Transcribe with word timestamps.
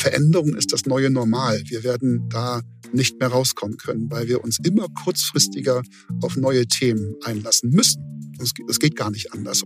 Veränderung 0.00 0.54
ist 0.54 0.72
das 0.72 0.86
neue 0.86 1.10
Normal. 1.10 1.62
Wir 1.66 1.84
werden 1.84 2.26
da 2.30 2.62
nicht 2.92 3.20
mehr 3.20 3.28
rauskommen 3.28 3.76
können, 3.76 4.10
weil 4.10 4.28
wir 4.28 4.42
uns 4.42 4.58
immer 4.64 4.86
kurzfristiger 5.04 5.82
auf 6.22 6.36
neue 6.36 6.66
Themen 6.66 7.16
einlassen 7.24 7.70
müssen. 7.70 8.02
Es 8.40 8.78
geht 8.78 8.96
gar 8.96 9.10
nicht 9.10 9.32
anders. 9.34 9.62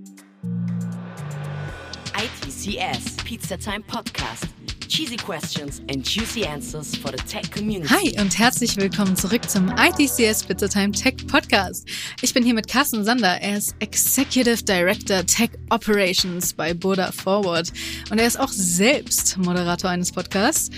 ITCS 2.17 3.17
Pizza 3.25 3.57
Time 3.57 3.85
Podcast. 3.87 4.49
Cheesy 4.89 5.17
questions 5.17 5.81
and 5.89 6.05
juicy 6.05 6.47
answers 6.47 6.95
for 6.95 7.11
the 7.11 7.17
tech 7.17 7.51
community. 7.51 7.89
Hi 7.89 8.21
und 8.21 8.39
herzlich 8.39 8.77
willkommen 8.77 9.17
zurück 9.17 9.49
zum 9.49 9.69
ITCS 9.71 10.45
Pizza 10.45 10.69
Time 10.69 10.93
Tech 10.93 11.27
Podcast. 11.27 11.89
Ich 12.21 12.35
bin 12.35 12.45
hier 12.45 12.55
mit 12.55 12.69
Carsten 12.69 13.05
Sander. 13.05 13.41
Er 13.41 13.57
ist 13.57 13.75
Executive 13.81 14.63
Director 14.63 15.25
Tech 15.25 15.51
Operations 15.71 16.53
bei 16.53 16.75
Boda 16.75 17.11
Forward 17.13 17.73
und 18.11 18.19
er 18.19 18.27
ist 18.27 18.39
auch 18.39 18.51
selbst 18.51 19.39
Moderator 19.39 19.91
eines 19.91 20.13
Podcasts. 20.13 20.71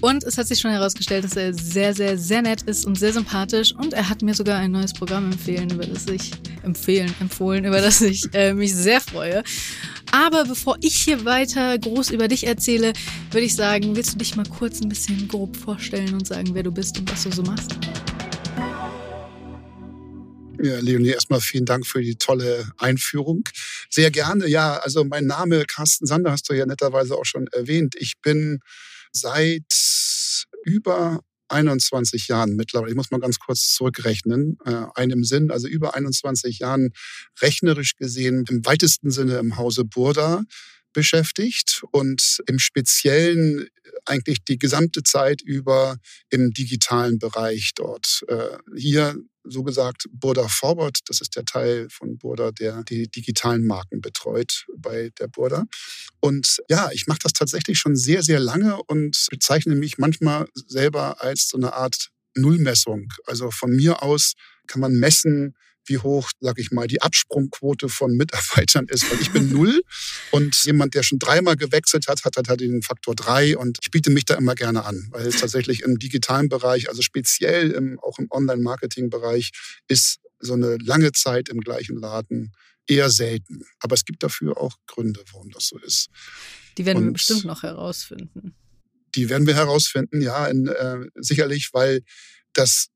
Und 0.00 0.24
es 0.24 0.38
hat 0.38 0.46
sich 0.46 0.58
schon 0.58 0.70
herausgestellt, 0.70 1.24
dass 1.24 1.36
er 1.36 1.52
sehr, 1.52 1.94
sehr, 1.94 2.16
sehr 2.16 2.40
nett 2.40 2.62
ist 2.62 2.86
und 2.86 2.98
sehr 2.98 3.12
sympathisch. 3.12 3.74
Und 3.74 3.92
er 3.92 4.08
hat 4.08 4.22
mir 4.22 4.34
sogar 4.34 4.58
ein 4.58 4.70
neues 4.70 4.94
Programm 4.94 5.30
empfehlen, 5.30 5.70
über 5.70 5.86
das 5.86 6.06
ich 6.06 6.30
empfehlen, 6.62 7.14
empfohlen, 7.20 7.64
über 7.66 7.80
das 7.82 8.00
ich 8.00 8.32
äh, 8.32 8.54
mich 8.54 8.74
sehr 8.74 9.00
freue. 9.00 9.42
Aber 10.12 10.44
bevor 10.44 10.76
ich 10.80 10.96
hier 10.96 11.24
weiter 11.24 11.78
groß 11.78 12.10
über 12.10 12.28
dich 12.28 12.46
erzähle, 12.46 12.92
würde 13.30 13.46
ich 13.46 13.54
sagen, 13.54 13.94
willst 13.96 14.14
du 14.14 14.18
dich 14.18 14.36
mal 14.36 14.46
kurz 14.46 14.80
ein 14.80 14.88
bisschen 14.88 15.28
grob 15.28 15.56
vorstellen 15.56 16.14
und 16.14 16.26
sagen, 16.26 16.54
wer 16.54 16.62
du 16.62 16.72
bist 16.72 16.98
und 16.98 17.10
was 17.10 17.22
du 17.22 17.32
so 17.32 17.42
machst? 17.42 17.76
Ja, 20.62 20.78
Leonie, 20.80 21.10
erstmal 21.10 21.40
vielen 21.40 21.64
Dank 21.64 21.86
für 21.86 22.02
die 22.02 22.16
tolle 22.16 22.70
Einführung. 22.76 23.44
Sehr 23.88 24.10
gerne. 24.10 24.46
Ja, 24.46 24.76
also 24.76 25.04
mein 25.04 25.24
Name 25.24 25.64
Carsten 25.64 26.06
Sander 26.06 26.32
hast 26.32 26.50
du 26.50 26.54
ja 26.54 26.66
netterweise 26.66 27.16
auch 27.16 27.24
schon 27.24 27.46
erwähnt. 27.46 27.94
Ich 27.96 28.20
bin 28.20 28.60
seit 29.12 29.64
über 30.64 31.20
21 31.50 32.28
Jahren 32.28 32.56
mittlerweile, 32.56 32.90
ich 32.90 32.96
muss 32.96 33.10
mal 33.10 33.20
ganz 33.20 33.38
kurz 33.38 33.74
zurückrechnen, 33.74 34.58
äh, 34.64 34.84
einem 34.94 35.24
Sinn, 35.24 35.50
also 35.50 35.68
über 35.68 35.94
21 35.94 36.58
Jahren 36.58 36.90
rechnerisch 37.40 37.96
gesehen 37.96 38.44
im 38.48 38.64
weitesten 38.64 39.10
Sinne 39.10 39.38
im 39.38 39.56
Hause 39.56 39.84
Burda 39.84 40.42
beschäftigt 40.92 41.82
und 41.92 42.40
im 42.46 42.58
Speziellen 42.58 43.68
eigentlich 44.04 44.44
die 44.44 44.58
gesamte 44.58 45.02
Zeit 45.02 45.42
über 45.42 45.96
im 46.30 46.52
digitalen 46.52 47.18
Bereich 47.18 47.72
dort. 47.74 48.22
Äh, 48.28 48.58
hier 48.76 49.16
so 49.44 49.62
gesagt 49.62 50.06
Burda 50.12 50.48
Forward, 50.48 50.98
das 51.06 51.20
ist 51.20 51.36
der 51.36 51.44
Teil 51.44 51.88
von 51.90 52.18
Burda, 52.18 52.52
der 52.52 52.84
die 52.84 53.08
digitalen 53.08 53.66
Marken 53.66 54.00
betreut 54.00 54.66
bei 54.76 55.10
der 55.18 55.28
Burda. 55.28 55.64
Und 56.20 56.58
ja, 56.68 56.90
ich 56.92 57.06
mache 57.06 57.20
das 57.22 57.32
tatsächlich 57.32 57.78
schon 57.78 57.96
sehr, 57.96 58.22
sehr 58.22 58.40
lange 58.40 58.82
und 58.84 59.26
bezeichne 59.30 59.74
mich 59.74 59.98
manchmal 59.98 60.46
selber 60.54 61.22
als 61.22 61.48
so 61.48 61.56
eine 61.56 61.72
Art 61.72 62.10
Nullmessung. 62.36 63.12
Also 63.26 63.50
von 63.50 63.70
mir 63.70 64.02
aus 64.02 64.34
kann 64.66 64.80
man 64.80 64.92
messen, 64.92 65.56
wie 65.86 65.98
hoch, 65.98 66.30
sag 66.40 66.58
ich 66.58 66.70
mal, 66.70 66.86
die 66.86 67.02
Absprungquote 67.02 67.88
von 67.88 68.16
Mitarbeitern 68.16 68.86
ist. 68.88 69.10
Weil 69.10 69.20
ich 69.20 69.30
bin 69.30 69.48
null 69.52 69.82
und 70.30 70.64
jemand, 70.64 70.94
der 70.94 71.02
schon 71.02 71.18
dreimal 71.18 71.56
gewechselt 71.56 72.08
hat, 72.08 72.24
hat 72.24 72.36
halt 72.48 72.60
den 72.60 72.82
Faktor 72.82 73.14
drei 73.14 73.56
und 73.56 73.78
ich 73.82 73.90
biete 73.90 74.10
mich 74.10 74.24
da 74.24 74.34
immer 74.34 74.54
gerne 74.54 74.84
an, 74.84 75.08
weil 75.10 75.26
es 75.26 75.40
tatsächlich 75.40 75.82
im 75.82 75.98
digitalen 75.98 76.48
Bereich, 76.48 76.88
also 76.88 77.02
speziell 77.02 77.70
im, 77.70 77.98
auch 78.00 78.18
im 78.18 78.28
Online-Marketing-Bereich, 78.30 79.50
ist 79.88 80.20
so 80.38 80.54
eine 80.54 80.76
lange 80.78 81.12
Zeit 81.12 81.48
im 81.48 81.60
gleichen 81.60 81.96
Laden 81.96 82.52
eher 82.86 83.10
selten. 83.10 83.64
Aber 83.80 83.94
es 83.94 84.04
gibt 84.04 84.22
dafür 84.22 84.58
auch 84.58 84.74
Gründe, 84.86 85.22
warum 85.32 85.50
das 85.50 85.66
so 85.66 85.78
ist. 85.78 86.08
Die 86.78 86.86
werden 86.86 86.98
und 86.98 87.04
wir 87.04 87.12
bestimmt 87.12 87.44
noch 87.44 87.62
herausfinden. 87.62 88.54
Die 89.14 89.28
werden 89.28 89.46
wir 89.46 89.54
herausfinden, 89.54 90.20
ja, 90.20 90.46
in, 90.46 90.68
äh, 90.68 91.00
sicherlich, 91.16 91.70
weil 91.72 92.02
das 92.52 92.88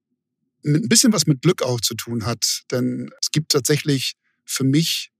mit 0.65 0.83
ein 0.83 0.89
bisschen 0.89 1.13
was 1.13 1.27
mit 1.27 1.43
Glück 1.43 1.63
auch 1.63 1.81
zu 1.81 1.95
tun 1.95 2.27
hat. 2.27 2.63
Denn 2.71 3.11
es 3.21 3.31
gibt 3.31 3.53
tatsächlich 3.53 4.15
für 4.45 4.65
mich 4.65 5.11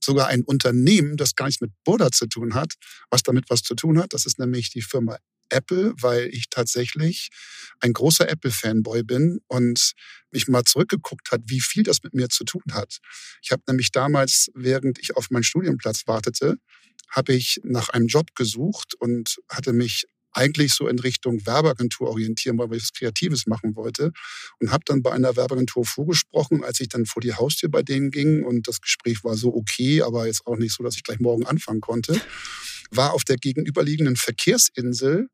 sogar 0.00 0.28
ein 0.28 0.42
Unternehmen, 0.42 1.16
das 1.16 1.34
gar 1.34 1.46
nichts 1.46 1.60
mit 1.60 1.72
Buddha 1.84 2.10
zu 2.12 2.26
tun 2.26 2.54
hat, 2.54 2.74
was 3.10 3.22
damit 3.22 3.48
was 3.48 3.62
zu 3.62 3.74
tun 3.74 3.98
hat. 3.98 4.12
Das 4.12 4.26
ist 4.26 4.38
nämlich 4.38 4.70
die 4.70 4.82
Firma 4.82 5.16
Apple, 5.48 5.94
weil 6.00 6.28
ich 6.32 6.48
tatsächlich 6.50 7.30
ein 7.80 7.92
großer 7.92 8.28
Apple-Fanboy 8.28 9.02
bin 9.02 9.40
und 9.46 9.92
mich 10.30 10.48
mal 10.48 10.64
zurückgeguckt 10.64 11.30
hat, 11.30 11.42
wie 11.46 11.60
viel 11.60 11.82
das 11.82 12.02
mit 12.02 12.14
mir 12.14 12.28
zu 12.28 12.44
tun 12.44 12.62
hat. 12.72 12.98
Ich 13.42 13.50
habe 13.50 13.62
nämlich 13.68 13.92
damals, 13.92 14.50
während 14.54 14.98
ich 14.98 15.16
auf 15.16 15.30
meinen 15.30 15.44
Studienplatz 15.44 16.06
wartete, 16.06 16.56
habe 17.10 17.34
ich 17.34 17.60
nach 17.62 17.90
einem 17.90 18.06
Job 18.06 18.34
gesucht 18.34 18.94
und 18.98 19.36
hatte 19.48 19.72
mich 19.72 20.06
eigentlich 20.34 20.74
so 20.74 20.88
in 20.88 20.98
Richtung 20.98 21.46
Werbeagentur 21.46 22.08
orientieren, 22.08 22.58
weil 22.58 22.72
ich 22.74 22.82
was 22.82 22.92
Kreatives 22.92 23.46
machen 23.46 23.76
wollte. 23.76 24.12
Und 24.60 24.70
habe 24.70 24.84
dann 24.86 25.02
bei 25.02 25.12
einer 25.12 25.36
Werbeagentur 25.36 25.84
vorgesprochen, 25.84 26.64
als 26.64 26.80
ich 26.80 26.88
dann 26.88 27.06
vor 27.06 27.22
die 27.22 27.34
Haustür 27.34 27.70
bei 27.70 27.82
denen 27.82 28.10
ging. 28.10 28.44
Und 28.44 28.68
das 28.68 28.80
Gespräch 28.80 29.24
war 29.24 29.36
so 29.36 29.54
okay, 29.54 30.02
aber 30.02 30.26
jetzt 30.26 30.46
auch 30.46 30.56
nicht 30.56 30.74
so, 30.74 30.82
dass 30.82 30.96
ich 30.96 31.02
gleich 31.02 31.20
morgen 31.20 31.46
anfangen 31.46 31.80
konnte. 31.80 32.20
War 32.90 33.14
auf 33.14 33.24
der 33.24 33.36
gegenüberliegenden 33.36 34.16
Verkehrsinsel 34.16 35.28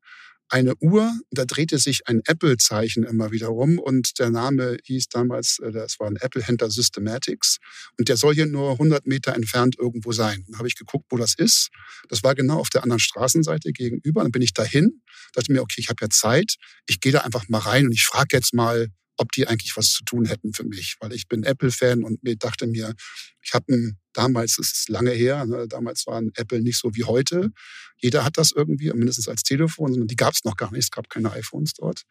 eine 0.51 0.75
Uhr, 0.79 1.11
da 1.31 1.45
drehte 1.45 1.77
sich 1.79 2.07
ein 2.07 2.21
Apple-Zeichen 2.25 3.03
immer 3.03 3.31
wieder 3.31 3.47
rum 3.47 3.79
und 3.79 4.19
der 4.19 4.29
Name 4.29 4.77
hieß 4.83 5.07
damals, 5.07 5.59
äh, 5.59 5.71
das 5.71 5.99
war 5.99 6.07
ein 6.07 6.17
Apple-Händler 6.17 6.69
Systematics 6.69 7.57
und 7.97 8.09
der 8.09 8.17
soll 8.17 8.35
hier 8.35 8.45
nur 8.45 8.73
100 8.73 9.07
Meter 9.07 9.33
entfernt 9.33 9.75
irgendwo 9.79 10.11
sein. 10.11 10.43
Dann 10.47 10.57
habe 10.57 10.67
ich 10.67 10.75
geguckt, 10.75 11.05
wo 11.09 11.17
das 11.17 11.35
ist. 11.35 11.69
Das 12.09 12.23
war 12.23 12.35
genau 12.35 12.59
auf 12.59 12.69
der 12.69 12.83
anderen 12.83 12.99
Straßenseite 12.99 13.71
gegenüber. 13.71 14.23
Dann 14.23 14.31
bin 14.31 14.41
ich 14.41 14.53
dahin, 14.53 15.01
dachte 15.33 15.51
mir, 15.51 15.61
okay, 15.61 15.79
ich 15.79 15.89
habe 15.89 15.97
ja 16.01 16.09
Zeit, 16.09 16.55
ich 16.87 16.99
gehe 16.99 17.11
da 17.11 17.19
einfach 17.19 17.47
mal 17.47 17.59
rein 17.59 17.85
und 17.85 17.93
ich 17.93 18.03
frage 18.03 18.35
jetzt 18.35 18.53
mal, 18.53 18.89
ob 19.21 19.31
die 19.31 19.47
eigentlich 19.47 19.77
was 19.77 19.91
zu 19.91 20.03
tun 20.03 20.25
hätten 20.25 20.53
für 20.53 20.63
mich, 20.63 20.95
weil 20.99 21.13
ich 21.13 21.27
bin 21.27 21.43
Apple-Fan 21.43 22.03
und 22.03 22.23
mir 22.23 22.35
dachte 22.35 22.65
mir, 22.65 22.95
ich 23.41 23.53
habe 23.53 23.93
damals, 24.13 24.55
das 24.57 24.73
ist 24.73 24.89
lange 24.89 25.11
her, 25.11 25.45
ne, 25.45 25.67
damals 25.67 26.07
waren 26.07 26.31
Apple 26.35 26.61
nicht 26.61 26.79
so 26.79 26.95
wie 26.95 27.03
heute. 27.03 27.51
Jeder 27.97 28.25
hat 28.25 28.37
das 28.37 28.51
irgendwie, 28.51 28.91
mindestens 28.93 29.27
als 29.27 29.43
Telefon, 29.43 30.07
die 30.07 30.15
gab 30.15 30.33
es 30.33 30.43
noch 30.43 30.57
gar 30.57 30.71
nicht, 30.71 30.85
es 30.85 30.91
gab 30.91 31.09
keine 31.09 31.31
iPhones 31.31 31.73
dort. 31.73 32.03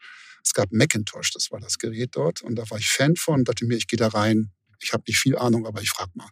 Es 0.44 0.54
gab 0.54 0.71
Macintosh, 0.72 1.32
das 1.32 1.50
war 1.50 1.60
das 1.60 1.78
Gerät 1.78 2.10
dort 2.12 2.43
und 2.43 2.54
da 2.54 2.71
war 2.71 2.78
ich 2.78 2.88
Fan 2.88 3.16
von, 3.16 3.44
dachte 3.44 3.66
mir, 3.66 3.77
ich 3.77 3.88
gehe 3.88 3.98
da 3.98 4.09
rein. 4.09 4.53
Ich 4.82 4.92
habe 4.92 5.03
nicht 5.06 5.19
viel 5.19 5.37
Ahnung, 5.37 5.66
aber 5.66 5.82
ich 5.82 5.91
frage 5.91 6.12
mal. 6.15 6.31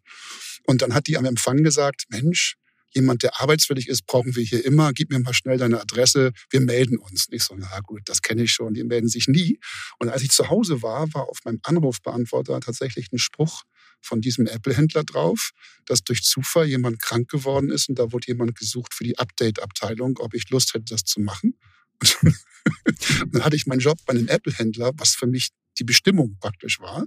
Und 0.65 0.81
dann 0.81 0.95
hat 0.95 1.07
die 1.09 1.19
am 1.19 1.27
Empfang 1.27 1.63
gesagt, 1.63 2.05
Mensch, 2.09 2.57
jemand, 2.91 3.23
der 3.23 3.41
arbeitswillig 3.41 3.89
ist, 3.89 4.07
brauchen 4.07 4.35
wir 4.37 4.43
hier 4.43 4.65
immer. 4.65 4.93
Gib 4.93 5.11
mir 5.11 5.19
mal 5.19 5.35
schnell 5.35 5.59
deine 5.59 5.81
Adresse. 5.81 6.33
Wir 6.51 6.61
melden 6.61 6.99
uns. 6.99 7.29
Nicht 7.29 7.45
so, 7.45 7.55
na 7.57 7.81
gut, 7.81 8.03
das 8.07 8.23
kenne 8.23 8.43
ich 8.43 8.53
schon. 8.53 8.75
Die 8.75 8.85
melden 8.85 9.09
sich 9.09 9.29
nie. 9.29 9.59
Und 9.99 10.09
als 10.09 10.23
ich 10.23 10.31
zu 10.31 10.49
Hause 10.49 10.83
war, 10.83 11.13
war 11.15 11.29
auf 11.29 11.39
meinem 11.45 11.61
Anrufbeantworter 11.63 12.61
tatsächlich 12.61 13.13
ein 13.13 13.19
Spruch 13.19 13.63
von 14.01 14.21
diesem 14.21 14.47
Apple-Händler 14.47 15.05
drauf, 15.05 15.51
dass 15.85 16.03
durch 16.03 16.23
Zufall 16.23 16.67
jemand 16.67 17.01
krank 17.03 17.29
geworden 17.29 17.71
ist 17.71 17.89
und 17.89 17.99
da 17.99 18.13
wurde 18.13 18.29
jemand 18.29 18.57
gesucht 18.57 18.95
für 18.95 19.05
die 19.05 19.19
Update-Abteilung, 19.19 20.19
ob 20.19 20.35
ich 20.35 20.49
Lust 20.51 20.75
hätte, 20.75 20.87
das 20.91 21.05
zu 21.05 21.21
machen. 21.21 21.59
Und 23.23 23.35
dann 23.35 23.45
hatte 23.45 23.57
ich 23.57 23.67
meinen 23.67 23.81
Job 23.81 23.99
bei 24.07 24.13
einem 24.13 24.29
Apple-Händler, 24.29 24.93
was 24.97 25.15
für 25.15 25.27
mich 25.27 25.49
die 25.79 25.85
Bestimmung 25.85 26.37
praktisch 26.41 26.81
war. 26.81 27.07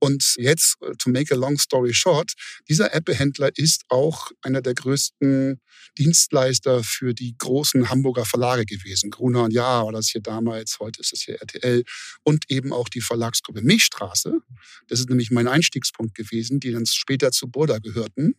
Und 0.00 0.34
jetzt, 0.36 0.76
äh, 0.82 0.92
to 0.98 1.10
make 1.10 1.34
a 1.34 1.36
long 1.36 1.58
story 1.58 1.92
short, 1.92 2.32
dieser 2.68 2.94
Apple-Händler 2.94 3.50
ist 3.56 3.84
auch 3.88 4.30
einer 4.42 4.62
der 4.62 4.74
größten 4.74 5.60
Dienstleister 5.98 6.84
für 6.84 7.14
die 7.14 7.34
großen 7.36 7.90
Hamburger 7.90 8.24
Verlage 8.24 8.64
gewesen. 8.64 9.10
Gruner 9.10 9.44
und 9.44 9.52
Jahr 9.52 9.86
war 9.86 9.92
das 9.92 10.08
hier 10.08 10.20
damals, 10.20 10.78
heute 10.78 11.00
ist 11.00 11.12
es 11.12 11.22
hier 11.22 11.40
RTL 11.40 11.84
und 12.22 12.44
eben 12.48 12.72
auch 12.72 12.88
die 12.88 13.00
Verlagsgruppe 13.00 13.62
Milchstraße. 13.62 14.38
Das 14.86 15.00
ist 15.00 15.08
nämlich 15.08 15.30
mein 15.30 15.48
Einstiegspunkt 15.48 16.14
gewesen, 16.14 16.60
die 16.60 16.70
dann 16.70 16.86
später 16.86 17.32
zu 17.32 17.48
Burda 17.48 17.78
gehörten. 17.78 18.34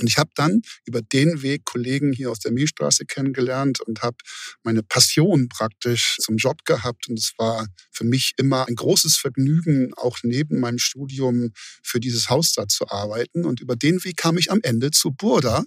Und 0.00 0.08
ich 0.08 0.18
habe 0.18 0.30
dann 0.34 0.62
über 0.84 1.02
den 1.02 1.42
Weg 1.42 1.64
Kollegen 1.64 2.12
hier 2.12 2.30
aus 2.30 2.40
der 2.40 2.52
Milchstraße 2.52 3.04
kennengelernt 3.06 3.80
und 3.80 4.02
habe 4.02 4.16
meine 4.62 4.82
Passion 4.82 5.48
praktisch 5.48 6.16
zum 6.20 6.36
Job 6.36 6.64
gehabt. 6.64 7.08
Und 7.08 7.18
es 7.18 7.32
war 7.38 7.66
für 7.90 8.04
mich 8.04 8.32
immer 8.36 8.66
ein 8.66 8.74
großes 8.74 9.16
Vergnügen, 9.16 9.92
auch 9.94 10.18
neben 10.22 10.60
meinem 10.60 10.78
Studium 10.78 11.52
für 11.82 12.00
dieses 12.00 12.30
Haus 12.30 12.52
da 12.52 12.66
zu 12.66 12.88
arbeiten. 12.88 13.44
Und 13.44 13.60
über 13.60 13.76
den 13.76 14.02
Weg 14.04 14.16
kam 14.16 14.38
ich 14.38 14.50
am 14.50 14.60
Ende 14.62 14.90
zu 14.90 15.12
Burda 15.12 15.64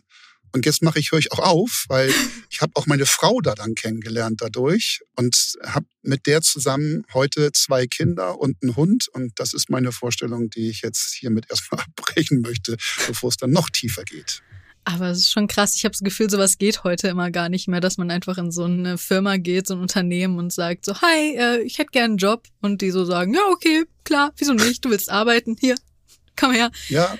und 0.53 0.65
jetzt 0.65 0.83
mache 0.83 0.99
ich 0.99 1.11
euch 1.13 1.31
auch 1.31 1.39
auf, 1.39 1.85
weil 1.87 2.09
ich 2.49 2.61
habe 2.61 2.73
auch 2.75 2.85
meine 2.85 3.05
Frau 3.05 3.41
da 3.41 3.55
dann 3.55 3.75
kennengelernt 3.75 4.41
dadurch 4.41 5.01
und 5.15 5.55
habe 5.63 5.87
mit 6.03 6.27
der 6.27 6.41
zusammen 6.41 7.05
heute 7.13 7.51
zwei 7.51 7.87
Kinder 7.87 8.39
und 8.39 8.57
einen 8.61 8.75
Hund. 8.75 9.07
Und 9.09 9.33
das 9.37 9.53
ist 9.53 9.69
meine 9.69 9.91
Vorstellung, 9.91 10.49
die 10.49 10.69
ich 10.69 10.81
jetzt 10.81 11.13
hiermit 11.15 11.47
erstmal 11.49 11.81
abbrechen 11.97 12.41
möchte, 12.41 12.77
bevor 13.07 13.29
es 13.29 13.37
dann 13.37 13.51
noch 13.51 13.69
tiefer 13.69 14.03
geht. 14.03 14.41
Aber 14.85 15.07
es 15.07 15.19
ist 15.19 15.31
schon 15.31 15.47
krass. 15.47 15.75
Ich 15.75 15.85
habe 15.85 15.93
das 15.93 16.01
Gefühl, 16.01 16.29
sowas 16.29 16.57
geht 16.57 16.83
heute 16.83 17.07
immer 17.07 17.31
gar 17.31 17.47
nicht 17.47 17.69
mehr, 17.69 17.79
dass 17.79 17.97
man 17.97 18.11
einfach 18.11 18.37
in 18.37 18.51
so 18.51 18.65
eine 18.65 18.97
Firma 18.97 19.37
geht, 19.37 19.65
so 19.65 19.75
ein 19.75 19.79
Unternehmen 19.79 20.37
und 20.37 20.51
sagt 20.51 20.83
so, 20.85 21.01
hi, 21.01 21.37
äh, 21.37 21.61
ich 21.61 21.79
hätte 21.79 21.91
gern 21.91 22.11
einen 22.11 22.17
Job. 22.17 22.47
Und 22.61 22.81
die 22.81 22.91
so 22.91 23.05
sagen, 23.05 23.33
ja, 23.33 23.41
okay, 23.49 23.85
klar, 24.03 24.33
wieso 24.37 24.53
nicht? 24.53 24.83
Du 24.83 24.89
willst 24.89 25.09
arbeiten, 25.09 25.55
hier, 25.57 25.75
komm 26.35 26.51
her. 26.51 26.69
Ja, 26.89 27.17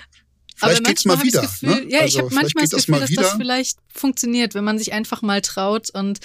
Vielleicht 0.54 0.80
aber 0.80 0.88
geht's 0.88 1.04
mal 1.04 1.22
wieder. 1.22 1.42
Gefühl, 1.42 1.68
ne? 1.68 1.86
Ja, 1.90 2.00
also 2.00 2.18
ich 2.18 2.24
habe 2.24 2.34
manchmal 2.34 2.68
das 2.68 2.86
Gefühl, 2.86 3.00
das 3.00 3.10
dass 3.10 3.24
das 3.24 3.36
vielleicht 3.36 3.78
funktioniert, 3.88 4.54
wenn 4.54 4.64
man 4.64 4.78
sich 4.78 4.92
einfach 4.92 5.22
mal 5.22 5.40
traut 5.40 5.90
und 5.90 6.20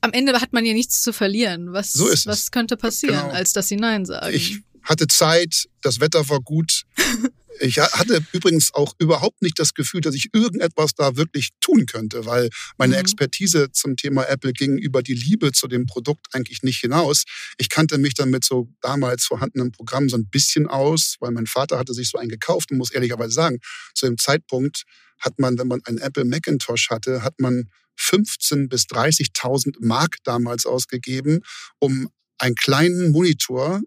am 0.00 0.12
Ende 0.12 0.32
hat 0.40 0.52
man 0.52 0.64
ja 0.64 0.72
nichts 0.72 1.02
zu 1.02 1.12
verlieren. 1.12 1.72
Was, 1.72 1.92
so 1.92 2.06
was 2.06 2.50
könnte 2.50 2.76
passieren, 2.76 3.20
genau. 3.20 3.32
als 3.34 3.52
dass 3.52 3.68
sie 3.68 3.76
Nein 3.76 4.04
sagen? 4.04 4.34
Ich 4.34 4.60
hatte 4.82 5.06
Zeit, 5.06 5.68
das 5.82 6.00
Wetter 6.00 6.28
war 6.28 6.40
gut. 6.40 6.82
Ich 7.60 7.78
hatte 7.78 8.24
übrigens 8.32 8.74
auch 8.74 8.94
überhaupt 8.98 9.40
nicht 9.42 9.58
das 9.58 9.74
Gefühl, 9.74 10.00
dass 10.00 10.16
ich 10.16 10.30
irgendetwas 10.32 10.94
da 10.94 11.16
wirklich 11.16 11.50
tun 11.60 11.86
könnte, 11.86 12.26
weil 12.26 12.50
meine 12.76 12.94
mhm. 12.94 13.00
Expertise 13.00 13.70
zum 13.70 13.96
Thema 13.96 14.24
Apple 14.24 14.52
ging 14.52 14.78
über 14.78 15.02
die 15.02 15.14
Liebe 15.14 15.52
zu 15.52 15.68
dem 15.68 15.86
Produkt 15.86 16.26
eigentlich 16.32 16.62
nicht 16.62 16.80
hinaus. 16.80 17.24
Ich 17.58 17.68
kannte 17.68 17.98
mich 17.98 18.14
dann 18.14 18.30
mit 18.30 18.44
so 18.44 18.68
damals 18.80 19.26
vorhandenen 19.26 19.70
Programmen 19.70 20.08
so 20.08 20.16
ein 20.16 20.28
bisschen 20.28 20.66
aus, 20.66 21.16
weil 21.20 21.30
mein 21.30 21.46
Vater 21.46 21.78
hatte 21.78 21.94
sich 21.94 22.08
so 22.08 22.18
einen 22.18 22.30
gekauft 22.30 22.72
und 22.72 22.78
muss 22.78 22.90
ehrlicherweise 22.90 23.32
sagen, 23.32 23.58
zu 23.94 24.06
dem 24.06 24.18
Zeitpunkt 24.18 24.82
hat 25.20 25.38
man, 25.38 25.56
wenn 25.58 25.68
man 25.68 25.82
einen 25.84 25.98
Apple 25.98 26.24
Macintosh 26.24 26.90
hatte, 26.90 27.22
hat 27.22 27.38
man 27.38 27.68
15 27.96 28.68
bis 28.68 28.86
30.000 28.86 29.76
Mark 29.80 30.16
damals 30.24 30.66
ausgegeben, 30.66 31.40
um 31.78 32.08
einen 32.38 32.56
kleinen 32.56 33.12
Monitor 33.12 33.80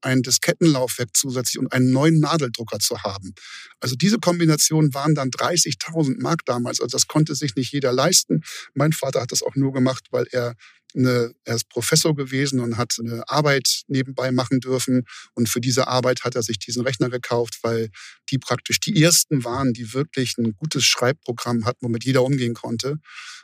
ein 0.00 0.22
Diskettenlaufwerk 0.22 1.10
zusätzlich 1.14 1.58
und 1.58 1.72
einen 1.72 1.90
neuen 1.90 2.20
Nadeldrucker 2.20 2.78
zu 2.78 3.02
haben. 3.02 3.34
Also 3.80 3.96
diese 3.96 4.18
Kombination 4.18 4.94
waren 4.94 5.14
dann 5.14 5.30
30.000 5.30 6.20
Mark 6.20 6.44
damals. 6.44 6.80
Also 6.80 6.96
das 6.96 7.06
konnte 7.06 7.34
sich 7.34 7.56
nicht 7.56 7.72
jeder 7.72 7.92
leisten. 7.92 8.42
Mein 8.74 8.92
Vater 8.92 9.20
hat 9.22 9.32
das 9.32 9.42
auch 9.42 9.56
nur 9.56 9.72
gemacht, 9.72 10.06
weil 10.10 10.26
er 10.30 10.54
eine, 10.96 11.34
er 11.44 11.56
ist 11.56 11.68
Professor 11.68 12.14
gewesen 12.14 12.60
und 12.60 12.76
hat 12.76 12.96
eine 12.98 13.28
Arbeit 13.28 13.82
nebenbei 13.88 14.32
machen 14.32 14.60
dürfen. 14.60 15.04
Und 15.34 15.48
für 15.48 15.60
diese 15.60 15.88
Arbeit 15.88 16.24
hat 16.24 16.34
er 16.34 16.42
sich 16.42 16.58
diesen 16.58 16.82
Rechner 16.82 17.10
gekauft, 17.10 17.58
weil 17.62 17.90
die 18.30 18.38
praktisch 18.38 18.80
die 18.80 19.02
ersten 19.02 19.44
waren, 19.44 19.72
die 19.72 19.92
wirklich 19.92 20.36
ein 20.38 20.54
gutes 20.54 20.84
Schreibprogramm 20.84 21.64
hatten, 21.64 21.78
womit 21.82 22.04
jeder 22.04 22.22
umgehen 22.22 22.54
konnte. 22.54 22.98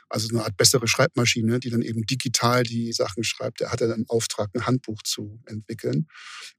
Also 0.09 0.29
eine 0.29 0.43
Art 0.43 0.57
bessere 0.57 0.87
Schreibmaschine, 0.87 1.59
die 1.59 1.71
dann 1.71 1.81
eben 1.81 2.05
digital 2.05 2.63
die 2.63 2.93
Sachen 2.93 3.23
schreibt. 3.23 3.61
Er 3.61 3.71
hatte 3.71 3.87
dann 3.87 4.05
Auftrag, 4.07 4.49
ein 4.53 4.65
Handbuch 4.67 5.01
zu 5.03 5.41
entwickeln. 5.47 6.07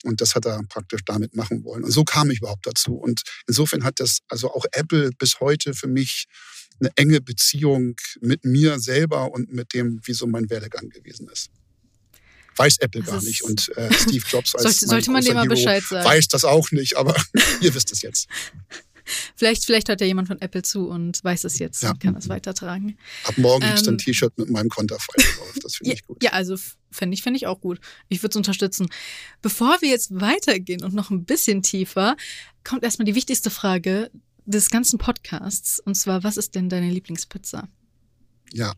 Und 0.02 0.20
das 0.20 0.34
hat 0.34 0.44
er 0.44 0.60
praktisch 0.68 1.02
damit 1.04 1.36
machen 1.36 1.62
wollen. 1.62 1.84
Und 1.84 1.92
so 1.92 2.02
kam 2.04 2.30
ich 2.30 2.38
überhaupt 2.38 2.66
dazu. 2.66 2.94
Und 2.94 3.22
insofern 3.46 3.84
hat 3.84 4.00
das 4.00 4.20
also 4.28 4.52
auch 4.52 4.64
Apple 4.72 5.10
bis 5.18 5.38
heute 5.38 5.74
für 5.74 5.86
mich 5.86 6.26
eine 6.80 6.90
enge 6.96 7.20
Beziehung 7.20 7.96
mit 8.20 8.44
mir 8.44 8.78
selber 8.78 9.32
und 9.32 9.52
mit 9.52 9.74
dem, 9.74 10.00
wie 10.04 10.12
so 10.12 10.26
mein 10.26 10.50
Werdegang 10.50 10.88
gewesen 10.88 11.28
ist. 11.28 11.50
Weiß 12.56 12.78
Apple 12.78 13.02
das 13.02 13.10
gar 13.10 13.22
nicht 13.22 13.42
und 13.42 13.68
äh, 13.76 13.92
Steve 13.92 14.24
Jobs 14.28 14.54
als 14.54 14.62
sollte, 14.62 14.86
sollte 14.86 15.10
man 15.10 15.24
dem 15.24 15.34
mal 15.34 15.48
Bescheid 15.48 15.82
sagen. 15.82 16.04
weiß 16.04 16.28
das 16.28 16.44
auch 16.44 16.70
nicht, 16.70 16.96
aber 16.96 17.16
ihr 17.60 17.74
wisst 17.74 17.92
es 17.92 18.02
jetzt. 18.02 18.28
Vielleicht, 19.36 19.66
vielleicht 19.66 19.88
hört 19.88 20.00
ja 20.00 20.06
jemand 20.06 20.28
von 20.28 20.40
Apple 20.40 20.62
zu 20.62 20.88
und 20.88 21.22
weiß 21.22 21.44
es 21.44 21.58
jetzt 21.58 21.82
ja. 21.82 21.90
und 21.90 22.00
kann 22.00 22.16
es 22.16 22.28
weitertragen. 22.28 22.96
Ab 23.24 23.36
morgen 23.36 23.62
ähm, 23.62 23.68
gibt 23.68 23.82
es 23.82 23.88
ein 23.88 23.98
T-Shirt 23.98 24.36
mit 24.38 24.48
meinem 24.48 24.70
Konterfei 24.70 25.12
drauf. 25.16 25.52
Das 25.62 25.76
finde 25.76 25.90
ja, 25.90 25.94
ich 25.94 26.06
gut. 26.06 26.22
Ja, 26.22 26.30
also 26.30 26.56
fände 26.90 27.14
ich, 27.14 27.22
fänd 27.22 27.36
ich 27.36 27.46
auch 27.46 27.60
gut. 27.60 27.80
Ich 28.08 28.22
würde 28.22 28.30
es 28.30 28.36
unterstützen. 28.36 28.88
Bevor 29.42 29.76
wir 29.82 29.90
jetzt 29.90 30.08
weitergehen 30.18 30.82
und 30.82 30.94
noch 30.94 31.10
ein 31.10 31.24
bisschen 31.24 31.62
tiefer, 31.62 32.16
kommt 32.64 32.82
erstmal 32.82 33.04
die 33.04 33.14
wichtigste 33.14 33.50
Frage 33.50 34.10
des 34.44 34.70
ganzen 34.70 34.98
Podcasts. 34.98 35.80
Und 35.80 35.94
zwar, 35.94 36.22
was 36.22 36.36
ist 36.36 36.54
denn 36.54 36.68
deine 36.68 36.90
Lieblingspizza? 36.90 37.68
Ja, 38.52 38.74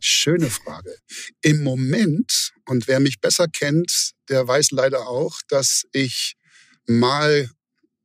schöne 0.00 0.50
Frage. 0.50 0.96
Im 1.42 1.62
Moment, 1.62 2.52
und 2.66 2.88
wer 2.88 3.00
mich 3.00 3.20
besser 3.20 3.46
kennt, 3.48 4.12
der 4.28 4.46
weiß 4.46 4.70
leider 4.72 5.06
auch, 5.06 5.40
dass 5.48 5.84
ich 5.92 6.36
mal 6.86 7.50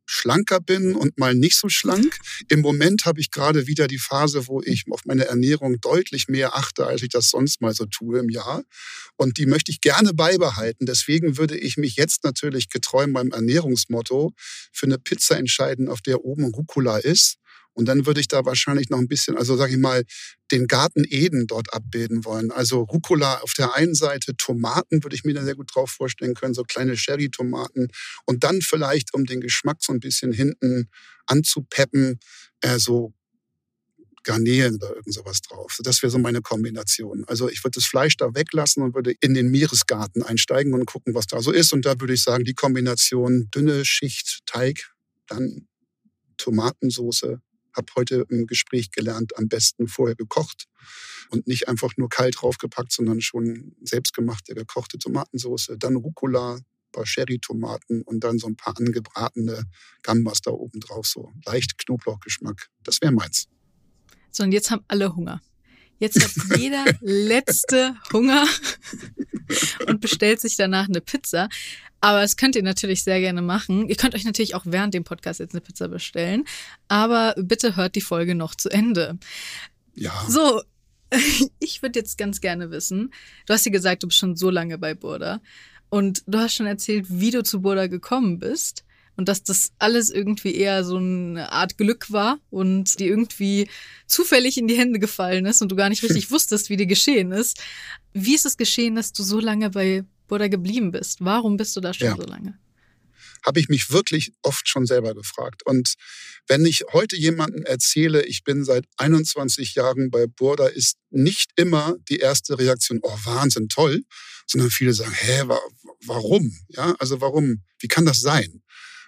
schlanker 0.05 0.59
bin 0.59 0.95
und 0.95 1.17
mal 1.17 1.33
nicht 1.33 1.57
so 1.57 1.69
schlank. 1.69 2.17
Im 2.49 2.61
Moment 2.61 3.05
habe 3.05 3.19
ich 3.19 3.31
gerade 3.31 3.67
wieder 3.67 3.87
die 3.87 3.97
Phase, 3.97 4.47
wo 4.47 4.61
ich 4.61 4.85
auf 4.89 5.05
meine 5.05 5.25
Ernährung 5.25 5.79
deutlich 5.81 6.27
mehr 6.27 6.55
achte, 6.55 6.85
als 6.85 7.01
ich 7.01 7.09
das 7.09 7.29
sonst 7.29 7.61
mal 7.61 7.73
so 7.73 7.85
tue 7.85 8.19
im 8.19 8.29
Jahr. 8.29 8.63
Und 9.15 9.37
die 9.37 9.45
möchte 9.45 9.71
ich 9.71 9.81
gerne 9.81 10.13
beibehalten. 10.13 10.85
Deswegen 10.85 11.37
würde 11.37 11.57
ich 11.57 11.77
mich 11.77 11.95
jetzt 11.95 12.23
natürlich 12.23 12.69
getreu 12.69 13.07
meinem 13.07 13.31
Ernährungsmotto 13.31 14.33
für 14.71 14.85
eine 14.85 14.97
Pizza 14.97 15.37
entscheiden, 15.37 15.89
auf 15.89 16.01
der 16.01 16.23
oben 16.23 16.45
Rucola 16.45 16.97
ist 16.97 17.37
und 17.75 17.85
dann 17.85 18.05
würde 18.05 18.21
ich 18.21 18.27
da 18.27 18.45
wahrscheinlich 18.45 18.89
noch 18.89 18.99
ein 18.99 19.07
bisschen, 19.07 19.37
also 19.37 19.55
sage 19.57 19.73
ich 19.73 19.77
mal, 19.77 20.03
den 20.51 20.67
Garten 20.67 21.03
Eden 21.07 21.45
dort 21.45 21.73
abbilden 21.73 22.23
wollen. 22.23 22.51
Also 22.51 22.81
Rucola 22.81 23.39
auf 23.39 23.53
der 23.53 23.75
einen 23.75 23.95
Seite, 23.95 24.35
Tomaten 24.37 25.03
würde 25.03 25.15
ich 25.15 25.25
mir 25.25 25.33
da 25.33 25.43
sehr 25.43 25.55
gut 25.55 25.75
drauf 25.75 25.91
vorstellen 25.91 26.35
können, 26.35 26.53
so 26.53 26.63
kleine 26.63 26.95
Sherry-Tomaten. 26.95 27.89
Und 28.25 28.43
dann 28.43 28.61
vielleicht, 28.61 29.13
um 29.13 29.25
den 29.25 29.41
Geschmack 29.41 29.77
so 29.81 29.91
ein 29.91 29.99
bisschen 29.99 30.31
hinten 30.31 30.89
anzupeppen, 31.27 32.19
äh, 32.61 32.79
so 32.79 33.13
Garnelen 34.23 34.75
oder 34.75 34.95
irgend 34.95 35.13
sowas 35.13 35.41
drauf. 35.41 35.77
Das 35.83 36.01
wäre 36.01 36.11
so 36.11 36.17
meine 36.17 36.41
Kombination. 36.41 37.25
Also 37.27 37.49
ich 37.49 37.63
würde 37.63 37.75
das 37.75 37.85
Fleisch 37.85 38.17
da 38.17 38.33
weglassen 38.33 38.83
und 38.83 38.95
würde 38.95 39.13
in 39.19 39.33
den 39.33 39.49
Meeresgarten 39.49 40.23
einsteigen 40.23 40.73
und 40.73 40.85
gucken, 40.85 41.13
was 41.13 41.27
da 41.27 41.41
so 41.41 41.51
ist. 41.51 41.73
Und 41.73 41.85
da 41.85 41.99
würde 41.99 42.13
ich 42.13 42.23
sagen, 42.23 42.45
die 42.45 42.53
Kombination 42.53 43.49
dünne 43.53 43.85
Schicht 43.85 44.39
Teig, 44.45 44.91
dann 45.27 45.67
Tomatensoße, 46.37 47.41
habe 47.75 47.87
heute 47.95 48.25
im 48.29 48.47
Gespräch 48.47 48.91
gelernt, 48.91 49.37
am 49.37 49.47
besten 49.47 49.87
vorher 49.87 50.15
gekocht 50.15 50.65
und 51.29 51.47
nicht 51.47 51.67
einfach 51.67 51.97
nur 51.97 52.09
kalt 52.09 52.41
draufgepackt, 52.41 52.91
sondern 52.91 53.21
schon 53.21 53.75
selbstgemachte 53.81 54.55
gekochte 54.55 54.97
Tomatensauce, 54.97 55.71
dann 55.77 55.95
Rucola, 55.95 56.59
paar 56.95 57.05
Sherry-Tomaten 57.05 58.01
und 58.03 58.23
dann 58.23 58.39
so 58.39 58.47
ein 58.47 58.55
paar 58.55 58.77
angebratene 58.77 59.65
Gambas 60.01 60.41
da 60.41 60.51
oben 60.51 60.79
drauf, 60.79 61.05
so 61.05 61.33
leicht 61.45 61.77
Knoblauchgeschmack. 61.77 62.69
Das 62.83 63.01
wäre 63.01 63.11
meins. 63.11 63.47
So, 64.31 64.43
und 64.43 64.51
jetzt 64.51 64.71
haben 64.71 64.83
alle 64.87 65.15
Hunger. 65.15 65.41
Jetzt 65.99 66.21
hat 66.21 66.31
jeder 66.59 66.85
letzte 67.01 67.95
Hunger 68.11 68.45
und 69.87 70.01
bestellt 70.01 70.41
sich 70.41 70.55
danach 70.55 70.87
eine 70.87 71.01
Pizza. 71.01 71.49
Aber 72.05 72.21
das 72.21 72.37
könnt 72.37 72.55
ihr 72.55 72.61
natürlich 72.61 73.03
sehr 73.03 73.19
gerne 73.19 73.41
machen. 73.41 73.89
Ihr 73.89 73.95
könnt 73.95 74.13
euch 74.13 74.25
natürlich 74.25 74.53
auch 74.53 74.61
während 74.65 74.93
dem 74.93 75.03
Podcast 75.03 75.39
jetzt 75.39 75.55
eine 75.55 75.61
Pizza 75.61 75.87
bestellen. 75.87 76.43
Aber 76.87 77.33
bitte 77.35 77.75
hört 77.75 77.95
die 77.95 78.01
Folge 78.01 78.35
noch 78.35 78.53
zu 78.53 78.69
Ende. 78.69 79.17
Ja. 79.95 80.13
So, 80.29 80.61
ich 81.59 81.81
würde 81.81 81.97
jetzt 81.97 82.19
ganz 82.19 82.41
gerne 82.41 82.69
wissen, 82.69 83.11
du 83.47 83.53
hast 83.55 83.65
ja 83.65 83.71
gesagt, 83.71 84.03
du 84.03 84.07
bist 84.07 84.19
schon 84.19 84.35
so 84.35 84.51
lange 84.51 84.77
bei 84.77 84.93
Burda. 84.93 85.41
Und 85.89 86.21
du 86.27 86.37
hast 86.37 86.53
schon 86.53 86.67
erzählt, 86.67 87.07
wie 87.09 87.31
du 87.31 87.41
zu 87.41 87.63
Burda 87.63 87.87
gekommen 87.87 88.37
bist 88.37 88.85
und 89.15 89.27
dass 89.27 89.41
das 89.41 89.71
alles 89.79 90.11
irgendwie 90.11 90.53
eher 90.53 90.83
so 90.83 90.97
eine 90.97 91.51
Art 91.53 91.75
Glück 91.79 92.11
war 92.11 92.37
und 92.51 92.99
die 92.99 93.07
irgendwie 93.07 93.67
zufällig 94.05 94.59
in 94.59 94.67
die 94.67 94.77
Hände 94.77 94.99
gefallen 94.99 95.47
ist 95.47 95.63
und 95.63 95.71
du 95.71 95.75
gar 95.75 95.89
nicht 95.89 96.03
richtig 96.03 96.29
wusstest, 96.29 96.69
wie 96.69 96.77
dir 96.77 96.85
geschehen 96.85 97.31
ist. 97.31 97.59
Wie 98.13 98.35
ist 98.35 98.45
es 98.45 98.57
geschehen, 98.57 98.93
dass 98.93 99.11
du 99.11 99.23
so 99.23 99.39
lange 99.39 99.71
bei 99.71 100.05
Buddha 100.27 100.47
geblieben 100.47 100.91
bist. 100.91 101.23
Warum 101.23 101.57
bist 101.57 101.75
du 101.75 101.81
da 101.81 101.93
schon 101.93 102.07
ja. 102.07 102.15
so 102.15 102.23
lange? 102.23 102.57
Habe 103.45 103.59
ich 103.59 103.69
mich 103.69 103.91
wirklich 103.91 104.33
oft 104.41 104.67
schon 104.67 104.85
selber 104.85 105.13
gefragt. 105.13 105.63
Und 105.65 105.93
wenn 106.47 106.65
ich 106.65 106.83
heute 106.93 107.15
jemandem 107.15 107.63
erzähle, 107.63 108.25
ich 108.25 108.43
bin 108.43 108.65
seit 108.65 108.85
21 108.97 109.75
Jahren 109.75 110.09
bei 110.09 110.25
Burda, 110.25 110.67
ist 110.67 110.97
nicht 111.11 111.51
immer 111.55 111.95
die 112.09 112.17
erste 112.17 112.57
Reaktion, 112.57 112.99
oh 113.03 113.17
Wahnsinn, 113.23 113.69
toll, 113.69 114.03
sondern 114.47 114.71
viele 114.71 114.93
sagen, 114.93 115.13
hä, 115.13 115.43
wa 115.45 115.59
warum? 116.05 116.55
Ja, 116.69 116.95
also 116.99 117.21
warum? 117.21 117.63
Wie 117.79 117.87
kann 117.87 118.05
das 118.05 118.21
sein? 118.21 118.63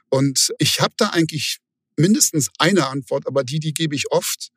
Und 0.09 0.53
ich 0.59 0.81
habe 0.81 0.93
da 0.97 1.09
eigentlich 1.09 1.59
mindestens 1.95 2.49
eine 2.59 2.87
Antwort, 2.87 3.27
aber 3.27 3.43
die, 3.43 3.59
die 3.59 3.73
gebe 3.73 3.95
ich 3.95 4.11
oft. 4.11 4.49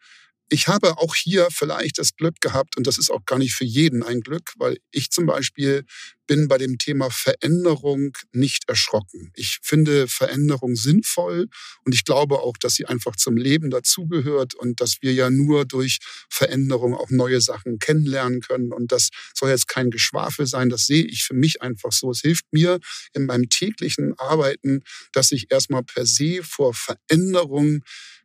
Ich 0.53 0.67
habe 0.67 0.99
auch 0.99 1.15
hier 1.15 1.47
vielleicht 1.53 1.99
das 1.99 2.17
Glück 2.17 2.41
gehabt, 2.41 2.77
und 2.77 2.85
das 2.85 2.99
ist 2.99 3.09
auch 3.09 3.25
gar 3.25 3.39
nicht 3.39 3.55
für 3.55 3.65
jeden 3.65 4.03
ein 4.03 4.21
Glück, 4.21 4.53
weil 4.57 4.79
ich 4.91 5.11
zum 5.11 5.27
Beispiel 5.27 5.85
bin 6.27 6.49
bei 6.49 6.59
dem 6.59 6.77
Thema 6.77 7.09
Veränderung 7.11 8.17
nicht 8.33 8.69
erschrocken. 8.69 9.31
Ich 9.37 9.61
finde 9.63 10.09
Veränderung 10.09 10.75
sinnvoll 10.75 11.47
und 11.85 11.95
ich 11.95 12.05
glaube 12.05 12.41
auch, 12.41 12.57
dass 12.57 12.75
sie 12.75 12.87
einfach 12.87 13.15
zum 13.15 13.37
Leben 13.37 13.71
dazugehört 13.71 14.55
und 14.55 14.81
dass 14.81 14.97
wir 15.03 15.13
ja 15.13 15.31
nur 15.31 15.67
durch 15.67 15.99
Veränderung 16.29 16.95
auch 16.95 17.11
neue 17.11 17.41
Sachen 17.41 17.79
kennenlernen 17.79 18.41
können. 18.41 18.73
Und 18.73 18.91
das 18.91 19.11
soll 19.35 19.51
jetzt 19.51 19.69
kein 19.69 19.91
Geschwafel 19.91 20.47
sein, 20.47 20.69
das 20.69 20.87
sehe 20.87 21.05
ich 21.05 21.23
für 21.23 21.35
mich 21.35 21.63
einfach 21.63 21.93
so. 21.93 22.11
Es 22.11 22.23
hilft 22.23 22.47
mir 22.53 22.81
in 23.13 23.27
meinem 23.27 23.49
täglichen 23.49 24.19
Arbeiten, 24.19 24.83
dass 25.13 25.31
ich 25.31 25.53
erstmal 25.53 25.85
per 25.85 26.07
se 26.07 26.43
vor 26.43 26.75
Veränderung 26.75 27.83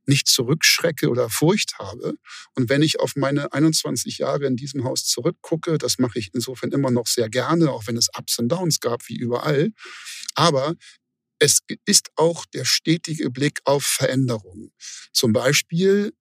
nicht 0.08 0.28
zurückschrecke 0.28 1.10
oder 1.10 1.30
Furcht 1.30 1.78
habe. 1.80 2.16
Und 2.54 2.70
wenn 2.70 2.82
ich 2.82 3.00
auf 3.00 3.16
meine 3.16 3.54
21 3.54 4.20
Jahre 4.20 4.46
in 4.46 4.56
diesem 4.56 4.84
Haus 4.84 5.06
zurückgucke, 5.06 5.78
das 5.78 6.00
mache 6.00 6.20
ich 6.20 6.32
insofern 6.34 6.72
immer 6.72 6.92
noch 6.92 7.08
sehr 7.08 7.30
gerne, 7.30 7.72
auch 7.72 7.88
wenn 7.88 7.98
es 7.98 8.10
Ups 8.18 8.40
und 8.40 8.50
Downs 8.50 8.80
gab, 8.80 9.08
wie 9.08 9.18
überall. 9.18 9.72
Aber 10.36 10.76
es 11.40 11.60
ist 11.86 12.10
auch 12.16 12.46
der 12.46 12.66
stetige 12.66 13.30
Blick 13.30 13.60
auf 13.66 13.84
Veränderungen. 13.84 14.72
Zum 15.14 15.34
Beispiel 15.34 16.14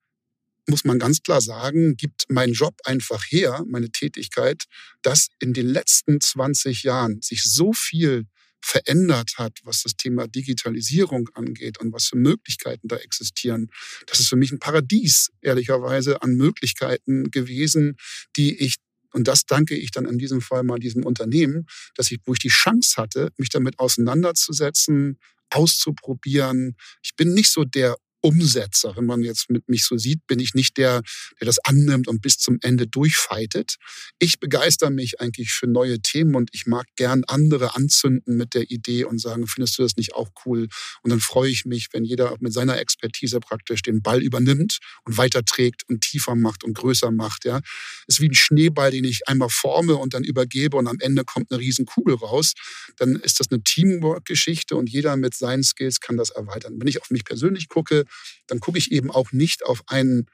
muss 0.66 0.84
man 0.84 0.98
ganz 0.98 1.22
klar 1.22 1.40
sagen, 1.40 1.96
gibt 1.96 2.24
mein 2.28 2.52
Job 2.52 2.74
einfach 2.84 3.22
her, 3.28 3.64
meine 3.68 3.90
Tätigkeit, 3.90 4.64
dass 5.02 5.28
in 5.38 5.52
den 5.52 5.68
letzten 5.68 6.20
20 6.20 6.84
Jahren 6.84 7.20
sich 7.20 7.42
so 7.44 7.72
viel 7.72 8.26
verändert 8.64 9.34
hat, 9.36 9.60
was 9.64 9.82
das 9.82 9.96
Thema 9.96 10.26
Digitalisierung 10.26 11.28
angeht 11.34 11.78
und 11.80 11.92
was 11.92 12.06
für 12.06 12.16
Möglichkeiten 12.16 12.88
da 12.88 12.96
existieren. 12.96 13.70
Das 14.06 14.20
ist 14.20 14.28
für 14.28 14.36
mich 14.36 14.52
ein 14.52 14.58
Paradies, 14.58 15.30
ehrlicherweise, 15.42 16.22
an 16.22 16.34
Möglichkeiten 16.34 17.30
gewesen, 17.30 17.96
die 18.36 18.56
ich 18.56 18.76
und 19.12 19.28
das 19.28 19.46
danke 19.46 19.76
ich 19.76 19.92
dann 19.92 20.06
in 20.06 20.18
diesem 20.18 20.40
Fall 20.40 20.64
mal 20.64 20.80
diesem 20.80 21.06
Unternehmen, 21.06 21.66
dass 21.94 22.10
ich, 22.10 22.18
wo 22.24 22.32
ich 22.32 22.40
die 22.40 22.48
Chance 22.48 23.00
hatte, 23.00 23.30
mich 23.36 23.48
damit 23.48 23.78
auseinanderzusetzen, 23.78 25.20
auszuprobieren. 25.50 26.74
Ich 27.00 27.14
bin 27.14 27.32
nicht 27.32 27.52
so 27.52 27.62
der 27.62 27.96
Umsetzer. 28.24 28.96
Wenn 28.96 29.04
man 29.04 29.22
jetzt 29.22 29.50
mit 29.50 29.68
mich 29.68 29.84
so 29.84 29.98
sieht, 29.98 30.26
bin 30.26 30.38
ich 30.38 30.54
nicht 30.54 30.78
der, 30.78 31.02
der 31.40 31.46
das 31.46 31.58
annimmt 31.58 32.08
und 32.08 32.22
bis 32.22 32.38
zum 32.38 32.58
Ende 32.62 32.86
durchfeitet. 32.86 33.76
Ich 34.18 34.40
begeister 34.40 34.88
mich 34.88 35.20
eigentlich 35.20 35.52
für 35.52 35.66
neue 35.66 36.00
Themen 36.00 36.34
und 36.34 36.48
ich 36.54 36.66
mag 36.66 36.86
gern 36.96 37.24
andere 37.26 37.76
anzünden 37.76 38.38
mit 38.38 38.54
der 38.54 38.70
Idee 38.70 39.04
und 39.04 39.20
sagen, 39.20 39.46
findest 39.46 39.78
du 39.78 39.82
das 39.82 39.96
nicht 39.96 40.14
auch 40.14 40.30
cool? 40.46 40.68
Und 41.02 41.10
dann 41.10 41.20
freue 41.20 41.50
ich 41.50 41.66
mich, 41.66 41.88
wenn 41.92 42.04
jeder 42.04 42.34
mit 42.40 42.54
seiner 42.54 42.78
Expertise 42.78 43.40
praktisch 43.40 43.82
den 43.82 44.00
Ball 44.00 44.22
übernimmt 44.22 44.78
und 45.04 45.18
weiterträgt 45.18 45.82
und 45.88 46.00
tiefer 46.00 46.34
macht 46.34 46.64
und 46.64 46.72
größer 46.72 47.10
macht. 47.10 47.44
Ja, 47.44 47.60
ist 48.06 48.20
wie 48.20 48.28
ein 48.28 48.34
Schneeball, 48.34 48.90
den 48.90 49.04
ich 49.04 49.28
einmal 49.28 49.50
forme 49.50 49.96
und 49.96 50.14
dann 50.14 50.24
übergebe 50.24 50.78
und 50.78 50.86
am 50.88 50.98
Ende 51.00 51.24
kommt 51.24 51.52
eine 51.52 51.60
riesen 51.60 51.84
Kugel 51.84 52.14
raus. 52.14 52.54
Dann 52.96 53.16
ist 53.16 53.38
das 53.38 53.50
eine 53.50 53.62
Teamwork-Geschichte 53.62 54.76
und 54.76 54.88
jeder 54.88 55.16
mit 55.18 55.34
seinen 55.34 55.62
Skills 55.62 56.00
kann 56.00 56.16
das 56.16 56.30
erweitern. 56.30 56.76
Wenn 56.78 56.88
ich 56.88 57.02
auf 57.02 57.10
mich 57.10 57.24
persönlich 57.26 57.68
gucke, 57.68 58.04
dann 58.46 58.60
gucke 58.60 58.78
ich 58.78 58.92
eben 58.92 59.10
auch 59.10 59.32
nicht 59.32 59.64
auf 59.64 59.82
einen 59.86 60.26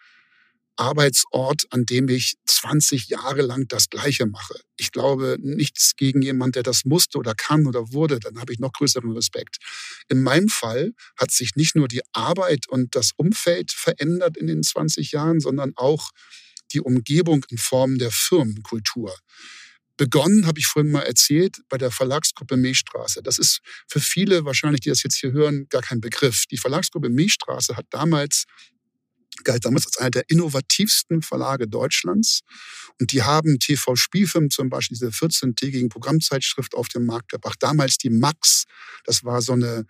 Arbeitsort, 0.80 1.64
an 1.70 1.84
dem 1.84 2.08
ich 2.08 2.36
20 2.46 3.08
Jahre 3.08 3.42
lang 3.42 3.68
das 3.68 3.90
Gleiche 3.90 4.26
mache. 4.26 4.58
Ich 4.78 4.92
glaube 4.92 5.36
nichts 5.38 5.94
gegen 5.94 6.22
jemand, 6.22 6.56
der 6.56 6.62
das 6.62 6.86
musste 6.86 7.18
oder 7.18 7.34
kann 7.34 7.66
oder 7.66 7.92
wurde, 7.92 8.18
dann 8.18 8.40
habe 8.40 8.52
ich 8.52 8.58
noch 8.58 8.72
größeren 8.72 9.12
Respekt. 9.12 9.58
In 10.08 10.22
meinem 10.22 10.48
Fall 10.48 10.92
hat 11.18 11.30
sich 11.32 11.54
nicht 11.54 11.76
nur 11.76 11.86
die 11.86 12.00
Arbeit 12.12 12.66
und 12.68 12.94
das 12.94 13.10
Umfeld 13.16 13.72
verändert 13.72 14.38
in 14.38 14.46
den 14.46 14.62
20 14.62 15.12
Jahren, 15.12 15.40
sondern 15.40 15.72
auch 15.76 16.10
die 16.72 16.80
Umgebung 16.80 17.44
in 17.50 17.58
Form 17.58 17.98
der 17.98 18.10
Firmenkultur. 18.10 19.14
Begonnen, 20.00 20.46
habe 20.46 20.58
ich 20.58 20.66
vorhin 20.66 20.90
mal 20.90 21.02
erzählt, 21.02 21.58
bei 21.68 21.76
der 21.76 21.90
Verlagsgruppe 21.90 22.56
Milchstraße. 22.56 23.22
Das 23.22 23.38
ist 23.38 23.60
für 23.86 24.00
viele 24.00 24.46
wahrscheinlich, 24.46 24.80
die 24.80 24.88
das 24.88 25.02
jetzt 25.02 25.18
hier 25.18 25.32
hören, 25.32 25.66
gar 25.68 25.82
kein 25.82 26.00
Begriff. 26.00 26.46
Die 26.50 26.56
Verlagsgruppe 26.56 27.10
Milchstraße 27.10 27.76
hat 27.76 27.84
damals 27.90 28.46
galt 29.44 29.66
damals 29.66 29.84
als 29.84 29.98
einer 29.98 30.10
der 30.10 30.24
innovativsten 30.28 31.20
Verlage 31.20 31.68
Deutschlands. 31.68 32.40
Und 32.98 33.12
die 33.12 33.22
haben 33.22 33.58
TV-Spielfilm 33.58 34.48
zum 34.48 34.70
Beispiel, 34.70 34.96
diese 34.96 35.10
14-tägigen 35.10 35.90
Programmzeitschrift 35.90 36.74
auf 36.74 36.88
den 36.88 37.04
Markt 37.04 37.30
gebracht. 37.30 37.58
Damals 37.60 37.98
die 37.98 38.10
Max, 38.10 38.64
das 39.04 39.22
war 39.22 39.42
so 39.42 39.52
eine 39.52 39.84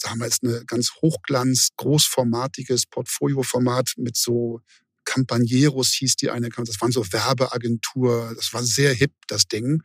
damals 0.00 0.38
eine 0.42 0.64
ganz 0.64 0.92
hochglanz, 1.02 1.68
großformatiges 1.76 2.86
Portfolioformat 2.86 3.92
mit 3.98 4.16
so 4.16 4.62
Campanieros 5.04 5.92
hieß 5.92 6.16
die 6.16 6.30
eine, 6.30 6.48
das 6.48 6.80
waren 6.80 6.92
so 6.92 7.04
Werbeagentur, 7.12 8.32
das 8.36 8.52
war 8.52 8.62
sehr 8.62 8.92
hip, 8.92 9.12
das 9.26 9.46
Ding. 9.48 9.82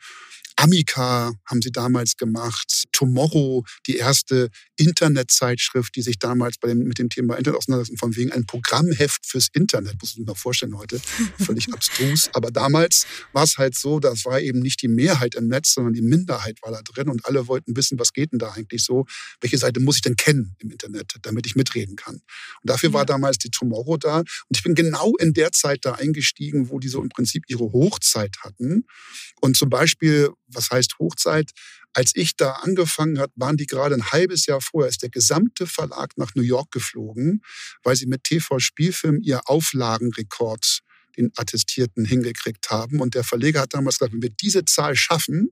Amica 0.57 1.33
haben 1.45 1.61
sie 1.61 1.71
damals 1.71 2.15
gemacht. 2.15 2.85
Tomorrow, 2.91 3.63
die 3.87 3.97
erste 3.97 4.49
Internetzeitschrift, 4.77 5.95
die 5.95 6.01
sich 6.01 6.17
damals 6.17 6.57
bei 6.57 6.69
dem, 6.69 6.79
mit 6.79 6.97
dem 6.97 7.09
Thema 7.09 7.35
Internet 7.35 7.59
auseinandersetzt, 7.59 7.99
von 7.99 8.15
wegen 8.15 8.31
ein 8.31 8.45
Programmheft 8.45 9.25
fürs 9.25 9.47
Internet, 9.53 9.95
muss 10.01 10.11
ich 10.11 10.17
mir 10.17 10.25
mal 10.25 10.35
vorstellen 10.35 10.77
heute, 10.77 10.99
völlig 11.39 11.71
abstrus. 11.73 12.29
Aber 12.33 12.51
damals 12.51 13.05
war 13.33 13.43
es 13.43 13.57
halt 13.57 13.75
so, 13.75 13.99
das 13.99 14.25
war 14.25 14.39
eben 14.39 14.59
nicht 14.59 14.81
die 14.81 14.87
Mehrheit 14.87 15.35
im 15.35 15.47
Netz, 15.47 15.73
sondern 15.73 15.93
die 15.93 16.01
Minderheit 16.01 16.59
war 16.61 16.71
da 16.71 16.81
drin 16.81 17.09
und 17.09 17.25
alle 17.25 17.47
wollten 17.47 17.75
wissen, 17.75 17.99
was 17.99 18.13
geht 18.13 18.31
denn 18.31 18.39
da 18.39 18.51
eigentlich 18.51 18.83
so? 18.83 19.05
Welche 19.41 19.57
Seite 19.57 19.79
muss 19.79 19.97
ich 19.97 20.01
denn 20.01 20.15
kennen 20.15 20.55
im 20.59 20.71
Internet, 20.71 21.15
damit 21.21 21.45
ich 21.45 21.55
mitreden 21.55 21.95
kann? 21.95 22.15
Und 22.15 22.69
dafür 22.69 22.93
war 22.93 23.05
damals 23.05 23.37
die 23.37 23.49
Tomorrow 23.49 23.97
da. 23.97 24.19
Und 24.19 24.27
ich 24.51 24.63
bin 24.63 24.75
genau 24.75 25.15
in 25.17 25.33
der 25.33 25.51
Zeit 25.51 25.79
da 25.83 25.93
eingestiegen, 25.93 26.69
wo 26.69 26.79
die 26.79 26.87
so 26.87 27.01
im 27.01 27.09
Prinzip 27.09 27.43
ihre 27.47 27.71
Hochzeit 27.71 28.37
hatten. 28.41 28.85
Und 29.41 29.57
zum 29.57 29.69
Beispiel 29.69 30.29
was 30.47 30.69
heißt 30.69 30.99
Hochzeit? 30.99 31.51
Als 31.93 32.11
ich 32.15 32.35
da 32.35 32.51
angefangen 32.51 33.19
hat, 33.19 33.31
waren 33.35 33.57
die 33.57 33.67
gerade 33.67 33.95
ein 33.95 34.11
halbes 34.11 34.45
Jahr 34.45 34.61
vorher, 34.61 34.89
ist 34.89 35.01
der 35.01 35.09
gesamte 35.09 35.65
Verlag 35.65 36.17
nach 36.17 36.35
New 36.35 36.43
York 36.43 36.71
geflogen, 36.71 37.41
weil 37.83 37.95
sie 37.95 38.05
mit 38.05 38.23
TV-Spielfilm 38.25 39.19
ihr 39.21 39.41
Auflagenrekord, 39.45 40.79
den 41.17 41.31
Attestierten, 41.35 42.03
hingekriegt 42.03 42.69
haben. 42.69 42.99
Und 42.99 43.15
der 43.15 43.23
Verleger 43.23 43.61
hat 43.61 43.73
damals 43.73 43.99
gesagt, 43.99 44.13
wenn 44.13 44.21
wir 44.21 44.29
diese 44.29 44.65
Zahl 44.65 44.95
schaffen, 44.95 45.51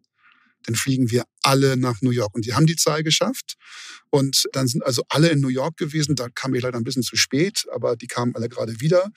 dann 0.63 0.75
fliegen 0.75 1.12
wir 1.12 1.25
alle 1.41 1.77
nach 1.77 2.01
New 2.01 2.12
York. 2.12 2.34
Und 2.36 2.46
die 2.46 2.53
haben 2.53 2.65
die 2.65 2.75
Zahl 2.75 3.03
geschafft. 3.03 3.55
Und 4.10 4.48
dann 4.53 4.67
sind 4.67 4.86
also 4.86 5.03
alle 5.10 5.29
in 5.29 5.41
New 5.41 5.50
York 5.50 5.77
gewesen. 5.77 6.15
Da 6.15 6.29
kam 6.29 6.53
ich 6.53 6.62
leider 6.62 6.77
ein 6.77 6.84
bisschen 6.84 7.03
zu 7.03 7.15
spät, 7.15 7.65
aber 7.72 7.96
die 7.96 8.08
kamen 8.08 8.36
alle 8.36 8.50
gerade 8.50 8.79
wieder. 8.79 9.10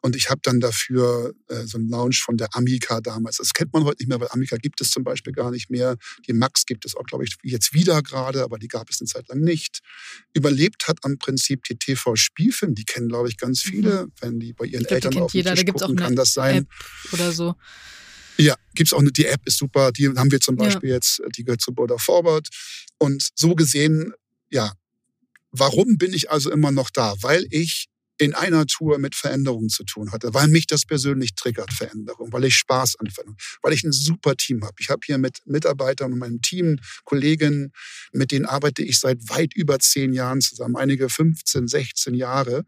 Und 0.00 0.16
ich 0.16 0.28
habe 0.28 0.40
dann 0.42 0.60
dafür 0.60 1.32
äh, 1.48 1.64
so 1.64 1.78
einen 1.78 1.88
Lounge 1.88 2.18
von 2.22 2.36
der 2.36 2.48
Amica 2.54 3.00
damals. 3.00 3.38
Das 3.38 3.54
kennt 3.54 3.72
man 3.72 3.84
heute 3.84 4.02
nicht 4.02 4.08
mehr, 4.08 4.20
weil 4.20 4.28
Amica 4.30 4.58
gibt 4.58 4.82
es 4.82 4.90
zum 4.90 5.02
Beispiel 5.02 5.32
gar 5.32 5.50
nicht 5.50 5.70
mehr. 5.70 5.96
Die 6.28 6.34
Max 6.34 6.66
gibt 6.66 6.84
es 6.84 6.94
auch, 6.94 7.04
glaube 7.04 7.24
ich, 7.24 7.36
jetzt 7.42 7.72
wieder 7.72 8.02
gerade, 8.02 8.42
aber 8.42 8.58
die 8.58 8.68
gab 8.68 8.90
es 8.90 9.00
eine 9.00 9.08
Zeit 9.08 9.28
lang 9.28 9.40
nicht. 9.40 9.80
Überlebt 10.34 10.88
hat 10.88 10.98
am 11.02 11.16
Prinzip 11.16 11.64
die 11.64 11.76
TV-Spielfilm. 11.76 12.74
Die 12.74 12.84
kennen, 12.84 13.08
glaube 13.08 13.30
ich, 13.30 13.38
ganz 13.38 13.64
mhm. 13.64 13.70
viele, 13.70 14.04
mhm. 14.04 14.12
wenn 14.20 14.40
die 14.40 14.52
bei 14.52 14.66
ihren 14.66 14.82
glaub, 14.82 14.92
Eltern 14.92 15.22
auf 15.22 15.32
jeder. 15.32 15.54
Tisch 15.54 15.64
da 15.64 15.72
gucken, 15.72 15.96
kann 15.96 16.16
das 16.16 16.34
sein. 16.34 16.58
App 16.58 17.12
oder 17.14 17.32
so. 17.32 17.54
Ja, 18.36 18.56
gibt's 18.74 18.92
auch 18.92 19.00
eine, 19.00 19.12
die 19.12 19.26
App 19.26 19.40
ist 19.46 19.58
super, 19.58 19.92
die 19.92 20.08
haben 20.08 20.30
wir 20.30 20.40
zum 20.40 20.56
Beispiel 20.56 20.90
ja. 20.90 20.96
jetzt, 20.96 21.22
die 21.36 21.44
gehört 21.44 21.60
zu 21.60 21.72
Border 21.72 21.98
Forward. 21.98 22.48
Und 22.98 23.28
so 23.34 23.54
gesehen, 23.54 24.12
ja, 24.50 24.72
warum 25.50 25.98
bin 25.98 26.12
ich 26.12 26.30
also 26.30 26.50
immer 26.50 26.72
noch 26.72 26.90
da? 26.90 27.14
Weil 27.20 27.46
ich 27.50 27.88
in 28.18 28.34
einer 28.34 28.66
Tour 28.66 28.98
mit 28.98 29.14
Veränderungen 29.14 29.68
zu 29.68 29.84
tun 29.84 30.12
hatte, 30.12 30.34
weil 30.34 30.48
mich 30.48 30.66
das 30.66 30.84
persönlich 30.84 31.34
triggert, 31.34 31.72
Veränderung, 31.72 32.32
weil 32.32 32.44
ich 32.44 32.54
Spaß 32.56 32.96
an 33.00 33.08
Veränderung, 33.10 33.38
weil 33.62 33.72
ich 33.72 33.82
ein 33.82 33.92
super 33.92 34.36
Team 34.36 34.64
habe. 34.64 34.74
Ich 34.78 34.88
habe 34.88 35.00
hier 35.04 35.18
mit 35.18 35.38
Mitarbeitern 35.46 36.12
und 36.12 36.18
meinem 36.18 36.40
Team, 36.40 36.78
Kollegen, 37.04 37.72
mit 38.12 38.30
denen 38.30 38.46
arbeite 38.46 38.82
ich 38.82 39.00
seit 39.00 39.28
weit 39.28 39.54
über 39.54 39.78
zehn 39.78 40.12
Jahren 40.12 40.40
zusammen, 40.40 40.76
einige 40.76 41.08
15, 41.08 41.66
16 41.66 42.14
Jahre. 42.14 42.64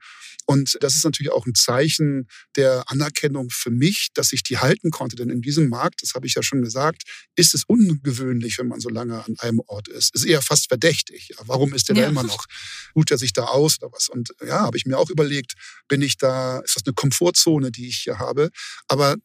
Und 0.47 0.79
das 0.81 0.95
ist 0.95 1.05
natürlich 1.05 1.33
auch 1.33 1.45
ein 1.47 1.55
Zeichen 1.55 2.29
der 2.55 2.85
Anerkennung 2.87 3.51
für 3.51 3.71
mich, 3.71 4.09
dass 4.15 4.33
ich 4.33 4.43
die 4.45 4.59
halten 4.59 4.91
konnte. 4.91 5.17
Denn 5.17 5.29
in 5.29 5.43
diesem 5.43 5.69
Markt, 5.69 6.03
das 6.03 6.15
habe 6.15 6.27
ich 6.27 6.35
ja 6.35 6.43
schon 6.43 6.63
gesagt, 6.63 7.03
ist 7.35 7.53
es 7.55 7.65
ungewöhnlich, 7.65 8.59
wenn 8.59 8.69
man 8.69 8.81
so 8.81 8.89
lange 8.89 9.25
an 9.25 9.35
einem 9.39 9.61
Ort 9.67 9.89
ist. 9.89 10.15
Es 10.15 10.23
ist 10.23 10.29
eher 10.29 10.43
fast 10.43 10.69
verdächtig. 10.69 11.31
Ja, 11.31 11.37
warum 11.47 11.75
ist 11.75 11.89
der 11.89 11.97
ja. 11.97 12.03
da 12.03 12.09
immer 12.09 12.23
noch? 12.23 12.47
Ruht 12.95 13.11
er 13.11 13.19
sich 13.19 13.33
da 13.33 13.45
aus 13.45 13.83
oder 13.83 13.93
was? 13.93 14.09
Und 14.09 14.33
ja, 14.47 14.61
habe 14.61 14.77
ich 14.77 14.87
mir 14.87 14.99
auch 14.99 15.11
überlegt, 15.11 15.36
bin 15.89 16.03
ich 16.03 16.17
da, 16.19 16.61
ist 16.61 16.77
das 16.77 16.85
eine 16.87 16.95
Komfortzone, 16.95 17.71
die 17.71 17.89
ich 17.89 17.99
hier 18.05 18.19
habe? 18.19 18.51
Aber 18.89 19.17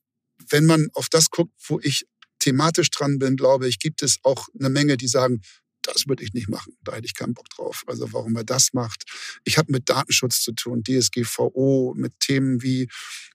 wenn 0.50 0.66
man 0.66 0.88
auf 0.94 1.08
das 1.10 1.30
guckt, 1.30 1.54
wo 1.68 1.80
ich 1.82 2.06
thematisch 2.40 2.90
dran 2.90 3.20
bin, 3.20 3.36
glaube 3.36 3.68
ich, 3.68 3.80
gibt 3.80 4.02
es 4.02 4.18
auch 4.24 4.48
eine 4.60 4.70
Menge, 4.70 4.98
die 4.98 5.08
sagen, 5.08 5.42
das 5.84 6.08
würde 6.08 6.24
ich 6.24 6.34
nicht 6.34 6.50
machen. 6.50 6.74
Da 6.84 6.94
hätte 6.94 7.06
ich 7.06 7.16
keinen 7.16 7.34
Bock 7.34 7.50
drauf. 7.50 7.84
Also 7.88 8.12
warum 8.14 8.36
er 8.36 8.44
das 8.44 8.74
macht. 8.74 9.04
Ich 9.44 9.58
habe 9.58 9.72
mit 9.72 9.90
Datenschutz 9.90 10.42
zu 10.42 10.52
tun, 10.54 10.84
DSGVO, 10.84 11.94
mit 11.96 12.20
Themen 12.20 12.62
wie, 12.62 12.88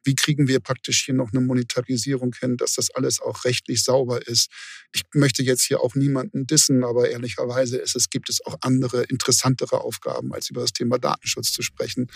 wie 0.04 0.14
kriegen 0.14 0.48
wir 0.48 0.60
praktisch 0.60 1.04
hier 1.04 1.14
noch 1.14 1.32
eine 1.32 1.40
Monetarisierung 1.40 2.34
hin, 2.38 2.56
dass 2.56 2.74
das 2.74 2.90
alles 2.90 3.20
auch 3.20 3.44
rechtlich 3.44 3.82
sauber 3.82 4.26
ist. 4.26 4.50
Ich 4.92 5.02
möchte 5.14 5.42
jetzt 5.42 5.64
hier 5.64 5.80
auch 5.80 5.94
niemanden 5.94 6.46
dissen, 6.46 6.84
aber 6.84 7.10
ehrlicherweise 7.10 7.78
ist 7.78 7.96
es, 7.96 8.08
gibt 8.08 8.28
es 8.28 8.44
auch 8.46 8.56
andere, 8.60 9.02
interessantere 9.04 9.80
Aufgaben, 9.80 10.32
als 10.32 10.50
über 10.50 10.60
das 10.60 10.72
Thema 10.72 10.98
Datenschutz 10.98 11.52
zu 11.52 11.62
sprechen. 11.62 12.06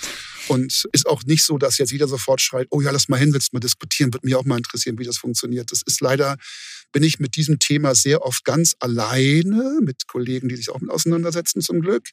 Und 0.48 0.86
ist 0.92 1.06
auch 1.06 1.24
nicht 1.24 1.42
so, 1.42 1.58
dass 1.58 1.78
jetzt 1.78 1.92
jeder 1.92 2.08
sofort 2.08 2.40
schreit, 2.40 2.68
oh 2.70 2.80
ja, 2.80 2.90
lass 2.90 3.08
mal 3.08 3.18
hin, 3.18 3.32
willst 3.34 3.52
mal 3.52 3.60
diskutieren, 3.60 4.12
wird 4.12 4.24
mich 4.24 4.34
auch 4.34 4.44
mal 4.44 4.56
interessieren, 4.56 4.98
wie 4.98 5.04
das 5.04 5.18
funktioniert. 5.18 5.72
Das 5.72 5.82
ist 5.82 6.00
leider, 6.00 6.36
bin 6.92 7.02
ich 7.02 7.18
mit 7.18 7.36
diesem 7.36 7.58
Thema 7.58 7.94
sehr 7.94 8.22
oft 8.22 8.44
ganz 8.44 8.76
alleine 8.78 9.80
mit 9.82 10.06
Kollegen 10.06 10.19
Kollegen, 10.20 10.48
die 10.48 10.56
sich 10.56 10.70
auch 10.70 10.80
mit 10.80 10.90
auseinandersetzen, 10.90 11.62
zum 11.62 11.80
Glück. 11.80 12.10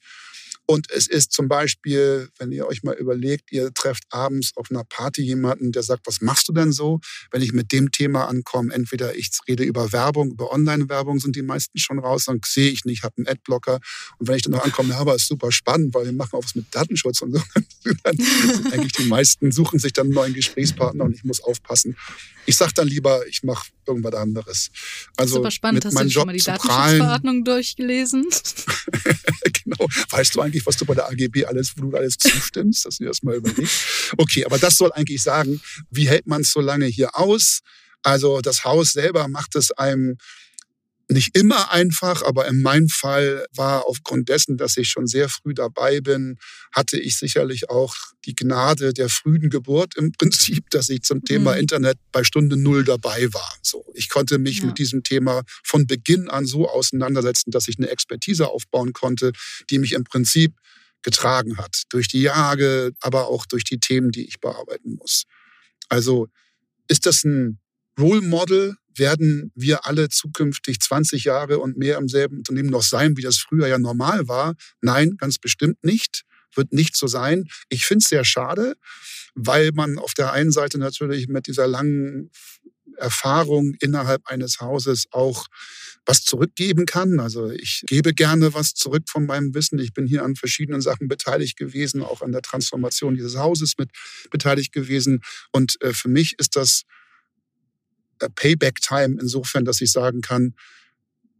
Und 0.70 0.92
es 0.92 1.08
ist 1.08 1.32
zum 1.32 1.48
Beispiel, 1.48 2.30
wenn 2.38 2.52
ihr 2.52 2.68
euch 2.68 2.84
mal 2.84 2.96
überlegt, 2.96 3.52
ihr 3.52 3.74
trefft 3.74 4.04
abends 4.10 4.52
auf 4.56 4.70
einer 4.70 4.84
Party 4.84 5.22
jemanden, 5.22 5.72
der 5.72 5.82
sagt, 5.82 6.06
was 6.06 6.22
machst 6.22 6.48
du 6.50 6.54
denn 6.54 6.72
so? 6.72 7.00
Wenn 7.32 7.42
ich 7.42 7.54
mit 7.54 7.72
dem 7.72 7.92
Thema 7.92 8.28
ankomme, 8.28 8.74
entweder 8.74 9.16
ich 9.16 9.30
rede 9.48 9.64
über 9.64 9.92
Werbung, 9.92 10.32
über 10.32 10.52
Online-Werbung 10.52 11.20
sind 11.20 11.36
die 11.36 11.42
meisten 11.42 11.78
schon 11.78 12.00
raus, 12.00 12.26
dann 12.26 12.42
sehe 12.46 12.70
ich 12.70 12.86
nicht, 12.86 13.04
habe 13.04 13.16
einen 13.18 13.28
Adblocker. 13.28 13.80
Und 14.18 14.28
wenn 14.28 14.36
ich 14.36 14.42
dann 14.44 14.52
noch 14.52 14.64
ankomme, 14.64 14.90
ja, 14.90 15.00
aber 15.00 15.16
ist 15.16 15.28
super 15.28 15.52
spannend, 15.52 15.94
weil 15.94 16.06
wir 16.06 16.14
machen 16.14 16.36
auch 16.36 16.44
was 16.44 16.56
mit 16.56 16.66
Datenschutz 16.72 17.22
und 17.22 17.34
so, 17.34 17.42
dann 18.04 18.18
sind 18.18 18.74
eigentlich 18.74 18.94
die 18.94 19.06
meisten 19.06 19.52
suchen 19.52 19.80
sich 19.80 19.94
dann 19.94 20.08
einen 20.08 20.16
neuen 20.16 20.34
Gesprächspartner 20.34 21.06
und 21.06 21.16
ich 21.16 21.24
muss 21.24 21.42
aufpassen. 21.42 21.96
Ich 22.46 22.56
sage 22.56 22.72
dann 22.76 22.88
lieber, 22.88 23.28
ich 23.28 23.44
mache 23.44 23.68
irgendwas 23.86 24.14
anderes. 24.14 24.70
Also 25.18 25.36
Super 25.36 25.52
spannend. 25.52 25.84
Hast 25.84 26.00
du 26.00 26.10
schon 26.10 26.26
mal 26.26 26.34
die 26.34 26.44
Datenschutzverordnung 26.44 27.44
durchgelesen? 27.44 28.26
genau. 29.64 29.88
Weißt 30.10 30.36
du 30.36 30.42
eigentlich, 30.42 30.57
was 30.66 30.78
du 30.78 30.86
bei 30.86 30.96
der 30.96 31.08
AGB 31.08 31.46
alles, 31.46 31.74
wo 31.76 31.90
du 31.90 31.98
alles 31.98 32.18
zustimmst, 32.18 32.86
dass 32.86 32.98
du 32.98 33.06
das 33.06 33.24
mal 33.24 33.36
überlegst? 33.36 34.14
Okay, 34.18 34.46
aber 34.46 34.58
das 34.58 34.78
soll 34.78 34.92
eigentlich 34.94 35.22
sagen, 35.22 35.62
wie 35.90 36.08
hält 36.08 36.28
man 36.28 36.42
es 36.42 36.52
so 36.52 36.62
lange 36.62 36.86
hier 36.86 37.18
aus? 37.18 37.60
Also 38.04 38.42
das 38.42 38.64
Haus 38.64 38.94
selber 38.94 39.28
macht 39.28 39.56
es 39.56 39.72
einem 39.72 40.18
nicht 41.10 41.38
immer 41.38 41.72
einfach, 41.72 42.22
aber 42.22 42.48
in 42.48 42.62
meinem 42.62 42.90
Fall 42.90 43.46
war 43.56 43.86
aufgrund 43.86 44.28
dessen, 44.28 44.58
dass 44.58 44.76
ich 44.76 44.90
schon 44.90 45.08
sehr 45.08 45.30
früh 45.30 45.54
dabei 45.54 46.02
bin, 46.02 46.38
hatte 46.74 47.00
ich 47.00 47.18
sicherlich 47.18 47.70
auch 47.70 47.96
die 48.26 48.36
Gnade 48.36 48.94
der 48.94 49.08
frühen 49.08 49.50
Geburt 49.50 49.96
im 49.96 50.12
Prinzip, 50.12 50.70
dass 50.72 50.90
ich 50.90 51.04
zum 51.04 51.24
Thema 51.24 51.54
mhm. 51.54 51.60
Internet 51.60 51.98
bei 52.12 52.24
Stunde 52.24 52.58
Null 52.58 52.84
dabei 52.84 53.34
war. 53.34 53.56
So, 53.62 53.86
ich 53.94 54.10
konnte 54.10 54.38
mich 54.38 54.60
ja. 54.60 54.66
mit 54.66 54.78
diesem 54.78 55.04
Thema 55.04 55.44
von 55.64 55.88
Beginn 55.88 56.30
an 56.30 56.46
so 56.46 56.70
auseinandersetzen, 56.70 57.52
dass 57.52 57.70
ich 57.70 57.78
eine 57.78 57.90
Expertise 57.90 58.50
aufbauen 58.50 58.92
konnte, 58.92 59.32
die 59.70 59.80
mich 59.80 59.94
im 59.94 60.04
Prinzip 60.04 60.54
getragen 61.04 61.58
hat. 61.58 61.84
Durch 61.90 62.10
die 62.10 62.22
Jahre, 62.22 62.92
aber 63.00 63.28
auch 63.28 63.46
durch 63.46 63.64
die 63.64 63.80
Themen, 63.80 64.12
die 64.12 64.28
ich 64.28 64.42
bearbeiten 64.42 64.96
muss. 64.96 65.24
Also 65.88 66.28
ist 66.90 67.06
das 67.06 67.24
ein 67.24 67.60
Role 68.00 68.22
Model? 68.22 68.76
Werden 68.96 69.52
wir 69.54 69.86
alle 69.86 70.10
zukünftig 70.10 70.80
20 70.80 71.24
Jahre 71.24 71.60
und 71.60 71.78
mehr 71.78 71.98
im 71.98 72.08
selben 72.08 72.38
Unternehmen 72.38 72.70
noch 72.70 72.82
sein, 72.82 73.16
wie 73.16 73.22
das 73.22 73.38
früher 73.38 73.68
ja 73.68 73.78
normal 73.78 74.28
war? 74.28 74.56
Nein, 74.82 75.18
ganz 75.18 75.38
bestimmt 75.38 75.84
nicht. 75.84 76.24
Wird 76.56 76.74
nicht 76.74 76.96
so 76.96 77.06
sein. 77.06 77.46
Ich 77.70 77.86
finde 77.86 78.04
es 78.04 78.10
sehr 78.10 78.26
schade, 78.26 78.74
weil 79.36 79.72
man 79.74 80.00
auf 80.00 80.14
der 80.16 80.32
einen 80.32 80.52
Seite 80.52 80.80
natürlich 80.80 81.28
mit 81.28 81.46
dieser 81.46 81.68
langen 81.68 82.32
Erfahrung 82.98 83.76
innerhalb 83.80 84.26
eines 84.28 84.60
Hauses 84.60 85.06
auch 85.12 85.46
was 86.06 86.24
zurückgeben 86.24 86.86
kann. 86.86 87.20
Also 87.20 87.52
ich 87.52 87.84
gebe 87.86 88.14
gerne 88.14 88.54
was 88.54 88.74
zurück 88.74 89.04
von 89.08 89.26
meinem 89.26 89.54
Wissen. 89.54 89.78
Ich 89.78 89.94
bin 89.94 90.08
hier 90.08 90.24
an 90.24 90.36
verschiedenen 90.36 90.82
Sachen 90.82 91.08
beteiligt 91.08 91.58
gewesen, 91.58 92.02
auch 92.02 92.22
an 92.22 92.32
der 92.32 92.42
Transformation 92.42 93.16
dieses 93.16 93.38
Hauses 93.38 93.78
mit 93.78 93.92
beteiligt 94.32 94.72
gewesen. 94.72 95.22
Und 95.52 95.80
äh, 95.82 95.94
für 95.94 96.10
mich 96.10 96.40
ist 96.40 96.56
das 96.56 96.84
Payback-Time 98.20 99.18
insofern, 99.20 99.66
dass 99.66 99.82
ich 99.82 99.92
sagen 99.92 100.22
kann, 100.22 100.56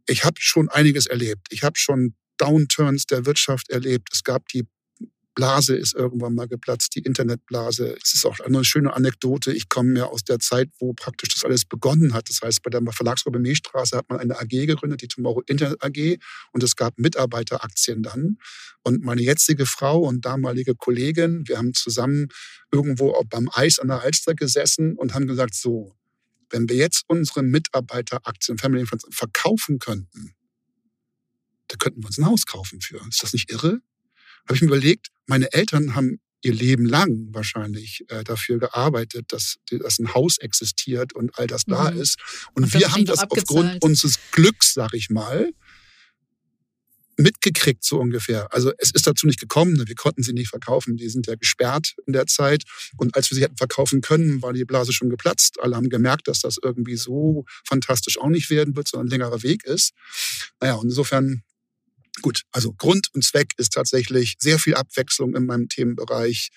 ich 0.06 0.24
habe 0.24 0.36
schon 0.38 0.68
einiges 0.68 1.06
erlebt. 1.06 1.48
Ich 1.50 1.62
habe 1.62 1.78
schon 1.78 2.14
Downturns 2.38 3.06
der 3.06 3.26
Wirtschaft 3.26 3.68
erlebt. 3.70 4.08
Es 4.12 4.24
gab 4.24 4.48
die 4.48 4.66
Blase 5.38 5.76
ist 5.76 5.94
irgendwann 5.94 6.34
mal 6.34 6.48
geplatzt, 6.48 6.96
die 6.96 7.02
Internetblase. 7.02 7.96
Es 8.02 8.12
ist 8.12 8.26
auch 8.26 8.40
eine 8.40 8.64
schöne 8.64 8.92
Anekdote. 8.92 9.52
Ich 9.52 9.68
komme 9.68 9.96
ja 9.96 10.06
aus 10.06 10.24
der 10.24 10.40
Zeit, 10.40 10.68
wo 10.80 10.94
praktisch 10.94 11.28
das 11.28 11.44
alles 11.44 11.64
begonnen 11.64 12.12
hat. 12.12 12.28
Das 12.28 12.40
heißt, 12.42 12.60
bei 12.64 12.70
der 12.70 12.82
Verlagsgruppe 12.90 13.38
Meestraße 13.38 13.96
hat 13.96 14.10
man 14.10 14.18
eine 14.18 14.36
AG 14.40 14.48
gegründet, 14.48 15.00
die 15.00 15.06
Tomorrow 15.06 15.42
Internet 15.46 15.80
AG. 15.84 16.18
Und 16.50 16.64
es 16.64 16.74
gab 16.74 16.98
Mitarbeiteraktien 16.98 18.02
dann. 18.02 18.38
Und 18.82 19.04
meine 19.04 19.22
jetzige 19.22 19.64
Frau 19.64 20.00
und 20.00 20.24
damalige 20.24 20.74
Kollegin, 20.74 21.46
wir 21.46 21.58
haben 21.58 21.72
zusammen 21.72 22.30
irgendwo 22.72 23.14
beim 23.30 23.48
Eis 23.52 23.78
an 23.78 23.86
der 23.86 24.02
Alster 24.02 24.34
gesessen 24.34 24.96
und 24.96 25.14
haben 25.14 25.28
gesagt, 25.28 25.54
so, 25.54 25.94
wenn 26.50 26.68
wir 26.68 26.76
jetzt 26.76 27.04
unsere 27.08 27.42
Mitarbeiteraktien 27.42 28.58
Family 28.58 28.86
Friends 28.86 29.06
verkaufen 29.10 29.78
könnten, 29.78 30.34
da 31.68 31.76
könnten 31.76 32.02
wir 32.02 32.06
uns 32.06 32.18
ein 32.18 32.26
Haus 32.26 32.46
kaufen 32.46 32.80
für. 32.80 33.00
Ist 33.08 33.22
das 33.22 33.32
nicht 33.32 33.50
irre? 33.50 33.80
habe 34.48 34.56
ich 34.56 34.62
mir 34.62 34.68
überlegt, 34.68 35.08
meine 35.26 35.52
Eltern 35.52 35.94
haben 35.94 36.20
ihr 36.40 36.54
Leben 36.54 36.86
lang 36.86 37.28
wahrscheinlich 37.32 38.04
äh, 38.08 38.24
dafür 38.24 38.58
gearbeitet, 38.58 39.26
dass, 39.28 39.56
dass 39.70 39.98
ein 39.98 40.14
Haus 40.14 40.38
existiert 40.38 41.12
und 41.12 41.38
all 41.38 41.46
das 41.46 41.66
mhm. 41.66 41.72
da 41.72 41.88
ist. 41.88 42.16
Und, 42.54 42.64
und 42.64 42.74
wir 42.74 42.92
haben 42.92 43.04
das 43.04 43.28
aufgrund 43.30 43.82
unseres 43.82 44.18
Glücks, 44.32 44.72
sag 44.72 44.94
ich 44.94 45.10
mal, 45.10 45.50
mitgekriegt, 47.18 47.84
so 47.84 47.98
ungefähr. 47.98 48.52
Also 48.52 48.72
es 48.78 48.90
ist 48.92 49.06
dazu 49.06 49.26
nicht 49.26 49.40
gekommen, 49.40 49.74
ne? 49.74 49.86
wir 49.86 49.94
konnten 49.94 50.22
sie 50.22 50.32
nicht 50.32 50.48
verkaufen, 50.48 50.96
die 50.96 51.08
sind 51.08 51.26
ja 51.26 51.34
gesperrt 51.34 51.94
in 52.06 52.12
der 52.12 52.26
Zeit. 52.26 52.62
Und 52.96 53.16
als 53.16 53.30
wir 53.30 53.36
sie 53.36 53.42
hätten 53.42 53.56
verkaufen 53.56 54.00
können, 54.00 54.40
war 54.40 54.52
die 54.52 54.64
Blase 54.64 54.92
schon 54.92 55.10
geplatzt. 55.10 55.60
Alle 55.60 55.76
haben 55.76 55.88
gemerkt, 55.88 56.28
dass 56.28 56.40
das 56.40 56.56
irgendwie 56.62 56.96
so 56.96 57.44
fantastisch 57.66 58.18
auch 58.18 58.28
nicht 58.28 58.50
werden 58.50 58.76
wird, 58.76 58.88
sondern 58.88 59.08
ein 59.08 59.10
längerer 59.10 59.42
Weg 59.42 59.64
ist. 59.64 59.92
Naja, 60.60 60.74
und 60.74 60.86
insofern 60.86 61.42
Gut, 62.20 62.42
also 62.50 62.72
Grund 62.72 63.08
und 63.14 63.22
Zweck 63.24 63.52
ist 63.58 63.74
tatsächlich 63.74 64.34
sehr 64.40 64.58
viel 64.58 64.74
Abwechslung 64.74 65.36
in 65.36 65.46
meinem 65.46 65.68
Themenbereich. 65.68 66.50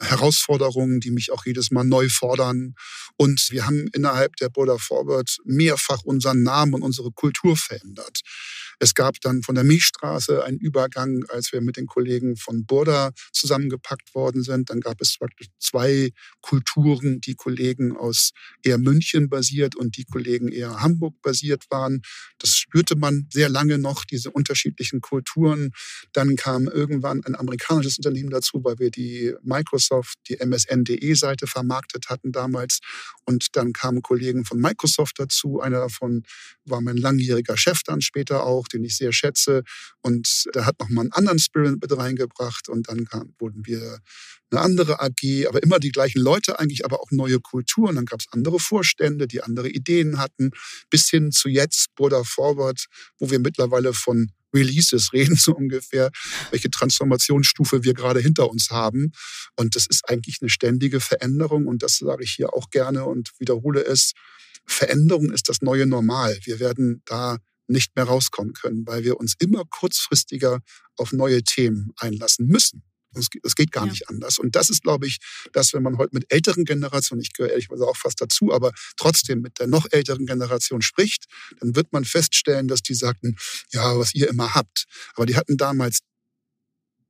Herausforderungen, 0.00 1.00
die 1.00 1.10
mich 1.10 1.32
auch 1.32 1.44
jedes 1.44 1.70
Mal 1.70 1.84
neu 1.84 2.08
fordern. 2.08 2.74
Und 3.16 3.48
wir 3.50 3.66
haben 3.66 3.88
innerhalb 3.92 4.36
der 4.36 4.48
Border 4.48 4.78
Forward 4.78 5.38
mehrfach 5.44 6.02
unseren 6.04 6.42
Namen 6.42 6.74
und 6.74 6.82
unsere 6.82 7.10
Kultur 7.10 7.56
verändert. 7.56 8.20
Es 8.78 8.94
gab 8.94 9.20
dann 9.20 9.42
von 9.42 9.54
der 9.54 9.64
Milchstraße 9.64 10.44
einen 10.44 10.58
Übergang, 10.58 11.24
als 11.28 11.52
wir 11.52 11.60
mit 11.60 11.76
den 11.76 11.86
Kollegen 11.86 12.36
von 12.36 12.64
Burda 12.64 13.10
zusammengepackt 13.32 14.14
worden 14.14 14.42
sind. 14.42 14.70
Dann 14.70 14.80
gab 14.80 15.00
es 15.00 15.16
zwei 15.58 16.10
Kulturen, 16.40 17.20
die 17.20 17.34
Kollegen 17.34 17.96
aus 17.96 18.30
eher 18.62 18.78
München 18.78 19.28
basiert 19.28 19.74
und 19.76 19.96
die 19.96 20.04
Kollegen 20.04 20.48
eher 20.48 20.80
Hamburg 20.80 21.20
basiert 21.22 21.64
waren. 21.70 22.02
Das 22.38 22.50
spürte 22.50 22.96
man 22.96 23.26
sehr 23.32 23.48
lange 23.48 23.78
noch, 23.78 24.04
diese 24.04 24.30
unterschiedlichen 24.30 25.00
Kulturen. 25.00 25.72
Dann 26.12 26.36
kam 26.36 26.68
irgendwann 26.68 27.24
ein 27.24 27.34
amerikanisches 27.34 27.98
Unternehmen 27.98 28.30
dazu, 28.30 28.62
weil 28.62 28.78
wir 28.78 28.90
die 28.90 29.34
Microsoft, 29.42 30.18
die 30.28 30.38
MSN.de-Seite 30.38 31.46
vermarktet 31.46 32.08
hatten 32.08 32.32
damals. 32.32 32.78
Und 33.24 33.56
dann 33.56 33.72
kamen 33.72 34.02
Kollegen 34.02 34.44
von 34.44 34.58
Microsoft 34.58 35.18
dazu. 35.18 35.60
Einer 35.60 35.80
davon 35.80 36.22
war 36.64 36.80
mein 36.80 36.96
langjähriger 36.96 37.56
Chef 37.56 37.82
dann 37.82 38.00
später 38.00 38.44
auch 38.44 38.67
den 38.72 38.84
ich 38.84 38.96
sehr 38.96 39.12
schätze. 39.12 39.62
Und 40.00 40.44
der 40.54 40.66
hat 40.66 40.78
nochmal 40.80 41.02
einen 41.02 41.12
anderen 41.12 41.38
Spirit 41.38 41.80
mit 41.80 41.96
reingebracht. 41.96 42.68
Und 42.68 42.88
dann 42.88 43.04
kam, 43.04 43.34
wurden 43.38 43.66
wir 43.66 44.00
eine 44.50 44.60
andere 44.60 45.00
AG, 45.00 45.46
aber 45.46 45.62
immer 45.62 45.78
die 45.78 45.92
gleichen 45.92 46.20
Leute 46.20 46.58
eigentlich, 46.58 46.84
aber 46.84 47.00
auch 47.00 47.10
neue 47.10 47.40
Kulturen. 47.40 47.96
Dann 47.96 48.06
gab 48.06 48.20
es 48.20 48.26
andere 48.30 48.58
Vorstände, 48.58 49.26
die 49.26 49.42
andere 49.42 49.68
Ideen 49.68 50.18
hatten, 50.18 50.50
bis 50.90 51.08
hin 51.10 51.32
zu 51.32 51.48
jetzt, 51.48 51.94
Border 51.94 52.24
Forward, 52.24 52.86
wo 53.18 53.30
wir 53.30 53.38
mittlerweile 53.38 53.92
von 53.92 54.32
Releases 54.54 55.12
reden, 55.12 55.36
so 55.36 55.54
ungefähr, 55.54 56.10
welche 56.50 56.70
Transformationsstufe 56.70 57.84
wir 57.84 57.94
gerade 57.94 58.20
hinter 58.20 58.48
uns 58.50 58.70
haben. 58.70 59.12
Und 59.56 59.76
das 59.76 59.86
ist 59.86 60.08
eigentlich 60.08 60.38
eine 60.40 60.50
ständige 60.50 61.00
Veränderung. 61.00 61.66
Und 61.66 61.82
das 61.82 61.98
sage 61.98 62.24
ich 62.24 62.32
hier 62.32 62.54
auch 62.54 62.70
gerne 62.70 63.04
und 63.04 63.30
wiederhole 63.38 63.84
es. 63.84 64.12
Veränderung 64.66 65.30
ist 65.32 65.48
das 65.48 65.62
neue 65.62 65.86
Normal. 65.86 66.38
Wir 66.44 66.60
werden 66.60 67.00
da 67.06 67.38
nicht 67.68 67.94
mehr 67.96 68.04
rauskommen 68.04 68.54
können, 68.54 68.86
weil 68.86 69.04
wir 69.04 69.18
uns 69.18 69.34
immer 69.38 69.64
kurzfristiger 69.64 70.60
auf 70.96 71.12
neue 71.12 71.42
Themen 71.42 71.92
einlassen 71.96 72.46
müssen. 72.46 72.82
Es 73.14 73.54
geht 73.54 73.72
gar 73.72 73.86
ja. 73.86 73.90
nicht 73.90 74.08
anders. 74.08 74.38
Und 74.38 74.54
das 74.54 74.70
ist, 74.70 74.82
glaube 74.82 75.06
ich, 75.06 75.18
dass 75.52 75.72
wenn 75.72 75.82
man 75.82 75.98
heute 75.98 76.14
mit 76.14 76.30
älteren 76.32 76.64
Generationen, 76.64 77.22
ich 77.22 77.32
gehöre 77.32 77.50
ehrlicherweise 77.50 77.86
auch 77.86 77.96
fast 77.96 78.20
dazu, 78.20 78.52
aber 78.52 78.72
trotzdem 78.96 79.40
mit 79.40 79.58
der 79.58 79.66
noch 79.66 79.86
älteren 79.90 80.26
Generation 80.26 80.82
spricht, 80.82 81.24
dann 81.60 81.74
wird 81.74 81.92
man 81.92 82.04
feststellen, 82.04 82.68
dass 82.68 82.82
die 82.82 82.94
sagten, 82.94 83.36
ja, 83.72 83.98
was 83.98 84.14
ihr 84.14 84.28
immer 84.28 84.54
habt. 84.54 84.84
Aber 85.14 85.26
die 85.26 85.36
hatten 85.36 85.56
damals 85.56 86.00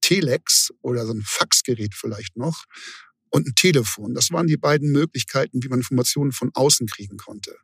Telex 0.01 0.73
oder 0.81 1.05
so 1.05 1.13
ein 1.13 1.23
Faxgerät 1.25 1.95
vielleicht 1.95 2.37
noch 2.37 2.65
und 3.31 3.47
ein 3.47 3.55
Telefon. 3.55 4.15
Das 4.15 4.31
waren 4.31 4.47
die 4.47 4.57
beiden 4.57 4.91
Möglichkeiten, 4.91 5.63
wie 5.63 5.69
man 5.69 5.81
Informationen 5.81 6.33
von 6.33 6.51
außen 6.55 6.87
kriegen 6.87 7.17
konnte. 7.17 7.57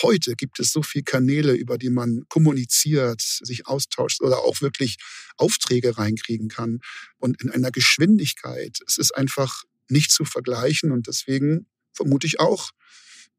Heute 0.00 0.34
gibt 0.36 0.58
es 0.60 0.72
so 0.72 0.82
viele 0.82 1.04
Kanäle, 1.04 1.52
über 1.52 1.76
die 1.76 1.90
man 1.90 2.24
kommuniziert, 2.28 3.20
sich 3.20 3.66
austauscht 3.66 4.22
oder 4.22 4.38
auch 4.38 4.60
wirklich 4.60 4.96
Aufträge 5.36 5.98
reinkriegen 5.98 6.48
kann 6.48 6.80
und 7.18 7.42
in 7.42 7.50
einer 7.50 7.70
Geschwindigkeit. 7.70 8.78
Es 8.86 8.98
ist 8.98 9.14
einfach 9.14 9.64
nicht 9.88 10.10
zu 10.10 10.24
vergleichen 10.24 10.92
und 10.92 11.06
deswegen 11.06 11.66
vermute 11.92 12.26
ich 12.26 12.40
auch, 12.40 12.70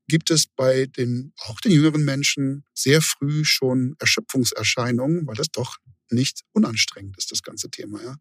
gibt 0.08 0.30
es 0.30 0.48
bei 0.48 0.86
den, 0.86 1.34
auch 1.38 1.60
den 1.60 1.72
jüngeren 1.72 2.04
Menschen 2.04 2.66
sehr 2.74 3.02
früh 3.02 3.46
schon 3.46 3.96
Erschöpfungserscheinungen, 4.00 5.26
weil 5.26 5.36
das 5.36 5.50
doch 5.50 5.78
nicht 6.10 6.42
unanstrengend 6.52 7.18
ist, 7.18 7.32
das 7.32 7.42
ganze 7.42 7.70
Thema, 7.70 8.02
ja. 8.04 8.16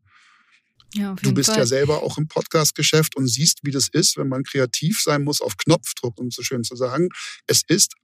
Ja, 0.95 1.15
du 1.23 1.33
bist 1.33 1.49
Fall. 1.49 1.61
ja 1.61 1.67
selber 1.67 2.03
auch 2.03 2.19
im 2.19 2.29
Podcast-Geschäft 2.29 3.17
und 3.17 3.27
siehst, 3.27 3.61
wie 3.63 3.71
das 3.71 3.89
ist, 3.89 4.19
wenn 4.19 4.29
man 4.29 4.43
kreativ 4.43 5.01
sein 5.01 5.25
muss 5.25 5.41
auf 5.41 5.57
Knopfdruck, 5.57 6.19
um 6.21 6.31
so 6.31 6.43
schön 6.43 6.65
zu 6.65 6.77
sagen. 6.77 7.09
Es 7.47 7.63
ist 7.67 7.95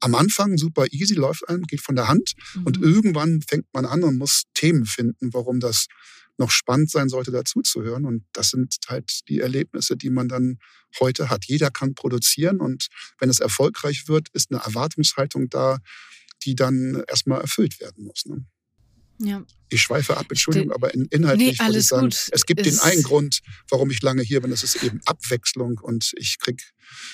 am 0.00 0.14
Anfang 0.14 0.56
super 0.58 0.86
easy, 0.90 1.14
läuft 1.14 1.48
einem, 1.48 1.62
geht 1.62 1.80
von 1.80 1.96
der 1.96 2.08
Hand. 2.08 2.34
Mhm. 2.54 2.62
Und 2.64 2.82
irgendwann 2.82 3.42
fängt 3.42 3.66
man 3.72 3.84
an 3.84 4.02
und 4.04 4.18
muss 4.18 4.44
Themen 4.54 4.86
finden, 4.86 5.32
warum 5.32 5.60
das 5.60 5.86
noch 6.38 6.50
spannend 6.50 6.90
sein 6.90 7.08
sollte, 7.08 7.30
dazuzuhören. 7.30 8.04
Und 8.04 8.24
das 8.32 8.50
sind 8.50 8.76
halt 8.88 9.20
die 9.28 9.40
Erlebnisse, 9.40 9.96
die 9.96 10.10
man 10.10 10.28
dann 10.28 10.58
heute 11.00 11.30
hat. 11.30 11.46
Jeder 11.46 11.70
kann 11.70 11.94
produzieren 11.94 12.60
und 12.60 12.88
wenn 13.18 13.30
es 13.30 13.40
erfolgreich 13.40 14.08
wird, 14.08 14.28
ist 14.32 14.50
eine 14.50 14.62
Erwartungshaltung 14.62 15.48
da, 15.48 15.78
die 16.42 16.54
dann 16.54 17.02
erstmal 17.08 17.40
erfüllt 17.40 17.80
werden 17.80 18.04
muss. 18.04 18.26
Ne? 18.26 18.44
Ja. 19.18 19.44
Ich 19.68 19.82
schweife 19.82 20.16
ab, 20.16 20.26
Entschuldigung, 20.28 20.72
aber 20.72 20.94
in, 20.94 21.06
inhaltlich 21.06 21.58
nee, 21.58 21.66
würde 21.66 21.78
ich 21.78 21.86
sagen, 21.86 22.02
gut. 22.02 22.28
es 22.30 22.46
gibt 22.46 22.64
den 22.64 22.78
einen 22.80 23.02
Grund, 23.02 23.40
warum 23.68 23.90
ich 23.90 24.00
lange 24.02 24.22
hier 24.22 24.40
bin, 24.40 24.50
das 24.50 24.62
ist 24.62 24.82
eben 24.82 25.00
Abwechslung 25.06 25.78
und 25.82 26.12
ich 26.16 26.38
kriege 26.38 26.62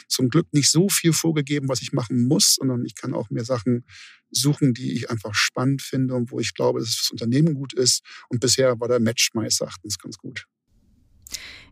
zum 0.08 0.28
Glück 0.28 0.52
nicht 0.52 0.70
so 0.70 0.88
viel 0.88 1.12
vorgegeben, 1.12 1.68
was 1.68 1.80
ich 1.80 1.92
machen 1.92 2.26
muss, 2.26 2.56
sondern 2.56 2.84
ich 2.84 2.94
kann 2.94 3.14
auch 3.14 3.30
mir 3.30 3.44
Sachen 3.44 3.86
suchen, 4.30 4.74
die 4.74 4.92
ich 4.92 5.10
einfach 5.10 5.34
spannend 5.34 5.82
finde 5.82 6.14
und 6.14 6.30
wo 6.30 6.40
ich 6.40 6.54
glaube, 6.54 6.80
dass 6.80 6.96
das 6.96 7.10
Unternehmen 7.10 7.54
gut 7.54 7.72
ist. 7.72 8.02
Und 8.28 8.40
bisher 8.40 8.78
war 8.80 8.88
der 8.88 9.00
Match 9.00 9.30
meines 9.34 9.60
Erachtens 9.60 9.98
ganz 9.98 10.18
gut. 10.18 10.46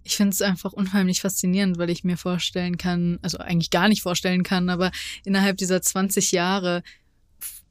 Ich 0.03 0.17
finde 0.17 0.33
es 0.33 0.41
einfach 0.41 0.73
unheimlich 0.73 1.21
faszinierend, 1.21 1.77
weil 1.77 1.91
ich 1.91 2.05
mir 2.05 2.17
vorstellen 2.17 2.79
kann, 2.79 3.19
also 3.23 3.39
eigentlich 3.39 3.71
gar 3.71 3.89
nicht 3.89 4.03
vorstellen 4.03 4.43
kann, 4.43 4.71
aber 4.71 4.91
innerhalb 5.25 5.59
dieser 5.59 5.83
20 5.83 6.33
Jahre 6.33 6.83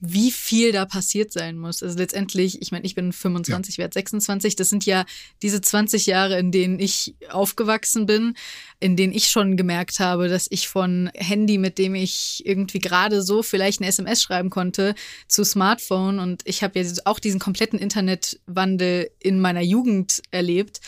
wie 0.02 0.32
viel 0.32 0.72
da 0.72 0.86
passiert 0.86 1.34
sein 1.34 1.58
muss. 1.58 1.84
Also 1.84 1.98
letztendlich, 1.98 2.62
ich 2.62 2.72
meine, 2.72 2.86
ich 2.86 2.96
bin 2.96 3.12
25, 3.12 3.76
ja. 3.76 3.80
werde 3.80 3.94
26. 3.94 4.56
Das 4.56 4.70
sind 4.70 4.86
ja 4.86 5.06
diese 5.42 5.60
20 5.60 6.06
Jahre, 6.06 6.40
in 6.40 6.52
denen 6.52 6.80
ich 6.80 7.16
aufgewachsen 7.30 8.06
bin, 8.06 8.36
in 8.80 8.96
denen 8.96 9.14
ich 9.14 9.28
schon 9.28 9.58
gemerkt 9.58 10.00
habe, 10.00 10.30
dass 10.30 10.48
ich 10.50 10.70
von 10.70 11.10
Handy, 11.16 11.58
mit 11.58 11.78
dem 11.78 11.96
ich 11.96 12.44
irgendwie 12.46 12.80
gerade 12.80 13.22
so 13.22 13.44
vielleicht 13.44 13.82
eine 13.82 13.90
SMS 13.90 14.22
schreiben 14.22 14.50
konnte, 14.50 14.96
zu 15.28 15.44
Smartphone 15.44 16.20
und 16.20 16.44
ich 16.46 16.64
habe 16.64 16.80
ja 16.80 16.90
auch 17.04 17.20
diesen 17.20 17.40
kompletten 17.40 17.78
Internetwandel 17.78 19.12
in 19.20 19.42
meiner 19.42 19.62
Jugend 19.62 20.22
erlebt, 20.32 20.80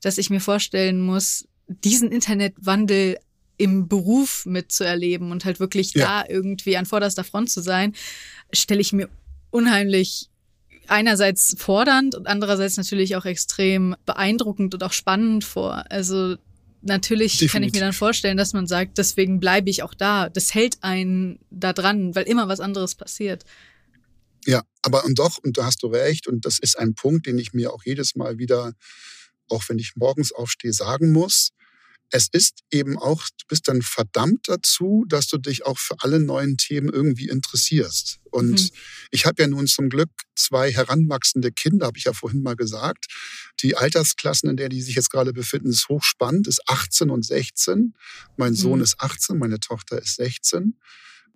dass 0.00 0.18
ich 0.18 0.30
mir 0.30 0.40
vorstellen 0.40 1.00
muss, 1.00 1.46
diesen 1.68 2.10
Internetwandel 2.10 3.18
im 3.58 3.88
Beruf 3.88 4.44
mitzuerleben 4.46 5.30
und 5.30 5.44
halt 5.44 5.60
wirklich 5.60 5.94
ja. 5.94 6.22
da 6.22 6.28
irgendwie 6.28 6.76
an 6.76 6.86
vorderster 6.86 7.24
Front 7.24 7.50
zu 7.50 7.60
sein, 7.62 7.94
stelle 8.52 8.80
ich 8.80 8.92
mir 8.92 9.08
unheimlich 9.50 10.28
einerseits 10.88 11.56
fordernd 11.58 12.14
und 12.14 12.26
andererseits 12.26 12.76
natürlich 12.76 13.16
auch 13.16 13.24
extrem 13.24 13.96
beeindruckend 14.04 14.74
und 14.74 14.82
auch 14.82 14.92
spannend 14.92 15.44
vor. 15.44 15.84
Also 15.90 16.36
natürlich 16.82 17.32
Definitiv. 17.32 17.52
kann 17.52 17.62
ich 17.64 17.72
mir 17.72 17.80
dann 17.80 17.92
vorstellen, 17.92 18.36
dass 18.36 18.52
man 18.52 18.66
sagt, 18.66 18.98
deswegen 18.98 19.40
bleibe 19.40 19.70
ich 19.70 19.82
auch 19.82 19.94
da. 19.94 20.28
Das 20.28 20.54
hält 20.54 20.82
einen 20.82 21.40
da 21.50 21.72
dran, 21.72 22.14
weil 22.14 22.24
immer 22.24 22.48
was 22.48 22.60
anderes 22.60 22.94
passiert. 22.94 23.44
Ja, 24.46 24.62
aber 24.82 25.04
und 25.04 25.18
doch, 25.18 25.38
und 25.38 25.58
da 25.58 25.64
hast 25.64 25.82
du 25.82 25.88
recht, 25.88 26.28
und 26.28 26.44
das 26.44 26.60
ist 26.60 26.78
ein 26.78 26.94
Punkt, 26.94 27.26
den 27.26 27.38
ich 27.38 27.52
mir 27.52 27.72
auch 27.72 27.82
jedes 27.84 28.14
Mal 28.14 28.38
wieder, 28.38 28.74
auch 29.48 29.64
wenn 29.68 29.78
ich 29.78 29.96
morgens 29.96 30.30
aufstehe, 30.32 30.72
sagen 30.72 31.10
muss 31.10 31.50
es 32.10 32.28
ist 32.30 32.60
eben 32.70 32.98
auch, 32.98 33.22
du 33.22 33.46
bist 33.48 33.68
dann 33.68 33.82
verdammt 33.82 34.48
dazu, 34.48 35.04
dass 35.08 35.26
du 35.26 35.38
dich 35.38 35.66
auch 35.66 35.78
für 35.78 35.96
alle 36.00 36.20
neuen 36.20 36.56
Themen 36.56 36.88
irgendwie 36.88 37.28
interessierst. 37.28 38.20
Und 38.30 38.60
mhm. 38.60 38.70
ich 39.10 39.26
habe 39.26 39.42
ja 39.42 39.48
nun 39.48 39.66
zum 39.66 39.88
Glück 39.88 40.10
zwei 40.36 40.72
heranwachsende 40.72 41.50
Kinder, 41.50 41.86
habe 41.86 41.98
ich 41.98 42.04
ja 42.04 42.12
vorhin 42.12 42.42
mal 42.42 42.54
gesagt. 42.54 43.06
Die 43.60 43.76
Altersklassen, 43.76 44.50
in 44.50 44.56
der 44.56 44.68
die 44.68 44.82
sich 44.82 44.94
jetzt 44.94 45.10
gerade 45.10 45.32
befinden, 45.32 45.70
ist 45.70 45.88
hochspannend, 45.88 46.46
ist 46.46 46.62
18 46.66 47.10
und 47.10 47.24
16. 47.24 47.94
Mein 48.36 48.54
Sohn 48.54 48.78
mhm. 48.78 48.84
ist 48.84 49.00
18, 49.00 49.38
meine 49.38 49.58
Tochter 49.58 50.00
ist 50.00 50.16
16, 50.16 50.78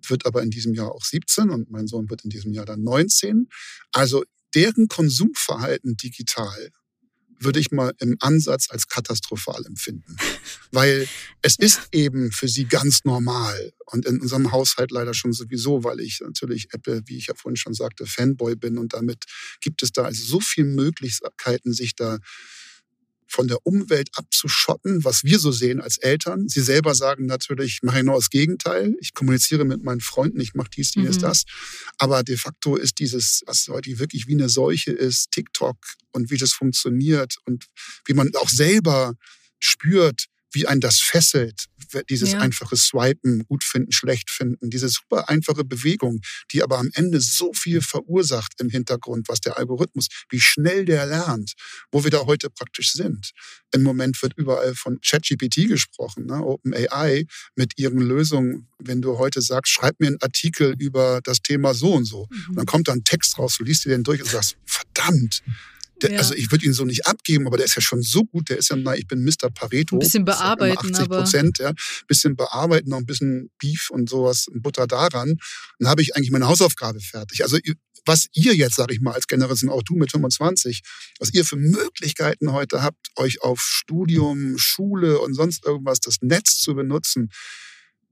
wird 0.07 0.25
aber 0.25 0.41
in 0.41 0.51
diesem 0.51 0.73
Jahr 0.73 0.91
auch 0.91 1.03
17 1.03 1.49
und 1.49 1.69
mein 1.69 1.87
Sohn 1.87 2.09
wird 2.09 2.23
in 2.23 2.29
diesem 2.29 2.53
Jahr 2.53 2.65
dann 2.65 2.83
19. 2.83 3.49
Also 3.91 4.23
deren 4.55 4.87
Konsumverhalten 4.87 5.97
digital 5.97 6.71
würde 7.43 7.59
ich 7.59 7.71
mal 7.71 7.93
im 7.99 8.17
Ansatz 8.19 8.67
als 8.69 8.87
katastrophal 8.87 9.65
empfinden. 9.65 10.15
Weil 10.71 11.07
es 11.41 11.57
ist 11.57 11.89
eben 11.91 12.31
für 12.31 12.47
sie 12.47 12.65
ganz 12.65 13.03
normal 13.03 13.73
und 13.85 14.05
in 14.05 14.21
unserem 14.21 14.51
Haushalt 14.51 14.91
leider 14.91 15.13
schon 15.13 15.33
sowieso, 15.33 15.83
weil 15.83 15.99
ich 15.99 16.21
natürlich 16.21 16.67
Apple, 16.71 17.01
wie 17.05 17.17
ich 17.17 17.27
ja 17.27 17.33
vorhin 17.35 17.57
schon 17.57 17.73
sagte, 17.73 18.05
Fanboy 18.05 18.55
bin 18.55 18.77
und 18.77 18.93
damit 18.93 19.25
gibt 19.59 19.83
es 19.83 19.91
da 19.91 20.03
also 20.03 20.23
so 20.23 20.39
viele 20.39 20.67
Möglichkeiten, 20.67 21.73
sich 21.73 21.95
da 21.95 22.19
von 23.31 23.47
der 23.47 23.65
Umwelt 23.65 24.09
abzuschotten, 24.15 25.03
was 25.03 25.23
wir 25.23 25.39
so 25.39 25.51
sehen 25.51 25.81
als 25.81 25.97
Eltern. 25.97 26.49
Sie 26.49 26.61
selber 26.61 26.95
sagen 26.95 27.25
natürlich, 27.25 27.75
ich 27.75 27.83
mache 27.83 27.99
genau 27.99 28.15
das 28.15 28.29
Gegenteil. 28.29 28.95
Ich 28.99 29.13
kommuniziere 29.13 29.63
mit 29.63 29.83
meinen 29.83 30.01
Freunden, 30.01 30.39
ich 30.41 30.53
mache 30.53 30.69
dies, 30.75 30.91
dies, 30.91 31.17
mhm. 31.17 31.21
das. 31.21 31.43
Aber 31.97 32.23
de 32.23 32.37
facto 32.37 32.75
ist 32.75 32.99
dieses, 32.99 33.41
was 33.45 33.67
heute 33.69 33.99
wirklich 33.99 34.27
wie 34.27 34.33
eine 34.33 34.49
Seuche 34.49 34.91
ist, 34.91 35.31
TikTok 35.31 35.77
und 36.11 36.29
wie 36.29 36.37
das 36.37 36.51
funktioniert 36.51 37.37
und 37.45 37.65
wie 38.05 38.13
man 38.13 38.29
auch 38.35 38.49
selber 38.49 39.13
spürt, 39.59 40.25
wie 40.51 40.67
ein 40.67 40.79
das 40.79 40.99
fesselt, 40.99 41.65
dieses 42.09 42.33
ja. 42.33 42.39
einfache 42.39 42.77
Swipen, 42.77 43.45
gut 43.45 43.63
finden, 43.63 43.91
schlecht 43.91 44.29
finden, 44.29 44.69
diese 44.69 44.89
super 44.89 45.29
einfache 45.29 45.63
Bewegung, 45.63 46.21
die 46.51 46.63
aber 46.63 46.77
am 46.77 46.89
Ende 46.93 47.19
so 47.19 47.53
viel 47.53 47.81
verursacht 47.81 48.53
im 48.59 48.69
Hintergrund, 48.69 49.27
was 49.27 49.41
der 49.41 49.57
Algorithmus, 49.57 50.07
wie 50.29 50.39
schnell 50.39 50.85
der 50.85 51.05
lernt, 51.05 51.53
wo 51.91 52.03
wir 52.03 52.11
da 52.11 52.25
heute 52.25 52.49
praktisch 52.49 52.93
sind. 52.93 53.31
Im 53.73 53.83
Moment 53.83 54.21
wird 54.21 54.33
überall 54.37 54.75
von 54.75 54.99
ChatGPT 55.01 55.67
gesprochen, 55.67 56.25
ne? 56.25 56.43
OpenAI 56.43 57.25
mit 57.55 57.77
ihren 57.77 57.99
Lösungen. 57.99 58.67
Wenn 58.79 59.01
du 59.01 59.17
heute 59.17 59.41
sagst, 59.41 59.71
schreib 59.71 59.99
mir 59.99 60.07
einen 60.07 60.21
Artikel 60.21 60.75
über 60.79 61.21
das 61.23 61.41
Thema 61.41 61.73
so 61.73 61.93
und 61.93 62.05
so, 62.05 62.27
mhm. 62.29 62.49
und 62.49 62.55
dann 62.57 62.65
kommt 62.65 62.87
da 62.87 62.93
ein 62.93 63.03
Text 63.03 63.37
raus, 63.37 63.55
du 63.57 63.63
liest 63.63 63.85
dir 63.85 63.89
den 63.89 64.03
durch 64.03 64.21
und 64.21 64.29
sagst, 64.29 64.57
verdammt, 64.65 65.41
der, 66.03 66.11
ja. 66.11 66.19
Also 66.19 66.33
ich 66.33 66.51
würde 66.51 66.65
ihn 66.65 66.73
so 66.73 66.85
nicht 66.85 67.07
abgeben, 67.07 67.47
aber 67.47 67.57
der 67.57 67.65
ist 67.65 67.75
ja 67.75 67.81
schon 67.81 68.01
so 68.01 68.25
gut. 68.25 68.49
Der 68.49 68.57
ist 68.57 68.69
ja, 68.69 68.75
na, 68.75 68.95
ich 68.95 69.07
bin 69.07 69.23
Mr. 69.23 69.49
Pareto. 69.53 69.95
Ein 69.95 69.99
bisschen 69.99 70.25
bearbeiten, 70.25 70.95
80 70.95 71.09
Prozent, 71.09 71.57
ja. 71.59 71.69
Ein 71.69 71.75
bisschen 72.07 72.35
bearbeiten, 72.35 72.89
noch 72.89 72.97
ein 72.97 73.05
bisschen 73.05 73.51
Beef 73.57 73.89
und 73.89 74.09
sowas, 74.09 74.47
Butter 74.53 74.87
daran. 74.87 75.37
Dann 75.79 75.89
habe 75.89 76.01
ich 76.01 76.15
eigentlich 76.15 76.31
meine 76.31 76.47
Hausaufgabe 76.47 76.99
fertig. 76.99 77.43
Also 77.43 77.57
was 78.05 78.27
ihr 78.33 78.55
jetzt, 78.55 78.75
sage 78.75 78.93
ich 78.93 79.01
mal, 79.01 79.13
als 79.13 79.27
Generation, 79.27 79.69
auch 79.69 79.83
du 79.83 79.95
mit 79.95 80.11
25, 80.11 80.81
was 81.19 81.33
ihr 81.33 81.45
für 81.45 81.55
Möglichkeiten 81.55 82.51
heute 82.51 82.81
habt, 82.81 83.09
euch 83.15 83.41
auf 83.41 83.61
Studium, 83.61 84.57
Schule 84.57 85.19
und 85.19 85.33
sonst 85.35 85.65
irgendwas, 85.65 85.99
das 85.99 86.17
Netz 86.21 86.57
zu 86.57 86.73
benutzen, 86.73 87.29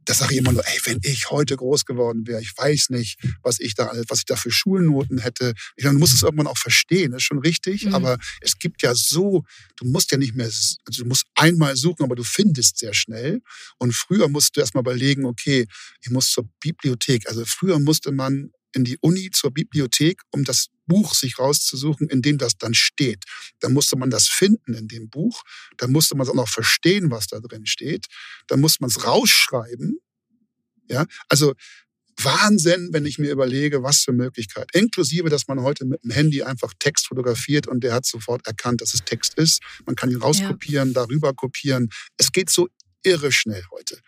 das 0.10 0.18
sage 0.18 0.34
ich 0.34 0.40
immer 0.40 0.52
nur, 0.52 0.68
ey, 0.68 0.80
wenn 0.86 1.00
ich 1.04 1.30
heute 1.30 1.56
groß 1.56 1.86
geworden 1.86 2.26
wäre, 2.26 2.42
ich 2.42 2.52
weiß 2.58 2.90
nicht, 2.90 3.20
was 3.44 3.60
ich 3.60 3.76
da, 3.76 3.92
was 4.08 4.20
ich 4.20 4.26
da 4.26 4.36
für 4.36 4.50
Schulnoten 4.50 5.20
hätte. 5.20 5.54
Ich 5.76 5.84
meine, 5.84 5.94
du 5.94 6.00
musst 6.00 6.16
es 6.16 6.24
irgendwann 6.24 6.48
auch 6.48 6.58
verstehen, 6.58 7.12
das 7.12 7.20
ist 7.22 7.26
schon 7.26 7.38
richtig, 7.38 7.86
mhm. 7.86 7.94
aber 7.94 8.18
es 8.42 8.58
gibt 8.58 8.82
ja 8.82 8.96
so, 8.96 9.44
du 9.76 9.86
musst 9.86 10.12
ja 10.12 10.18
nicht 10.18 10.34
mehr, 10.34 10.48
also 10.48 11.04
du 11.04 11.06
musst 11.06 11.26
einmal 11.36 11.76
suchen, 11.76 12.04
aber 12.04 12.16
du 12.16 12.24
findest 12.24 12.80
sehr 12.80 12.96
schnell. 12.96 13.42
Und 13.78 13.94
früher 13.94 14.28
musst 14.30 14.58
du 14.58 14.62
erstmal 14.62 14.82
überlegen, 14.82 15.26
okay, 15.26 15.68
ich 16.02 16.10
muss 16.10 16.32
zur 16.32 16.50
Bibliothek. 16.60 17.30
Also 17.30 17.46
früher 17.46 17.78
musste 17.78 18.12
man 18.12 18.50
in 18.74 18.84
die 18.84 18.98
Uni 19.02 19.32
zur 19.32 19.52
Bibliothek, 19.52 20.22
um 20.32 20.44
das 20.44 20.68
Buch 20.86 21.14
sich 21.14 21.40
rauszusuchen, 21.40 22.10
in 22.10 22.22
dem 22.22 22.38
das 22.38 22.58
dann 22.58 22.74
steht. 22.74 23.24
Dann 23.60 23.74
musste 23.74 23.96
man 23.96 24.10
das 24.10 24.28
finden 24.28 24.74
in 24.74 24.88
dem 24.88 25.10
Buch. 25.10 25.44
Dann 25.78 25.92
musste 25.92 26.16
man 26.16 26.26
es 26.26 26.32
auch 26.32 26.36
noch 26.36 26.50
verstehen, 26.50 27.12
was 27.12 27.28
da 27.28 27.40
drin 27.40 27.66
steht. 27.66 28.08
Dann 28.48 28.60
musste 28.60 28.82
man 28.82 28.90
es 28.90 29.06
rausschreiben. 29.06 30.00
Ja, 30.90 31.06
also 31.30 31.54
Wahnsinn, 32.22 32.90
wenn 32.92 33.06
ich 33.06 33.18
mir 33.18 33.32
überlege, 33.32 33.84
was 33.84 34.02
für 34.02 34.12
Möglichkeit. 34.12 34.70
Inklusive, 34.74 35.30
dass 35.30 35.48
man 35.48 35.62
heute 35.62 35.86
mit 35.86 36.04
dem 36.04 36.12
Handy 36.12 36.44
einfach 36.44 36.74
Text 36.78 37.08
fotografiert 37.08 37.68
und 37.68 37.84
der 37.84 37.94
hat 37.94 38.06
sofort 38.06 38.46
erkannt, 38.46 38.82
dass 38.82 38.94
es 38.94 39.04
Text 39.06 39.36
ist. 39.36 39.62
Man 39.86 39.96
kann 39.96 40.12
ihn 40.12 40.18
rauskopieren, 40.18 40.90
ja. 40.90 40.94
darüber 40.94 41.34
kopieren. 41.34 41.90
Es 42.18 42.32
geht 42.32 42.50
so 42.50 42.68
irre 43.04 43.32
schnell 43.32 43.64
heute. 43.72 44.00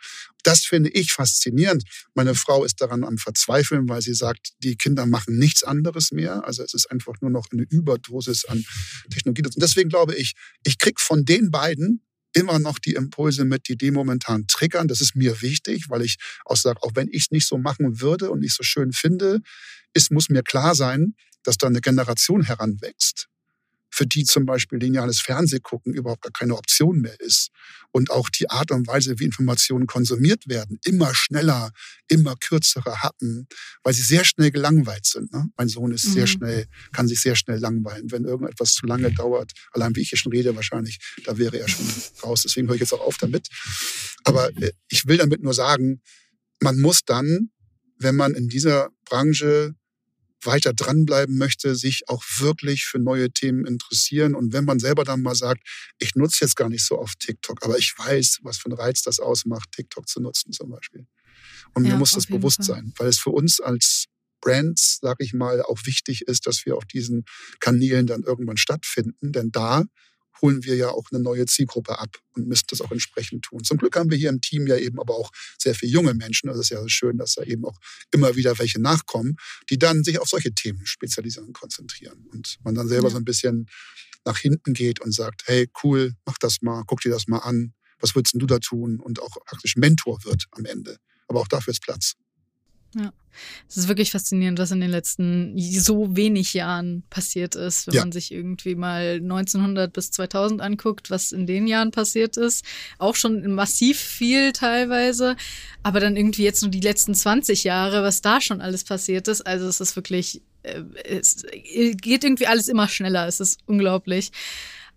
Das 0.43 0.65
finde 0.65 0.89
ich 0.89 1.13
faszinierend. 1.13 1.83
Meine 2.13 2.35
Frau 2.35 2.63
ist 2.63 2.81
daran 2.81 3.03
am 3.03 3.17
Verzweifeln, 3.17 3.87
weil 3.87 4.01
sie 4.01 4.13
sagt, 4.13 4.53
die 4.59 4.75
Kinder 4.75 5.05
machen 5.05 5.37
nichts 5.37 5.63
anderes 5.63 6.11
mehr. 6.11 6.45
Also 6.45 6.63
es 6.63 6.73
ist 6.73 6.89
einfach 6.91 7.13
nur 7.21 7.31
noch 7.31 7.47
eine 7.51 7.63
Überdosis 7.63 8.45
an 8.45 8.65
Technologie. 9.09 9.43
Und 9.45 9.61
deswegen 9.61 9.89
glaube 9.89 10.15
ich, 10.15 10.33
ich 10.65 10.77
kriege 10.77 10.99
von 10.99 11.25
den 11.25 11.51
beiden 11.51 12.01
immer 12.33 12.59
noch 12.59 12.79
die 12.79 12.93
Impulse 12.93 13.45
mit, 13.45 13.67
die 13.67 13.77
die 13.77 13.91
momentan 13.91 14.47
triggern. 14.47 14.87
Das 14.87 15.01
ist 15.01 15.15
mir 15.15 15.41
wichtig, 15.41 15.85
weil 15.89 16.01
ich 16.01 16.17
auch 16.45 16.57
sage, 16.57 16.81
auch 16.81 16.91
wenn 16.95 17.07
ich 17.09 17.23
es 17.23 17.31
nicht 17.31 17.47
so 17.47 17.57
machen 17.57 18.01
würde 18.01 18.31
und 18.31 18.39
nicht 18.39 18.55
so 18.55 18.63
schön 18.63 18.93
finde, 18.93 19.41
es 19.93 20.09
muss 20.09 20.29
mir 20.29 20.43
klar 20.43 20.75
sein, 20.75 21.15
dass 21.43 21.57
da 21.57 21.67
eine 21.67 21.81
Generation 21.81 22.43
heranwächst, 22.43 23.27
für 23.91 24.07
die 24.07 24.23
zum 24.23 24.45
Beispiel 24.45 24.79
lineales 24.79 25.19
Fernsehgucken 25.19 25.93
überhaupt 25.93 26.21
gar 26.21 26.31
keine 26.31 26.55
Option 26.55 27.01
mehr 27.01 27.19
ist. 27.19 27.49
Und 27.91 28.09
auch 28.09 28.29
die 28.29 28.49
Art 28.49 28.71
und 28.71 28.87
Weise, 28.87 29.19
wie 29.19 29.25
Informationen 29.25 29.85
konsumiert 29.85 30.47
werden, 30.47 30.79
immer 30.85 31.13
schneller, 31.13 31.71
immer 32.07 32.35
kürzere 32.37 33.03
Happen, 33.03 33.47
weil 33.83 33.93
sie 33.93 34.01
sehr 34.01 34.23
schnell 34.23 34.49
gelangweilt 34.49 35.05
sind. 35.05 35.33
Ne? 35.33 35.49
Mein 35.57 35.67
Sohn 35.67 35.91
ist 35.91 36.07
mhm. 36.07 36.13
sehr 36.13 36.27
schnell, 36.27 36.65
kann 36.93 37.07
sich 37.09 37.19
sehr 37.19 37.35
schnell 37.35 37.59
langweilen. 37.59 38.09
Wenn 38.11 38.23
irgendetwas 38.23 38.73
zu 38.73 38.85
lange 38.85 39.11
dauert, 39.11 39.51
allein 39.73 39.95
wie 39.95 40.01
ich 40.01 40.09
hier 40.09 40.17
schon 40.17 40.31
rede, 40.31 40.55
wahrscheinlich, 40.55 40.99
da 41.25 41.37
wäre 41.37 41.59
er 41.59 41.67
schon 41.67 41.85
raus. 42.23 42.43
Deswegen 42.43 42.67
höre 42.67 42.75
ich 42.75 42.81
jetzt 42.81 42.93
auch 42.93 43.01
auf 43.01 43.17
damit. 43.17 43.49
Aber 44.23 44.55
äh, 44.57 44.71
ich 44.89 45.05
will 45.05 45.17
damit 45.17 45.43
nur 45.43 45.53
sagen, 45.53 46.01
man 46.61 46.79
muss 46.79 47.01
dann, 47.05 47.49
wenn 47.97 48.15
man 48.15 48.35
in 48.35 48.47
dieser 48.47 48.89
Branche 49.05 49.75
weiter 50.43 50.73
dranbleiben 50.73 51.37
möchte, 51.37 51.75
sich 51.75 52.07
auch 52.07 52.23
wirklich 52.37 52.85
für 52.85 52.99
neue 52.99 53.31
Themen 53.31 53.65
interessieren. 53.65 54.35
Und 54.35 54.53
wenn 54.53 54.65
man 54.65 54.79
selber 54.79 55.03
dann 55.03 55.21
mal 55.21 55.35
sagt, 55.35 55.61
ich 55.99 56.15
nutze 56.15 56.45
jetzt 56.45 56.55
gar 56.55 56.69
nicht 56.69 56.85
so 56.85 56.99
oft 56.99 57.19
TikTok, 57.19 57.63
aber 57.63 57.77
ich 57.77 57.93
weiß, 57.97 58.39
was 58.43 58.57
für 58.57 58.65
einen 58.65 58.79
Reiz 58.79 59.01
das 59.01 59.19
ausmacht, 59.19 59.71
TikTok 59.71 60.07
zu 60.07 60.21
nutzen 60.21 60.51
zum 60.51 60.69
Beispiel. 60.69 61.05
Und 61.73 61.85
ja, 61.85 61.91
mir 61.91 61.97
muss 61.97 62.11
das 62.11 62.27
bewusst 62.27 62.57
Fall. 62.57 62.77
sein, 62.77 62.93
weil 62.97 63.07
es 63.07 63.19
für 63.19 63.31
uns 63.31 63.59
als 63.59 64.05
Brands, 64.41 64.99
sag 65.01 65.17
ich 65.19 65.33
mal, 65.33 65.61
auch 65.61 65.85
wichtig 65.85 66.23
ist, 66.23 66.47
dass 66.47 66.65
wir 66.65 66.75
auf 66.75 66.85
diesen 66.85 67.25
Kanälen 67.59 68.07
dann 68.07 68.23
irgendwann 68.23 68.57
stattfinden. 68.57 69.31
Denn 69.31 69.51
da 69.51 69.85
holen 70.41 70.63
wir 70.63 70.75
ja 70.75 70.89
auch 70.89 71.05
eine 71.11 71.21
neue 71.21 71.45
Zielgruppe 71.45 71.99
ab 71.99 72.17
und 72.33 72.47
müssen 72.47 72.65
das 72.69 72.81
auch 72.81 72.91
entsprechend 72.91 73.43
tun. 73.43 73.63
Zum 73.63 73.77
Glück 73.77 73.95
haben 73.95 74.09
wir 74.09 74.17
hier 74.17 74.29
im 74.29 74.41
Team 74.41 74.67
ja 74.67 74.77
eben 74.77 74.99
aber 74.99 75.15
auch 75.15 75.31
sehr 75.57 75.75
viele 75.75 75.91
junge 75.91 76.13
Menschen. 76.13 76.47
Das 76.47 76.57
ist 76.57 76.69
ja 76.69 76.87
schön, 76.87 77.17
dass 77.17 77.35
da 77.35 77.43
eben 77.43 77.65
auch 77.65 77.77
immer 78.11 78.35
wieder 78.35 78.57
welche 78.59 78.81
nachkommen, 78.81 79.35
die 79.69 79.77
dann 79.77 80.03
sich 80.03 80.19
auf 80.19 80.29
solche 80.29 80.53
Themen 80.53 80.85
spezialisieren 80.85 81.47
und 81.47 81.53
konzentrieren. 81.53 82.27
Und 82.31 82.57
man 82.63 82.75
dann 82.75 82.87
selber 82.87 83.07
ja. 83.07 83.11
so 83.11 83.17
ein 83.17 83.25
bisschen 83.25 83.67
nach 84.25 84.37
hinten 84.37 84.73
geht 84.73 84.99
und 85.01 85.13
sagt, 85.13 85.43
hey, 85.45 85.69
cool, 85.83 86.13
mach 86.25 86.37
das 86.37 86.61
mal, 86.61 86.83
guck 86.85 87.01
dir 87.01 87.11
das 87.11 87.27
mal 87.27 87.39
an. 87.39 87.73
Was 87.99 88.15
würdest 88.15 88.35
du 88.35 88.45
da 88.45 88.59
tun? 88.59 88.99
Und 88.99 89.21
auch 89.21 89.37
praktisch 89.45 89.75
Mentor 89.75 90.23
wird 90.23 90.45
am 90.51 90.65
Ende. 90.65 90.97
Aber 91.27 91.39
auch 91.39 91.47
dafür 91.47 91.71
ist 91.71 91.81
Platz. 91.81 92.13
Ja. 92.95 93.13
Es 93.69 93.77
ist 93.77 93.87
wirklich 93.87 94.11
faszinierend, 94.11 94.59
was 94.59 94.71
in 94.71 94.81
den 94.81 94.91
letzten 94.91 95.57
so 95.57 96.15
wenig 96.15 96.53
Jahren 96.53 97.03
passiert 97.09 97.55
ist, 97.55 97.87
wenn 97.87 97.93
ja. 97.93 98.01
man 98.01 98.11
sich 98.11 98.31
irgendwie 98.31 98.75
mal 98.75 99.19
1900 99.21 99.91
bis 99.91 100.11
2000 100.11 100.61
anguckt, 100.61 101.09
was 101.09 101.31
in 101.31 101.47
den 101.47 101.67
Jahren 101.67 101.91
passiert 101.91 102.37
ist. 102.37 102.65
Auch 102.97 103.15
schon 103.15 103.53
massiv 103.53 103.99
viel 103.99 104.51
teilweise, 104.51 105.35
aber 105.83 105.99
dann 105.99 106.17
irgendwie 106.17 106.43
jetzt 106.43 106.61
nur 106.61 106.71
die 106.71 106.81
letzten 106.81 107.15
20 107.15 107.63
Jahre, 107.63 108.03
was 108.03 108.21
da 108.21 108.41
schon 108.41 108.61
alles 108.61 108.83
passiert 108.83 109.27
ist. 109.27 109.41
Also 109.41 109.67
es 109.67 109.79
ist 109.79 109.95
wirklich, 109.95 110.41
äh, 110.63 110.83
es 111.05 111.45
geht 111.71 112.23
irgendwie 112.23 112.47
alles 112.47 112.67
immer 112.67 112.87
schneller. 112.87 113.27
Es 113.27 113.39
ist 113.39 113.59
unglaublich. 113.65 114.31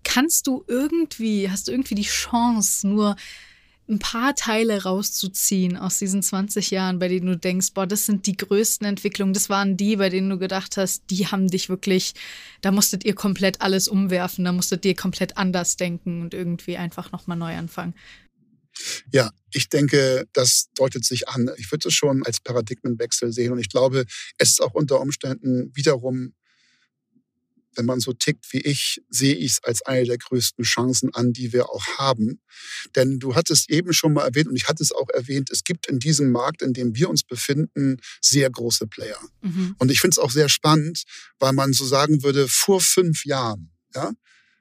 Kannst 0.02 0.46
du 0.46 0.64
irgendwie, 0.66 1.50
hast 1.50 1.68
du 1.68 1.72
irgendwie 1.72 1.94
die 1.94 2.02
Chance, 2.02 2.86
nur 2.86 3.16
ein 3.88 3.98
paar 3.98 4.34
Teile 4.34 4.82
rauszuziehen 4.82 5.76
aus 5.76 5.98
diesen 5.98 6.22
20 6.22 6.70
Jahren, 6.70 6.98
bei 6.98 7.08
denen 7.08 7.26
du 7.26 7.36
denkst, 7.36 7.74
boah, 7.74 7.86
das 7.86 8.06
sind 8.06 8.26
die 8.26 8.36
größten 8.36 8.86
Entwicklungen, 8.86 9.34
das 9.34 9.50
waren 9.50 9.76
die, 9.76 9.96
bei 9.96 10.08
denen 10.08 10.30
du 10.30 10.38
gedacht 10.38 10.76
hast, 10.76 11.04
die 11.10 11.26
haben 11.26 11.48
dich 11.48 11.68
wirklich, 11.68 12.14
da 12.62 12.70
musstet 12.70 13.04
ihr 13.04 13.14
komplett 13.14 13.60
alles 13.60 13.88
umwerfen, 13.88 14.44
da 14.44 14.52
musstet 14.52 14.84
ihr 14.86 14.94
komplett 14.94 15.36
anders 15.36 15.76
denken 15.76 16.22
und 16.22 16.32
irgendwie 16.32 16.78
einfach 16.78 17.12
nochmal 17.12 17.36
neu 17.36 17.54
anfangen. 17.54 17.94
Ja, 19.12 19.30
ich 19.52 19.68
denke, 19.68 20.26
das 20.32 20.68
deutet 20.74 21.04
sich 21.04 21.28
an. 21.28 21.50
Ich 21.58 21.70
würde 21.70 21.88
es 21.88 21.94
schon 21.94 22.24
als 22.24 22.40
Paradigmenwechsel 22.40 23.32
sehen 23.32 23.52
und 23.52 23.58
ich 23.58 23.68
glaube, 23.68 24.04
es 24.38 24.50
ist 24.50 24.62
auch 24.62 24.74
unter 24.74 25.00
Umständen 25.00 25.70
wiederum 25.74 26.32
wenn 27.76 27.86
man 27.86 28.00
so 28.00 28.12
tickt 28.12 28.52
wie 28.52 28.60
ich, 28.60 29.02
sehe 29.08 29.34
ich 29.34 29.52
es 29.52 29.64
als 29.64 29.82
eine 29.82 30.04
der 30.04 30.18
größten 30.18 30.64
Chancen 30.64 31.14
an, 31.14 31.32
die 31.32 31.52
wir 31.52 31.70
auch 31.70 31.86
haben. 31.98 32.40
Denn 32.94 33.18
du 33.18 33.34
hattest 33.34 33.70
eben 33.70 33.92
schon 33.92 34.12
mal 34.12 34.24
erwähnt 34.24 34.48
und 34.48 34.56
ich 34.56 34.68
hatte 34.68 34.82
es 34.82 34.92
auch 34.92 35.08
erwähnt, 35.10 35.50
es 35.50 35.64
gibt 35.64 35.86
in 35.86 35.98
diesem 35.98 36.30
Markt, 36.30 36.62
in 36.62 36.72
dem 36.72 36.94
wir 36.94 37.08
uns 37.08 37.22
befinden, 37.22 37.98
sehr 38.20 38.50
große 38.50 38.86
Player. 38.86 39.18
Mhm. 39.42 39.76
Und 39.78 39.90
ich 39.90 40.00
finde 40.00 40.14
es 40.14 40.18
auch 40.18 40.30
sehr 40.30 40.48
spannend, 40.48 41.02
weil 41.38 41.52
man 41.52 41.72
so 41.72 41.84
sagen 41.84 42.22
würde, 42.22 42.48
vor 42.48 42.80
fünf 42.80 43.24
Jahren, 43.24 43.72
ja, 43.94 44.12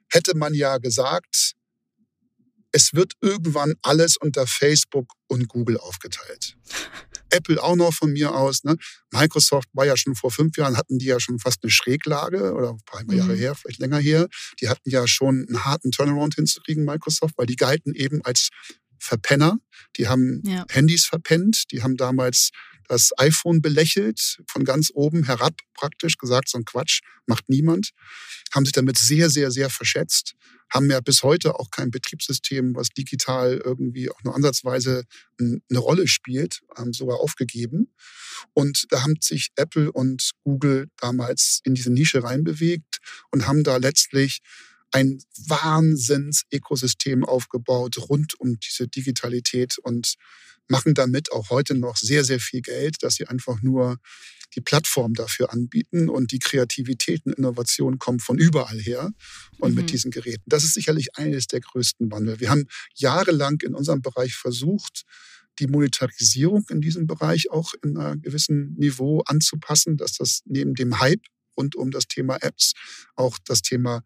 hätte 0.08 0.36
man 0.36 0.54
ja 0.54 0.78
gesagt, 0.78 1.54
es 2.72 2.92
wird 2.92 3.12
irgendwann 3.20 3.74
alles 3.82 4.16
unter 4.16 4.46
Facebook 4.46 5.12
und 5.28 5.48
Google 5.48 5.78
aufgeteilt. 5.78 6.56
Apple 7.34 7.62
auch 7.62 7.76
noch 7.76 7.92
von 7.92 8.12
mir 8.12 8.34
aus. 8.34 8.64
Ne? 8.64 8.76
Microsoft 9.12 9.68
war 9.72 9.86
ja 9.86 9.96
schon 9.96 10.14
vor 10.14 10.30
fünf 10.30 10.56
Jahren, 10.56 10.76
hatten 10.76 10.98
die 10.98 11.06
ja 11.06 11.20
schon 11.20 11.38
fast 11.38 11.62
eine 11.62 11.70
Schräglage 11.70 12.52
oder 12.54 12.70
ein 12.70 12.80
paar 12.86 13.02
mhm. 13.04 13.18
Jahre 13.18 13.34
her, 13.34 13.54
vielleicht 13.54 13.80
länger 13.80 13.98
her. 13.98 14.28
Die 14.60 14.68
hatten 14.68 14.88
ja 14.88 15.06
schon 15.06 15.46
einen 15.48 15.64
harten 15.64 15.90
Turnaround 15.90 16.34
hinzukriegen, 16.34 16.84
Microsoft, 16.84 17.34
weil 17.36 17.46
die 17.46 17.56
galten 17.56 17.94
eben 17.94 18.20
als 18.24 18.50
Verpenner. 18.98 19.58
Die 19.96 20.08
haben 20.08 20.42
ja. 20.44 20.64
Handys 20.70 21.06
verpennt. 21.06 21.70
Die 21.72 21.82
haben 21.82 21.96
damals 21.96 22.50
das 22.88 23.10
iPhone 23.18 23.62
belächelt, 23.62 24.42
von 24.48 24.64
ganz 24.64 24.90
oben 24.94 25.24
herab 25.24 25.54
praktisch 25.74 26.18
gesagt, 26.18 26.48
so 26.48 26.58
ein 26.58 26.64
Quatsch 26.64 27.00
macht 27.26 27.48
niemand. 27.48 27.90
Haben 28.52 28.64
sich 28.64 28.72
damit 28.72 28.98
sehr, 28.98 29.30
sehr, 29.30 29.50
sehr 29.50 29.70
verschätzt. 29.70 30.34
Haben 30.72 30.90
ja 30.90 31.00
bis 31.00 31.22
heute 31.22 31.58
auch 31.58 31.70
kein 31.70 31.90
Betriebssystem, 31.90 32.74
was 32.74 32.88
digital 32.88 33.60
irgendwie 33.64 34.10
auch 34.10 34.22
nur 34.24 34.34
ansatzweise 34.34 35.04
eine 35.38 35.78
Rolle 35.78 36.08
spielt, 36.08 36.60
haben 36.76 36.92
sogar 36.92 37.18
aufgegeben. 37.18 37.92
Und 38.54 38.86
da 38.90 39.02
haben 39.02 39.16
sich 39.20 39.50
Apple 39.56 39.92
und 39.92 40.30
Google 40.42 40.88
damals 40.98 41.60
in 41.64 41.74
diese 41.74 41.92
Nische 41.92 42.22
reinbewegt 42.22 42.98
und 43.30 43.46
haben 43.46 43.64
da 43.64 43.76
letztlich 43.76 44.40
ein 44.94 45.18
Wahnsinns-Ökosystem 45.48 47.24
aufgebaut 47.24 47.98
rund 48.08 48.38
um 48.38 48.60
diese 48.60 48.86
Digitalität 48.86 49.76
und 49.78 50.14
machen 50.68 50.94
damit 50.94 51.32
auch 51.32 51.50
heute 51.50 51.74
noch 51.74 51.96
sehr, 51.96 52.24
sehr 52.24 52.40
viel 52.40 52.62
Geld, 52.62 53.02
dass 53.02 53.16
sie 53.16 53.26
einfach 53.26 53.62
nur 53.62 53.98
die 54.54 54.60
Plattform 54.60 55.14
dafür 55.14 55.52
anbieten 55.52 56.08
und 56.08 56.32
die 56.32 56.38
Kreativität 56.38 57.26
und 57.26 57.34
Innovation 57.34 57.98
kommen 57.98 58.20
von 58.20 58.38
überall 58.38 58.78
her 58.78 59.10
und 59.58 59.70
mhm. 59.70 59.76
mit 59.76 59.90
diesen 59.90 60.10
Geräten. 60.10 60.44
Das 60.46 60.64
ist 60.64 60.74
sicherlich 60.74 61.16
eines 61.16 61.46
der 61.46 61.60
größten 61.60 62.10
Wandel. 62.10 62.40
Wir 62.40 62.50
haben 62.50 62.66
jahrelang 62.94 63.60
in 63.62 63.74
unserem 63.74 64.00
Bereich 64.00 64.34
versucht, 64.34 65.02
die 65.58 65.66
Monetarisierung 65.66 66.64
in 66.70 66.80
diesem 66.80 67.06
Bereich 67.06 67.50
auch 67.50 67.74
in 67.82 67.96
einem 67.96 68.22
gewissen 68.22 68.74
Niveau 68.74 69.22
anzupassen, 69.26 69.96
dass 69.96 70.14
das 70.14 70.42
neben 70.46 70.74
dem 70.74 70.98
Hype 71.00 71.22
rund 71.56 71.76
um 71.76 71.90
das 71.90 72.06
Thema 72.06 72.36
Apps 72.40 72.72
auch 73.14 73.38
das 73.44 73.62
Thema 73.62 74.02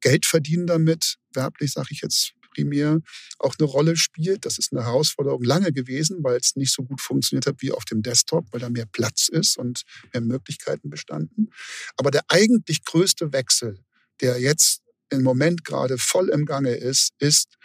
Geld 0.00 0.26
verdienen 0.26 0.66
damit, 0.66 1.16
werblich 1.32 1.72
sage 1.72 1.88
ich 1.90 2.00
jetzt 2.02 2.32
primär, 2.50 3.00
auch 3.38 3.54
eine 3.58 3.68
Rolle 3.68 3.96
spielt. 3.96 4.44
Das 4.44 4.58
ist 4.58 4.72
eine 4.72 4.84
Herausforderung 4.84 5.42
lange 5.42 5.72
gewesen, 5.72 6.18
weil 6.22 6.36
es 6.36 6.56
nicht 6.56 6.72
so 6.72 6.84
gut 6.84 7.00
funktioniert 7.00 7.46
hat 7.46 7.56
wie 7.60 7.72
auf 7.72 7.84
dem 7.84 8.02
Desktop, 8.02 8.46
weil 8.52 8.60
da 8.60 8.68
mehr 8.68 8.86
Platz 8.86 9.28
ist 9.28 9.58
und 9.58 9.82
mehr 10.12 10.22
Möglichkeiten 10.22 10.90
bestanden. 10.90 11.50
Aber 11.96 12.10
der 12.10 12.22
eigentlich 12.28 12.84
größte 12.84 13.32
Wechsel, 13.32 13.78
der 14.20 14.40
jetzt 14.40 14.82
im 15.10 15.22
Moment 15.22 15.64
gerade 15.64 15.98
voll 15.98 16.28
im 16.28 16.44
Gange 16.44 16.74
ist, 16.74 17.12
ist, 17.18 17.56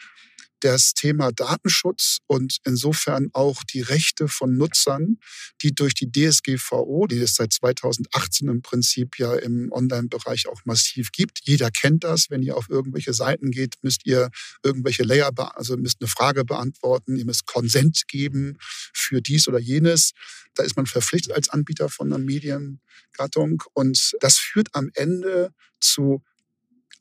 das 0.64 0.94
Thema 0.94 1.32
Datenschutz 1.32 2.20
und 2.28 2.58
insofern 2.64 3.30
auch 3.34 3.64
die 3.64 3.82
Rechte 3.82 4.28
von 4.28 4.56
Nutzern, 4.56 5.18
die 5.62 5.76
durch 5.76 5.94
die 5.94 6.10
DSGVO, 6.10 7.08
die 7.08 7.20
es 7.20 7.36
seit 7.36 7.52
2018 7.52 8.48
im 8.48 8.62
Prinzip 8.62 9.20
ja 9.20 9.36
im 9.36 9.72
Online-Bereich 9.72 10.48
auch 10.48 10.62
massiv 10.64 11.12
gibt. 11.12 11.40
Jeder 11.44 11.70
kennt 11.70 12.04
das. 12.04 12.30
Wenn 12.30 12.42
ihr 12.42 12.56
auf 12.56 12.70
irgendwelche 12.70 13.14
Seiten 13.14 13.52
geht, 13.52 13.76
müsst 13.82 14.06
ihr 14.06 14.30
irgendwelche 14.64 15.04
Layer, 15.04 15.32
also 15.58 15.76
müsst 15.76 15.98
eine 16.00 16.08
Frage 16.08 16.46
beantworten, 16.46 17.18
ihr 17.18 17.26
müsst 17.26 17.46
Konsent 17.46 18.08
geben 18.08 18.58
für 18.94 19.22
dies 19.22 19.48
oder 19.48 19.60
jenes. 19.60 20.12
Da 20.56 20.64
ist 20.64 20.78
man 20.78 20.86
verpflichtet 20.86 21.34
als 21.34 21.50
Anbieter 21.50 21.90
von 21.90 22.14
einer 22.14 22.24
Mediengattung 22.24 23.64
und 23.74 24.14
das 24.22 24.38
führt 24.38 24.70
am 24.74 24.90
Ende 24.94 25.52
zu 25.80 26.24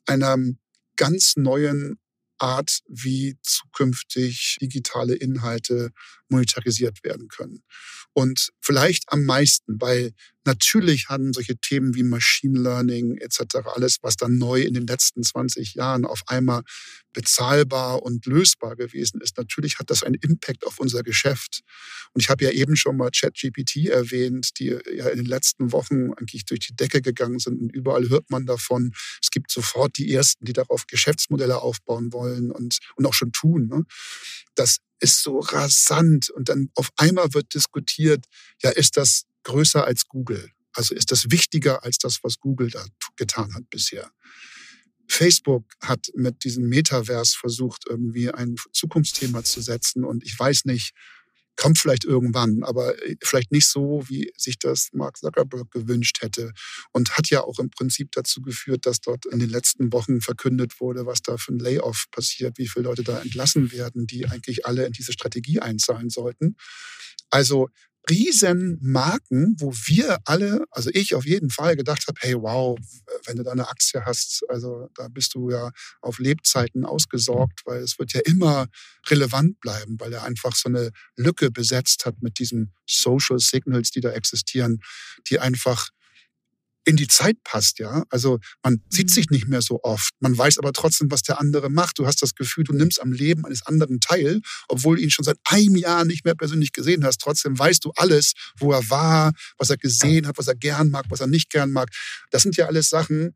einem 0.05 0.57
ganz 0.95 1.35
neuen 1.37 1.97
Art, 2.43 2.79
wie 2.89 3.37
zukünftig 3.41 4.57
digitale 4.61 5.15
Inhalte 5.15 5.91
monetarisiert 6.33 7.03
werden 7.03 7.27
können. 7.27 7.63
Und 8.13 8.51
vielleicht 8.61 9.05
am 9.07 9.23
meisten, 9.23 9.81
weil 9.81 10.13
natürlich 10.45 11.09
haben 11.09 11.33
solche 11.33 11.57
Themen 11.57 11.95
wie 11.95 12.03
Machine 12.03 12.59
Learning 12.59 13.17
etc., 13.17 13.65
alles, 13.73 13.97
was 14.01 14.17
dann 14.17 14.37
neu 14.37 14.61
in 14.61 14.73
den 14.73 14.85
letzten 14.85 15.23
20 15.23 15.73
Jahren 15.73 16.05
auf 16.05 16.21
einmal 16.27 16.61
bezahlbar 17.13 18.03
und 18.03 18.25
lösbar 18.25 18.75
gewesen 18.75 19.21
ist, 19.21 19.37
natürlich 19.37 19.79
hat 19.79 19.89
das 19.89 20.03
einen 20.03 20.15
Impact 20.15 20.65
auf 20.65 20.79
unser 20.79 21.03
Geschäft. 21.03 21.61
Und 22.13 22.21
ich 22.21 22.29
habe 22.29 22.43
ja 22.43 22.51
eben 22.51 22.75
schon 22.75 22.97
mal 22.97 23.09
ChatGPT 23.09 23.87
erwähnt, 23.87 24.59
die 24.59 24.77
ja 24.95 25.09
in 25.09 25.17
den 25.17 25.25
letzten 25.25 25.71
Wochen 25.71 26.13
eigentlich 26.13 26.45
durch 26.45 26.59
die 26.61 26.75
Decke 26.75 27.01
gegangen 27.01 27.39
sind 27.39 27.61
und 27.61 27.69
überall 27.69 28.09
hört 28.09 28.29
man 28.29 28.45
davon. 28.45 28.93
Es 29.21 29.31
gibt 29.31 29.51
sofort 29.51 29.97
die 29.97 30.13
Ersten, 30.13 30.45
die 30.45 30.53
darauf 30.53 30.87
Geschäftsmodelle 30.87 31.61
aufbauen 31.61 32.13
wollen 32.13 32.51
und, 32.51 32.79
und 32.95 33.05
auch 33.05 33.13
schon 33.13 33.31
tun. 33.31 33.67
Ne? 33.67 33.83
Das 34.55 34.77
ist 35.03 35.21
so 35.21 35.39
rasant 35.39 36.29
und 36.29 36.49
dann 36.49 36.69
auf 36.75 36.89
einmal 36.95 37.33
wird 37.33 37.53
diskutiert, 37.53 38.25
ja, 38.63 38.69
ist 38.69 38.95
das 38.97 39.25
größer 39.43 39.85
als 39.85 40.07
Google? 40.07 40.49
Also 40.71 40.95
ist 40.95 41.11
das 41.11 41.29
wichtiger 41.29 41.83
als 41.83 41.97
das, 41.97 42.23
was 42.23 42.39
Google 42.39 42.69
da 42.69 42.85
getan 43.17 43.53
hat 43.53 43.69
bisher? 43.69 44.11
Facebook 45.07 45.65
hat 45.81 46.07
mit 46.15 46.45
diesem 46.45 46.69
Metaverse 46.69 47.37
versucht, 47.37 47.83
irgendwie 47.87 48.31
ein 48.31 48.55
Zukunftsthema 48.71 49.43
zu 49.43 49.61
setzen 49.61 50.05
und 50.05 50.23
ich 50.23 50.39
weiß 50.39 50.65
nicht, 50.65 50.93
Kommt 51.55 51.77
vielleicht 51.77 52.03
irgendwann, 52.03 52.63
aber 52.63 52.97
äh, 53.05 53.15
vielleicht 53.23 53.51
nicht 53.51 53.67
so, 53.67 54.03
wie 54.07 54.31
sich 54.37 54.57
das 54.59 54.89
Mark 54.93 55.17
Zuckerberg 55.17 55.69
gewünscht 55.71 56.21
hätte. 56.21 56.51
Und 56.91 57.17
hat 57.17 57.29
ja 57.29 57.41
auch 57.41 57.59
im 57.59 57.69
Prinzip 57.69 58.11
dazu 58.11 58.41
geführt, 58.41 58.85
dass 58.85 59.01
dort 59.01 59.25
in 59.25 59.39
den 59.39 59.49
letzten 59.49 59.93
Wochen 59.93 60.21
verkündet 60.21 60.79
wurde, 60.79 61.05
was 61.05 61.21
da 61.21 61.37
für 61.37 61.53
ein 61.53 61.59
Layoff 61.59 62.05
passiert, 62.11 62.57
wie 62.57 62.67
viele 62.67 62.85
Leute 62.85 63.03
da 63.03 63.19
entlassen 63.21 63.71
werden, 63.71 64.07
die 64.07 64.27
eigentlich 64.27 64.65
alle 64.65 64.85
in 64.85 64.93
diese 64.93 65.13
Strategie 65.13 65.59
einzahlen 65.59 66.09
sollten. 66.09 66.55
Also 67.29 67.69
Riesenmarken, 68.09 69.55
wo 69.59 69.73
wir 69.85 70.19
alle, 70.25 70.65
also 70.71 70.89
ich 70.93 71.15
auf 71.15 71.25
jeden 71.25 71.49
Fall 71.49 71.75
gedacht 71.75 72.05
habe, 72.07 72.19
hey 72.21 72.35
wow, 72.35 72.77
wenn 73.25 73.37
du 73.37 73.43
da 73.43 73.51
eine 73.51 73.69
Aktie 73.69 74.03
hast, 74.05 74.43
also 74.49 74.89
da 74.95 75.07
bist 75.07 75.35
du 75.35 75.49
ja 75.49 75.71
auf 76.01 76.19
Lebzeiten 76.19 76.85
ausgesorgt, 76.85 77.61
weil 77.65 77.81
es 77.81 77.97
wird 77.99 78.13
ja 78.13 78.21
immer 78.25 78.67
relevant 79.07 79.59
bleiben, 79.61 79.97
weil 79.99 80.11
er 80.11 80.23
einfach 80.23 80.55
so 80.55 80.67
eine 80.67 80.91
Lücke 81.15 81.49
besetzt 81.49 82.05
hat 82.05 82.21
mit 82.21 82.39
diesen 82.39 82.73
Social 82.85 83.39
Signals, 83.39 83.91
die 83.91 84.01
da 84.01 84.11
existieren, 84.11 84.79
die 85.29 85.39
einfach 85.39 85.89
in 86.85 86.97
die 86.97 87.07
Zeit 87.07 87.37
passt, 87.43 87.79
ja. 87.79 88.03
Also 88.09 88.39
man 88.61 88.81
sieht 88.89 89.09
mhm. 89.09 89.13
sich 89.13 89.29
nicht 89.29 89.47
mehr 89.47 89.61
so 89.61 89.79
oft. 89.83 90.13
Man 90.19 90.37
weiß 90.37 90.57
aber 90.57 90.73
trotzdem, 90.73 91.09
was 91.11 91.21
der 91.21 91.39
andere 91.39 91.69
macht. 91.69 91.99
Du 91.99 92.05
hast 92.05 92.21
das 92.21 92.35
Gefühl, 92.35 92.63
du 92.63 92.73
nimmst 92.73 93.01
am 93.01 93.11
Leben 93.11 93.45
eines 93.45 93.65
anderen 93.65 93.99
teil, 93.99 94.41
obwohl 94.67 94.97
du 94.97 95.03
ihn 95.03 95.11
schon 95.11 95.23
seit 95.23 95.37
einem 95.45 95.75
Jahr 95.75 96.05
nicht 96.05 96.25
mehr 96.25 96.35
persönlich 96.35 96.73
gesehen 96.73 97.05
hast. 97.05 97.21
Trotzdem 97.21 97.57
weißt 97.57 97.85
du 97.85 97.91
alles, 97.95 98.33
wo 98.57 98.71
er 98.73 98.89
war, 98.89 99.31
was 99.57 99.69
er 99.69 99.77
gesehen 99.77 100.27
hat, 100.27 100.37
was 100.37 100.47
er 100.47 100.55
gern 100.55 100.89
mag, 100.89 101.05
was 101.09 101.21
er 101.21 101.27
nicht 101.27 101.49
gern 101.49 101.71
mag. 101.71 101.89
Das 102.31 102.43
sind 102.43 102.57
ja 102.57 102.65
alles 102.65 102.89
Sachen, 102.89 103.33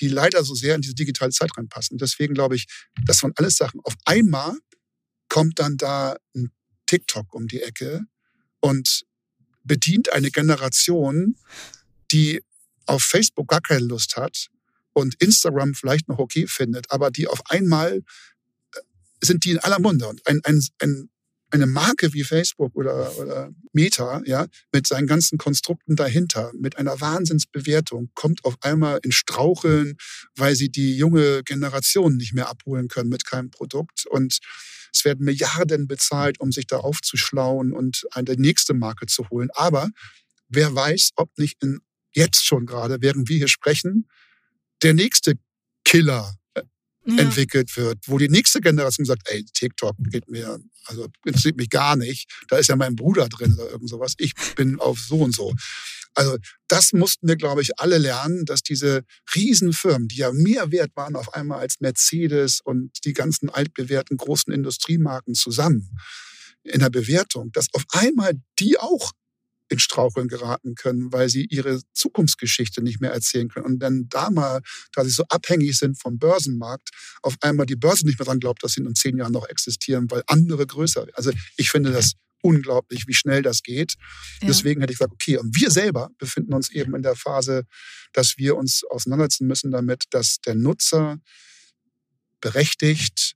die 0.00 0.08
leider 0.08 0.44
so 0.44 0.54
sehr 0.54 0.74
in 0.74 0.80
diese 0.80 0.94
digitale 0.94 1.32
Zeit 1.32 1.56
reinpassen. 1.56 1.98
Deswegen 1.98 2.34
glaube 2.34 2.56
ich, 2.56 2.66
das 3.06 3.22
waren 3.22 3.32
alles 3.36 3.56
Sachen. 3.56 3.80
Auf 3.84 3.94
einmal 4.04 4.56
kommt 5.28 5.58
dann 5.58 5.76
da 5.76 6.16
ein 6.34 6.50
TikTok 6.86 7.34
um 7.34 7.48
die 7.48 7.62
Ecke 7.62 8.02
und 8.60 9.04
bedient 9.64 10.12
eine 10.12 10.30
Generation, 10.30 11.36
die 12.12 12.42
auf 12.86 13.02
Facebook 13.02 13.48
gar 13.48 13.60
keine 13.60 13.84
Lust 13.84 14.16
hat 14.16 14.48
und 14.94 15.14
Instagram 15.20 15.74
vielleicht 15.74 16.08
noch 16.08 16.18
okay 16.18 16.46
findet, 16.46 16.90
aber 16.90 17.10
die 17.10 17.26
auf 17.26 17.40
einmal 17.50 17.98
äh, 18.74 18.80
sind 19.22 19.44
die 19.44 19.52
in 19.52 19.58
aller 19.58 19.80
Munde. 19.80 20.08
Und 20.08 20.26
ein, 20.26 20.40
ein, 20.44 20.62
ein, 20.80 21.10
eine 21.50 21.66
Marke 21.66 22.12
wie 22.14 22.24
Facebook 22.24 22.74
oder, 22.74 23.16
oder 23.18 23.50
Meta, 23.72 24.22
ja, 24.24 24.46
mit 24.72 24.86
seinen 24.86 25.06
ganzen 25.06 25.38
Konstrukten 25.38 25.94
dahinter, 25.96 26.52
mit 26.58 26.78
einer 26.78 27.00
Wahnsinnsbewertung, 27.00 28.10
kommt 28.14 28.44
auf 28.44 28.56
einmal 28.62 29.00
in 29.02 29.12
Straucheln, 29.12 29.96
weil 30.36 30.56
sie 30.56 30.70
die 30.70 30.96
junge 30.96 31.42
Generation 31.44 32.16
nicht 32.16 32.34
mehr 32.34 32.48
abholen 32.48 32.88
können 32.88 33.08
mit 33.08 33.24
keinem 33.24 33.50
Produkt. 33.50 34.06
Und 34.06 34.38
es 34.92 35.04
werden 35.04 35.24
Milliarden 35.24 35.86
bezahlt, 35.86 36.40
um 36.40 36.52
sich 36.52 36.66
da 36.66 36.78
aufzuschlauen 36.78 37.72
und 37.72 38.04
eine 38.12 38.34
nächste 38.34 38.74
Marke 38.74 39.06
zu 39.06 39.28
holen. 39.28 39.48
Aber 39.54 39.90
wer 40.48 40.74
weiß, 40.74 41.10
ob 41.16 41.36
nicht 41.38 41.62
in, 41.62 41.80
jetzt 42.14 42.44
schon 42.44 42.66
gerade, 42.66 42.98
während 43.00 43.28
wir 43.28 43.36
hier 43.36 43.48
sprechen, 43.48 44.08
der 44.82 44.94
nächste 44.94 45.34
Killer 45.84 46.34
äh, 46.54 46.62
ja. 47.06 47.18
entwickelt 47.18 47.76
wird, 47.76 47.98
wo 48.06 48.18
die 48.18 48.28
nächste 48.28 48.60
Generation 48.60 49.04
sagt, 49.04 49.28
ey, 49.28 49.44
TikTok 49.44 49.96
geht 50.10 50.28
mir, 50.28 50.58
also 50.86 51.08
interessiert 51.24 51.56
mich 51.56 51.70
gar 51.70 51.96
nicht. 51.96 52.30
Da 52.48 52.56
ist 52.56 52.68
ja 52.68 52.76
mein 52.76 52.96
Bruder 52.96 53.28
drin 53.28 53.54
oder 53.54 53.70
irgend 53.70 53.88
sowas. 53.90 54.14
Ich 54.18 54.34
bin 54.56 54.80
auf 54.80 54.98
so 54.98 55.18
und 55.18 55.34
so. 55.34 55.54
Also 56.14 56.36
das 56.68 56.92
mussten 56.92 57.26
wir, 57.26 57.36
glaube 57.36 57.62
ich, 57.62 57.78
alle 57.80 57.98
lernen, 57.98 58.44
dass 58.44 58.62
diese 58.62 59.02
Riesenfirmen, 59.34 60.08
die 60.08 60.18
ja 60.18 60.32
mehr 60.32 60.70
wert 60.70 60.92
waren 60.94 61.16
auf 61.16 61.34
einmal 61.34 61.58
als 61.58 61.80
Mercedes 61.80 62.60
und 62.62 63.04
die 63.04 63.12
ganzen 63.12 63.50
altbewährten 63.50 64.16
großen 64.16 64.52
Industriemarken 64.52 65.34
zusammen 65.34 65.90
in 66.62 66.80
der 66.80 66.90
Bewertung, 66.90 67.50
dass 67.52 67.66
auf 67.72 67.84
einmal 67.90 68.34
die 68.58 68.78
auch 68.78 69.12
in 69.68 69.78
Straucheln 69.78 70.28
geraten 70.28 70.74
können, 70.74 71.12
weil 71.12 71.28
sie 71.28 71.46
ihre 71.46 71.80
Zukunftsgeschichte 71.92 72.82
nicht 72.82 73.00
mehr 73.00 73.12
erzählen 73.12 73.48
können. 73.48 73.66
Und 73.66 73.78
dann 73.78 74.08
da 74.08 74.30
mal, 74.30 74.60
da 74.92 75.04
sie 75.04 75.10
so 75.10 75.24
abhängig 75.28 75.78
sind 75.78 76.00
vom 76.00 76.18
Börsenmarkt, 76.18 76.90
auf 77.22 77.36
einmal 77.40 77.66
die 77.66 77.76
Börse 77.76 78.06
nicht 78.06 78.18
mehr 78.18 78.26
dran 78.26 78.40
glaubt, 78.40 78.62
dass 78.62 78.72
sie 78.72 78.82
in 78.82 78.94
zehn 78.94 79.16
Jahren 79.16 79.32
noch 79.32 79.48
existieren, 79.48 80.10
weil 80.10 80.22
andere 80.26 80.66
größer. 80.66 81.06
Also 81.14 81.32
ich 81.56 81.70
finde 81.70 81.92
das 81.92 82.12
unglaublich, 82.42 83.06
wie 83.06 83.14
schnell 83.14 83.40
das 83.40 83.62
geht. 83.62 83.94
Ja. 84.40 84.48
Deswegen 84.48 84.82
hätte 84.82 84.92
ich 84.92 84.98
gesagt, 84.98 85.14
okay, 85.14 85.38
und 85.38 85.56
wir 85.56 85.70
selber 85.70 86.10
befinden 86.18 86.52
uns 86.52 86.70
eben 86.70 86.94
in 86.94 87.02
der 87.02 87.16
Phase, 87.16 87.64
dass 88.12 88.36
wir 88.36 88.56
uns 88.56 88.84
auseinandersetzen 88.90 89.46
müssen 89.46 89.70
damit, 89.70 90.04
dass 90.10 90.40
der 90.40 90.54
Nutzer 90.54 91.18
berechtigt 92.40 93.34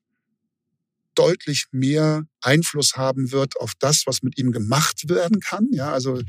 deutlich 1.18 1.66
mehr 1.72 2.24
Einfluss 2.40 2.96
haben 2.96 3.32
wird 3.32 3.58
auf 3.60 3.72
das, 3.78 4.04
was 4.06 4.22
mit 4.22 4.38
ihm 4.38 4.52
gemacht 4.52 5.08
werden 5.08 5.40
kann. 5.40 5.68
Ja, 5.72 5.92
also 5.92 6.20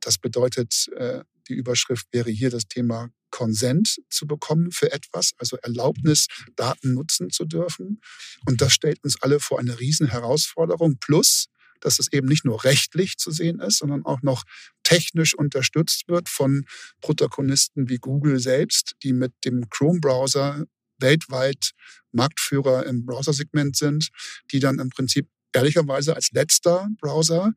das 0.00 0.18
bedeutet, 0.18 0.88
äh, 0.96 1.24
die 1.48 1.54
Überschrift 1.54 2.06
wäre 2.12 2.30
hier 2.30 2.50
das 2.50 2.68
Thema 2.68 3.10
Consent 3.30 3.96
zu 4.10 4.26
bekommen 4.26 4.70
für 4.70 4.92
etwas, 4.92 5.32
also 5.38 5.56
Erlaubnis, 5.56 6.26
Daten 6.54 6.94
nutzen 6.94 7.30
zu 7.30 7.46
dürfen. 7.46 8.00
Und 8.46 8.60
das 8.60 8.74
stellt 8.74 9.02
uns 9.02 9.20
alle 9.22 9.40
vor 9.40 9.58
eine 9.58 9.80
riesen 9.80 10.06
Herausforderung. 10.06 10.98
Plus, 11.00 11.46
dass 11.80 11.98
es 11.98 12.12
eben 12.12 12.28
nicht 12.28 12.44
nur 12.44 12.62
rechtlich 12.64 13.16
zu 13.16 13.30
sehen 13.30 13.58
ist, 13.58 13.78
sondern 13.78 14.04
auch 14.04 14.22
noch 14.22 14.44
technisch 14.82 15.34
unterstützt 15.34 16.08
wird 16.08 16.28
von 16.28 16.64
Protagonisten 17.00 17.88
wie 17.88 17.96
Google 17.96 18.38
selbst, 18.38 18.94
die 19.02 19.12
mit 19.12 19.32
dem 19.44 19.68
Chrome-Browser 19.68 20.64
weltweit 21.02 21.72
Marktführer 22.12 22.86
im 22.86 23.04
Browser-Segment 23.04 23.76
sind, 23.76 24.08
die 24.52 24.60
dann 24.60 24.78
im 24.78 24.90
Prinzip 24.90 25.28
ehrlicherweise 25.52 26.14
als 26.14 26.30
letzter 26.32 26.88
Browser 27.00 27.52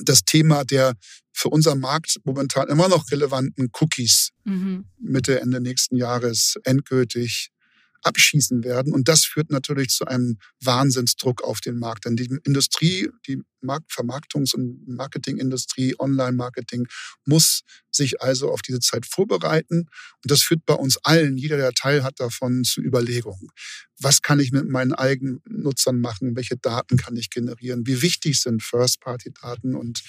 das 0.00 0.24
Thema 0.24 0.64
der 0.64 0.94
für 1.32 1.48
unseren 1.48 1.80
Markt 1.80 2.18
momentan 2.24 2.68
immer 2.68 2.88
noch 2.88 3.10
relevanten 3.10 3.70
Cookies 3.80 4.30
mhm. 4.44 4.86
Mitte, 4.98 5.40
Ende 5.40 5.60
nächsten 5.60 5.96
Jahres 5.96 6.56
endgültig 6.64 7.50
abschießen 8.02 8.62
werden. 8.62 8.92
Und 8.92 9.08
das 9.08 9.24
führt 9.24 9.50
natürlich 9.50 9.88
zu 9.88 10.06
einem 10.06 10.38
Wahnsinnsdruck 10.62 11.42
auf 11.42 11.60
den 11.60 11.78
Markt. 11.78 12.04
Denn 12.04 12.16
die 12.16 12.30
Industrie, 12.44 13.10
die 13.26 13.42
Markt 13.60 13.90
Vermarktungs- 13.90 14.54
und 14.54 14.86
Marketingindustrie, 14.86 15.94
Online-Marketing, 15.98 16.86
muss 17.24 17.62
sich 17.96 18.20
also 18.22 18.50
auf 18.50 18.62
diese 18.62 18.80
Zeit 18.80 19.06
vorbereiten. 19.06 19.78
Und 19.80 20.30
das 20.30 20.42
führt 20.42 20.64
bei 20.66 20.74
uns 20.74 20.98
allen, 20.98 21.36
jeder, 21.36 21.56
der 21.56 21.72
Teil 21.72 22.04
hat 22.04 22.20
davon, 22.20 22.64
zu 22.64 22.80
Überlegungen. 22.80 23.48
Was 23.98 24.22
kann 24.22 24.40
ich 24.40 24.52
mit 24.52 24.68
meinen 24.68 24.92
eigenen 24.92 25.40
Nutzern 25.48 26.00
machen? 26.00 26.36
Welche 26.36 26.56
Daten 26.56 26.96
kann 26.96 27.16
ich 27.16 27.30
generieren? 27.30 27.86
Wie 27.86 28.02
wichtig 28.02 28.40
sind 28.40 28.62
First-Party-Daten? 28.62 29.74
Und 29.74 30.02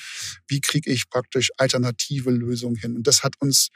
wie 0.47 0.62
kriege 0.62 0.91
ich 0.91 1.10
praktisch 1.10 1.52
alternative 1.58 2.32
Lösungen 2.32 2.76
hin? 2.76 2.95
Und 2.95 3.08
das 3.08 3.23
hat 3.23 3.36
uns 3.39 3.69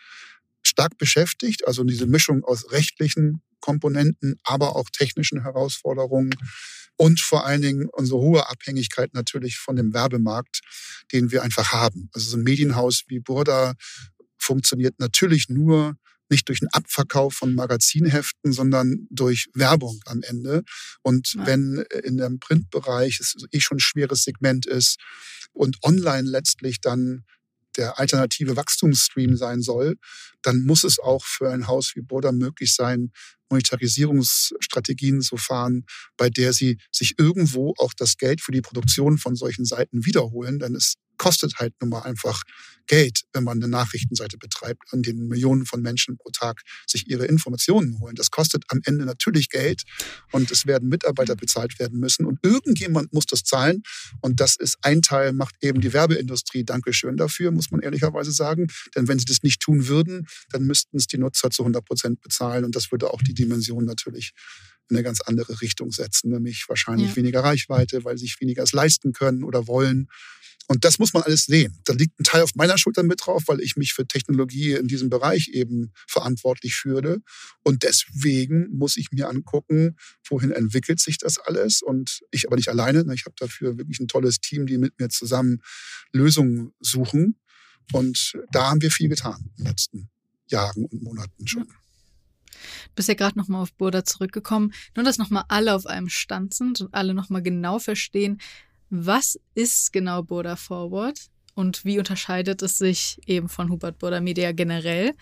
stark 0.64 0.98
beschäftigt, 0.98 1.68
also 1.68 1.84
diese 1.84 2.08
Mischung 2.08 2.44
aus 2.44 2.72
rechtlichen 2.72 3.42
Komponenten, 3.60 4.40
aber 4.44 4.76
auch 4.76 4.90
technischen 4.90 5.44
Herausforderungen 5.44 6.36
und 6.98 7.20
vor 7.20 7.46
allen 7.46 7.62
Dingen 7.62 7.88
unsere 7.92 8.20
hohe 8.20 8.50
Abhängigkeit 8.50 9.14
natürlich 9.14 9.58
von 9.58 9.76
dem 9.76 9.94
Werbemarkt, 9.94 10.62
den 11.12 11.32
wir 11.32 11.44
einfach 11.44 11.72
haben. 11.72 12.10
Also 12.14 12.32
so 12.32 12.38
ein 12.38 12.44
Medienhaus 12.44 13.04
wie 13.08 13.20
Burda 13.20 13.74
funktioniert 14.38 15.00
natürlich 15.00 15.50
nur 15.50 15.96
nicht 16.30 16.48
durch 16.48 16.62
einen 16.62 16.70
Abverkauf 16.72 17.34
von 17.34 17.54
Magazinheften, 17.54 18.54
sondern 18.54 19.08
durch 19.10 19.48
Werbung 19.54 20.00
am 20.06 20.24
Ende. 20.24 20.64
Und 21.02 21.34
ja. 21.34 21.46
wenn 21.46 21.84
in 22.04 22.18
dem 22.18 22.40
Printbereich 22.40 23.20
es 23.20 23.36
eh 23.52 23.60
schon 23.60 23.78
ein 23.78 23.82
schweres 23.82 24.24
Segment 24.24 24.66
ist 24.66 24.98
und 25.52 25.78
online 25.84 26.28
letztlich 26.28 26.82
dann 26.82 27.26
der 27.78 28.00
alternative 28.00 28.56
Wachstumsstream 28.56 29.36
sein 29.38 29.62
soll, 29.62 29.96
dann 30.42 30.66
muss 30.66 30.84
es 30.84 31.00
auch 31.00 31.24
für 31.24 31.52
ein 31.52 31.68
Haus 31.68 31.94
wie 31.96 32.02
Boda 32.02 32.32
möglich 32.32 32.74
sein, 32.74 33.12
Monetarisierungsstrategien 33.50 35.22
zu 35.22 35.38
fahren, 35.38 35.86
bei 36.18 36.30
der 36.30 36.54
sie 36.54 36.78
sich 36.92 37.16
irgendwo 37.18 37.74
auch 37.78 37.94
das 37.94 38.18
Geld 38.18 38.42
für 38.42 38.52
die 38.52 38.62
Produktion 38.62 39.18
von 39.18 39.36
solchen 39.36 39.66
Seiten 39.66 40.06
wiederholen. 40.06 40.60
Denn 40.60 40.76
es 40.76 40.96
kostet 41.18 41.60
halt 41.60 41.74
nun 41.82 41.92
mal 41.92 42.02
einfach 42.02 42.42
Geld, 42.92 43.22
wenn 43.32 43.46
man 43.46 43.58
eine 43.58 43.70
Nachrichtenseite 43.70 44.38
betreibt, 44.38 44.84
an 44.92 45.02
denen 45.02 45.30
Millionen 45.30 45.66
von 45.66 45.82
Menschen 45.82 46.18
pro 46.18 46.30
Tag 46.32 46.62
sich 46.86 47.10
ihre 47.10 47.26
Informationen 47.26 48.02
holen. 48.02 48.16
Das 48.16 48.32
kostet 48.32 48.66
am 48.68 48.82
Ende 48.84 49.06
natürlich 49.06 49.48
Geld 49.48 49.84
und 50.34 50.52
es 50.52 50.66
werden 50.66 50.90
Mitarbeiter 50.90 51.38
bezahlt 51.38 51.80
werden 51.80 52.02
müssen 52.02 52.26
und 52.26 52.40
irgendjemand 52.44 53.14
muss 53.14 53.26
das 53.28 53.44
zahlen 53.44 53.82
und 54.20 54.42
das 54.42 54.58
ist 54.58 54.76
ein 54.82 55.02
Teil, 55.02 55.32
macht 55.32 55.56
eben 55.62 55.80
die 55.80 55.94
Werbeindustrie. 55.94 56.66
Dankeschön 56.66 57.16
dafür, 57.16 57.52
muss 57.52 57.72
man 57.72 57.80
ehrlicherweise 57.80 58.34
sagen. 58.34 58.68
Denn 58.94 59.08
wenn 59.08 59.20
sie 59.20 59.26
das 59.26 59.42
nicht 59.42 59.62
tun 59.62 59.88
würden, 59.88 60.28
dann 60.50 60.64
müssten 60.64 60.98
es 60.98 61.08
die 61.08 61.18
Nutzer 61.18 61.50
zu 61.50 61.64
100 61.64 61.86
Prozent 61.86 62.20
bezahlen 62.20 62.66
und 62.66 62.76
das 62.76 62.92
würde 62.92 63.14
auch 63.14 63.22
die 63.22 63.34
Dimension 63.34 63.86
natürlich 63.86 64.34
in 64.90 64.98
eine 64.98 65.04
ganz 65.04 65.22
andere 65.22 65.62
Richtung 65.62 65.94
setzen, 65.94 66.32
nämlich 66.32 66.66
wahrscheinlich 66.68 67.12
ja. 67.12 67.16
weniger 67.16 67.42
Reichweite, 67.42 68.04
weil 68.04 68.18
sie 68.18 68.26
sich 68.26 68.42
weniger 68.42 68.64
es 68.64 68.74
leisten 68.74 69.14
können 69.14 69.46
oder 69.46 69.66
wollen. 69.68 70.10
Und 70.72 70.86
das 70.86 71.00
muss 71.00 71.14
man 71.14 71.24
alles 71.24 71.46
sehen. 71.46 71.78
Da 71.84 71.92
liegt 71.92 72.18
ein 72.18 72.24
Teil 72.24 72.44
auf 72.44 72.56
meiner 72.56 72.78
Schulter 72.82 73.04
mit 73.04 73.26
drauf, 73.26 73.44
weil 73.48 73.62
ich 73.62 73.76
mich 73.76 73.94
für 73.94 74.06
Technologie 74.06 74.74
in 74.74 74.88
diesem 74.88 75.10
Bereich 75.10 75.50
eben 75.50 75.92
verantwortlich 76.08 76.76
führe. 76.76 77.22
Und 77.64 77.84
deswegen 77.84 78.70
muss 78.72 78.98
ich 78.98 79.12
mir 79.12 79.30
angucken, 79.30 79.96
wohin 80.28 80.52
entwickelt 80.52 81.00
sich 81.00 81.18
das 81.18 81.38
alles. 81.38 81.82
Und 81.82 82.22
ich 82.32 82.48
aber 82.48 82.58
nicht 82.58 82.70
alleine. 82.70 83.06
Ich 83.14 83.26
habe 83.26 83.36
dafür 83.38 83.78
wirklich 83.78 84.00
ein 84.00 84.08
tolles 84.08 84.40
Team, 84.40 84.66
die 84.66 84.78
mit 84.78 85.00
mir 85.00 85.10
zusammen 85.10 85.62
Lösungen 86.12 86.74
suchen. 86.80 87.40
Und 87.94 88.38
da 88.52 88.70
haben 88.70 88.82
wir 88.82 88.92
viel 88.92 89.10
getan 89.10 89.52
in 89.58 89.64
den 89.64 89.66
letzten 89.68 90.10
Jahren 90.48 90.86
und 90.86 91.02
Monaten 91.02 91.48
schon. 91.48 91.66
Du 91.66 92.96
bist 92.96 93.08
ja 93.08 93.16
gerade 93.16 93.38
nochmal 93.38 93.62
auf 93.62 93.74
Burda 93.74 94.04
zurückgekommen. 94.04 94.74
Nur, 94.96 95.06
dass 95.06 95.18
nochmal 95.18 95.46
alle 95.48 95.74
auf 95.74 95.86
einem 95.86 96.10
Stand 96.10 96.54
sind 96.54 96.82
und 96.82 96.94
alle 96.94 97.14
nochmal 97.14 97.42
genau 97.42 97.80
verstehen, 97.80 98.40
was 98.90 99.40
ist 99.56 99.94
genau 99.94 100.22
Burda 100.22 100.56
Forward 100.56 101.30
und 101.62 101.86
wie 101.86 102.00
unterscheidet 102.00 102.64
es 102.64 102.80
sich 102.80 103.20
eben 103.28 103.48
von 103.48 103.70
Hubert 103.70 104.00
Burda 104.00 104.20
Media 104.20 104.52
generell? 104.52 105.14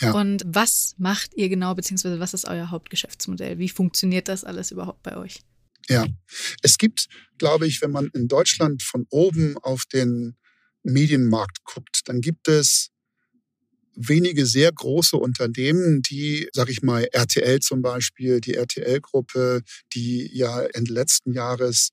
Ja. 0.00 0.12
Und 0.12 0.44
was 0.46 0.94
macht 0.96 1.34
ihr 1.34 1.48
genau, 1.48 1.74
beziehungsweise 1.74 2.20
was 2.20 2.34
ist 2.34 2.46
euer 2.46 2.70
Hauptgeschäftsmodell? 2.70 3.58
Wie 3.58 3.68
funktioniert 3.68 4.28
das 4.28 4.44
alles 4.44 4.70
überhaupt 4.70 5.02
bei 5.02 5.16
euch? 5.16 5.40
Ja, 5.88 6.06
es 6.62 6.78
gibt, 6.78 7.08
glaube 7.38 7.66
ich, 7.66 7.82
wenn 7.82 7.90
man 7.90 8.10
in 8.14 8.28
Deutschland 8.28 8.82
von 8.82 9.06
oben 9.10 9.58
auf 9.58 9.84
den 9.92 10.36
Medienmarkt 10.84 11.64
guckt, 11.64 12.02
dann 12.04 12.20
gibt 12.20 12.46
es 12.46 12.90
wenige 14.00 14.46
sehr 14.46 14.70
große 14.70 15.16
Unternehmen, 15.16 16.02
die, 16.02 16.48
sag 16.52 16.70
ich 16.70 16.82
mal, 16.82 17.08
RTL 17.12 17.58
zum 17.58 17.82
Beispiel, 17.82 18.40
die 18.40 18.54
RTL-Gruppe, 18.54 19.62
die 19.92 20.30
ja 20.32 20.60
Ende 20.72 20.92
letzten 20.92 21.32
Jahres 21.32 21.90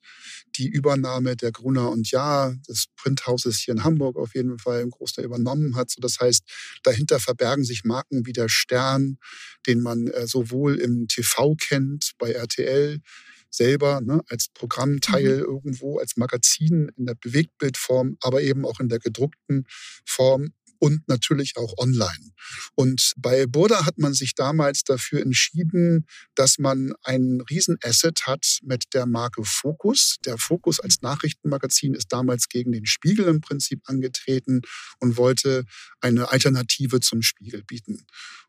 die 0.55 0.67
Übernahme 0.67 1.35
der 1.35 1.51
Gruner 1.51 1.89
und 1.89 2.11
Jahr 2.11 2.55
des 2.69 2.85
Printhauses 2.95 3.57
hier 3.57 3.73
in 3.73 3.83
Hamburg 3.83 4.17
auf 4.17 4.35
jeden 4.35 4.59
Fall 4.59 4.81
im 4.81 4.91
Großteil 4.91 5.25
übernommen 5.25 5.75
hat. 5.75 5.89
So, 5.89 5.99
das 5.99 6.19
heißt, 6.19 6.43
dahinter 6.83 7.19
verbergen 7.19 7.63
sich 7.63 7.83
Marken 7.83 8.27
wie 8.27 8.33
der 8.33 8.49
Stern, 8.49 9.17
den 9.65 9.81
man 9.81 10.07
äh, 10.07 10.27
sowohl 10.27 10.75
im 10.75 11.07
TV 11.07 11.55
kennt, 11.55 12.11
bei 12.19 12.31
RTL, 12.31 13.01
selber 13.49 14.01
ne, 14.01 14.21
als 14.27 14.49
Programmteil 14.53 15.37
mhm. 15.37 15.43
irgendwo, 15.43 15.97
als 15.97 16.17
Magazin 16.17 16.91
in 16.97 17.05
der 17.05 17.15
Bewegtbildform, 17.15 18.17
aber 18.21 18.41
eben 18.41 18.65
auch 18.65 18.79
in 18.79 18.89
der 18.89 18.99
gedruckten 18.99 19.65
Form 20.05 20.51
und 20.79 21.07
natürlich 21.07 21.53
auch 21.57 21.77
online. 21.77 22.31
Und 22.75 23.13
bei 23.17 23.45
Burda 23.45 23.85
hat 23.85 23.97
man 23.97 24.13
sich 24.13 24.35
damals 24.35 24.83
dafür 24.83 25.21
entschieden, 25.21 26.05
dass 26.35 26.57
man 26.57 26.93
ein 27.03 27.41
Riesenasset 27.49 28.27
hat 28.27 28.59
mit 28.63 28.85
der 28.93 29.05
Marke 29.05 29.43
Focus. 29.43 30.17
Der 30.25 30.37
Focus 30.37 30.79
als 30.79 31.01
Nachrichtenmagazin 31.01 31.93
ist 31.93 32.11
damals 32.11 32.49
gegen 32.49 32.71
den 32.71 32.85
Spiegel 32.85 33.25
im 33.25 33.41
Prinzip 33.41 33.81
angetreten 33.85 34.61
und 34.99 35.17
wollte 35.17 35.65
eine 36.01 36.31
Alternative 36.31 36.99
zum 36.99 37.21
Spiegel 37.21 37.63
bieten. 37.63 38.05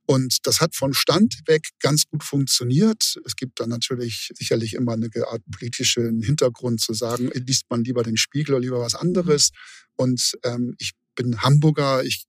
Und 0.07 0.47
das 0.47 0.61
hat 0.61 0.77
von 0.77 0.95
Stand 0.95 1.41
weg 1.47 1.71
ganz 1.81 2.07
gut 2.07 2.23
funktioniert. 2.23 3.17
Es 3.25 3.35
gibt 3.35 3.59
dann 3.59 3.71
natürlich 3.71 4.31
sicherlich 4.35 4.75
immer 4.75 4.93
eine 4.93 5.11
Art 5.29 5.43
politischen 5.51 6.23
Hintergrund 6.23 6.81
zu 6.81 6.95
sagen, 6.95 7.31
liest 7.35 7.65
man 7.71 7.83
lieber 7.83 8.05
den 8.05 8.17
Spiegel 8.17 8.55
oder 8.55 8.63
lieber 8.63 8.81
was 8.81 8.95
anderes. 8.95 9.51
Und 9.97 10.39
ähm, 10.45 10.77
ich 10.79 10.93
bin 11.17 11.43
Hamburger, 11.43 12.05
ich 12.05 12.27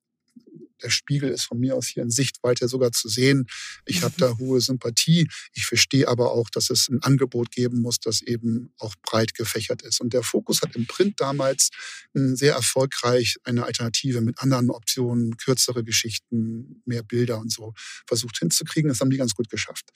der 0.81 0.89
Spiegel 0.89 1.29
ist 1.29 1.43
von 1.43 1.59
mir 1.59 1.75
aus 1.75 1.87
hier 1.87 2.03
in 2.03 2.09
Sichtweite 2.09 2.67
sogar 2.67 2.91
zu 2.91 3.09
sehen. 3.09 3.47
Ich 3.85 4.03
habe 4.03 4.13
da 4.17 4.37
hohe 4.37 4.61
Sympathie. 4.61 5.27
Ich 5.53 5.65
verstehe 5.65 6.07
aber 6.07 6.31
auch, 6.31 6.49
dass 6.49 6.69
es 6.69 6.89
ein 6.89 7.01
Angebot 7.01 7.51
geben 7.51 7.81
muss, 7.81 7.99
das 7.99 8.21
eben 8.21 8.73
auch 8.77 8.95
breit 9.01 9.33
gefächert 9.33 9.81
ist. 9.81 10.01
Und 10.01 10.13
der 10.13 10.23
Fokus 10.23 10.61
hat 10.61 10.75
im 10.75 10.85
Print 10.87 11.19
damals 11.19 11.69
sehr 12.13 12.53
erfolgreich 12.53 13.37
eine 13.43 13.65
Alternative 13.65 14.21
mit 14.21 14.39
anderen 14.39 14.69
Optionen, 14.69 15.37
kürzere 15.37 15.83
Geschichten, 15.83 16.81
mehr 16.85 17.03
Bilder 17.03 17.39
und 17.39 17.51
so 17.51 17.73
versucht 18.07 18.39
hinzukriegen. 18.39 18.89
Das 18.89 18.99
haben 18.99 19.09
die 19.09 19.17
ganz 19.17 19.35
gut 19.35 19.49
geschafft. 19.49 19.89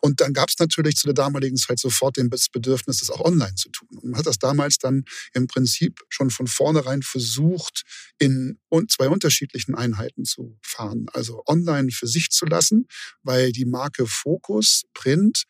Und 0.00 0.20
dann 0.20 0.32
gab 0.32 0.48
es 0.48 0.58
natürlich 0.58 0.96
zu 0.96 1.06
der 1.06 1.14
damaligen 1.14 1.56
Zeit 1.56 1.78
sofort 1.78 2.16
das 2.16 2.48
Bedürfnis, 2.48 2.98
das 2.98 3.10
auch 3.10 3.24
online 3.24 3.54
zu 3.54 3.70
tun. 3.70 3.88
Und 3.96 4.10
man 4.10 4.18
hat 4.18 4.26
das 4.26 4.38
damals 4.38 4.78
dann 4.78 5.04
im 5.32 5.46
Prinzip 5.46 6.00
schon 6.08 6.30
von 6.30 6.46
vornherein 6.46 7.02
versucht, 7.02 7.82
in 8.18 8.58
zwei 8.88 9.08
unterschiedlichen 9.08 9.74
Einheiten 9.74 10.19
Seiten 10.20 10.24
zu 10.24 10.58
fahren, 10.62 11.06
also 11.12 11.42
online 11.46 11.90
für 11.90 12.06
sich 12.06 12.30
zu 12.30 12.46
lassen, 12.46 12.86
weil 13.22 13.52
die 13.52 13.64
Marke 13.64 14.06
Focus 14.06 14.84
Print 14.94 15.44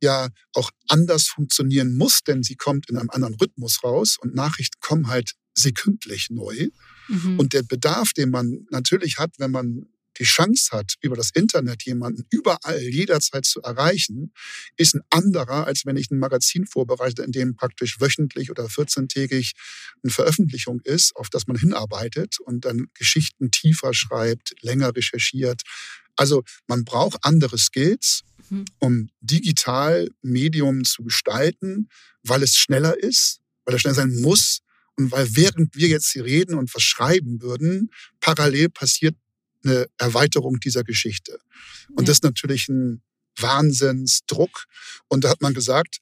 ja 0.00 0.28
auch 0.54 0.70
anders 0.88 1.28
funktionieren 1.28 1.96
muss, 1.96 2.22
denn 2.22 2.42
sie 2.42 2.56
kommt 2.56 2.90
in 2.90 2.96
einem 2.96 3.10
anderen 3.10 3.34
Rhythmus 3.34 3.84
raus 3.84 4.16
und 4.20 4.34
Nachrichten 4.34 4.80
kommen 4.80 5.08
halt 5.08 5.34
sekündlich 5.54 6.28
neu. 6.30 6.68
Mhm. 7.08 7.38
Und 7.38 7.52
der 7.52 7.62
Bedarf, 7.62 8.12
den 8.12 8.30
man 8.30 8.66
natürlich 8.70 9.18
hat, 9.18 9.34
wenn 9.38 9.50
man 9.50 9.86
die 10.18 10.24
Chance 10.24 10.70
hat, 10.72 10.94
über 11.00 11.16
das 11.16 11.30
Internet 11.34 11.82
jemanden 11.84 12.26
überall 12.30 12.80
jederzeit 12.82 13.44
zu 13.44 13.60
erreichen, 13.62 14.32
ist 14.76 14.94
ein 14.94 15.02
anderer, 15.10 15.66
als 15.66 15.86
wenn 15.86 15.96
ich 15.96 16.10
ein 16.10 16.18
Magazin 16.18 16.66
vorbereite, 16.66 17.22
in 17.22 17.32
dem 17.32 17.56
praktisch 17.56 18.00
wöchentlich 18.00 18.50
oder 18.50 18.66
14-tägig 18.66 19.52
eine 20.02 20.12
Veröffentlichung 20.12 20.80
ist, 20.84 21.16
auf 21.16 21.30
das 21.30 21.46
man 21.46 21.56
hinarbeitet 21.56 22.38
und 22.40 22.64
dann 22.64 22.88
Geschichten 22.94 23.50
tiefer 23.50 23.94
schreibt, 23.94 24.54
länger 24.60 24.94
recherchiert. 24.94 25.62
Also 26.16 26.42
man 26.66 26.84
braucht 26.84 27.18
andere 27.22 27.58
Skills, 27.58 28.22
mhm. 28.50 28.64
um 28.78 29.08
digital 29.20 30.08
Medium 30.22 30.84
zu 30.84 31.04
gestalten, 31.04 31.88
weil 32.22 32.42
es 32.42 32.56
schneller 32.56 32.98
ist, 33.02 33.40
weil 33.64 33.74
es 33.74 33.80
schneller 33.80 33.94
sein 33.94 34.20
muss 34.20 34.60
und 34.96 35.10
weil 35.10 35.34
während 35.34 35.74
wir 35.74 35.88
jetzt 35.88 36.12
hier 36.12 36.24
reden 36.24 36.56
und 36.56 36.74
was 36.74 36.82
schreiben 36.82 37.40
würden, 37.40 37.90
parallel 38.20 38.68
passiert 38.68 39.16
eine 39.64 39.86
Erweiterung 39.98 40.60
dieser 40.60 40.84
Geschichte. 40.84 41.38
Und 41.90 42.00
ja. 42.00 42.06
das 42.06 42.16
ist 42.16 42.24
natürlich 42.24 42.68
ein 42.68 43.02
Wahnsinnsdruck. 43.36 44.66
Und 45.08 45.24
da 45.24 45.30
hat 45.30 45.40
man 45.40 45.54
gesagt, 45.54 45.98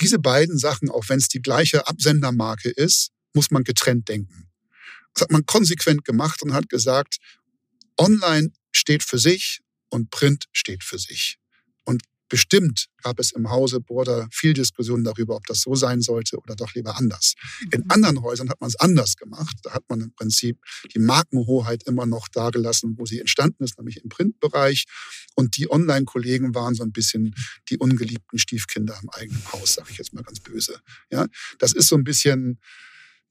diese 0.00 0.18
beiden 0.18 0.58
Sachen, 0.58 0.90
auch 0.90 1.08
wenn 1.08 1.18
es 1.18 1.28
die 1.28 1.40
gleiche 1.40 1.86
Absendermarke 1.86 2.70
ist, 2.70 3.10
muss 3.34 3.50
man 3.50 3.64
getrennt 3.64 4.08
denken. 4.08 4.50
Das 5.14 5.22
hat 5.22 5.30
man 5.30 5.46
konsequent 5.46 6.04
gemacht 6.04 6.42
und 6.42 6.52
hat 6.52 6.68
gesagt, 6.68 7.18
online 7.96 8.52
steht 8.72 9.02
für 9.02 9.18
sich 9.18 9.60
und 9.88 10.10
Print 10.10 10.46
steht 10.52 10.84
für 10.84 10.98
sich. 10.98 11.38
Und 11.84 12.02
Bestimmt 12.28 12.86
gab 13.02 13.20
es 13.20 13.32
im 13.32 13.50
Hause 13.50 13.80
Border 13.80 14.28
viel 14.32 14.52
Diskussion 14.52 15.04
darüber, 15.04 15.36
ob 15.36 15.46
das 15.46 15.60
so 15.60 15.74
sein 15.74 16.00
sollte 16.00 16.38
oder 16.38 16.56
doch 16.56 16.74
lieber 16.74 16.96
anders. 16.96 17.34
In 17.70 17.82
mhm. 17.82 17.90
anderen 17.90 18.22
Häusern 18.22 18.48
hat 18.48 18.60
man 18.60 18.68
es 18.68 18.76
anders 18.76 19.16
gemacht. 19.16 19.56
Da 19.62 19.72
hat 19.72 19.84
man 19.88 20.00
im 20.00 20.12
Prinzip 20.12 20.58
die 20.94 20.98
Markenhoheit 20.98 21.84
immer 21.84 22.06
noch 22.06 22.28
dagelassen, 22.28 22.96
wo 22.98 23.06
sie 23.06 23.20
entstanden 23.20 23.62
ist, 23.62 23.78
nämlich 23.78 24.02
im 24.02 24.08
Printbereich. 24.08 24.86
Und 25.34 25.56
die 25.56 25.70
Online-Kollegen 25.70 26.54
waren 26.54 26.74
so 26.74 26.82
ein 26.82 26.92
bisschen 26.92 27.34
die 27.68 27.78
ungeliebten 27.78 28.38
Stiefkinder 28.38 28.98
im 29.02 29.10
eigenen 29.10 29.52
Haus, 29.52 29.74
sage 29.74 29.88
ich 29.90 29.98
jetzt 29.98 30.12
mal 30.12 30.22
ganz 30.22 30.40
böse. 30.40 30.80
Ja, 31.10 31.26
das 31.58 31.72
ist 31.72 31.88
so 31.88 31.96
ein 31.96 32.04
bisschen 32.04 32.58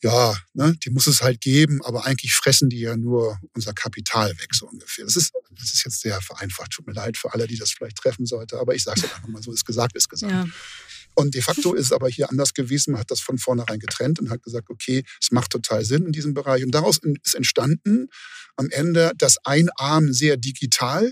ja, 0.05 0.37
ne, 0.53 0.75
die 0.83 0.91
muss 0.91 1.07
es 1.07 1.23
halt 1.23 1.41
geben, 1.41 1.81
aber 1.83 2.05
eigentlich 2.05 2.31
fressen 2.33 2.69
die 2.69 2.81
ja 2.81 2.95
nur 2.95 3.39
unser 3.55 3.73
Kapital 3.73 4.29
weg, 4.37 4.53
so 4.53 4.67
ungefähr. 4.67 5.03
Das 5.03 5.15
ist, 5.15 5.33
das 5.49 5.73
ist 5.73 5.83
jetzt 5.83 6.01
sehr 6.01 6.21
vereinfacht. 6.21 6.71
Tut 6.73 6.85
mir 6.85 6.93
leid 6.93 7.17
für 7.17 7.33
alle, 7.33 7.47
die 7.47 7.57
das 7.57 7.71
vielleicht 7.71 7.97
treffen 7.97 8.27
sollte, 8.27 8.59
aber 8.59 8.75
ich 8.75 8.83
sage 8.83 9.01
es 9.03 9.11
einfach 9.11 9.27
mal 9.27 9.41
so, 9.41 9.51
ist 9.51 9.65
gesagt, 9.65 9.95
ist 9.95 10.07
gesagt. 10.07 10.31
Ja. 10.31 10.45
Und 11.15 11.33
de 11.33 11.41
facto 11.41 11.73
ist 11.73 11.87
es 11.87 11.91
aber 11.91 12.07
hier 12.07 12.29
anders 12.29 12.53
gewesen. 12.53 12.91
Man 12.91 13.01
hat 13.01 13.09
das 13.09 13.19
von 13.19 13.39
vornherein 13.39 13.79
getrennt 13.79 14.19
und 14.19 14.29
hat 14.29 14.43
gesagt, 14.43 14.69
okay, 14.69 15.03
es 15.19 15.31
macht 15.31 15.49
total 15.49 15.83
Sinn 15.83 16.05
in 16.05 16.11
diesem 16.11 16.35
Bereich. 16.35 16.63
Und 16.63 16.71
daraus 16.71 16.99
ist 17.23 17.33
entstanden 17.33 18.09
am 18.57 18.69
Ende, 18.69 19.11
dass 19.17 19.37
ein 19.43 19.69
Arm 19.75 20.13
sehr 20.13 20.37
digital 20.37 21.11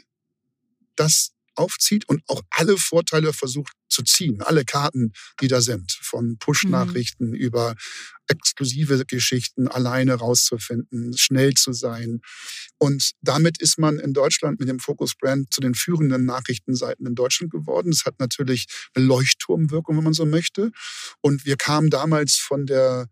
das 0.96 1.32
aufzieht 1.56 2.08
und 2.10 2.22
auch 2.28 2.42
alle 2.50 2.78
Vorteile 2.78 3.34
versucht 3.34 3.74
zu 3.90 4.04
ziehen. 4.04 4.42
Alle 4.42 4.66
Karten, 4.66 5.14
die 5.42 5.48
da 5.48 5.62
sind. 5.62 5.92
Von 6.02 6.38
Push-Nachrichten 6.40 7.30
mhm. 7.30 7.36
über 7.36 7.76
exklusive 8.28 9.06
Geschichten 9.06 9.68
alleine 9.68 10.16
rauszufinden, 10.16 11.16
schnell 11.18 11.54
zu 11.54 11.74
sein. 11.74 12.22
Und 12.80 13.12
damit 13.22 13.62
ist 13.62 13.78
man 13.78 14.00
in 14.00 14.14
Deutschland 14.14 14.60
mit 14.60 14.70
dem 14.70 14.80
Focus 14.80 15.14
Brand 15.16 15.54
zu 15.54 15.62
den 15.62 15.76
führenden 15.76 16.26
Nachrichtenseiten 16.26 17.06
in 17.06 17.16
Deutschland 17.16 17.52
geworden. 17.52 17.92
Es 17.92 18.06
hat 18.06 18.20
natürlich 18.20 18.66
eine 18.94 19.06
Leuchtturmwirkung, 19.06 19.98
wenn 19.98 20.04
man 20.04 20.14
so 20.14 20.26
möchte. 20.26 20.72
Und 21.22 21.46
wir 21.46 21.58
kamen 21.58 21.90
damals 21.90 22.38
von 22.38 22.66
der 22.66 23.08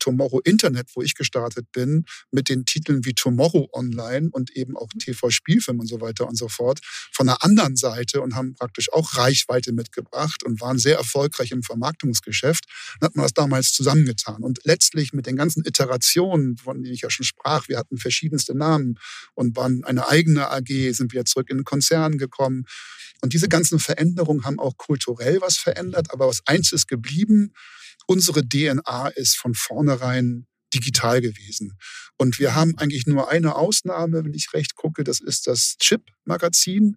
Tomorrow 0.00 0.40
Internet, 0.40 0.90
wo 0.94 1.02
ich 1.02 1.14
gestartet 1.14 1.70
bin, 1.72 2.04
mit 2.32 2.48
den 2.48 2.64
Titeln 2.64 3.04
wie 3.04 3.14
Tomorrow 3.14 3.68
Online 3.72 4.28
und 4.32 4.50
eben 4.56 4.76
auch 4.76 4.88
TV 4.98 5.30
Spielfilm 5.30 5.78
und 5.78 5.86
so 5.86 6.00
weiter 6.00 6.26
und 6.26 6.36
so 6.36 6.48
fort, 6.48 6.80
von 7.12 7.26
der 7.26 7.44
anderen 7.44 7.76
Seite 7.76 8.20
und 8.20 8.34
haben 8.34 8.54
praktisch 8.54 8.92
auch 8.92 9.16
Reichweite 9.16 9.72
mitgebracht 9.72 10.42
und 10.42 10.60
waren 10.60 10.78
sehr 10.78 10.96
erfolgreich 10.96 11.52
im 11.52 11.62
Vermarktungsgeschäft. 11.62 12.64
Dann 12.98 13.08
hat 13.08 13.16
man 13.16 13.24
das 13.24 13.34
damals 13.34 13.72
zusammengetan. 13.72 14.42
Und 14.42 14.60
letztlich 14.64 15.12
mit 15.12 15.26
den 15.26 15.36
ganzen 15.36 15.64
Iterationen, 15.64 16.56
von 16.56 16.82
denen 16.82 16.94
ich 16.94 17.02
ja 17.02 17.10
schon 17.10 17.24
sprach, 17.24 17.68
wir 17.68 17.78
hatten 17.78 17.98
verschiedenste 17.98 18.56
Namen 18.56 18.98
und 19.34 19.56
waren 19.56 19.84
eine 19.84 20.08
eigene 20.08 20.50
AG, 20.50 20.92
sind 20.92 21.12
wir 21.12 21.24
zurück 21.24 21.50
in 21.50 21.58
den 21.58 21.64
Konzern 21.64 22.18
gekommen. 22.18 22.64
Und 23.22 23.34
diese 23.34 23.48
ganzen 23.48 23.78
Veränderungen 23.78 24.44
haben 24.44 24.58
auch 24.58 24.76
kulturell 24.76 25.40
was 25.40 25.58
verändert, 25.58 26.10
aber 26.10 26.26
was 26.26 26.40
eins 26.46 26.72
ist 26.72 26.88
geblieben, 26.88 27.52
unsere 28.10 28.42
DNA 28.42 29.06
ist 29.14 29.36
von 29.36 29.54
vornherein 29.54 30.48
digital 30.74 31.20
gewesen. 31.20 31.78
Und 32.18 32.40
wir 32.40 32.56
haben 32.56 32.76
eigentlich 32.76 33.06
nur 33.06 33.30
eine 33.30 33.54
Ausnahme, 33.54 34.24
wenn 34.24 34.34
ich 34.34 34.52
recht 34.52 34.74
gucke, 34.74 35.04
das 35.04 35.20
ist 35.20 35.46
das 35.46 35.76
Chip-Magazin. 35.78 36.96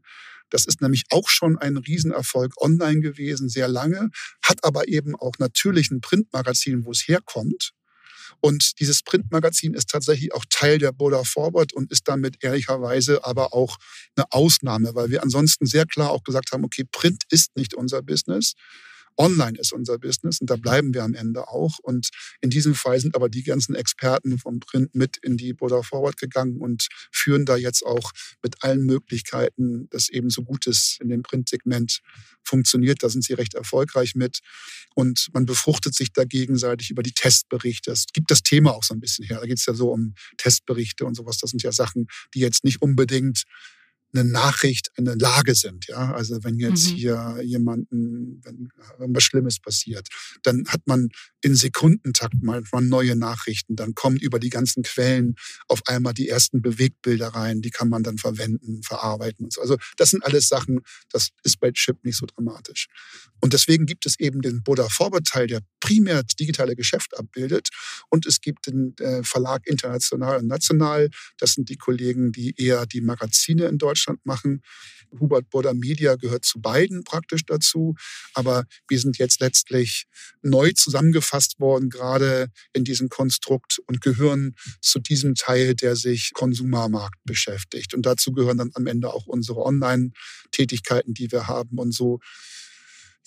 Das 0.50 0.66
ist 0.66 0.82
nämlich 0.82 1.04
auch 1.12 1.30
schon 1.30 1.60
ein 1.60 1.78
Riesenerfolg 1.78 2.60
online 2.60 3.02
gewesen, 3.02 3.48
sehr 3.48 3.68
lange, 3.68 4.10
hat 4.44 4.64
aber 4.64 4.88
eben 4.88 5.16
auch 5.16 5.34
natürlich 5.38 5.92
ein 5.92 6.02
Printmagazin, 6.02 6.84
wo 6.84 6.92
es 6.92 7.08
herkommt. 7.08 7.74
Und 8.40 8.80
dieses 8.80 9.04
Printmagazin 9.04 9.76
ist 9.76 9.90
tatsächlich 9.90 10.34
auch 10.34 10.46
Teil 10.50 10.80
der 10.80 10.94
Boda 10.94 11.24
Forward 11.24 11.74
und 11.74 11.92
ist 11.92 12.08
damit 12.08 12.44
ehrlicherweise 12.44 13.24
aber 13.24 13.54
auch 13.54 13.78
eine 14.16 14.26
Ausnahme, 14.32 14.96
weil 14.96 15.12
wir 15.12 15.22
ansonsten 15.22 15.68
sehr 15.68 15.86
klar 15.86 16.10
auch 16.10 16.24
gesagt 16.24 16.52
haben, 16.54 16.66
okay, 16.66 16.86
Print 16.92 17.22
ist 17.30 17.56
nicht 17.56 17.76
unser 17.76 18.02
Business. 18.02 18.54
Online 19.18 19.58
ist 19.60 19.74
unser 19.74 19.98
Business 20.00 20.40
und 20.40 20.50
da 20.50 20.56
bleiben 20.56 20.94
wir 20.94 21.04
am 21.04 21.14
Ende 21.14 21.48
auch. 21.48 21.80
Und 21.80 22.10
in 22.42 22.50
diesem 22.50 22.76
Fall 22.76 23.00
sind 23.00 23.16
aber 23.16 23.30
die 23.30 23.44
ganzen 23.44 23.76
Experten 23.76 24.38
vom 24.38 24.60
Print 24.60 24.96
mit 24.96 25.18
in 25.18 25.38
die 25.38 25.54
Border 25.54 25.84
Forward 25.84 26.18
gegangen 26.18 26.58
und 26.58 26.88
führen 27.12 27.46
da 27.46 27.56
jetzt 27.56 27.86
auch 27.86 28.12
mit 28.42 28.64
allen 28.64 28.86
Möglichkeiten, 28.86 29.88
dass 29.90 30.10
eben 30.10 30.30
so 30.30 30.44
Gutes 30.44 30.98
in 31.02 31.10
dem 31.10 31.24
Printsegment 31.24 32.02
funktioniert. 32.44 33.04
Da 33.04 33.10
sind 33.10 33.24
sie 33.24 33.34
recht 33.34 33.54
erfolgreich 33.54 34.16
mit. 34.16 34.40
Und 34.96 35.30
man 35.34 35.46
befruchtet 35.46 35.96
sich 35.96 36.12
da 36.14 36.24
gegenseitig 36.26 36.90
über 36.90 37.04
die 37.04 37.14
Testberichte. 37.14 37.92
Es 37.92 38.06
gibt 38.14 38.32
das 38.32 38.44
Thema 38.44 38.74
auch 38.74 38.84
so 38.84 38.94
ein 38.94 39.00
bisschen 39.00 39.26
her. 39.26 39.40
Da 39.40 39.46
geht 39.46 39.60
es 39.60 39.66
ja 39.66 39.74
so 39.74 39.92
um 39.92 40.14
Testberichte 40.38 41.06
und 41.06 41.16
sowas. 41.16 41.38
Das 41.38 41.52
sind 41.52 41.64
ja 41.64 41.72
Sachen, 41.72 42.08
die 42.34 42.40
jetzt 42.40 42.64
nicht 42.64 42.82
unbedingt 42.82 43.44
eine 44.14 44.24
Nachricht, 44.24 44.92
eine 44.98 45.16
Lage 45.16 45.56
sind. 45.56 45.88
Ja, 45.88 46.14
also 46.14 46.44
wenn 46.44 46.60
jetzt 46.60 46.92
Mhm. 46.92 46.96
hier 46.96 47.40
jemanden, 47.44 48.42
wenn 48.44 48.70
irgendwas 49.00 49.24
Schlimmes 49.24 49.60
passiert, 49.60 50.08
dann 50.44 50.66
hat 50.68 50.82
man 50.86 51.10
in 51.42 51.56
Sekundentakt 51.56 52.36
manchmal 52.42 52.84
neue 52.84 53.16
Nachrichten. 53.16 53.76
Dann 53.76 53.96
kommen 53.96 54.18
über 54.18 54.40
die 54.40 54.50
ganzen 54.50 54.84
Quellen 54.84 55.36
auf 55.68 55.82
einmal 55.88 56.14
die 56.14 56.30
ersten 56.30 56.62
Bewegtbilder 56.62 57.30
rein. 57.30 57.62
Die 57.62 57.72
kann 57.72 57.90
man 57.90 58.04
dann 58.04 58.18
verwenden, 58.18 58.84
verarbeiten 58.84 59.46
und 59.46 59.54
so. 59.54 59.62
Also 59.62 59.78
das 59.98 60.12
sind 60.12 60.24
alles 60.24 60.48
Sachen, 60.48 60.82
das 61.10 61.30
ist 61.44 61.60
bei 61.60 61.72
Chip 61.72 62.04
nicht 62.04 62.18
so 62.18 62.26
dramatisch. 62.26 62.88
Und 63.42 63.54
deswegen 63.54 63.86
gibt 63.86 64.06
es 64.06 64.20
eben 64.20 64.42
den 64.42 64.64
Buddha 64.64 64.88
Vorbeteil, 64.90 65.48
der 65.48 65.62
primär 65.82 66.24
das 66.24 66.36
digitale 66.36 66.76
Geschäft 66.76 67.18
abbildet. 67.18 67.70
Und 68.10 68.26
es 68.26 68.40
gibt 68.40 68.68
den 68.68 68.96
äh, 69.00 69.24
Verlag 69.24 69.68
international 69.68 70.38
und 70.40 70.48
national. 70.48 71.10
Das 71.40 71.54
sind 71.54 71.68
die 71.70 71.76
Kollegen, 71.78 72.32
die 72.32 72.54
eher 72.58 72.86
die 72.86 73.02
Magazine 73.02 73.66
in 73.66 73.78
Deutschland 73.78 74.03
machen. 74.24 74.62
Hubert 75.20 75.50
Burda 75.50 75.74
Media 75.74 76.16
gehört 76.16 76.46
zu 76.46 76.60
beiden 76.60 77.04
praktisch 77.04 77.46
dazu. 77.46 77.96
Aber 78.34 78.66
wir 78.88 79.00
sind 79.00 79.18
jetzt 79.18 79.40
letztlich 79.40 80.06
neu 80.42 80.72
zusammengefasst 80.72 81.60
worden, 81.60 81.90
gerade 81.90 82.48
in 82.74 82.84
diesem 82.84 83.10
Konstrukt 83.10 83.80
und 83.88 84.02
gehören 84.02 84.56
zu 84.82 85.00
diesem 85.00 85.36
Teil, 85.36 85.76
der 85.76 85.96
sich 85.96 86.32
Konsumermarkt 86.34 87.20
beschäftigt. 87.26 87.94
Und 87.94 88.06
dazu 88.06 88.32
gehören 88.32 88.58
dann 88.58 88.72
am 88.74 88.88
Ende 88.88 89.14
auch 89.14 89.26
unsere 89.26 89.62
Online-Tätigkeiten, 89.62 91.14
die 91.14 91.32
wir 91.32 91.48
haben. 91.48 91.78
Und 91.78 91.94
so, 91.94 92.20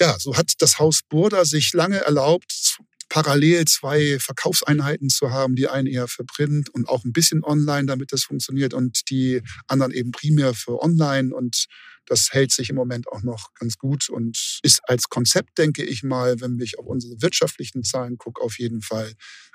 ja, 0.01 0.17
so 0.19 0.37
hat 0.37 0.55
das 0.59 0.79
Haus 0.79 1.01
Burda 1.09 1.45
sich 1.45 1.73
lange 1.73 1.99
erlaubt, 1.99 2.79
parallel 3.09 3.65
zwei 3.67 4.19
Verkaufseinheiten 4.19 5.09
zu 5.09 5.31
haben, 5.31 5.55
die 5.55 5.69
eine 5.69 5.91
eher 5.91 6.09
für 6.09 6.25
Print 6.25 6.69
und 6.71 6.89
auch 6.89 7.05
ein 7.05 7.13
bisschen 7.13 7.45
online, 7.45 7.87
damit 7.87 8.13
das 8.13 8.25
funktioniert 8.25 8.75
und 8.75 9.11
die 9.11 9.43
anderen 9.69 9.93
eben 9.93 10.11
primär 10.11 10.55
für 10.55 10.83
online 10.83 11.35
und 11.35 11.67
das 12.07 12.33
hält 12.33 12.53
sich 12.53 12.71
im 12.71 12.77
Moment 12.77 13.09
auch 13.09 13.23
noch 13.23 13.53
ganz 13.55 13.79
gut 13.79 14.09
und 14.09 14.61
ist 14.63 14.81
als 14.89 15.09
Konzept, 15.09 15.59
denke 15.59 15.85
ich 15.85 16.03
mal, 16.03 16.41
wenn 16.41 16.59
ich 16.61 16.79
auf 16.79 16.87
unsere 16.87 17.21
wirtschaftlichen 17.21 17.83
Zahlen 17.83 18.17
gucke, 18.17 18.41
auf 18.43 18.59
jeden 18.59 18.81
Fall 18.81 19.13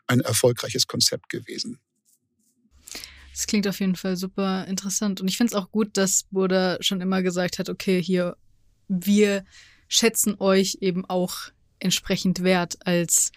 ein 0.08 0.20
erfolgreiches 0.20 0.88
Konzept 0.88 1.30
gewesen. 1.30 1.80
Das 3.32 3.48
klingt 3.48 3.68
auf 3.68 3.80
jeden 3.80 3.96
Fall 3.96 4.18
super 4.18 4.68
interessant. 4.68 5.22
Und 5.22 5.30
ich 5.30 5.38
finde 5.38 5.52
es 5.52 5.56
auch 5.56 5.72
gut, 5.72 5.96
dass 5.96 6.26
Burda 6.32 6.78
schon 6.82 7.00
immer 7.00 7.24
gesagt 7.24 7.60
hat, 7.60 7.70
okay, 7.70 8.04
hier, 8.04 8.36
wir 8.90 9.46
schätzen 9.88 10.36
euch 10.40 10.80
eben 10.82 11.06
auch 11.06 11.52
entsprechend 11.82 12.44
wert 12.44 12.78
als 12.86 13.32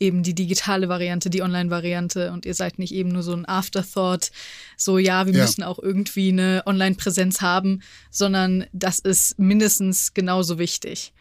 eben 0.00 0.22
die 0.22 0.34
digitale 0.34 0.88
Variante, 0.88 1.28
die 1.28 1.42
Online-Variante 1.42 2.30
und 2.32 2.46
ihr 2.46 2.54
seid 2.54 2.78
nicht 2.78 2.94
eben 2.94 3.08
nur 3.10 3.24
so 3.24 3.32
ein 3.34 3.46
Afterthought, 3.46 4.30
so 4.76 4.96
ja, 4.98 5.26
wir 5.26 5.34
Ja. 5.34 5.42
müssen 5.42 5.64
auch 5.64 5.80
irgendwie 5.80 6.28
eine 6.28 6.62
Online-Präsenz 6.66 7.40
haben, 7.40 7.82
sondern 8.10 8.66
das 8.72 9.00
ist 9.00 9.38
mindestens 9.38 10.14
genauso 10.14 10.58
wichtig 10.58 11.12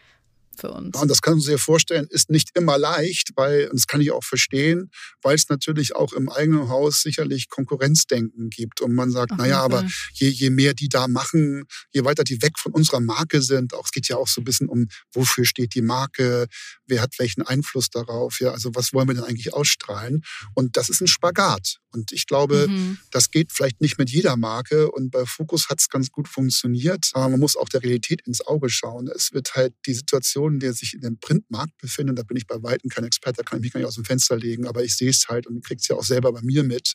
für 0.58 0.72
uns. 0.72 1.00
Und 1.00 1.08
das 1.10 1.22
kann 1.22 1.34
man 1.34 1.42
sich 1.42 1.52
ja 1.52 1.58
vorstellen, 1.58 2.08
ist 2.10 2.30
nicht 2.30 2.50
immer 2.56 2.78
leicht, 2.78 3.32
weil, 3.36 3.68
und 3.70 3.76
das 3.80 3.88
kann 3.88 4.02
ich 4.02 4.12
auch 4.12 4.24
verstehen, 4.24 4.90
weil 5.22 5.36
es 5.36 5.50
natürlich 5.50 5.96
auch 5.96 6.14
im 6.14 6.30
eigenen 6.30 6.70
Haus 6.70 7.02
sicherlich 7.02 7.50
Konkurrenzdenken 7.50 8.50
gibt. 8.50 8.82
Und 8.82 8.94
man 8.94 9.12
sagt, 9.12 9.38
naja, 9.38 9.62
aber 9.62 9.86
je, 10.14 10.30
je 10.30 10.50
mehr 10.50 10.74
die 10.74 10.90
da 10.90 11.08
machen, 11.08 11.64
je 11.92 12.04
weiter 12.04 12.24
die 12.24 12.42
weg 12.42 12.58
von 12.60 12.72
unserer 12.74 13.00
Marke 13.00 13.42
sind, 13.42 13.74
auch 13.74 13.86
es 13.86 13.92
geht 13.92 14.08
ja 14.08 14.18
auch 14.18 14.28
so 14.28 14.42
ein 14.42 14.44
bisschen 14.44 14.68
um, 14.70 14.88
wofür 15.14 15.46
steht 15.46 15.76
die 15.76 15.82
Marke, 15.82 16.48
wer 16.86 17.02
hat 17.02 17.14
welchen 17.20 17.42
Einfluss 17.44 17.90
darauf, 17.90 18.40
ja, 18.40 18.52
also 18.52 18.72
was 18.74 18.94
wollen 18.94 19.08
wir 19.08 19.16
denn 19.16 19.24
eigentlich 19.24 19.54
ausstrahlen? 19.54 20.24
Und 20.54 20.78
das 20.78 20.90
ist 20.90 21.02
ein 21.02 21.08
Spagat. 21.08 21.78
Und 21.92 22.12
ich 22.12 22.28
glaube, 22.28 22.68
Mhm. 22.68 22.98
das 23.12 23.32
geht 23.32 23.52
vielleicht 23.52 23.82
nicht 23.82 23.98
mit 23.98 24.10
jeder 24.10 24.36
Marke 24.38 24.92
und 24.92 25.10
bei 25.10 25.26
Focus 25.26 25.70
hat 25.70 25.80
es 25.80 25.90
ganz 25.90 26.12
gut 26.12 26.28
funktioniert. 26.28 27.10
Aber 27.14 27.30
man 27.30 27.40
muss 27.40 27.56
auch 27.56 27.70
der 27.70 27.82
Realität 27.82 28.22
ins 28.28 28.46
Auge 28.46 28.70
schauen. 28.70 29.08
Es 29.08 29.32
wird 29.34 29.56
halt 29.56 29.74
die 29.86 29.94
Situation, 29.94 30.47
in 30.48 30.60
der 30.60 30.74
sich 30.74 30.94
in 30.94 31.02
dem 31.02 31.20
Printmarkt 31.20 31.78
befindet, 31.78 32.18
da 32.18 32.24
bin 32.24 32.38
ich 32.38 32.48
bei 32.48 32.62
Weitem 32.64 32.90
kein 32.90 33.04
Experte, 33.04 33.38
da 33.38 33.44
kann 33.44 33.60
ich 33.60 33.64
mich 33.64 33.74
gar 33.74 33.80
nicht 33.80 33.88
aus 33.88 33.96
dem 33.96 34.06
Fenster 34.06 34.38
legen, 34.38 34.68
aber 34.68 34.84
ich 34.84 34.96
sehe 34.96 35.10
es 35.10 35.28
halt 35.28 35.48
und 35.48 35.64
kriege 35.66 35.80
es 35.82 35.88
ja 35.88 35.96
auch 35.96 36.04
selber 36.04 36.32
bei 36.34 36.42
mir 36.42 36.64
mit, 36.64 36.94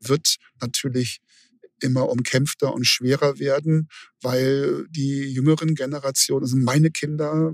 wird 0.00 0.36
natürlich 0.60 1.20
immer 1.80 2.08
umkämpfter 2.08 2.72
und 2.74 2.84
schwerer 2.84 3.38
werden, 3.38 3.88
weil 4.20 4.86
die 4.90 5.32
jüngeren 5.32 5.74
Generationen, 5.74 6.44
also 6.44 6.56
meine 6.56 6.90
Kinder, 6.90 7.52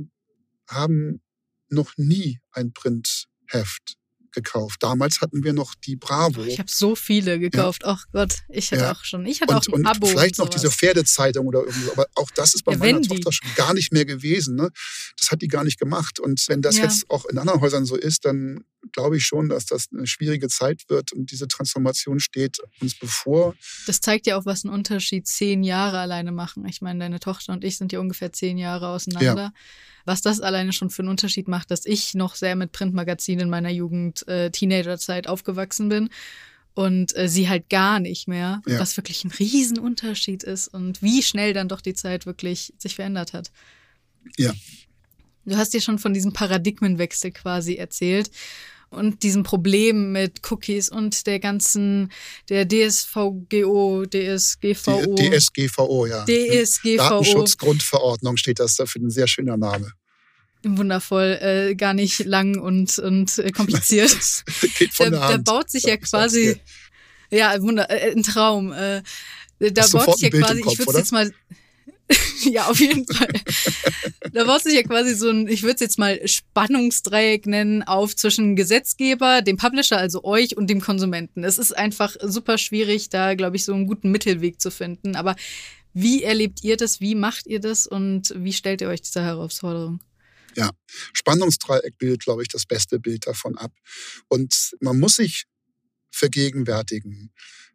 haben 0.68 1.22
noch 1.68 1.97
nie 1.97 2.40
ein 2.51 2.72
Printheft 2.72 3.97
gekauft. 4.37 4.82
Damals 4.84 5.20
hatten 5.20 5.43
wir 5.43 5.53
noch 5.53 5.74
die 5.74 5.97
Bravo. 5.97 6.45
Ich 6.45 6.61
habe 6.61 6.70
so 6.70 6.95
viele 6.95 7.41
gekauft. 7.41 7.82
Ach 7.84 8.05
Gott, 8.12 8.34
ich 8.49 8.70
hatte 8.70 8.82
Ja. 8.82 8.93
auch 8.93 9.03
schon. 9.03 9.26
Ich 9.26 9.41
hatte 9.41 9.53
und, 9.55 9.59
auch 9.68 9.72
ein 9.72 9.80
und 9.80 9.87
Abo. 9.87 10.07
vielleicht 10.07 10.39
noch 10.39 10.49
diese. 10.49 10.70
Pferdezeitung 10.70 11.47
oder 11.47 11.61
irgendwas. 11.61 11.91
Aber 11.93 12.07
auch 12.14 12.30
das 12.30 12.55
ist 12.55 12.64
bei 12.64 12.72
Ja, 12.72 12.78
meiner. 12.78 13.01
Tochter 13.03 13.32
schon 13.32 13.49
gar 13.57 13.74
nicht 13.74 13.93
mehr 13.93 14.05
gewesen. 14.05 14.55
Ne? 14.57 14.70
Das 15.18 15.30
hat 15.32 15.43
die 15.43 15.49
gar 15.49 15.64
nicht 15.64 15.78
gemacht. 15.80 16.20
Und 16.20 16.45
wenn 16.49 16.62
das 16.62 16.76
Ja. 16.76 16.84
jetzt 16.84 17.11
auch 17.11 17.24
in 17.24 17.39
anderen 17.39 17.61
Häusern 17.61 17.84
so 17.87 17.97
ist, 17.97 18.24
dann 18.24 18.64
glaube 18.93 19.16
ich 19.16 19.24
schon, 19.24 19.49
dass 19.49 19.66
das 19.66 19.87
eine 19.93 20.07
schwierige 20.07 20.47
Zeit 20.49 20.82
wird 20.89 21.12
und 21.12 21.32
diese 21.32 21.49
Transformation 21.49 22.20
steht 22.20 22.59
uns 22.80 22.97
bevor. 22.97 23.55
Das 23.87 24.01
zeigt 24.01 24.26
ja 24.28 24.37
auch, 24.39 24.47
was 24.47 24.64
einen 24.64 24.72
Unterschied 24.74 25.26
zehn 25.26 25.64
Jahre 25.64 25.99
alleine 25.99 26.30
machen. 26.30 26.64
Ich 26.66 26.80
meine, 26.82 27.01
deine 27.01 27.18
Tochter 27.18 27.53
und 27.53 27.64
ich 27.64 27.78
sind 27.78 27.91
ja 27.93 27.99
ungefähr 27.99 28.32
zehn 28.32 28.59
Jahre 28.59 28.89
auseinander. 28.89 29.53
Was 30.05 30.20
das 30.22 30.41
alleine 30.41 30.72
schon 30.72 30.91
für 30.91 31.03
einen 31.03 31.09
Unterschied 31.09 31.49
macht, 31.49 31.70
dass 31.72 31.84
ich 31.84 32.14
noch 32.14 32.37
sehr 32.37 32.55
mit 32.55 32.70
Printmagazinen 32.70 33.45
in 33.47 33.51
meiner 33.51 33.70
Jugend, 33.70 34.25
äh, 34.26 34.50
Teenagerzeit 34.50 35.26
aufgewachsen 35.28 35.88
bin 35.88 36.08
und 36.74 37.16
äh, 37.16 37.28
sie 37.28 37.48
halt 37.48 37.68
gar 37.70 38.00
nicht 38.00 38.28
mehr, 38.28 38.60
Ja. 38.66 38.78
was 38.78 38.96
wirklich 38.96 39.24
ein 39.24 39.30
Riesenunterschied 39.30 40.42
ist 40.42 40.68
und 40.68 41.02
wie 41.02 41.22
schnell 41.22 41.52
dann 41.54 41.68
doch 41.68 41.80
die 41.80 41.94
Zeit 41.94 42.26
wirklich 42.26 42.74
sich 42.78 42.94
verändert 42.96 43.32
hat. 43.32 43.50
Ja. 44.36 44.52
Du 45.44 45.56
hast 45.56 45.72
dir 45.74 45.80
schon 45.80 45.98
von 45.98 46.12
diesem 46.12 46.32
Paradigmenwechsel 46.32 47.30
quasi 47.30 47.76
erzählt 47.76 48.30
und 48.90 49.22
diesem 49.22 49.42
Problem 49.42 50.12
mit 50.12 50.40
Cookies 50.50 50.88
und 50.88 51.26
der 51.26 51.38
ganzen, 51.40 52.10
der 52.48 52.66
DSVGO, 52.68 54.04
DSGVO. 54.06 55.14
DSGVO, 55.14 56.06
ja. 56.06 56.24
DSGVO. 56.24 56.96
Datenschutzgrundverordnung 56.96 58.36
steht 58.36 58.58
das 58.58 58.76
dafür, 58.76 59.02
ein 59.02 59.10
sehr 59.10 59.28
schöner 59.28 59.56
Name. 59.56 59.92
Wundervoll, 60.74 61.38
äh, 61.40 61.74
gar 61.74 61.94
nicht 61.94 62.24
lang 62.24 62.58
und, 62.58 62.98
und 62.98 63.38
äh, 63.38 63.50
kompliziert. 63.50 64.44
Geht 64.78 64.94
von 64.94 65.06
da, 65.06 65.10
der 65.10 65.20
da 65.20 65.28
Hand. 65.34 65.44
baut 65.44 65.70
sich 65.70 65.84
ja 65.84 65.96
quasi, 65.96 66.56
ja, 67.30 67.60
Wunder, 67.62 67.90
äh, 67.90 68.12
ein 68.12 68.22
Traum. 68.22 68.72
Äh, 68.72 69.02
da 69.58 69.82
Hast 69.82 69.92
baut 69.92 70.18
sich 70.18 70.22
ja 70.22 70.28
ein 70.28 70.32
Bild 70.32 70.44
quasi, 70.44 70.60
Kopf, 70.60 70.72
ich 70.72 70.86
würde 70.86 70.98
jetzt 70.98 71.12
mal, 71.12 71.32
ja, 72.44 72.66
auf 72.66 72.78
jeden 72.78 73.06
Fall. 73.06 73.28
da 74.32 74.44
baut 74.44 74.62
sich 74.62 74.74
ja 74.74 74.82
quasi 74.82 75.14
so 75.14 75.30
ein, 75.30 75.48
ich 75.48 75.62
würde 75.62 75.74
es 75.74 75.80
jetzt 75.80 75.98
mal 75.98 76.20
Spannungsdreieck 76.26 77.46
nennen, 77.46 77.82
auf 77.82 78.14
zwischen 78.14 78.56
Gesetzgeber, 78.56 79.42
dem 79.42 79.56
Publisher, 79.56 79.98
also 79.98 80.24
euch 80.24 80.56
und 80.56 80.68
dem 80.68 80.80
Konsumenten. 80.80 81.44
Es 81.44 81.58
ist 81.58 81.76
einfach 81.76 82.16
super 82.20 82.58
schwierig, 82.58 83.08
da, 83.08 83.34
glaube 83.34 83.56
ich, 83.56 83.64
so 83.64 83.74
einen 83.74 83.86
guten 83.86 84.10
Mittelweg 84.10 84.60
zu 84.60 84.70
finden. 84.70 85.16
Aber 85.16 85.36
wie 85.98 86.22
erlebt 86.22 86.62
ihr 86.62 86.76
das? 86.76 87.00
Wie 87.00 87.14
macht 87.14 87.46
ihr 87.46 87.58
das? 87.58 87.86
Und 87.86 88.34
wie 88.36 88.52
stellt 88.52 88.82
ihr 88.82 88.88
euch 88.88 89.00
dieser 89.00 89.22
Herausforderung? 89.24 90.00
Spannungsdreieck 91.12 91.98
bildet, 91.98 92.22
glaube 92.22 92.42
ich, 92.42 92.48
das 92.48 92.66
beste 92.66 92.98
Bild 92.98 93.26
davon 93.26 93.57
ab. 93.57 93.72
Und 94.28 94.72
man 94.80 94.98
muss 94.98 95.16
sich 95.16 95.44
vergegenwärtigen, 96.11 97.32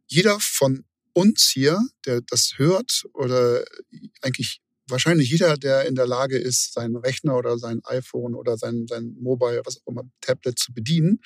jeder 0.07 0.39
von 0.39 0.85
uns 1.13 1.49
hier, 1.49 1.79
der 2.05 2.21
das 2.21 2.53
hört, 2.57 3.03
oder 3.13 3.63
eigentlich 4.21 4.61
wahrscheinlich 4.87 5.29
jeder, 5.29 5.57
der 5.57 5.85
in 5.85 5.95
der 5.95 6.07
Lage 6.07 6.37
ist, 6.37 6.73
seinen 6.73 6.95
Rechner 6.95 7.35
oder 7.35 7.57
sein 7.57 7.81
iPhone 7.85 8.35
oder 8.35 8.57
sein, 8.57 8.85
sein 8.87 9.15
Mobile, 9.19 9.61
was 9.65 9.77
auch 9.77 9.91
immer, 9.91 10.03
Tablet 10.21 10.59
zu 10.59 10.73
bedienen, 10.73 11.19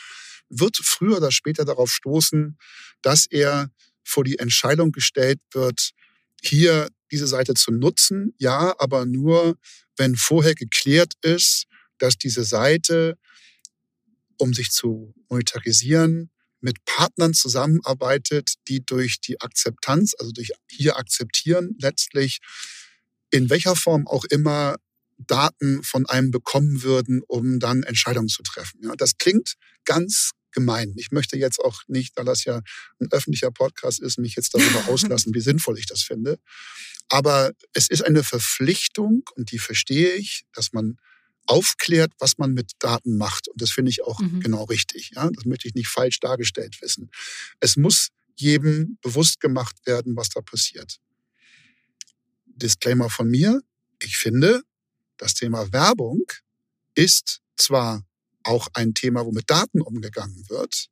wird 0.50 0.78
früher 0.78 1.18
oder 1.18 1.32
später 1.32 1.66
darauf 1.66 1.90
stoßen, 1.90 2.58
dass 3.02 3.26
er 3.26 3.72
vor 4.04 4.24
die 4.24 4.40
Entscheidung 4.40 4.92
gestellt 4.92 5.40
wird, 5.52 5.92
hier 6.42 6.90
diese 7.12 7.28
Seite 7.28 7.54
zu 7.54 7.72
nutzen, 7.72 8.34
ja, 8.38 8.76
aber 8.80 9.06
nur, 9.06 9.58
wenn 9.98 10.16
vorher 10.16 10.56
geklärt 10.56 11.14
ist, 11.22 11.66
dass 11.98 12.18
diese 12.18 12.44
Seite, 12.44 13.18
um 14.38 14.54
sich 14.54 14.72
zu 14.72 15.14
monetarisieren, 15.30 16.32
mit 16.62 16.84
Partnern 16.86 17.34
zusammenarbeitet, 17.34 18.56
die 18.68 18.84
durch 18.84 19.22
die 19.22 19.40
Akzeptanz, 19.40 20.16
also 20.18 20.32
durch 20.32 20.52
hier 20.70 20.98
akzeptieren, 20.98 21.76
letztlich 21.80 22.40
in 23.30 23.50
welcher 23.50 23.76
Form 23.76 24.08
auch 24.08 24.26
immer 24.26 24.78
Daten 25.18 25.84
von 25.84 26.06
einem 26.08 26.32
bekommen 26.32 26.84
würden, 26.84 27.22
um 27.28 27.60
dann 27.60 27.84
Entscheidungen 27.84 28.28
zu 28.28 28.44
treffen. 28.44 28.82
Ja, 28.84 28.96
das 28.96 29.18
klingt 29.18 29.56
ganz 29.86 30.32
gemein. 30.56 30.94
Ich 30.98 31.12
möchte 31.12 31.38
jetzt 31.38 31.60
auch 31.60 31.84
nicht, 31.88 32.18
da 32.18 32.24
das 32.24 32.44
ja 32.46 32.62
ein 33.00 33.12
öffentlicher 33.12 33.52
Podcast 33.52 34.02
ist, 34.02 34.18
mich 34.18 34.36
jetzt 34.36 34.56
darüber 34.56 34.88
auslassen, 34.90 35.36
wie 35.36 35.42
sinnvoll 35.42 35.78
ich 35.78 35.86
das 35.86 36.02
finde. 36.02 36.40
Aber 37.10 37.52
es 37.74 37.88
ist 37.90 38.04
eine 38.04 38.24
Verpflichtung, 38.24 39.22
und 39.36 39.52
die 39.52 39.60
verstehe 39.60 40.14
ich, 40.16 40.46
dass 40.54 40.74
man 40.74 40.98
aufklärt, 41.46 42.12
was 42.18 42.40
man 42.40 42.54
mit 42.54 42.72
Daten 42.80 43.18
macht. 43.18 43.48
Und 43.50 43.62
das 43.62 43.70
finde 43.70 43.92
ich 43.92 44.02
auch 44.04 44.20
Mhm. 44.20 44.40
genau 44.40 44.64
richtig. 44.64 45.12
Ja? 45.16 45.30
Das 45.32 45.46
möchte 45.46 45.68
ich 45.68 45.76
nicht 45.76 45.88
falsch 45.90 46.20
dargestellt 46.20 46.82
wissen. 46.82 47.12
Es 47.60 47.78
muss 47.78 48.10
jedem 48.36 48.98
bewusst 49.04 49.40
gemacht 49.40 49.76
werden, 49.86 50.16
was 50.16 50.30
da 50.30 50.42
passiert. 50.42 50.98
Disclaimer 52.48 53.10
von 53.10 53.30
mir. 53.30 53.62
Ich 54.02 54.18
finde, 54.18 54.64
das 55.18 55.34
Thema 55.36 55.72
Werbung 55.72 56.24
ist 56.96 57.42
zwar 57.58 58.04
auch 58.46 58.68
ein 58.74 58.94
Thema, 58.94 59.26
wo 59.26 59.32
mit 59.32 59.50
Daten 59.50 59.82
umgegangen 59.82 60.50
wird, 60.50 60.88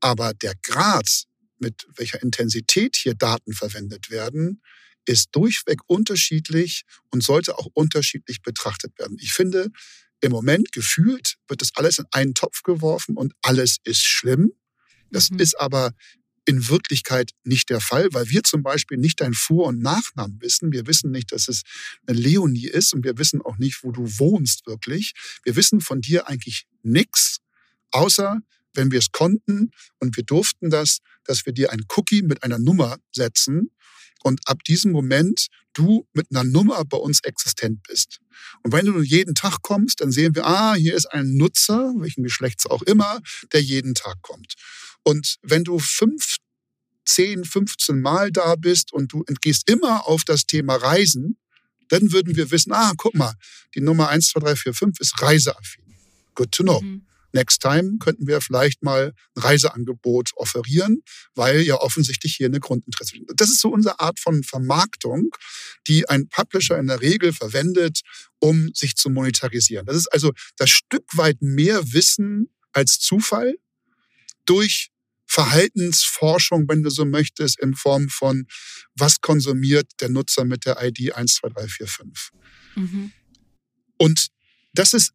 aber 0.00 0.34
der 0.34 0.54
Grad, 0.62 1.24
mit 1.58 1.86
welcher 1.96 2.22
Intensität 2.22 2.96
hier 2.96 3.14
Daten 3.14 3.52
verwendet 3.52 4.10
werden, 4.10 4.62
ist 5.06 5.28
durchweg 5.32 5.80
unterschiedlich 5.86 6.82
und 7.10 7.22
sollte 7.22 7.58
auch 7.58 7.68
unterschiedlich 7.74 8.42
betrachtet 8.42 8.98
werden. 8.98 9.16
Ich 9.20 9.32
finde, 9.32 9.70
im 10.20 10.32
Moment 10.32 10.72
gefühlt 10.72 11.36
wird 11.48 11.60
das 11.60 11.70
alles 11.74 11.98
in 11.98 12.06
einen 12.12 12.34
Topf 12.34 12.62
geworfen 12.62 13.16
und 13.16 13.32
alles 13.42 13.78
ist 13.84 14.02
schlimm. 14.02 14.52
Das 15.10 15.30
mhm. 15.30 15.40
ist 15.40 15.58
aber 15.58 15.92
in 16.44 16.68
Wirklichkeit 16.68 17.30
nicht 17.44 17.70
der 17.70 17.80
Fall, 17.80 18.08
weil 18.12 18.28
wir 18.28 18.42
zum 18.42 18.62
Beispiel 18.62 18.98
nicht 18.98 19.20
dein 19.20 19.34
Vor- 19.34 19.68
und 19.68 19.80
Nachnamen 19.80 20.40
wissen. 20.40 20.72
Wir 20.72 20.86
wissen 20.86 21.10
nicht, 21.10 21.32
dass 21.32 21.48
es 21.48 21.62
eine 22.06 22.18
Leonie 22.18 22.66
ist 22.66 22.94
und 22.94 23.04
wir 23.04 23.16
wissen 23.18 23.42
auch 23.42 23.58
nicht, 23.58 23.84
wo 23.84 23.92
du 23.92 24.02
wohnst 24.18 24.66
wirklich. 24.66 25.12
Wir 25.44 25.56
wissen 25.56 25.80
von 25.80 26.00
dir 26.00 26.28
eigentlich 26.28 26.66
nichts, 26.82 27.38
außer 27.92 28.40
wenn 28.74 28.90
wir 28.90 28.98
es 28.98 29.12
konnten 29.12 29.70
und 30.00 30.16
wir 30.16 30.24
durften 30.24 30.70
das, 30.70 30.98
dass 31.24 31.46
wir 31.46 31.52
dir 31.52 31.72
ein 31.72 31.84
Cookie 31.96 32.22
mit 32.22 32.42
einer 32.42 32.58
Nummer 32.58 32.98
setzen 33.14 33.70
und 34.22 34.40
ab 34.46 34.64
diesem 34.64 34.92
Moment 34.92 35.48
du 35.72 36.06
mit 36.12 36.28
einer 36.30 36.44
Nummer 36.44 36.84
bei 36.84 36.96
uns 36.96 37.20
existent 37.22 37.82
bist. 37.88 38.20
Und 38.62 38.72
wenn 38.72 38.86
du 38.86 39.00
jeden 39.02 39.34
Tag 39.34 39.62
kommst, 39.62 40.00
dann 40.00 40.10
sehen 40.12 40.34
wir, 40.34 40.46
ah, 40.46 40.74
hier 40.74 40.94
ist 40.94 41.06
ein 41.06 41.36
Nutzer, 41.36 41.92
welchen 41.96 42.22
Geschlechts 42.22 42.66
auch 42.66 42.82
immer, 42.82 43.20
der 43.52 43.62
jeden 43.62 43.94
Tag 43.94 44.20
kommt. 44.22 44.54
Und 45.02 45.36
wenn 45.42 45.64
du 45.64 45.78
fünf, 45.78 46.36
zehn, 47.04 47.44
15 47.44 48.00
Mal 48.00 48.30
da 48.30 48.54
bist 48.56 48.92
und 48.92 49.12
du 49.12 49.24
entgehst 49.26 49.68
immer 49.68 50.06
auf 50.06 50.24
das 50.24 50.46
Thema 50.46 50.76
Reisen, 50.76 51.38
dann 51.88 52.12
würden 52.12 52.36
wir 52.36 52.50
wissen, 52.50 52.72
ah, 52.72 52.92
guck 52.96 53.14
mal, 53.14 53.34
die 53.74 53.80
Nummer 53.80 54.08
1, 54.08 54.28
2, 54.28 54.40
3, 54.40 54.56
4, 54.56 54.74
5 54.74 55.00
ist 55.00 55.20
reiseaffin. 55.20 55.84
Good 56.34 56.52
to 56.52 56.62
know. 56.62 56.80
Mhm. 56.80 57.06
Next 57.32 57.60
Time 57.60 57.98
könnten 57.98 58.26
wir 58.26 58.40
vielleicht 58.40 58.82
mal 58.82 59.12
ein 59.34 59.42
Reiseangebot 59.42 60.30
offerieren, 60.36 61.02
weil 61.34 61.60
ja 61.62 61.76
offensichtlich 61.76 62.34
hier 62.36 62.46
eine 62.46 62.60
Grundinteresse 62.60 63.16
ist. 63.16 63.24
Das 63.36 63.48
ist 63.48 63.60
so 63.60 63.70
unsere 63.70 64.00
Art 64.00 64.20
von 64.20 64.42
Vermarktung, 64.42 65.30
die 65.86 66.08
ein 66.08 66.28
Publisher 66.28 66.78
in 66.78 66.86
der 66.86 67.00
Regel 67.00 67.32
verwendet, 67.32 68.00
um 68.38 68.70
sich 68.74 68.96
zu 68.96 69.10
monetarisieren. 69.10 69.86
Das 69.86 69.96
ist 69.96 70.12
also 70.12 70.32
das 70.56 70.70
Stück 70.70 71.04
weit 71.14 71.40
mehr 71.40 71.92
Wissen 71.92 72.50
als 72.72 72.98
Zufall 72.98 73.56
durch 74.44 74.90
Verhaltensforschung, 75.26 76.68
wenn 76.68 76.82
du 76.82 76.90
so 76.90 77.06
möchtest, 77.06 77.58
in 77.60 77.74
Form 77.74 78.10
von, 78.10 78.46
was 78.94 79.22
konsumiert 79.22 79.90
der 80.00 80.10
Nutzer 80.10 80.44
mit 80.44 80.66
der 80.66 80.76
ID 80.82 81.14
12345. 81.14 82.38
Mhm. 82.74 83.12
Und 83.96 84.28
das 84.74 84.92
ist 84.92 85.12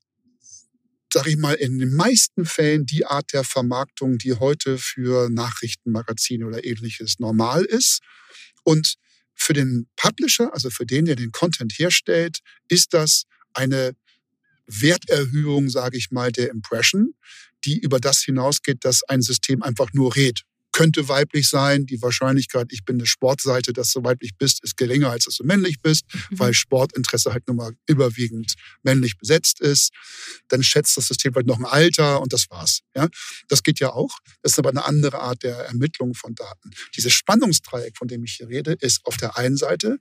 sage 1.18 1.32
ich 1.32 1.38
mal, 1.38 1.56
in 1.56 1.80
den 1.80 1.96
meisten 1.96 2.46
Fällen 2.46 2.86
die 2.86 3.08
Art 3.08 3.34
der 3.34 3.44
Vermarktung, 3.44 4.20
die 4.20 4.34
heute 4.34 4.78
für 4.78 5.30
Nachrichtenmagazine 5.32 6.46
oder 6.46 6.64
ähnliches 6.64 7.18
normal 7.18 7.66
ist. 7.66 8.02
Und 8.64 8.98
für 9.34 9.54
den 9.54 9.88
Publisher, 9.96 10.54
also 10.54 10.70
für 10.70 10.86
den, 10.86 11.06
der 11.06 11.16
den 11.16 11.32
Content 11.32 11.74
herstellt, 11.80 12.42
ist 12.68 12.94
das 12.94 13.24
eine 13.56 13.96
Werterhöhung, 14.68 15.70
sage 15.70 15.98
ich 15.98 16.12
mal, 16.12 16.32
der 16.32 16.52
Impression, 16.52 17.16
die 17.66 17.80
über 17.80 18.00
das 18.00 18.22
hinausgeht, 18.22 18.86
dass 18.86 19.02
ein 19.02 19.24
System 19.24 19.64
einfach 19.64 19.94
nur 19.94 20.16
redet 20.16 20.44
könnte 20.78 21.08
weiblich 21.10 21.50
sein. 21.50 21.88
Die 21.88 22.04
Wahrscheinlichkeit, 22.04 22.68
ich 22.70 22.86
bin 22.86 22.98
eine 22.98 23.08
Sportseite, 23.08 23.74
dass 23.74 23.92
du 23.94 24.04
weiblich 24.04 24.38
bist, 24.38 24.64
ist 24.64 24.78
geringer, 24.78 25.10
als 25.10 25.26
dass 25.26 25.38
du 25.38 25.44
männlich 25.44 25.82
bist, 25.82 26.06
mhm. 26.14 26.38
weil 26.38 26.54
Sportinteresse 26.54 27.34
halt 27.34 27.48
nun 27.48 27.58
mal 27.58 27.72
überwiegend 27.88 28.54
männlich 28.84 29.18
besetzt 29.18 29.60
ist. 29.60 29.92
Dann 30.50 30.62
schätzt 30.62 30.96
das 30.96 31.08
System 31.08 31.34
vielleicht 31.34 31.48
noch 31.48 31.58
ein 31.58 31.66
Alter 31.66 32.22
und 32.22 32.32
das 32.32 32.52
war's. 32.52 32.82
Ja, 32.96 33.08
das 33.48 33.64
geht 33.64 33.80
ja 33.80 33.90
auch. 33.90 34.20
Das 34.44 34.52
ist 34.52 34.60
aber 34.60 34.70
eine 34.70 34.86
andere 34.86 35.18
Art 35.18 35.42
der 35.42 35.56
Ermittlung 35.56 36.14
von 36.14 36.36
Daten. 36.36 36.70
Dieses 36.96 37.12
Spannungsdreieck, 37.12 37.98
von 37.98 38.08
dem 38.08 38.24
ich 38.24 38.34
hier 38.34 38.48
rede, 38.48 38.78
ist 38.80 39.04
auf 39.06 39.18
der 39.18 39.36
einen 39.36 39.58
Seite 39.58 39.98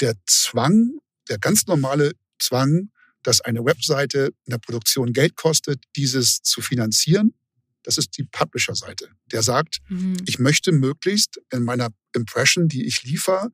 der 0.00 0.16
Zwang, 0.26 0.98
der 1.28 1.38
ganz 1.38 1.68
normale 1.68 2.10
Zwang, 2.40 2.90
dass 3.22 3.40
eine 3.40 3.64
Webseite 3.64 4.32
in 4.46 4.50
der 4.50 4.58
Produktion 4.58 5.12
Geld 5.12 5.36
kostet, 5.36 5.84
dieses 5.94 6.42
zu 6.42 6.60
finanzieren 6.60 7.34
das 7.82 7.98
ist 7.98 8.16
die 8.18 8.24
Publisher-Seite. 8.24 9.10
Der 9.32 9.42
sagt, 9.42 9.78
mhm. 9.88 10.16
ich 10.26 10.38
möchte 10.38 10.72
möglichst 10.72 11.40
in 11.50 11.64
meiner 11.64 11.88
Impression, 12.14 12.68
die 12.68 12.86
ich 12.86 13.02
liefere, 13.02 13.50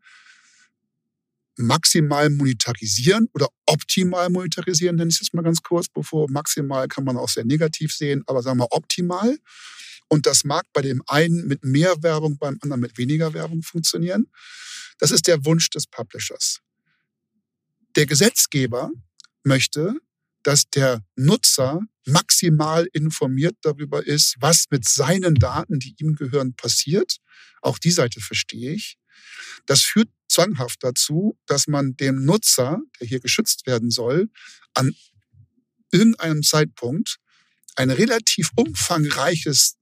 maximal 1.56 2.28
monetarisieren 2.28 3.28
oder 3.32 3.48
optimal 3.64 4.28
monetarisieren, 4.30 4.96
nenne 4.96 5.08
ich 5.08 5.16
es 5.16 5.20
jetzt 5.20 5.34
mal 5.34 5.42
ganz 5.42 5.62
kurz, 5.62 5.88
bevor 5.88 6.30
maximal 6.30 6.86
kann 6.88 7.04
man 7.04 7.16
auch 7.16 7.28
sehr 7.28 7.44
negativ 7.44 7.94
sehen, 7.94 8.22
aber 8.26 8.42
sagen 8.42 8.58
wir 8.58 8.72
optimal. 8.72 9.38
Und 10.08 10.26
das 10.26 10.44
mag 10.44 10.64
bei 10.72 10.82
dem 10.82 11.02
einen 11.06 11.46
mit 11.46 11.64
mehr 11.64 12.02
Werbung, 12.02 12.38
beim 12.38 12.58
anderen 12.60 12.80
mit 12.80 12.96
weniger 12.98 13.32
Werbung 13.34 13.62
funktionieren. 13.62 14.30
Das 14.98 15.10
ist 15.10 15.26
der 15.26 15.44
Wunsch 15.44 15.70
des 15.70 15.86
Publishers. 15.86 16.60
Der 17.96 18.06
Gesetzgeber 18.06 18.90
möchte, 19.42 19.94
dass 20.46 20.70
der 20.70 21.04
Nutzer 21.16 21.80
maximal 22.04 22.86
informiert 22.92 23.56
darüber 23.62 24.06
ist, 24.06 24.36
was 24.38 24.66
mit 24.70 24.88
seinen 24.88 25.34
Daten, 25.34 25.80
die 25.80 25.96
ihm 25.98 26.14
gehören, 26.14 26.54
passiert. 26.54 27.16
Auch 27.62 27.78
die 27.78 27.90
Seite 27.90 28.20
verstehe 28.20 28.72
ich. 28.72 28.96
Das 29.66 29.82
führt 29.82 30.08
zwanghaft 30.28 30.84
dazu, 30.84 31.36
dass 31.46 31.66
man 31.66 31.96
dem 31.96 32.24
Nutzer, 32.24 32.78
der 33.00 33.08
hier 33.08 33.18
geschützt 33.18 33.66
werden 33.66 33.90
soll, 33.90 34.30
an 34.72 34.94
irgendeinem 35.90 36.44
Zeitpunkt 36.44 37.16
ein 37.74 37.90
relativ 37.90 38.50
umfangreiches 38.54 39.74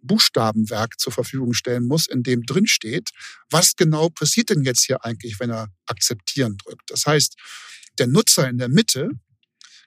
Buchstabenwerk 0.00 0.98
zur 0.98 1.12
Verfügung 1.12 1.52
stellen 1.52 1.86
muss, 1.86 2.06
in 2.06 2.22
dem 2.22 2.46
drin 2.46 2.66
steht, 2.66 3.10
was 3.50 3.76
genau 3.76 4.08
passiert 4.08 4.48
denn 4.48 4.62
jetzt 4.62 4.86
hier 4.86 5.04
eigentlich, 5.04 5.38
wenn 5.38 5.50
er 5.50 5.68
akzeptieren 5.84 6.56
drückt. 6.56 6.90
Das 6.90 7.04
heißt, 7.04 7.36
der 7.98 8.06
Nutzer 8.06 8.48
in 8.48 8.56
der 8.56 8.68
Mitte 8.70 9.10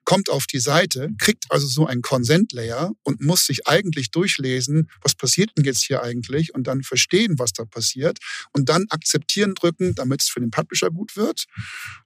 kommt 0.06 0.30
auf 0.30 0.46
die 0.46 0.60
Seite, 0.60 1.10
kriegt 1.20 1.46
also 1.50 1.68
so 1.68 1.86
ein 1.86 2.02
Consent-Layer 2.02 2.92
und 3.04 3.22
muss 3.22 3.46
sich 3.46 3.68
eigentlich 3.68 4.12
durchlesen, 4.12 4.90
was 5.02 5.16
passiert 5.16 5.52
denn 5.58 5.66
jetzt 5.66 5.84
hier 5.84 6.04
eigentlich 6.04 6.54
und 6.54 6.68
dann 6.68 6.84
verstehen, 6.84 7.38
was 7.38 7.54
da 7.54 7.66
passiert 7.66 8.20
und 8.54 8.70
dann 8.70 8.86
akzeptieren 8.90 9.56
drücken, 9.56 9.96
damit 9.96 10.22
es 10.22 10.30
für 10.30 10.40
den 10.40 10.52
Publisher 10.52 10.92
gut 10.92 11.18
wird 11.18 11.46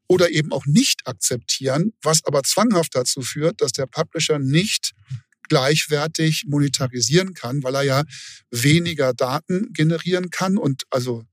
oder 0.08 0.32
eben 0.32 0.52
auch 0.52 0.66
nicht 0.66 1.06
akzeptieren, 1.06 1.94
was 2.02 2.26
aber 2.26 2.44
zwanghaft 2.44 2.96
dazu 2.96 3.22
führt, 3.22 3.62
dass 3.62 3.74
der 3.74 3.86
Publisher 3.86 4.40
nicht 4.40 4.94
gleichwertig 5.50 6.46
monetarisieren 6.48 7.34
kann, 7.34 7.64
weil 7.64 7.76
er 7.76 7.84
ja 7.84 8.04
weniger 8.52 9.14
Daten 9.14 9.74
generieren 9.74 10.30
kann 10.30 10.58
und 10.58 10.84
also 10.90 11.24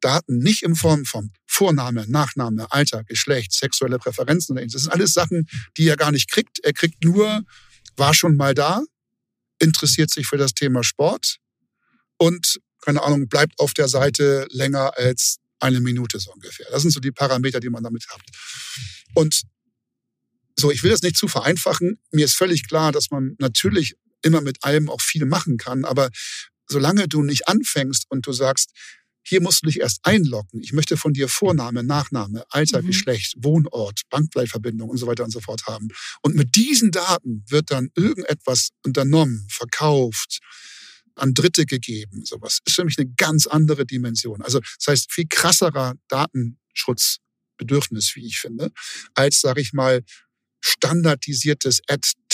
Daten 0.00 0.38
nicht 0.38 0.62
in 0.62 0.76
Form 0.76 1.06
von 1.06 1.32
Vorname, 1.54 2.04
Nachname, 2.08 2.70
Alter, 2.72 3.04
Geschlecht, 3.04 3.52
sexuelle 3.52 3.98
Präferenzen 3.98 4.52
oder 4.52 4.62
ähnliches. 4.62 4.82
Das 4.82 4.82
sind 4.84 4.92
alles 4.92 5.12
Sachen, 5.12 5.48
die 5.76 5.88
er 5.88 5.96
gar 5.96 6.10
nicht 6.10 6.30
kriegt. 6.30 6.58
Er 6.64 6.72
kriegt 6.72 7.04
nur, 7.04 7.44
war 7.96 8.12
schon 8.12 8.36
mal 8.36 8.54
da, 8.54 8.82
interessiert 9.60 10.10
sich 10.10 10.26
für 10.26 10.36
das 10.36 10.54
Thema 10.54 10.82
Sport 10.82 11.38
und, 12.16 12.60
keine 12.80 13.02
Ahnung, 13.02 13.28
bleibt 13.28 13.58
auf 13.60 13.72
der 13.72 13.88
Seite 13.88 14.46
länger 14.50 14.96
als 14.96 15.38
eine 15.60 15.80
Minute 15.80 16.18
so 16.18 16.32
ungefähr. 16.32 16.66
Das 16.70 16.82
sind 16.82 16.90
so 16.90 17.00
die 17.00 17.12
Parameter, 17.12 17.60
die 17.60 17.70
man 17.70 17.84
damit 17.84 18.06
hat. 18.08 18.20
Und 19.14 19.42
so, 20.56 20.70
ich 20.70 20.82
will 20.82 20.90
das 20.90 21.02
nicht 21.02 21.16
zu 21.16 21.28
vereinfachen. 21.28 21.98
Mir 22.10 22.24
ist 22.24 22.34
völlig 22.34 22.66
klar, 22.68 22.92
dass 22.92 23.10
man 23.10 23.36
natürlich 23.38 23.94
immer 24.22 24.40
mit 24.40 24.64
allem 24.64 24.90
auch 24.90 25.00
viel 25.00 25.24
machen 25.24 25.56
kann, 25.56 25.84
aber 25.84 26.10
solange 26.66 27.08
du 27.08 27.22
nicht 27.22 27.46
anfängst 27.46 28.06
und 28.08 28.26
du 28.26 28.32
sagst, 28.32 28.70
hier 29.24 29.40
musst 29.40 29.62
du 29.62 29.66
dich 29.66 29.80
erst 29.80 30.04
einloggen. 30.04 30.60
Ich 30.62 30.72
möchte 30.72 30.96
von 30.96 31.12
dir 31.12 31.28
Vorname, 31.28 31.82
Nachname, 31.82 32.44
Alter, 32.50 32.82
mhm. 32.82 32.88
Geschlecht, 32.88 33.34
Wohnort, 33.38 34.02
Bankbleibverbindung 34.10 34.90
und 34.90 34.98
so 34.98 35.06
weiter 35.06 35.24
und 35.24 35.30
so 35.30 35.40
fort 35.40 35.66
haben. 35.66 35.88
Und 36.22 36.34
mit 36.34 36.54
diesen 36.54 36.90
Daten 36.90 37.44
wird 37.48 37.70
dann 37.70 37.90
irgendetwas 37.94 38.70
unternommen, 38.84 39.46
verkauft, 39.50 40.40
an 41.16 41.32
Dritte 41.32 41.64
gegeben. 41.64 42.24
Sowas 42.24 42.58
ist 42.64 42.74
für 42.74 42.84
mich 42.84 42.98
eine 42.98 43.08
ganz 43.16 43.46
andere 43.46 43.86
Dimension. 43.86 44.42
Also 44.42 44.60
das 44.60 44.88
heißt, 44.88 45.12
viel 45.12 45.26
krasserer 45.28 45.94
Datenschutzbedürfnis, 46.08 48.14
wie 48.16 48.26
ich 48.26 48.38
finde, 48.38 48.72
als, 49.14 49.40
sage 49.40 49.60
ich 49.60 49.72
mal, 49.72 50.02
standardisiertes 50.60 51.82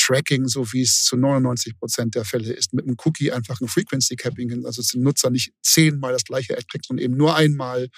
Ad-Tracking, 0.01 0.48
so 0.48 0.72
wie 0.72 0.82
es 0.82 1.05
zu 1.05 1.16
99 1.16 1.78
Prozent 1.78 2.14
der 2.14 2.24
Fälle 2.24 2.53
ist, 2.53 2.72
mit 2.72 2.84
einem 2.86 2.96
Cookie 3.05 3.32
einfach 3.32 3.61
ein 3.61 3.68
Frequency 3.68 4.16
Capping, 4.16 4.64
also 4.64 4.82
dass 4.82 4.88
der 4.88 5.01
Nutzer 5.01 5.30
nicht 5.30 5.53
zehnmal 5.62 6.12
das 6.12 6.24
gleiche 6.24 6.57
Ad 6.57 6.66
kriegt, 6.70 6.86
sondern 6.86 7.05
eben 7.05 7.16
nur 7.16 7.36
einmal 7.36 7.88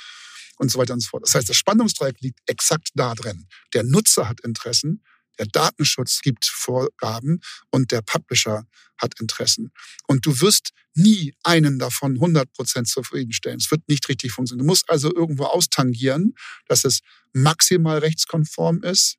und 0.58 0.70
so 0.70 0.78
weiter 0.78 0.94
und 0.94 1.00
so 1.00 1.08
fort. 1.08 1.24
Das 1.24 1.34
heißt, 1.34 1.48
das 1.48 1.56
Spannungsdreieck 1.56 2.20
liegt 2.20 2.40
exakt 2.46 2.90
da 2.94 3.14
drin. 3.14 3.46
Der 3.74 3.84
Nutzer 3.84 4.28
hat 4.28 4.40
Interessen, 4.40 5.02
der 5.38 5.46
Datenschutz 5.46 6.20
gibt 6.20 6.44
Vorgaben 6.44 7.40
und 7.70 7.90
der 7.90 8.02
Publisher 8.02 8.66
hat 8.98 9.18
Interessen. 9.18 9.72
Und 10.06 10.26
du 10.26 10.40
wirst 10.40 10.72
nie 10.94 11.34
einen 11.42 11.78
davon 11.78 12.18
100% 12.18 12.84
zufriedenstellen. 12.84 13.58
Es 13.58 13.70
wird 13.70 13.88
nicht 13.88 14.08
richtig 14.08 14.32
funktionieren. 14.32 14.66
Du 14.66 14.70
musst 14.70 14.90
also 14.90 15.12
irgendwo 15.12 15.44
austangieren, 15.44 16.34
dass 16.66 16.84
es 16.84 17.00
maximal 17.32 17.98
rechtskonform 17.98 18.82
ist, 18.82 19.16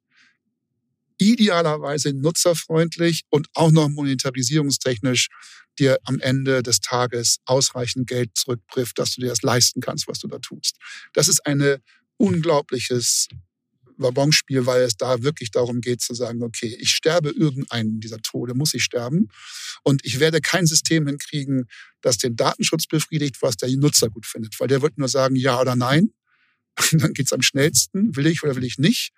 idealerweise 1.18 2.14
nutzerfreundlich 2.14 3.24
und 3.30 3.48
auch 3.54 3.72
noch 3.72 3.90
monetarisierungstechnisch 3.90 5.30
dir 5.80 5.98
am 6.04 6.20
Ende 6.20 6.62
des 6.62 6.80
Tages 6.80 7.38
ausreichend 7.46 8.08
Geld 8.08 8.32
zurücktrifft, 8.36 9.00
dass 9.00 9.16
du 9.16 9.22
dir 9.22 9.30
das 9.30 9.42
leisten 9.42 9.82
kannst, 9.82 10.08
was 10.08 10.20
du 10.20 10.28
da 10.28 10.40
tust. 10.40 10.78
Das 11.14 11.28
ist 11.28 11.46
ein 11.46 11.78
unglaubliches 12.18 13.28
Wabonspiel, 13.98 14.66
weil 14.66 14.82
es 14.84 14.98
da 14.98 15.24
wirklich 15.24 15.52
darum 15.52 15.82
geht 15.82 16.02
zu 16.02 16.14
sagen, 16.14 16.44
okay, 16.44 16.76
ich 16.80 16.90
sterbe 16.90 17.30
irgendeinen 17.30 18.00
dieser 18.00 18.20
Tode, 18.20 18.54
muss 18.54 18.74
ich 18.74 18.84
sterben. 18.84 19.30
Und 19.84 20.06
ich 20.06 20.20
werde 20.20 20.42
kein 20.42 20.66
System 20.66 21.08
hinkriegen, 21.08 21.66
das 22.02 22.18
den 22.18 22.36
Datenschutz 22.36 22.88
befriedigt, 22.88 23.42
was 23.42 23.58
der 23.58 23.70
Nutzer 23.70 24.10
gut 24.10 24.26
findet. 24.26 24.60
Weil 24.60 24.68
der 24.68 24.82
wird 24.82 24.98
nur 24.98 25.10
sagen, 25.10 25.36
ja 25.36 25.60
oder 25.60 25.76
nein. 25.76 26.12
dann 26.92 27.14
geht's 27.14 27.34
am 27.34 27.42
schnellsten, 27.42 28.16
will 28.16 28.26
ich 28.26 28.44
oder 28.44 28.56
will 28.56 28.64
ich 28.64 28.78
nicht. 28.78 29.12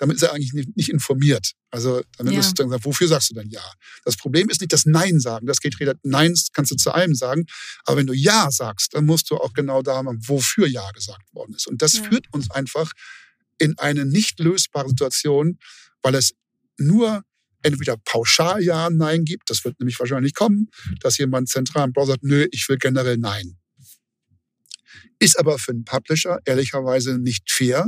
Damit 0.00 0.16
ist 0.16 0.22
er 0.22 0.32
eigentlich 0.32 0.54
nicht, 0.54 0.74
nicht 0.78 0.88
informiert. 0.88 1.52
Also 1.70 2.02
damit 2.16 2.32
ja. 2.32 2.40
ist 2.40 2.58
dann 2.58 2.68
gesagt, 2.68 2.86
wofür 2.86 3.06
sagst 3.06 3.30
du 3.30 3.34
denn 3.34 3.50
ja? 3.50 3.62
Das 4.06 4.16
Problem 4.16 4.48
ist 4.48 4.62
nicht 4.62 4.72
das 4.72 4.86
Nein 4.86 5.20
sagen. 5.20 5.46
Das 5.46 5.60
geht 5.60 5.78
relativ, 5.78 6.00
Nein 6.04 6.34
kannst 6.54 6.72
du 6.72 6.76
zu 6.76 6.90
allem 6.90 7.14
sagen. 7.14 7.44
Aber 7.84 7.98
wenn 7.98 8.06
du 8.06 8.14
Ja 8.14 8.50
sagst, 8.50 8.94
dann 8.94 9.04
musst 9.04 9.30
du 9.30 9.36
auch 9.36 9.52
genau 9.52 9.82
da 9.82 9.96
haben, 9.96 10.18
wofür 10.26 10.66
Ja 10.66 10.90
gesagt 10.92 11.34
worden 11.34 11.54
ist. 11.54 11.66
Und 11.66 11.82
das 11.82 11.98
ja. 11.98 12.04
führt 12.04 12.32
uns 12.32 12.50
einfach 12.50 12.92
in 13.58 13.78
eine 13.78 14.06
nicht 14.06 14.40
lösbare 14.40 14.88
Situation, 14.88 15.58
weil 16.00 16.14
es 16.14 16.32
nur 16.78 17.22
entweder 17.62 17.98
pauschal 17.98 18.62
Ja, 18.62 18.88
Nein 18.88 19.26
gibt, 19.26 19.50
das 19.50 19.66
wird 19.66 19.80
nämlich 19.80 20.00
wahrscheinlich 20.00 20.32
kommen, 20.32 20.70
dass 21.00 21.18
jemand 21.18 21.50
zentral 21.50 21.88
im 21.88 21.92
Browser 21.92 22.12
sagt, 22.12 22.24
nö, 22.24 22.46
ich 22.52 22.66
will 22.70 22.78
generell 22.78 23.18
Nein. 23.18 23.58
Ist 25.18 25.38
aber 25.38 25.58
für 25.58 25.72
einen 25.72 25.84
Publisher 25.84 26.38
ehrlicherweise 26.46 27.18
nicht 27.18 27.50
fair, 27.50 27.86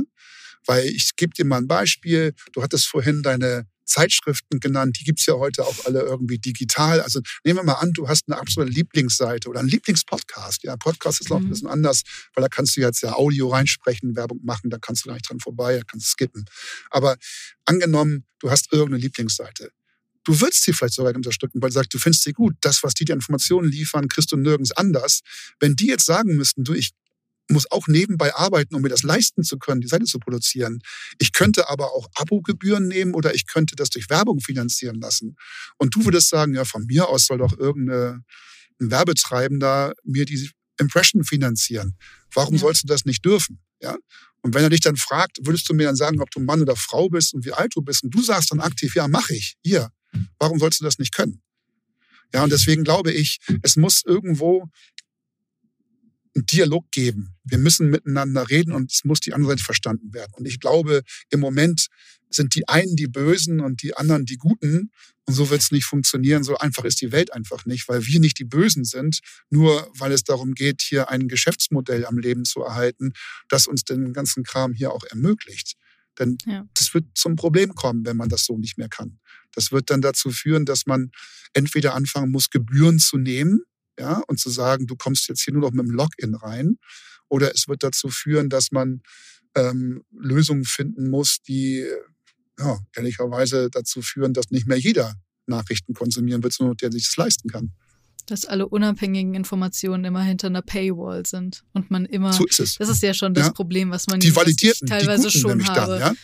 weil 0.65 0.85
ich 0.85 1.15
gebe 1.15 1.33
dir 1.33 1.45
mal 1.45 1.57
ein 1.57 1.67
Beispiel. 1.67 2.33
Du 2.53 2.61
hattest 2.61 2.87
vorhin 2.87 3.21
deine 3.23 3.67
Zeitschriften 3.85 4.59
genannt, 4.59 4.97
die 4.99 5.03
gibt's 5.03 5.25
ja 5.25 5.35
heute 5.35 5.65
auch 5.65 5.85
alle 5.85 6.01
irgendwie 6.01 6.39
digital. 6.39 7.01
Also 7.01 7.21
nehmen 7.43 7.59
wir 7.59 7.63
mal 7.63 7.73
an, 7.73 7.93
du 7.93 8.07
hast 8.07 8.25
eine 8.27 8.39
absolute 8.39 8.71
Lieblingsseite 8.71 9.49
oder 9.49 9.59
einen 9.59 9.69
Lieblingspodcast. 9.69 10.63
Ja, 10.63 10.75
Podcast 10.77 11.21
ist 11.21 11.29
noch 11.29 11.39
mhm. 11.39 11.47
ein 11.47 11.49
bisschen 11.49 11.67
anders, 11.67 12.03
weil 12.33 12.41
da 12.41 12.47
kannst 12.47 12.75
du 12.77 12.81
jetzt 12.81 13.01
ja 13.01 13.13
Audio 13.13 13.49
reinsprechen, 13.49 14.15
Werbung 14.15 14.39
machen, 14.43 14.69
da 14.69 14.77
kannst 14.79 15.05
du 15.05 15.09
gar 15.09 15.15
nicht 15.15 15.29
dran 15.29 15.39
vorbei, 15.39 15.77
da 15.77 15.83
kannst 15.83 16.07
du 16.07 16.09
skippen. 16.11 16.45
Aber 16.89 17.17
angenommen, 17.65 18.25
du 18.39 18.49
hast 18.49 18.71
irgendeine 18.71 19.01
Lieblingsseite. 19.01 19.71
Du 20.25 20.39
würdest 20.39 20.63
sie 20.63 20.71
vielleicht 20.71 20.93
sogar 20.93 21.13
unterstützen, 21.13 21.61
weil 21.61 21.69
du 21.69 21.73
sagst, 21.73 21.93
du 21.93 21.99
findest 21.99 22.23
sie 22.23 22.31
gut. 22.31 22.55
Das, 22.61 22.81
was 22.81 22.93
die 22.93 23.03
dir 23.03 23.13
Informationen 23.13 23.69
liefern, 23.69 24.07
kriegst 24.07 24.31
du 24.31 24.37
nirgends 24.37 24.71
anders. 24.71 25.19
Wenn 25.59 25.75
die 25.75 25.87
jetzt 25.87 26.05
sagen 26.05 26.37
müssten, 26.37 26.63
du, 26.63 26.73
ich 26.73 26.91
muss 27.49 27.69
auch 27.71 27.87
nebenbei 27.87 28.33
arbeiten, 28.35 28.75
um 28.75 28.81
mir 28.81 28.89
das 28.89 29.03
leisten 29.03 29.43
zu 29.43 29.57
können, 29.57 29.81
die 29.81 29.87
Seite 29.87 30.05
zu 30.05 30.19
produzieren. 30.19 30.81
Ich 31.19 31.33
könnte 31.33 31.69
aber 31.69 31.91
auch 31.93 32.07
Abogebühren 32.15 32.87
nehmen 32.87 33.13
oder 33.13 33.35
ich 33.35 33.47
könnte 33.47 33.75
das 33.75 33.89
durch 33.89 34.09
Werbung 34.09 34.39
finanzieren 34.39 34.99
lassen. 34.99 35.35
Und 35.77 35.95
du 35.95 36.05
würdest 36.05 36.29
sagen, 36.29 36.55
ja, 36.55 36.65
von 36.65 36.85
mir 36.85 37.09
aus 37.09 37.25
soll 37.25 37.39
doch 37.39 37.57
irgendein 37.57 38.23
Werbetreibender 38.79 39.93
mir 40.03 40.25
die 40.25 40.49
Impression 40.79 41.23
finanzieren. 41.23 41.97
Warum 42.33 42.55
ja. 42.55 42.61
sollst 42.61 42.83
du 42.83 42.87
das 42.87 43.05
nicht 43.05 43.23
dürfen? 43.25 43.59
Ja? 43.81 43.95
Und 44.41 44.53
wenn 44.53 44.63
er 44.63 44.69
dich 44.69 44.81
dann 44.81 44.97
fragt, 44.97 45.37
würdest 45.41 45.69
du 45.69 45.73
mir 45.73 45.85
dann 45.85 45.95
sagen, 45.95 46.21
ob 46.21 46.31
du 46.31 46.39
Mann 46.39 46.61
oder 46.61 46.75
Frau 46.75 47.09
bist 47.09 47.33
und 47.33 47.45
wie 47.45 47.53
alt 47.53 47.75
du 47.75 47.81
bist? 47.81 48.03
Und 48.03 48.11
du 48.11 48.21
sagst 48.21 48.51
dann 48.51 48.59
aktiv, 48.59 48.95
ja, 48.95 49.07
mache 49.07 49.33
ich. 49.33 49.55
Hier. 49.63 49.91
Warum 50.39 50.59
sollst 50.59 50.79
du 50.79 50.83
das 50.83 50.99
nicht 50.99 51.13
können? 51.13 51.41
Ja, 52.33 52.43
und 52.43 52.51
deswegen 52.51 52.83
glaube 52.83 53.11
ich, 53.11 53.39
es 53.61 53.75
muss 53.75 54.03
irgendwo 54.05 54.69
einen 56.35 56.45
Dialog 56.45 56.91
geben. 56.91 57.32
Wir 57.43 57.57
müssen 57.57 57.89
miteinander 57.89 58.49
reden 58.49 58.73
und 58.73 58.91
es 58.91 59.03
muss 59.03 59.19
die 59.19 59.33
andere 59.33 59.51
Seite 59.51 59.63
verstanden 59.63 60.13
werden. 60.13 60.31
Und 60.35 60.45
ich 60.45 60.59
glaube, 60.59 61.03
im 61.29 61.39
Moment 61.39 61.87
sind 62.29 62.55
die 62.55 62.67
einen 62.67 62.95
die 62.95 63.07
Bösen 63.07 63.59
und 63.59 63.83
die 63.83 63.95
anderen 63.95 64.25
die 64.25 64.37
Guten. 64.37 64.91
Und 65.25 65.33
so 65.33 65.49
wird 65.49 65.61
es 65.61 65.71
nicht 65.71 65.85
funktionieren. 65.85 66.43
So 66.43 66.57
einfach 66.57 66.83
ist 66.83 67.01
die 67.01 67.11
Welt 67.11 67.33
einfach 67.33 67.65
nicht, 67.65 67.87
weil 67.87 68.05
wir 68.05 68.19
nicht 68.19 68.39
die 68.39 68.45
Bösen 68.45 68.83
sind, 68.83 69.19
nur 69.49 69.89
weil 69.97 70.11
es 70.11 70.23
darum 70.23 70.53
geht, 70.53 70.81
hier 70.81 71.09
ein 71.09 71.27
Geschäftsmodell 71.27 72.05
am 72.05 72.17
Leben 72.17 72.45
zu 72.45 72.61
erhalten, 72.61 73.13
das 73.49 73.67
uns 73.67 73.83
den 73.83 74.13
ganzen 74.13 74.43
Kram 74.43 74.73
hier 74.73 74.91
auch 74.91 75.03
ermöglicht. 75.05 75.73
Denn 76.19 76.37
ja. 76.45 76.65
das 76.75 76.93
wird 76.93 77.05
zum 77.15 77.35
Problem 77.35 77.73
kommen, 77.75 78.05
wenn 78.05 78.17
man 78.17 78.29
das 78.29 78.45
so 78.45 78.57
nicht 78.57 78.77
mehr 78.77 78.89
kann. 78.89 79.19
Das 79.51 79.71
wird 79.71 79.89
dann 79.89 80.01
dazu 80.01 80.31
führen, 80.31 80.65
dass 80.65 80.85
man 80.85 81.11
entweder 81.53 81.95
anfangen 81.95 82.31
muss, 82.31 82.49
Gebühren 82.49 82.99
zu 82.99 83.17
nehmen, 83.17 83.61
ja, 83.99 84.21
und 84.27 84.39
zu 84.39 84.49
sagen, 84.49 84.87
du 84.87 84.95
kommst 84.95 85.27
jetzt 85.29 85.43
hier 85.43 85.53
nur 85.53 85.61
noch 85.61 85.71
mit 85.71 85.85
dem 85.85 85.91
Login 85.91 86.35
rein. 86.35 86.77
Oder 87.33 87.51
es 87.55 87.67
wird 87.67 87.81
dazu 87.81 88.09
führen, 88.09 88.49
dass 88.49 88.71
man 88.71 89.01
ähm, 89.55 90.03
Lösungen 90.11 90.65
finden 90.65 91.09
muss, 91.09 91.41
die 91.41 91.83
ja, 92.59 92.77
ehrlicherweise 92.95 93.71
dazu 93.71 94.03
führen, 94.03 94.35
dass 94.35 94.51
nicht 94.51 94.67
mehr 94.67 94.77
jeder 94.77 95.15
Nachrichten 95.47 95.95
konsumieren 95.95 96.43
wird, 96.43 96.53
sondern 96.53 96.77
der 96.77 96.91
sich 96.91 97.07
das 97.07 97.17
leisten 97.17 97.49
kann. 97.49 97.71
Dass 98.27 98.45
alle 98.45 98.67
unabhängigen 98.67 99.33
Informationen 99.33 100.05
immer 100.05 100.21
hinter 100.21 100.45
einer 100.45 100.61
Paywall 100.61 101.25
sind 101.25 101.63
und 101.73 101.89
man 101.89 102.05
immer. 102.05 102.33
So 102.33 102.45
ist 102.45 102.59
es. 102.59 102.75
Das 102.75 102.87
ist 102.87 103.01
ja 103.01 103.15
schon 103.15 103.33
das 103.33 103.47
ja. 103.47 103.51
Problem, 103.51 103.89
was 103.89 104.05
man 104.05 104.19
die 104.19 104.35
validierten, 104.35 104.87
teilweise 104.87 105.29
die 105.29 105.39
schon 105.39 105.67
habe. 105.67 105.97
Dann, 105.97 106.13
ja? 106.13 106.21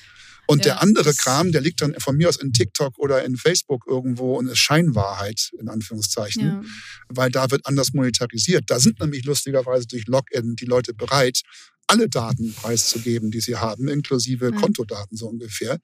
Und 0.50 0.66
ja, 0.66 0.74
der 0.74 0.82
andere 0.82 1.14
Kram, 1.14 1.52
der 1.52 1.62
liegt 1.62 1.80
dann 1.80 1.93
von 2.00 2.18
mir 2.18 2.28
aus 2.28 2.38
in 2.38 2.54
TikTok 2.54 2.97
oder 2.97 3.24
in 3.24 3.38
Facebook 3.38 3.86
irgendwo 3.88 4.36
und 4.36 4.47
ist 4.47 4.58
Scheinwahrheit, 4.58 5.52
in 5.60 5.70
Anführungszeichen, 5.70 6.43
ja. 6.43 6.62
weil 7.08 7.30
da 7.30 7.52
wird 7.52 7.68
anders 7.68 7.93
monetarisiert. 7.93 8.64
Da 8.66 8.80
sind 8.80 9.00
nämlich 9.00 9.26
lustigerweise 9.26 9.86
durch 9.86 10.08
Login 10.08 10.56
die 10.56 10.66
Leute 10.66 10.95
bereit, 10.95 11.43
alle 11.86 12.10
Daten 12.10 12.52
preiszugeben, 12.56 13.30
die 13.30 13.41
sie 13.41 13.58
haben, 13.58 13.88
inklusive. 13.88 14.52
Kontodaten 14.52 15.16
so 15.16 15.28
ungefähr, 15.28 15.78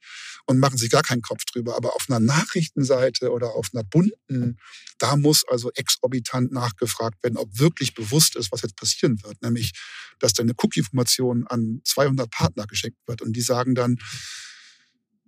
und 0.46 0.58
machen 0.58 0.78
sich 0.78 0.90
gar 0.90 1.02
keinen 1.02 1.22
Kopf 1.22 1.44
drüber. 1.44 1.76
Aber 1.76 1.94
auf 1.94 2.06
einer 2.08 2.18
Nachrichtenseite 2.18 3.30
oder 3.30 3.54
auf 3.54 3.68
einer 3.72 3.84
bunten, 3.84 4.58
da 4.98 5.16
muss 5.16 5.44
also 5.46 5.70
exorbitant 5.74 6.50
nachgefragt 6.50 7.22
werden, 7.22 7.36
ob 7.36 7.56
wirklich 7.56 7.94
bewusst 7.94 8.34
ist, 8.34 8.50
was 8.50 8.62
jetzt 8.62 8.74
passieren 8.74 9.22
wird. 9.22 9.40
Nämlich, 9.42 9.70
dass 10.18 10.32
deine 10.32 10.54
Cookie-Information 10.56 11.46
an 11.46 11.82
200 11.84 12.28
Partner 12.28 12.66
geschickt 12.66 12.98
wird 13.06 13.22
und 13.22 13.34
die 13.34 13.42
sagen 13.42 13.76
dann, 13.76 13.98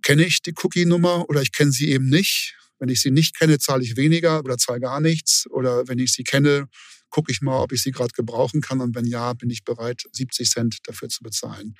kenne 0.09 0.25
ich 0.25 0.41
die 0.41 0.55
Cookie-Nummer 0.63 1.29
oder 1.29 1.43
ich 1.43 1.51
kenne 1.51 1.71
sie 1.71 1.91
eben 1.91 2.09
nicht. 2.09 2.55
Wenn 2.79 2.89
ich 2.89 2.99
sie 2.99 3.11
nicht 3.11 3.37
kenne, 3.37 3.59
zahle 3.59 3.83
ich 3.83 3.95
weniger 3.95 4.39
oder 4.39 4.57
zahle 4.57 4.79
gar 4.79 4.99
nichts. 5.01 5.45
Oder 5.51 5.87
wenn 5.87 5.99
ich 5.99 6.13
sie 6.13 6.23
kenne, 6.23 6.67
gucke 7.11 7.31
ich 7.31 7.41
mal, 7.41 7.61
ob 7.61 7.73
ich 7.73 7.83
sie 7.83 7.91
gerade 7.91 8.11
gebrauchen 8.13 8.59
kann. 8.59 8.81
Und 8.81 8.95
wenn 8.95 9.05
ja, 9.05 9.33
bin 9.33 9.51
ich 9.51 9.63
bereit, 9.63 10.01
70 10.11 10.49
Cent 10.49 10.77
dafür 10.85 11.09
zu 11.09 11.21
bezahlen 11.21 11.75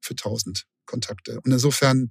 für 0.00 0.14
1000 0.14 0.64
Kontakte. 0.84 1.40
Und 1.42 1.52
insofern, 1.52 2.10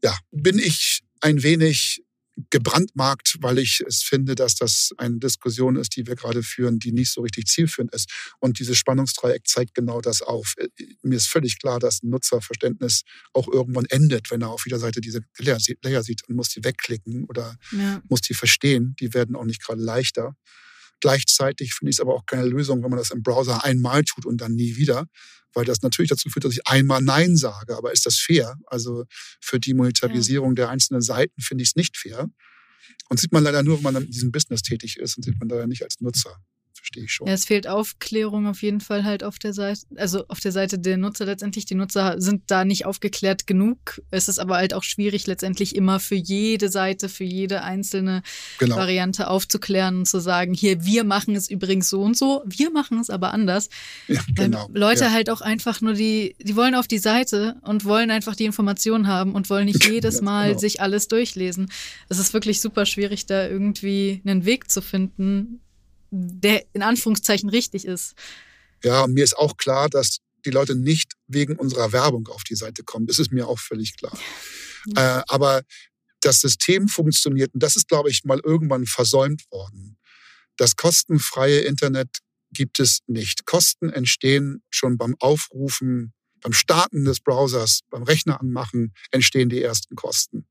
ja, 0.00 0.16
bin 0.30 0.60
ich 0.60 1.00
ein 1.20 1.42
wenig 1.42 2.03
gebrandmarkt, 2.50 3.36
weil 3.40 3.58
ich 3.58 3.80
es 3.86 4.02
finde, 4.02 4.34
dass 4.34 4.54
das 4.56 4.90
eine 4.96 5.18
Diskussion 5.18 5.76
ist, 5.76 5.96
die 5.96 6.06
wir 6.06 6.16
gerade 6.16 6.42
führen, 6.42 6.78
die 6.78 6.92
nicht 6.92 7.12
so 7.12 7.22
richtig 7.22 7.46
zielführend 7.46 7.94
ist. 7.94 8.10
Und 8.40 8.58
dieses 8.58 8.76
Spannungsdreieck 8.76 9.46
zeigt 9.46 9.74
genau 9.74 10.00
das 10.00 10.22
auf. 10.22 10.54
Äh, 10.56 10.68
mir 11.02 11.16
ist 11.16 11.28
völlig 11.28 11.58
klar, 11.58 11.78
dass 11.78 12.02
ein 12.02 12.10
Nutzerverständnis 12.10 13.02
auch 13.32 13.48
irgendwann 13.48 13.86
endet, 13.86 14.30
wenn 14.30 14.42
er 14.42 14.50
auf 14.50 14.66
jeder 14.66 14.78
Seite 14.78 15.00
diese 15.00 15.20
Layer 15.38 16.02
sieht 16.02 16.28
und 16.28 16.34
muss 16.34 16.48
die 16.48 16.64
wegklicken 16.64 17.24
oder 17.24 17.56
ja. 17.72 18.02
muss 18.08 18.20
die 18.20 18.34
verstehen. 18.34 18.96
Die 19.00 19.14
werden 19.14 19.36
auch 19.36 19.44
nicht 19.44 19.62
gerade 19.62 19.80
leichter. 19.82 20.34
Gleichzeitig 21.04 21.74
finde 21.74 21.90
ich 21.90 21.96
es 21.96 22.00
aber 22.00 22.14
auch 22.14 22.24
keine 22.24 22.46
Lösung, 22.46 22.82
wenn 22.82 22.88
man 22.88 22.98
das 22.98 23.10
im 23.10 23.22
Browser 23.22 23.62
einmal 23.62 24.04
tut 24.04 24.24
und 24.24 24.40
dann 24.40 24.54
nie 24.54 24.76
wieder, 24.76 25.04
weil 25.52 25.66
das 25.66 25.82
natürlich 25.82 26.08
dazu 26.08 26.30
führt, 26.30 26.46
dass 26.46 26.54
ich 26.54 26.66
einmal 26.66 27.02
Nein 27.02 27.36
sage. 27.36 27.76
Aber 27.76 27.92
ist 27.92 28.06
das 28.06 28.16
fair? 28.16 28.56
Also 28.64 29.04
für 29.38 29.60
die 29.60 29.74
Monetarisierung 29.74 30.52
ja. 30.52 30.54
der 30.54 30.68
einzelnen 30.70 31.02
Seiten 31.02 31.42
finde 31.42 31.60
ich 31.60 31.68
es 31.68 31.76
nicht 31.76 31.98
fair. 31.98 32.30
Und 33.10 33.20
sieht 33.20 33.32
man 33.32 33.44
leider 33.44 33.62
nur, 33.62 33.76
wenn 33.76 33.92
man 33.92 34.04
in 34.04 34.10
diesem 34.10 34.32
Business 34.32 34.62
tätig 34.62 34.96
ist 34.96 35.18
und 35.18 35.24
sieht 35.24 35.38
man 35.38 35.50
leider 35.50 35.66
nicht 35.66 35.82
als 35.82 36.00
Nutzer 36.00 36.42
verstehe 36.84 37.04
ich 37.04 37.12
schon. 37.12 37.26
Ja, 37.26 37.32
es 37.32 37.46
fehlt 37.46 37.66
Aufklärung 37.66 38.46
auf 38.46 38.62
jeden 38.62 38.80
Fall 38.80 39.04
halt 39.04 39.24
auf 39.24 39.38
der 39.38 39.54
Seite, 39.54 39.80
also 39.96 40.24
auf 40.28 40.40
der 40.40 40.52
Seite 40.52 40.78
der 40.78 40.98
Nutzer 40.98 41.24
letztendlich. 41.24 41.64
Die 41.64 41.74
Nutzer 41.74 42.20
sind 42.20 42.42
da 42.48 42.64
nicht 42.66 42.84
aufgeklärt 42.84 43.46
genug. 43.46 44.02
Es 44.10 44.28
ist 44.28 44.38
aber 44.38 44.56
halt 44.56 44.74
auch 44.74 44.82
schwierig, 44.82 45.26
letztendlich 45.26 45.74
immer 45.76 45.98
für 45.98 46.14
jede 46.14 46.68
Seite, 46.68 47.08
für 47.08 47.24
jede 47.24 47.62
einzelne 47.62 48.22
genau. 48.58 48.76
Variante 48.76 49.28
aufzuklären 49.28 49.98
und 49.98 50.06
zu 50.06 50.20
sagen, 50.20 50.52
hier, 50.52 50.84
wir 50.84 51.04
machen 51.04 51.34
es 51.34 51.48
übrigens 51.48 51.88
so 51.88 52.02
und 52.02 52.18
so, 52.18 52.42
wir 52.44 52.70
machen 52.70 53.00
es 53.00 53.08
aber 53.08 53.32
anders. 53.32 53.70
Ja, 54.06 54.20
genau. 54.34 54.68
Weil 54.70 54.80
Leute 54.80 55.04
ja. 55.04 55.12
halt 55.12 55.30
auch 55.30 55.40
einfach 55.40 55.80
nur 55.80 55.94
die, 55.94 56.36
die 56.38 56.54
wollen 56.54 56.74
auf 56.74 56.86
die 56.86 56.98
Seite 56.98 57.56
und 57.62 57.86
wollen 57.86 58.10
einfach 58.10 58.36
die 58.36 58.44
Informationen 58.44 59.06
haben 59.06 59.34
und 59.34 59.48
wollen 59.48 59.64
nicht 59.64 59.84
jedes 59.88 60.20
Mal 60.20 60.48
genau. 60.48 60.58
sich 60.60 60.82
alles 60.82 61.08
durchlesen. 61.08 61.70
Es 62.10 62.18
ist 62.18 62.34
wirklich 62.34 62.60
super 62.60 62.84
schwierig, 62.84 63.24
da 63.24 63.48
irgendwie 63.48 64.20
einen 64.26 64.44
Weg 64.44 64.70
zu 64.70 64.82
finden, 64.82 65.60
der 66.14 66.64
in 66.72 66.82
Anführungszeichen 66.82 67.48
richtig 67.48 67.84
ist. 67.84 68.14
Ja, 68.82 69.02
und 69.02 69.14
mir 69.14 69.24
ist 69.24 69.36
auch 69.36 69.56
klar, 69.56 69.88
dass 69.88 70.18
die 70.44 70.50
Leute 70.50 70.74
nicht 70.74 71.12
wegen 71.26 71.56
unserer 71.56 71.92
Werbung 71.92 72.28
auf 72.28 72.44
die 72.44 72.54
Seite 72.54 72.84
kommen. 72.84 73.06
Das 73.06 73.18
ist 73.18 73.32
mir 73.32 73.48
auch 73.48 73.58
völlig 73.58 73.96
klar. 73.96 74.16
Ja. 74.94 75.20
Äh, 75.20 75.22
aber 75.28 75.62
das 76.20 76.40
System 76.40 76.88
funktioniert, 76.88 77.52
und 77.54 77.62
das 77.62 77.76
ist, 77.76 77.88
glaube 77.88 78.10
ich, 78.10 78.24
mal 78.24 78.40
irgendwann 78.44 78.86
versäumt 78.86 79.42
worden. 79.50 79.98
Das 80.56 80.76
kostenfreie 80.76 81.60
Internet 81.60 82.18
gibt 82.52 82.78
es 82.78 83.00
nicht. 83.06 83.46
Kosten 83.46 83.90
entstehen 83.90 84.62
schon 84.70 84.96
beim 84.96 85.16
Aufrufen, 85.18 86.12
beim 86.40 86.52
Starten 86.52 87.04
des 87.04 87.20
Browsers, 87.20 87.80
beim 87.90 88.04
Rechner 88.04 88.40
anmachen, 88.40 88.94
entstehen 89.10 89.48
die 89.48 89.62
ersten 89.62 89.96
Kosten. 89.96 90.46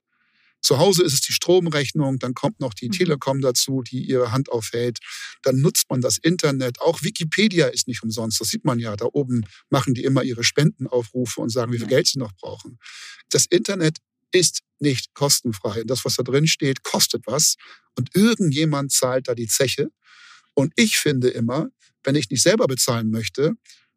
Zu 0.64 0.78
Hause 0.78 1.04
ist 1.04 1.14
es 1.14 1.22
die 1.22 1.34
Stromrechnung, 1.34 2.20
dann 2.20 2.34
kommt 2.34 2.60
noch 2.60 2.74
die 2.74 2.88
mhm. 2.88 2.94
Telekom 2.94 3.42
dazu, 3.42 3.84
die 3.84 4.02
ihre 4.04 4.32
Hand 4.32 4.50
aufhält. 4.50 5.00
Dann 5.42 5.60
nutzt 5.60 5.90
man 5.90 6.02
das 6.02 6.18
Internet. 6.18 6.80
Auch 6.82 7.04
Wikipedia 7.04 7.68
ist 7.68 7.88
nicht 7.88 8.02
umsonst. 8.02 8.40
Das 8.40 8.48
sieht 8.48 8.64
man 8.64 8.80
ja. 8.80 8.96
Da 8.96 9.06
oben 9.12 9.46
machen 9.70 9.94
die 9.94 10.04
immer 10.04 10.24
ihre 10.24 10.44
Spendenaufrufe 10.44 11.42
und 11.42 11.50
sagen, 11.50 11.74
wie 11.74 11.80
viel 11.80 11.88
Geld 11.88 12.08
sie 12.08 12.18
noch 12.18 12.32
brauchen. 12.34 12.80
Das 13.30 13.46
Internet 13.46 13.98
ist 14.32 14.62
nicht 14.80 15.14
kostenfrei. 15.14 15.84
Das, 15.86 16.06
was 16.06 16.16
da 16.16 16.24
drin 16.24 16.48
steht, 16.48 16.84
kostet 16.84 17.28
was. 17.28 17.56
Und 17.98 18.16
irgendjemand 18.16 18.92
zahlt 18.92 19.28
da 19.28 19.36
die 19.36 19.48
Zeche. 19.48 19.90
Und 20.54 20.72
ich 20.76 20.98
finde 20.98 21.30
immer, 21.30 21.68
wenn 22.04 22.16
ich 22.16 22.30
nicht 22.30 22.42
selber 22.42 22.68
bezahlen 22.68 23.12
möchte, 23.12 23.54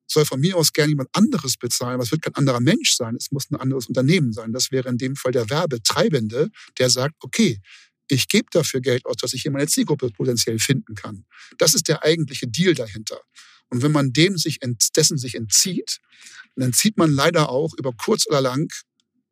soll 0.07 0.25
von 0.25 0.41
mir 0.41 0.57
aus 0.57 0.73
gerne 0.73 0.91
jemand 0.91 1.09
anderes 1.13 1.57
bezahlen, 1.57 1.95
aber 1.95 2.05
es 2.05 2.11
wird 2.11 2.23
kein 2.23 2.35
anderer 2.35 2.61
Mensch 2.61 2.95
sein, 2.97 3.17
es 3.17 3.31
muss 3.33 3.51
ein 3.51 3.57
anderes 3.57 3.87
Unternehmen 3.87 4.33
sein. 4.33 4.53
Das 4.53 4.71
wäre 4.71 4.89
in 4.89 4.99
dem 4.99 5.17
Fall 5.17 5.33
der 5.33 5.51
Werbetreibende, 5.51 6.51
der 6.79 6.91
sagt, 6.91 7.17
okay, 7.21 7.61
ich 8.09 8.29
gebe 8.29 8.47
dafür 8.53 8.81
Geld 8.81 9.05
aus, 9.07 9.17
dass 9.17 9.33
ich 9.33 9.43
hier 9.43 9.51
meine 9.51 9.67
Zielgruppe 9.67 10.11
potenziell 10.11 10.59
finden 10.59 10.95
kann. 10.95 11.25
Das 11.59 11.75
ist 11.75 11.89
der 11.89 12.05
eigentliche 12.05 12.47
Deal 12.47 12.75
dahinter. 12.75 13.21
Und 13.69 13.83
wenn 13.83 13.93
man 13.93 14.13
dem 14.13 14.37
sich, 14.39 14.61
dessen 14.95 15.19
sich 15.19 15.35
entzieht, 15.35 15.99
dann 16.55 16.73
zieht 16.73 16.97
man 16.97 17.11
leider 17.11 17.49
auch 17.49 17.75
über 17.77 17.93
kurz 17.93 18.27
oder 18.29 18.41
lang 18.41 18.73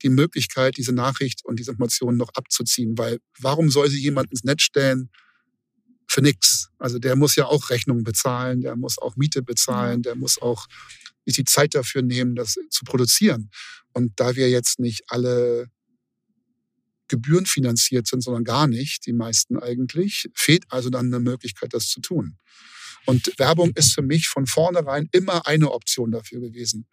die 0.02 0.08
Möglichkeit, 0.08 0.76
diese 0.76 0.92
Nachricht 0.92 1.44
und 1.44 1.58
diese 1.58 1.70
Informationen 1.70 2.18
noch 2.18 2.30
abzuziehen. 2.34 2.98
Weil 2.98 3.20
warum 3.38 3.70
soll 3.70 3.88
sie 3.88 4.00
jemand 4.00 4.30
ins 4.30 4.44
Netz 4.44 4.62
stellen, 4.62 5.10
für 6.08 6.22
nichts. 6.22 6.70
Also 6.78 6.98
der 6.98 7.16
muss 7.16 7.36
ja 7.36 7.46
auch 7.46 7.70
Rechnungen 7.70 8.04
bezahlen, 8.04 8.60
der 8.60 8.76
muss 8.76 8.98
auch 8.98 9.16
Miete 9.16 9.42
bezahlen, 9.42 10.02
der 10.02 10.14
muss 10.14 10.40
auch 10.40 10.66
die 11.26 11.44
Zeit 11.44 11.74
dafür 11.74 12.02
nehmen, 12.02 12.34
das 12.34 12.56
zu 12.70 12.84
produzieren. 12.84 13.50
Und 13.92 14.12
da 14.16 14.36
wir 14.36 14.50
jetzt 14.50 14.78
nicht 14.78 15.04
alle 15.08 15.70
gebührenfinanziert 17.08 18.06
sind, 18.06 18.22
sondern 18.22 18.44
gar 18.44 18.66
nicht, 18.66 19.06
die 19.06 19.12
meisten 19.12 19.58
eigentlich, 19.58 20.28
fehlt 20.34 20.64
also 20.68 20.90
dann 20.90 21.06
eine 21.06 21.20
Möglichkeit, 21.20 21.74
das 21.74 21.88
zu 21.88 22.00
tun. 22.00 22.38
Und 23.06 23.38
Werbung 23.38 23.72
ist 23.74 23.94
für 23.94 24.02
mich 24.02 24.28
von 24.28 24.46
vornherein 24.46 25.08
immer 25.12 25.46
eine 25.46 25.70
Option 25.70 26.10
dafür 26.10 26.40
gewesen. 26.40 26.86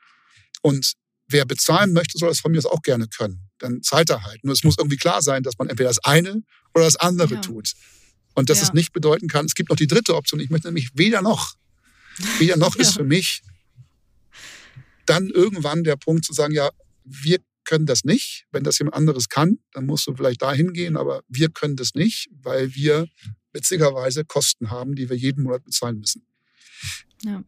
Und 0.61 0.93
wer 1.27 1.45
bezahlen 1.45 1.93
möchte, 1.93 2.17
soll 2.17 2.29
das 2.29 2.41
von 2.41 2.51
mir 2.51 2.59
auch 2.65 2.81
gerne 2.81 3.07
können. 3.07 3.49
Dann 3.57 3.81
zahlt 3.81 4.09
er 4.09 4.23
halt. 4.23 4.43
Nur 4.43 4.53
es 4.53 4.63
muss 4.63 4.77
irgendwie 4.77 4.97
klar 4.97 5.21
sein, 5.21 5.43
dass 5.43 5.57
man 5.57 5.69
entweder 5.69 5.89
das 5.89 6.03
eine 6.03 6.43
oder 6.73 6.83
das 6.85 6.97
andere 6.97 7.35
ja. 7.35 7.41
tut. 7.41 7.73
Und 8.33 8.49
dass 8.49 8.59
ja. 8.59 8.63
es 8.63 8.73
nicht 8.73 8.93
bedeuten 8.93 9.27
kann, 9.27 9.45
es 9.45 9.55
gibt 9.55 9.69
noch 9.69 9.75
die 9.75 9.87
dritte 9.87 10.15
Option. 10.15 10.39
Ich 10.39 10.49
möchte 10.49 10.67
nämlich 10.67 10.91
weder 10.93 11.21
noch. 11.21 11.55
Weder 12.39 12.57
noch 12.57 12.75
ja. 12.77 12.81
ist 12.81 12.93
für 12.93 13.03
mich 13.03 13.41
dann 15.05 15.29
irgendwann 15.29 15.83
der 15.83 15.95
Punkt 15.95 16.25
zu 16.25 16.33
sagen, 16.33 16.53
ja, 16.53 16.69
wir 17.03 17.39
können 17.63 17.85
das 17.85 18.03
nicht. 18.03 18.45
Wenn 18.51 18.63
das 18.63 18.79
jemand 18.79 18.95
anderes 18.95 19.29
kann, 19.29 19.59
dann 19.73 19.85
musst 19.85 20.07
du 20.07 20.15
vielleicht 20.15 20.41
da 20.41 20.53
hingehen, 20.53 20.97
aber 20.97 21.23
wir 21.27 21.49
können 21.49 21.75
das 21.75 21.95
nicht, 21.95 22.29
weil 22.41 22.73
wir 22.75 23.07
witzigerweise 23.53 24.25
Kosten 24.25 24.71
haben, 24.71 24.95
die 24.95 25.09
wir 25.09 25.17
jeden 25.17 25.43
Monat 25.43 25.63
bezahlen 25.63 25.99
müssen. 25.99 26.25
Ja. 27.23 27.43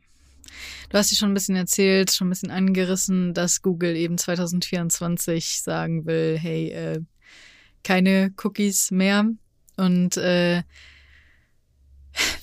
Du 0.89 0.97
hast 0.97 1.11
ja 1.11 1.17
schon 1.17 1.31
ein 1.31 1.34
bisschen 1.34 1.55
erzählt, 1.55 2.11
schon 2.11 2.27
ein 2.27 2.29
bisschen 2.29 2.51
angerissen, 2.51 3.34
dass 3.34 3.61
Google 3.61 3.95
eben 3.95 4.17
2024 4.17 5.61
sagen 5.61 6.05
will, 6.05 6.38
hey, 6.38 6.69
äh, 6.69 6.99
keine 7.84 8.34
Cookies 8.43 8.91
mehr. 8.91 9.25
Und 9.84 10.17
äh, 10.17 10.63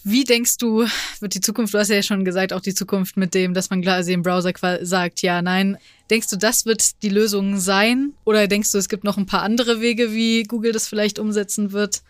wie 0.02 0.24
denkst 0.24 0.56
du, 0.58 0.86
wird 1.20 1.34
die 1.34 1.40
Zukunft, 1.40 1.74
du 1.74 1.78
hast 1.78 1.88
ja 1.88 2.02
schon 2.02 2.24
gesagt, 2.24 2.52
auch 2.52 2.60
die 2.60 2.74
Zukunft 2.74 3.16
mit 3.16 3.34
dem, 3.34 3.54
dass 3.54 3.70
man 3.70 3.82
quasi 3.82 4.12
im 4.12 4.22
Browser 4.22 4.52
sagt, 4.82 5.22
ja, 5.22 5.42
nein. 5.42 5.78
Denkst 6.10 6.28
du, 6.28 6.36
das 6.36 6.66
wird 6.66 7.02
die 7.02 7.08
Lösung 7.08 7.58
sein? 7.58 8.14
Oder 8.24 8.48
denkst 8.48 8.72
du, 8.72 8.78
es 8.78 8.88
gibt 8.88 9.04
noch 9.04 9.16
ein 9.16 9.26
paar 9.26 9.42
andere 9.42 9.80
Wege, 9.80 10.12
wie 10.12 10.42
Google 10.42 10.72
das 10.72 10.88
vielleicht 10.88 11.18
umsetzen 11.18 11.72
wird? 11.72 12.02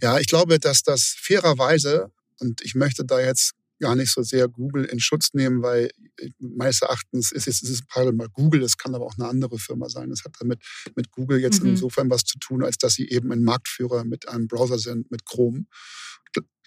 Ja, 0.00 0.18
ich 0.18 0.26
glaube, 0.26 0.58
dass 0.58 0.82
das 0.82 1.16
fairerweise, 1.18 2.10
und 2.38 2.60
ich 2.62 2.74
möchte 2.74 3.04
da 3.04 3.20
jetzt 3.20 3.52
gar 3.80 3.96
nicht 3.96 4.12
so 4.12 4.22
sehr 4.22 4.48
Google 4.48 4.84
in 4.84 5.00
Schutz 5.00 5.30
nehmen, 5.32 5.62
weil 5.62 5.90
äh, 6.18 6.30
meines 6.38 6.82
Erachtens 6.82 7.32
ist 7.32 7.46
es, 7.48 7.62
ist 7.62 7.70
es 7.70 8.12
mal 8.12 8.28
Google, 8.32 8.62
es 8.62 8.76
kann 8.76 8.94
aber 8.94 9.06
auch 9.06 9.18
eine 9.18 9.28
andere 9.28 9.58
Firma 9.58 9.88
sein. 9.88 10.10
Es 10.10 10.24
hat 10.24 10.36
damit 10.38 10.62
mit 10.94 11.10
Google 11.10 11.40
jetzt 11.40 11.62
mhm. 11.62 11.70
insofern 11.70 12.10
was 12.10 12.24
zu 12.24 12.38
tun, 12.38 12.62
als 12.62 12.78
dass 12.78 12.94
sie 12.94 13.08
eben 13.08 13.32
ein 13.32 13.42
Marktführer 13.42 14.04
mit 14.04 14.28
einem 14.28 14.48
Browser 14.48 14.78
sind, 14.78 15.10
mit 15.10 15.24
Chrome. 15.24 15.66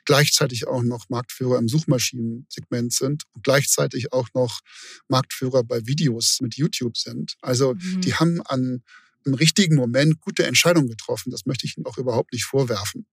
Gleichzeitig 0.05 0.69
auch 0.69 0.83
noch 0.83 1.09
Marktführer 1.09 1.57
im 1.57 1.67
Suchmaschinensegment 1.67 2.93
sind 2.93 3.23
und 3.33 3.43
gleichzeitig 3.43 4.13
auch 4.13 4.29
noch 4.33 4.61
Marktführer 5.09 5.65
bei 5.65 5.85
Videos 5.85 6.37
mit 6.39 6.55
YouTube 6.55 6.95
sind. 6.95 7.35
Also 7.41 7.73
mhm. 7.73 7.99
die 7.99 8.13
haben 8.13 8.41
an 8.45 8.83
im 9.27 9.33
richtigen 9.33 9.75
Moment 9.75 10.21
gute 10.21 10.45
Entscheidungen 10.45 10.87
getroffen. 10.87 11.31
Das 11.31 11.45
möchte 11.45 11.67
ich 11.67 11.77
Ihnen 11.77 11.85
auch 11.85 11.97
überhaupt 11.97 12.33
nicht 12.33 12.45
vorwerfen. 12.45 13.05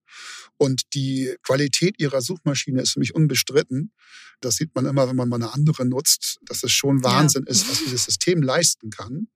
Und 0.57 0.93
die 0.93 1.35
Qualität 1.43 1.99
Ihrer 1.99 2.21
Suchmaschine 2.21 2.81
ist 2.81 2.93
für 2.93 2.99
mich 2.99 3.13
unbestritten. 3.13 3.91
Das 4.41 4.55
sieht 4.55 4.73
man 4.73 4.85
immer, 4.85 5.07
wenn 5.07 5.15
man 5.15 5.29
mal 5.29 5.35
eine 5.35 5.53
andere 5.53 5.85
nutzt, 5.85 6.39
dass 6.45 6.63
es 6.63 6.71
schon 6.71 7.03
Wahnsinn 7.03 7.43
ja. 7.45 7.51
ist, 7.51 7.69
was 7.69 7.83
dieses 7.83 8.05
System 8.05 8.41
leisten 8.41 8.89
kann. 8.89 9.27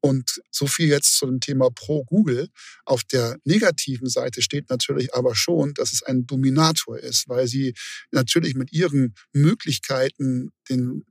Und 0.00 0.42
so 0.50 0.66
viel 0.66 0.88
jetzt 0.88 1.16
zu 1.16 1.26
dem 1.26 1.38
Thema 1.38 1.70
pro 1.70 2.02
Google. 2.02 2.48
Auf 2.84 3.04
der 3.04 3.38
negativen 3.44 4.08
Seite 4.08 4.42
steht 4.42 4.68
natürlich 4.68 5.14
aber 5.14 5.36
schon, 5.36 5.74
dass 5.74 5.92
es 5.92 6.02
ein 6.02 6.26
Dominator 6.26 6.98
ist, 6.98 7.28
weil 7.28 7.46
sie 7.46 7.74
natürlich 8.10 8.56
mit 8.56 8.72
ihren 8.72 9.14
Möglichkeiten 9.32 10.50
den 10.68 11.04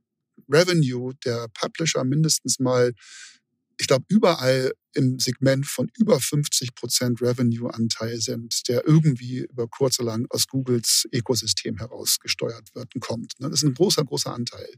Revenue 0.46 1.14
der 1.24 1.48
Publisher 1.54 2.04
mindestens 2.04 2.58
mal 2.58 2.92
ich 3.78 3.86
glaube, 3.86 4.04
überall 4.08 4.72
im 4.94 5.18
Segment 5.18 5.66
von 5.66 5.90
über 5.96 6.20
50 6.20 6.74
Prozent 6.74 7.22
Revenue-Anteil 7.22 8.20
sind, 8.20 8.68
der 8.68 8.86
irgendwie 8.86 9.38
über 9.38 9.66
kurz 9.68 9.98
oder 9.98 10.12
lang 10.12 10.26
aus 10.30 10.46
Googles 10.46 11.08
Ökosystem 11.12 11.78
herausgesteuert 11.78 12.74
wird 12.74 12.94
und 12.94 13.00
kommt. 13.00 13.32
Ne? 13.40 13.48
Das 13.48 13.62
ist 13.62 13.68
ein 13.68 13.74
großer, 13.74 14.04
großer 14.04 14.32
Anteil. 14.32 14.74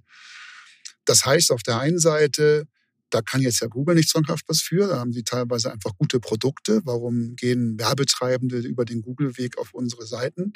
Das 1.04 1.26
heißt, 1.26 1.50
auf 1.50 1.62
der 1.62 1.80
einen 1.80 1.98
Seite, 1.98 2.66
da 3.14 3.22
kann 3.22 3.40
jetzt 3.40 3.60
ja 3.60 3.68
Google 3.68 3.94
nicht 3.94 4.08
zwanghaft 4.08 4.44
was 4.48 4.60
für. 4.60 4.88
Da 4.88 4.98
haben 4.98 5.12
sie 5.12 5.22
teilweise 5.22 5.72
einfach 5.72 5.92
gute 5.96 6.18
Produkte. 6.18 6.80
Warum 6.84 7.36
gehen 7.36 7.78
Werbetreibende 7.78 8.58
über 8.58 8.84
den 8.84 9.02
Google-Weg 9.02 9.58
auf 9.58 9.72
unsere 9.72 10.06
Seiten? 10.06 10.52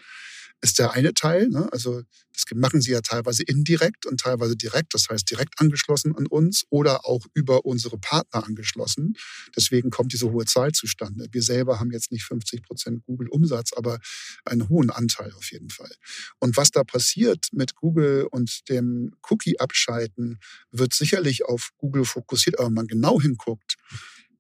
ist 0.60 0.78
der 0.78 0.92
eine 0.92 1.14
Teil. 1.14 1.48
Ne? 1.48 1.68
Also 1.72 2.02
das 2.32 2.44
machen 2.54 2.80
sie 2.80 2.92
ja 2.92 3.00
teilweise 3.00 3.42
indirekt 3.42 4.06
und 4.06 4.20
teilweise 4.20 4.56
direkt, 4.56 4.94
das 4.94 5.08
heißt 5.08 5.28
direkt 5.30 5.60
angeschlossen 5.60 6.14
an 6.16 6.26
uns 6.26 6.64
oder 6.70 7.06
auch 7.06 7.26
über 7.34 7.64
unsere 7.64 7.98
Partner 7.98 8.44
angeschlossen. 8.44 9.14
Deswegen 9.56 9.90
kommt 9.90 10.12
diese 10.12 10.30
hohe 10.30 10.44
Zahl 10.44 10.72
zustande. 10.72 11.26
Wir 11.32 11.42
selber 11.42 11.80
haben 11.80 11.90
jetzt 11.90 12.12
nicht 12.12 12.24
50 12.24 12.62
Prozent 12.62 13.02
Google-Umsatz, 13.04 13.72
aber 13.76 13.98
einen 14.44 14.68
hohen 14.68 14.90
Anteil 14.90 15.32
auf 15.32 15.50
jeden 15.50 15.70
Fall. 15.70 15.90
Und 16.38 16.56
was 16.56 16.70
da 16.70 16.84
passiert 16.84 17.48
mit 17.52 17.74
Google 17.74 18.26
und 18.30 18.68
dem 18.68 19.12
Cookie-Abschalten, 19.28 20.38
wird 20.70 20.94
sicherlich 20.94 21.44
auf 21.44 21.70
Google 21.76 22.04
fokussiert, 22.04 22.47
aber 22.56 22.68
wenn 22.68 22.74
man 22.74 22.86
genau 22.86 23.20
hinguckt, 23.20 23.76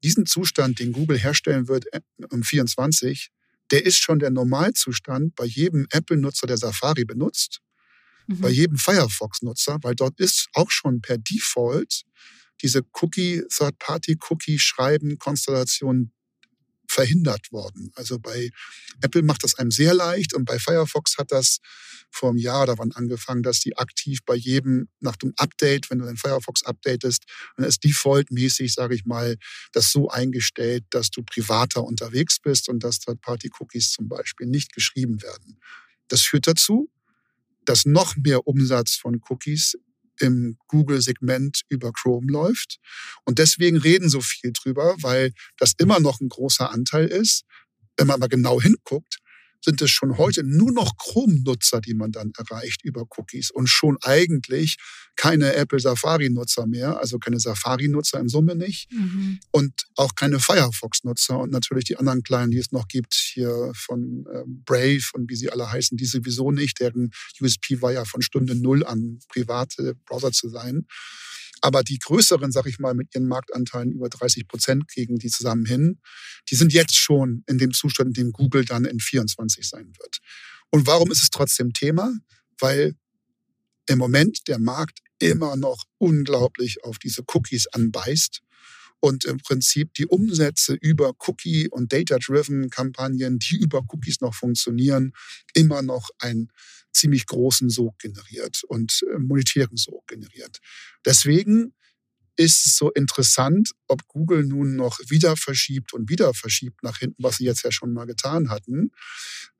diesen 0.02 0.26
Zustand, 0.26 0.78
den 0.78 0.92
Google 0.92 1.18
herstellen 1.18 1.66
wird 1.68 1.86
um 2.30 2.42
äh, 2.42 2.44
24, 2.44 3.30
der 3.70 3.84
ist 3.84 3.98
schon 3.98 4.18
der 4.18 4.30
Normalzustand 4.30 5.34
bei 5.34 5.44
jedem 5.44 5.86
Apple-Nutzer, 5.90 6.46
der 6.46 6.56
Safari 6.56 7.04
benutzt, 7.04 7.60
mhm. 8.26 8.40
bei 8.40 8.48
jedem 8.48 8.78
Firefox-Nutzer, 8.78 9.76
weil 9.82 9.94
dort 9.94 10.18
ist 10.20 10.48
auch 10.54 10.70
schon 10.70 11.02
per 11.02 11.18
Default 11.18 12.04
diese 12.62 12.82
Cookie, 13.00 13.42
Third-Party-Cookie-Schreiben-Konstellation 13.50 16.12
verhindert 16.98 17.52
worden. 17.52 17.92
Also 17.94 18.18
bei 18.18 18.50
Apple 19.02 19.22
macht 19.22 19.44
das 19.44 19.54
einem 19.54 19.70
sehr 19.70 19.94
leicht 19.94 20.34
und 20.34 20.44
bei 20.44 20.58
Firefox 20.58 21.16
hat 21.16 21.30
das 21.30 21.58
vor 22.10 22.30
einem 22.30 22.38
Jahr 22.38 22.64
oder 22.64 22.76
wann 22.78 22.90
angefangen, 22.90 23.44
dass 23.44 23.60
die 23.60 23.76
aktiv 23.76 24.18
bei 24.26 24.34
jedem 24.34 24.88
nach 24.98 25.14
dem 25.14 25.32
Update, 25.36 25.90
wenn 25.90 26.00
du 26.00 26.06
dein 26.06 26.16
Firefox 26.16 26.64
updatest, 26.64 27.22
dann 27.56 27.66
ist 27.66 27.84
defaultmäßig, 27.84 28.74
sage 28.74 28.96
ich 28.96 29.04
mal, 29.04 29.36
das 29.70 29.92
so 29.92 30.08
eingestellt, 30.08 30.86
dass 30.90 31.10
du 31.10 31.22
privater 31.22 31.84
unterwegs 31.84 32.40
bist 32.40 32.68
und 32.68 32.82
dass 32.82 32.98
Third-Party-Cookies 32.98 33.92
zum 33.92 34.08
Beispiel 34.08 34.48
nicht 34.48 34.72
geschrieben 34.72 35.22
werden. 35.22 35.60
Das 36.08 36.22
führt 36.22 36.48
dazu, 36.48 36.90
dass 37.64 37.84
noch 37.84 38.16
mehr 38.16 38.48
Umsatz 38.48 38.96
von 38.96 39.20
Cookies 39.28 39.76
im 40.20 40.58
Google-Segment 40.68 41.62
über 41.68 41.92
Chrome 41.92 42.30
läuft. 42.30 42.78
Und 43.24 43.38
deswegen 43.38 43.76
reden 43.76 44.08
so 44.08 44.20
viel 44.20 44.52
drüber, 44.52 44.96
weil 45.00 45.32
das 45.58 45.74
immer 45.78 46.00
noch 46.00 46.20
ein 46.20 46.28
großer 46.28 46.70
Anteil 46.70 47.06
ist. 47.06 47.44
Wenn 47.96 48.06
man 48.06 48.16
aber 48.16 48.28
genau 48.28 48.60
hinguckt, 48.60 49.18
sind 49.60 49.82
es 49.82 49.90
schon 49.90 50.18
heute 50.18 50.44
nur 50.44 50.72
noch 50.72 50.96
Chrome-Nutzer, 50.96 51.80
die 51.80 51.94
man 51.94 52.12
dann 52.12 52.32
erreicht 52.36 52.84
über 52.84 53.04
Cookies 53.16 53.50
und 53.50 53.68
schon 53.68 53.98
eigentlich 54.02 54.76
keine 55.16 55.54
Apple 55.54 55.80
Safari-Nutzer 55.80 56.66
mehr, 56.66 56.98
also 56.98 57.18
keine 57.18 57.40
Safari-Nutzer 57.40 58.20
in 58.20 58.28
Summe 58.28 58.54
nicht 58.54 58.90
mhm. 58.92 59.40
und 59.50 59.86
auch 59.96 60.14
keine 60.14 60.38
Firefox-Nutzer 60.38 61.38
und 61.38 61.50
natürlich 61.50 61.84
die 61.84 61.96
anderen 61.96 62.22
kleinen, 62.22 62.52
die 62.52 62.58
es 62.58 62.70
noch 62.70 62.86
gibt, 62.86 63.14
hier 63.14 63.72
von 63.74 64.26
äh, 64.32 64.44
Brave 64.46 65.04
und 65.14 65.28
wie 65.28 65.36
sie 65.36 65.50
alle 65.50 65.70
heißen, 65.70 65.96
die 65.96 66.06
sowieso 66.06 66.52
nicht. 66.52 66.78
Deren 66.80 67.10
USP 67.40 67.82
war 67.82 67.92
ja 67.92 68.04
von 68.04 68.22
Stunde 68.22 68.54
Null 68.54 68.84
an 68.84 69.18
private 69.28 69.94
Browser 70.06 70.32
zu 70.32 70.48
sein. 70.48 70.86
Aber 71.60 71.82
die 71.82 71.98
größeren, 71.98 72.52
sag 72.52 72.66
ich 72.66 72.78
mal, 72.78 72.94
mit 72.94 73.14
ihren 73.14 73.26
Marktanteilen 73.26 73.92
über 73.92 74.08
30 74.08 74.46
Prozent 74.48 74.88
kriegen 74.88 75.18
die 75.18 75.28
zusammen 75.28 75.66
hin. 75.66 76.00
Die 76.50 76.54
sind 76.54 76.72
jetzt 76.72 76.96
schon 76.96 77.42
in 77.46 77.58
dem 77.58 77.72
Zustand, 77.72 78.08
in 78.08 78.24
dem 78.24 78.32
Google 78.32 78.64
dann 78.64 78.84
in 78.84 79.00
24 79.00 79.68
sein 79.68 79.92
wird. 79.98 80.18
Und 80.70 80.86
warum 80.86 81.10
ist 81.10 81.22
es 81.22 81.30
trotzdem 81.30 81.72
Thema? 81.72 82.12
Weil 82.58 82.94
im 83.86 83.98
Moment 83.98 84.46
der 84.48 84.58
Markt 84.58 85.00
immer 85.18 85.56
noch 85.56 85.84
unglaublich 85.98 86.84
auf 86.84 86.98
diese 86.98 87.22
Cookies 87.26 87.66
anbeißt 87.68 88.42
und 89.00 89.24
im 89.24 89.38
Prinzip 89.38 89.94
die 89.94 90.06
Umsätze 90.06 90.74
über 90.74 91.14
Cookie- 91.26 91.68
und 91.68 91.92
Data-Driven 91.92 92.70
Kampagnen, 92.70 93.38
die 93.38 93.56
über 93.56 93.82
Cookies 93.88 94.20
noch 94.20 94.34
funktionieren, 94.34 95.12
immer 95.54 95.82
noch 95.82 96.10
ein 96.18 96.48
ziemlich 96.92 97.26
großen 97.26 97.70
Sog 97.70 97.98
generiert 97.98 98.62
und 98.66 99.04
äh, 99.12 99.18
monetären 99.18 99.76
Sog 99.76 100.06
generiert. 100.06 100.58
Deswegen 101.04 101.74
ist 102.38 102.66
es 102.66 102.76
so 102.76 102.92
interessant, 102.92 103.72
ob 103.88 104.06
Google 104.06 104.44
nun 104.44 104.76
noch 104.76 105.00
wieder 105.08 105.36
verschiebt 105.36 105.92
und 105.92 106.08
wieder 106.08 106.32
verschiebt 106.34 106.84
nach 106.84 106.98
hinten, 106.98 107.22
was 107.22 107.38
sie 107.38 107.44
jetzt 107.44 107.64
ja 107.64 107.72
schon 107.72 107.92
mal 107.92 108.06
getan 108.06 108.48
hatten. 108.48 108.92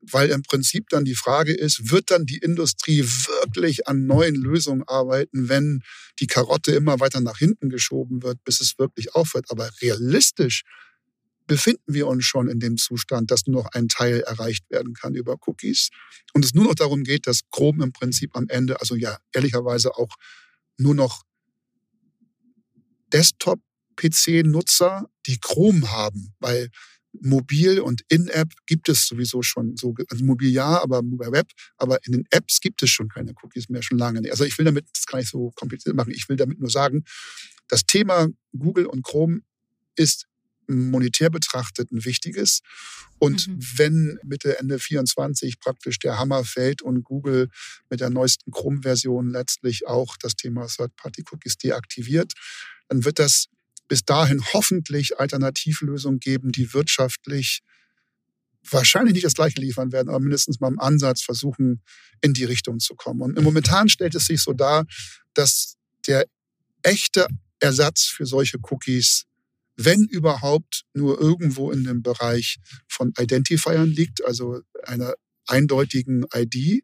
Weil 0.01 0.31
im 0.31 0.43
Prinzip 0.43 0.89
dann 0.89 1.05
die 1.05 1.17
Frage 1.17 1.53
ist, 1.53 1.91
wird 1.91 2.13
dann 2.13 2.25
die 2.25 2.39
Industrie 2.39 3.03
wirklich 3.03 3.89
an 3.89 4.07
neuen 4.07 4.37
Lösungen 4.37 4.85
arbeiten, 4.87 5.49
wenn 5.49 5.83
die 6.21 6.29
Karotte 6.29 6.71
immer 6.71 7.01
weiter 7.01 7.21
nach 7.21 7.39
hinten 7.39 7.69
geschoben 7.69 8.23
wird, 8.23 8.45
bis 8.45 8.61
es 8.61 8.79
wirklich 8.79 9.13
aufhört. 9.13 9.47
Aber 9.51 9.69
realistisch 9.83 10.63
befinden 11.49 11.95
wir 11.95 12.07
uns 12.07 12.25
schon 12.25 12.49
in 12.49 12.61
dem 12.61 12.77
Zustand, 12.77 13.33
dass 13.33 13.47
nur 13.47 13.65
noch 13.65 13.73
ein 13.73 13.89
Teil 13.89 14.21
erreicht 14.21 14.71
werden 14.71 14.95
kann 14.95 15.17
über 15.17 15.37
Cookies 15.47 15.89
und 16.33 16.45
es 16.45 16.55
nur 16.55 16.65
noch 16.65 16.77
darum 16.77 17.03
geht, 17.03 17.27
dass 17.27 17.41
Chrome 17.51 17.83
im 17.83 17.93
Prinzip 17.93 18.37
am 18.37 18.49
Ende, 18.49 18.81
also 18.81 18.95
ja, 18.95 19.19
ehrlicherweise 19.33 19.97
auch 19.97 20.15
nur 20.77 20.95
noch 20.95 21.25
Desktop-PC-Nutzer, 23.13 25.09
die 25.27 25.39
Chrome 25.41 25.91
haben, 25.91 26.35
weil 26.39 26.71
mobil 27.21 27.81
und 27.81 28.03
in-App 28.09 28.53
gibt 28.67 28.89
es 28.89 29.07
sowieso 29.07 29.43
schon 29.43 29.77
so, 29.77 29.95
also 30.09 30.25
mobil 30.25 30.51
ja, 30.51 30.83
aber 30.83 31.01
bei 31.03 31.33
Web, 31.33 31.51
aber 31.77 31.99
in 32.07 32.13
den 32.13 32.25
Apps 32.31 32.61
gibt 32.61 32.83
es 32.83 32.91
schon 32.91 33.09
keine 33.09 33.35
Cookies 33.43 33.69
mehr, 33.69 33.83
schon 33.83 33.99
lange 33.99 34.21
nicht. 34.21 34.31
Also 34.31 34.45
ich 34.45 34.57
will 34.59 34.65
damit, 34.65 34.87
das 34.95 35.07
kann 35.07 35.21
ich 35.21 35.29
so 35.29 35.51
kompliziert 35.53 35.97
machen, 35.97 36.13
ich 36.13 36.29
will 36.29 36.37
damit 36.37 36.61
nur 36.61 36.71
sagen, 36.71 37.05
das 37.69 37.87
Thema 37.87 38.29
Google 38.53 38.87
und 38.87 39.05
Chrome 39.05 39.41
ist 39.97 40.27
monetär 40.69 41.31
betrachtet 41.31 41.91
ein 41.91 42.05
wichtiges. 42.05 42.61
Und 43.19 43.49
mhm. 43.49 43.59
wenn 43.77 44.19
Mitte, 44.23 44.59
Ende 44.59 44.79
24 44.79 45.59
praktisch 45.59 45.99
der 45.99 46.19
Hammer 46.19 46.45
fällt 46.45 46.83
und 46.83 47.03
Google 47.03 47.49
mit 47.91 48.01
der 48.01 48.11
neuesten 48.11 48.53
Chrome-Version 48.53 49.31
letztlich 49.31 49.87
auch 49.87 50.17
das 50.19 50.35
Thema 50.37 50.67
Third-Party-Cookies 50.67 51.57
deaktiviert, 51.57 52.35
dann 52.89 53.05
wird 53.05 53.19
das 53.19 53.47
bis 53.89 54.05
dahin 54.05 54.43
hoffentlich 54.53 55.19
Alternativlösungen 55.19 56.21
geben, 56.21 56.53
die 56.53 56.75
wirtschaftlich 56.75 57.61
wahrscheinlich 58.71 59.15
nicht 59.15 59.25
das 59.25 59.35
gleiche 59.35 59.61
liefern 59.61 59.93
werden, 59.93 60.09
aber 60.09 60.21
mindestens 60.21 60.61
mal 60.61 60.69
im 60.69 60.79
Ansatz 60.79 61.23
versuchen, 61.23 61.83
in 62.21 62.35
die 62.35 62.45
Richtung 62.45 62.81
zu 62.81 62.95
kommen. 62.95 63.23
Und 63.23 63.43
momentan 63.43 63.89
stellt 63.89 64.15
es 64.15 64.27
sich 64.27 64.43
so 64.43 64.53
dar, 64.53 64.85
dass 65.33 65.77
der 66.07 66.27
echte 66.83 67.27
Ersatz 67.61 68.05
für 68.05 68.27
solche 68.27 68.59
Cookies 68.71 69.29
wenn 69.79 70.05
überhaupt 70.05 70.85
nur 70.93 71.21
irgendwo 71.21 71.71
in 71.71 71.85
dem 71.85 72.03
Bereich 72.03 72.59
von 72.89 73.13
Identifiern 73.17 73.89
liegt, 73.89 74.25
also 74.25 74.61
einer 74.83 75.15
eindeutigen 75.47 76.27
ID, 76.35 76.83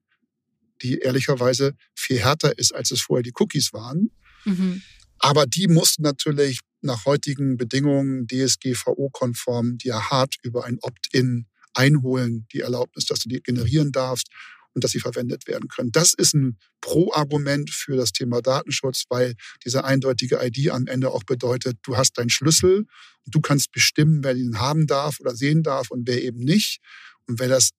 die 0.81 0.99
ehrlicherweise 1.01 1.75
viel 1.97 2.21
härter 2.21 2.57
ist, 2.57 2.73
als 2.73 2.93
es 2.93 3.01
vorher 3.01 3.25
die 3.25 3.33
Cookies 3.35 3.73
waren. 3.73 4.11
Mhm. 4.45 4.83
Aber 5.25 5.47
die 5.47 5.69
mussten 5.69 6.03
natürlich 6.03 6.61
nach 6.83 7.07
heutigen 7.07 7.57
Bedingungen 7.57 8.27
DSGVO-konform 8.27 9.79
dir 9.79 10.11
hart 10.11 10.35
über 10.43 10.67
ein 10.67 10.77
Opt-in 10.83 11.47
einholen, 11.73 12.47
die 12.53 12.61
Erlaubnis, 12.61 13.07
dass 13.07 13.21
du 13.21 13.31
die 13.31 13.41
generieren 13.41 13.91
darfst 13.91 14.29
und 14.75 14.85
dass 14.85 14.91
sie 14.91 15.01
verwendet 15.01 15.47
werden 15.47 15.69
können. 15.69 15.91
Das 15.93 16.13
ist 16.13 16.35
ein 16.35 16.59
Pro-Argument 16.83 17.71
für 17.71 17.97
das 17.97 18.13
Thema 18.13 18.43
Datenschutz, 18.43 19.05
weil 19.09 19.33
diese 19.65 19.85
eindeutige 19.85 20.45
ID 20.45 20.69
am 20.69 20.87
Ende 20.89 21.11
auch 21.11 21.23
bedeutet, 21.25 21.79
du 21.85 21.97
hast 21.97 22.19
deinen 22.19 22.29
Schlüssel 22.29 22.81
und 23.25 23.35
du 23.35 23.41
kannst 23.41 23.73
bestimmen, 23.73 24.23
wer 24.23 24.37
ihn 24.37 24.61
haben 24.61 24.87
darf 24.87 25.21
oder 25.21 25.35
sehen 25.35 25.63
darf 25.63 25.91
und 25.91 26.07
wer 26.07 26.23
eben 26.23 26.41
nicht. 26.41 26.81
Und 27.27 27.41
wer 27.41 27.49
das 27.49 27.71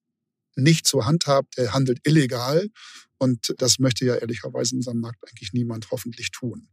nicht 0.55 0.87
zur 0.87 1.05
Hand 1.05 1.27
hat, 1.27 1.45
der 1.57 1.75
handelt 1.75 1.99
illegal. 2.07 2.69
Und 3.19 3.53
das 3.59 3.77
möchte 3.77 4.03
ja 4.03 4.15
ehrlicherweise 4.15 4.71
in 4.71 4.79
unserem 4.79 4.99
Markt 4.99 5.23
eigentlich 5.27 5.53
niemand 5.53 5.91
hoffentlich 5.91 6.31
tun. 6.31 6.69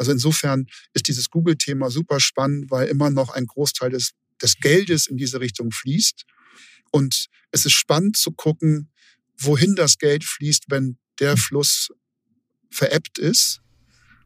Also 0.00 0.12
insofern 0.12 0.66
ist 0.94 1.08
dieses 1.08 1.28
Google-Thema 1.28 1.90
super 1.90 2.20
spannend, 2.20 2.70
weil 2.70 2.88
immer 2.88 3.10
noch 3.10 3.28
ein 3.28 3.44
Großteil 3.44 3.90
des, 3.90 4.12
des 4.40 4.56
Geldes 4.56 5.06
in 5.06 5.18
diese 5.18 5.40
Richtung 5.40 5.72
fließt. 5.72 6.24
Und 6.90 7.26
es 7.50 7.66
ist 7.66 7.74
spannend 7.74 8.16
zu 8.16 8.32
gucken, 8.32 8.90
wohin 9.36 9.74
das 9.74 9.98
Geld 9.98 10.24
fließt, 10.24 10.64
wenn 10.68 10.96
der 11.18 11.36
Fluss 11.36 11.90
veräppt 12.70 13.18
ist. 13.18 13.60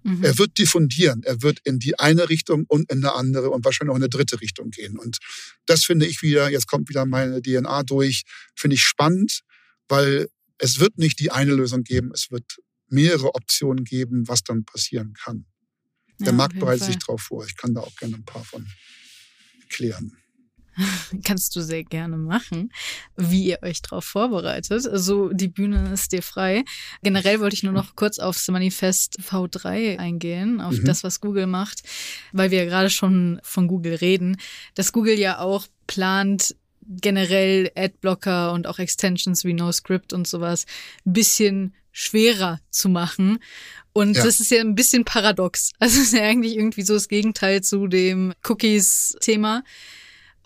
Mhm. 0.05 0.23
Er 0.23 0.39
wird 0.39 0.59
diffundieren. 0.59 1.25
Er 1.25 1.43
wird 1.43 1.59
in 1.65 1.81
die 1.81 1.99
eine 1.99 2.29
Richtung 2.29 2.67
und 2.69 2.89
in 2.93 2.99
eine 2.99 3.17
andere 3.17 3.51
und 3.51 3.65
wahrscheinlich 3.65 3.91
auch 3.91 3.97
in 3.97 4.03
eine 4.05 4.11
dritte 4.11 4.41
Richtung 4.41 4.71
gehen. 4.71 4.97
Und 4.97 5.19
das 5.67 5.85
finde 5.85 6.07
ich 6.07 6.23
wieder, 6.23 6.51
jetzt 6.51 6.69
kommt 6.69 6.89
wieder 6.89 7.05
meine 7.05 7.43
DNA 7.43 7.83
durch, 7.83 8.23
finde 8.55 8.77
ich 8.77 8.85
spannend, 8.85 9.41
weil 9.89 10.29
es 10.59 10.79
wird 10.79 10.99
nicht 10.99 11.19
die 11.19 11.33
eine 11.33 11.53
Lösung 11.53 11.83
geben. 11.83 12.13
Es 12.15 12.31
wird 12.31 12.59
mehrere 12.87 13.35
Optionen 13.35 13.85
geben, 13.85 14.29
was 14.29 14.45
dann 14.45 14.65
passieren 14.65 15.15
kann. 15.15 15.47
Der 16.21 16.29
ja, 16.29 16.33
Markt 16.33 16.59
bereitet 16.59 16.85
sich 16.85 16.99
darauf 16.99 17.23
vor. 17.23 17.45
Ich 17.45 17.57
kann 17.57 17.75
da 17.75 17.81
auch 17.81 17.97
gerne 17.97 18.17
ein 18.17 18.25
paar 18.25 18.45
von 18.45 18.67
klären. 19.69 20.17
Kannst 21.25 21.55
du 21.55 21.61
sehr 21.61 21.85
gerne 21.85 22.17
machen, 22.17 22.73
wie 23.17 23.45
ihr 23.45 23.59
euch 23.63 23.83
darauf 23.83 24.05
vorbereitet. 24.05 24.87
Also 24.87 25.33
die 25.33 25.49
Bühne 25.49 25.93
ist 25.93 26.13
dir 26.13 26.23
frei. 26.23 26.65
Generell 27.03 27.41
wollte 27.41 27.55
ich 27.55 27.63
nur 27.63 27.73
noch 27.73 27.97
kurz 27.97 28.19
aufs 28.19 28.49
Manifest 28.49 29.19
V3 29.21 29.99
eingehen, 29.99 30.61
auf 30.61 30.79
mhm. 30.79 30.85
das, 30.85 31.05
was 31.05 31.21
Google 31.21 31.47
macht, 31.47 31.83
weil 32.33 32.51
wir 32.51 32.59
ja 32.59 32.65
gerade 32.65 32.91
schon 32.91 33.41
von 33.43 33.69
Google 33.69 33.95
reden, 33.95 34.37
dass 34.75 34.93
Google 34.93 35.19
ja 35.19 35.39
auch 35.39 35.67
plant, 35.87 36.57
generell 36.87 37.71
Adblocker 37.77 38.53
und 38.53 38.67
auch 38.67 38.79
Extensions 38.79 39.45
wie 39.45 39.55
NoScript 39.55 40.13
und 40.13 40.27
sowas 40.27 40.67
ein 41.07 41.13
bisschen 41.13 41.75
schwerer 41.95 42.61
zu 42.71 42.91
machen. 42.91 43.39
Und 43.95 44.17
ja. 44.17 44.25
das 44.25 44.41
ist 44.41 44.51
ja 44.51 44.61
ein 44.61 44.75
bisschen 44.75 45.05
paradox. 45.07 45.71
Also 45.79 46.01
es 46.01 46.09
ist 46.09 46.13
ja 46.13 46.25
eigentlich 46.25 46.57
irgendwie 46.57 46.83
so 46.83 46.95
das 46.95 47.09
Gegenteil 47.09 47.63
zu 47.63 47.87
dem 47.87 48.35
Cookies-Thema. 48.47 49.63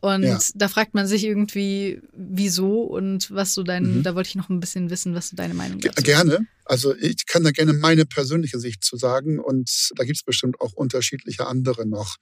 Und 0.01 0.23
ja. 0.23 0.39
da 0.55 0.69
fragt 0.69 0.95
man 0.95 1.09
sich 1.09 1.25
irgendwie, 1.25 2.01
wieso 2.13 2.83
und 2.83 3.33
was 3.33 3.55
so 3.55 3.65
dein, 3.65 3.99
mhm. 3.99 4.03
da 4.05 4.15
wollte 4.15 4.29
ich 4.29 4.37
noch 4.37 4.49
ein 4.49 4.61
bisschen 4.61 4.91
wissen, 4.91 5.15
was 5.15 5.31
so 5.31 5.37
deine 5.37 5.55
Meinung 5.55 5.81
ist. 5.81 6.05
Gerne. 6.05 6.47
Also 6.65 6.95
ich 6.95 7.27
kann 7.27 7.43
da 7.43 7.51
gerne 7.51 7.73
meine 7.73 8.07
persönliche 8.07 8.61
Sicht 8.61 8.85
zu 8.85 8.97
sagen 8.97 9.41
und 9.41 9.91
da 9.97 10.05
gibt 10.05 10.19
es 10.19 10.23
bestimmt 10.23 10.61
auch 10.61 10.75
unterschiedliche 10.75 11.47
andere 11.47 11.85
noch. 11.87 12.17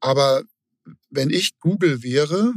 Aber 0.00 0.42
wenn 1.08 1.30
ich 1.30 1.58
Google 1.60 2.02
wäre, 2.02 2.52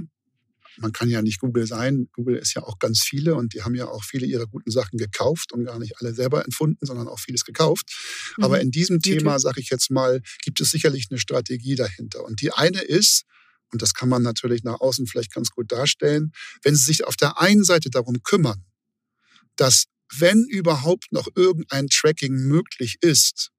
man 0.80 0.92
kann 0.92 1.10
ja 1.10 1.22
nicht 1.22 1.40
Google 1.40 1.66
sein, 1.68 2.08
Google 2.14 2.36
ist 2.36 2.54
ja 2.54 2.64
auch 2.64 2.80
ganz 2.80 3.02
viele 3.02 3.36
und 3.36 3.54
die 3.54 3.64
haben 3.64 3.76
ja 3.76 3.88
auch 3.88 4.04
viele 4.04 4.26
ihrer 4.26 4.48
guten 4.48 4.72
Sachen 4.72 4.98
gekauft 4.98 5.52
und 5.52 5.66
gar 5.66 5.80
nicht 5.80 6.00
alle 6.00 6.14
selber 6.14 6.44
entfunden, 6.46 6.86
sondern 6.86 7.08
auch 7.08 7.20
vieles 7.20 7.44
gekauft. 7.44 7.92
Mhm. 8.38 8.44
Aber 8.44 8.62
in 8.62 8.72
diesem 8.72 9.02
Thema, 9.02 9.40
sage 9.40 9.62
ich 9.62 9.70
jetzt 9.70 9.90
mal, 9.90 10.22
gibt 10.44 10.60
es 10.62 10.72
sicherlich 10.72 11.08
eine 11.10 11.20
Strategie 11.20 11.76
dahinter. 11.76 12.24
Und 12.24 12.42
die 12.42 12.52
eine 12.52 12.82
ist, 12.82 13.24
und 13.72 13.82
das 13.82 13.94
kann 13.94 14.10
man 14.10 14.22
natürlich 14.22 14.64
nach 14.64 14.80
außen 14.80 15.08
vielleicht 15.08 15.34
ganz 15.34 15.50
gut 15.50 15.72
darstellen, 15.72 16.32
wenn 16.64 16.76
sie 16.76 16.86
sich 16.86 17.06
auf 17.06 17.16
der 17.16 17.40
einen 17.40 17.64
Seite 17.64 17.90
darum 17.90 18.24
kümmern, 18.24 18.64
dass 19.56 19.86
wenn 20.16 20.46
überhaupt 20.46 21.12
noch 21.12 21.28
irgendein 21.36 21.88
Tracking 21.88 22.34
möglich 22.34 22.98
ist, 23.02 23.52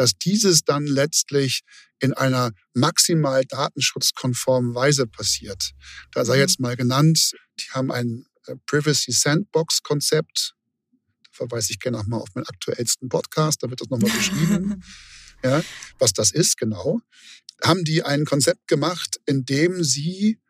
dass 0.00 0.16
dieses 0.16 0.64
dann 0.64 0.86
letztlich 0.86 1.60
in 1.98 2.14
einer 2.14 2.52
maximal 2.72 3.44
datenschutzkonformen 3.44 4.74
Weise 4.74 5.06
passiert. 5.06 5.72
Da 6.12 6.24
sei 6.24 6.36
mhm. 6.36 6.40
jetzt 6.40 6.58
mal 6.58 6.74
genannt, 6.74 7.32
die 7.60 7.68
haben 7.72 7.92
ein 7.92 8.24
äh, 8.46 8.54
Privacy 8.64 9.12
Sandbox 9.12 9.82
Konzept. 9.82 10.54
Da 11.24 11.30
verweise 11.32 11.72
ich 11.72 11.80
gerne 11.80 11.98
auch 11.98 12.06
mal 12.06 12.16
auf 12.16 12.30
meinen 12.34 12.46
aktuellsten 12.46 13.10
Podcast, 13.10 13.62
da 13.62 13.68
wird 13.68 13.82
das 13.82 13.90
nochmal 13.90 14.10
beschrieben. 14.10 14.82
ja, 15.44 15.62
was 15.98 16.14
das 16.14 16.30
ist, 16.30 16.56
genau, 16.56 17.02
haben 17.62 17.84
die 17.84 18.02
ein 18.02 18.24
Konzept 18.24 18.68
gemacht, 18.68 19.20
in 19.26 19.44
dem 19.44 19.84
sie 19.84 20.40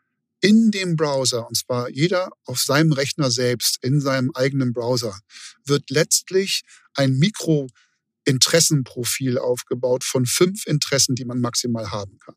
in 0.41 0.71
dem 0.71 0.95
Browser, 0.95 1.49
und 1.49 1.57
zwar 1.57 1.91
jeder 1.91 2.31
auf 2.45 2.61
seinem 2.61 2.93
Rechner 2.93 3.33
selbst, 3.33 3.79
in 3.83 4.01
seinem 4.01 4.31
eigenen 4.33 4.73
Browser, 4.73 5.19
wird 5.65 5.91
letztlich 5.91 6.63
ein 6.95 7.19
Mikrointeressenprofil 8.31 9.39
aufgebaut 9.39 10.05
von 10.05 10.27
fünf 10.27 10.67
Interessen, 10.67 11.15
die 11.15 11.25
man 11.25 11.41
maximal 11.41 11.91
haben 11.91 12.19
kann. 12.19 12.37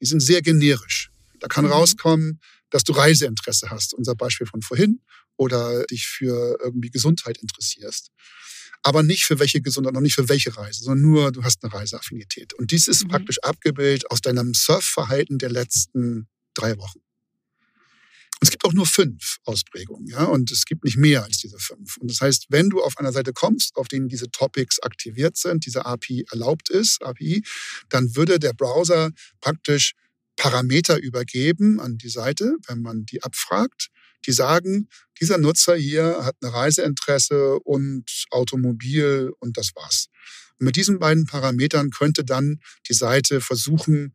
Die 0.00 0.06
sind 0.06 0.20
sehr 0.20 0.42
generisch. 0.42 1.10
Da 1.38 1.48
kann 1.48 1.66
mhm. 1.66 1.72
rauskommen, 1.72 2.40
dass 2.70 2.84
du 2.84 2.92
Reiseinteresse 2.92 3.70
hast, 3.70 3.94
unser 3.94 4.14
Beispiel 4.14 4.46
von 4.46 4.62
vorhin, 4.62 5.00
oder 5.36 5.84
dich 5.86 6.06
für 6.06 6.58
irgendwie 6.62 6.90
Gesundheit 6.90 7.38
interessierst. 7.38 8.10
Aber 8.82 9.02
nicht 9.02 9.24
für 9.24 9.38
welche 9.38 9.60
Gesundheit, 9.60 9.94
noch 9.94 10.00
nicht 10.00 10.14
für 10.14 10.28
welche 10.28 10.56
Reise, 10.56 10.84
sondern 10.84 11.02
nur, 11.02 11.32
du 11.32 11.42
hast 11.42 11.62
eine 11.62 11.72
Reiseaffinität. 11.72 12.54
Und 12.54 12.70
dies 12.70 12.88
ist 12.88 13.04
mhm. 13.04 13.08
praktisch 13.08 13.38
abgebildet 13.42 14.10
aus 14.10 14.20
deinem 14.20 14.54
Surfverhalten 14.54 15.38
der 15.38 15.50
letzten 15.50 16.28
drei 16.54 16.76
Wochen. 16.78 17.00
Und 18.40 18.46
es 18.46 18.50
gibt 18.50 18.64
auch 18.64 18.72
nur 18.72 18.86
fünf 18.86 19.36
Ausprägungen, 19.44 20.06
ja, 20.06 20.24
und 20.24 20.50
es 20.50 20.64
gibt 20.64 20.84
nicht 20.84 20.96
mehr 20.96 21.24
als 21.24 21.38
diese 21.38 21.58
fünf. 21.58 21.98
Und 21.98 22.10
das 22.10 22.22
heißt, 22.22 22.46
wenn 22.48 22.70
du 22.70 22.82
auf 22.82 22.96
einer 22.96 23.12
Seite 23.12 23.34
kommst, 23.34 23.76
auf 23.76 23.86
denen 23.88 24.08
diese 24.08 24.30
Topics 24.30 24.80
aktiviert 24.80 25.36
sind, 25.36 25.66
diese 25.66 25.84
API 25.84 26.24
erlaubt 26.30 26.70
ist, 26.70 27.02
API, 27.02 27.42
dann 27.90 28.16
würde 28.16 28.38
der 28.38 28.54
Browser 28.54 29.10
praktisch 29.42 29.92
Parameter 30.36 30.98
übergeben 30.98 31.80
an 31.80 31.98
die 31.98 32.08
Seite, 32.08 32.56
wenn 32.66 32.80
man 32.80 33.04
die 33.04 33.22
abfragt, 33.22 33.90
die 34.24 34.32
sagen, 34.32 34.88
dieser 35.20 35.36
Nutzer 35.36 35.76
hier 35.76 36.24
hat 36.24 36.36
eine 36.40 36.52
Reiseinteresse 36.52 37.58
und 37.60 38.24
Automobil 38.30 39.32
und 39.38 39.58
das 39.58 39.72
war's. 39.74 40.06
Und 40.58 40.64
mit 40.64 40.76
diesen 40.76 40.98
beiden 40.98 41.26
Parametern 41.26 41.90
könnte 41.90 42.24
dann 42.24 42.60
die 42.88 42.94
Seite 42.94 43.42
versuchen, 43.42 44.14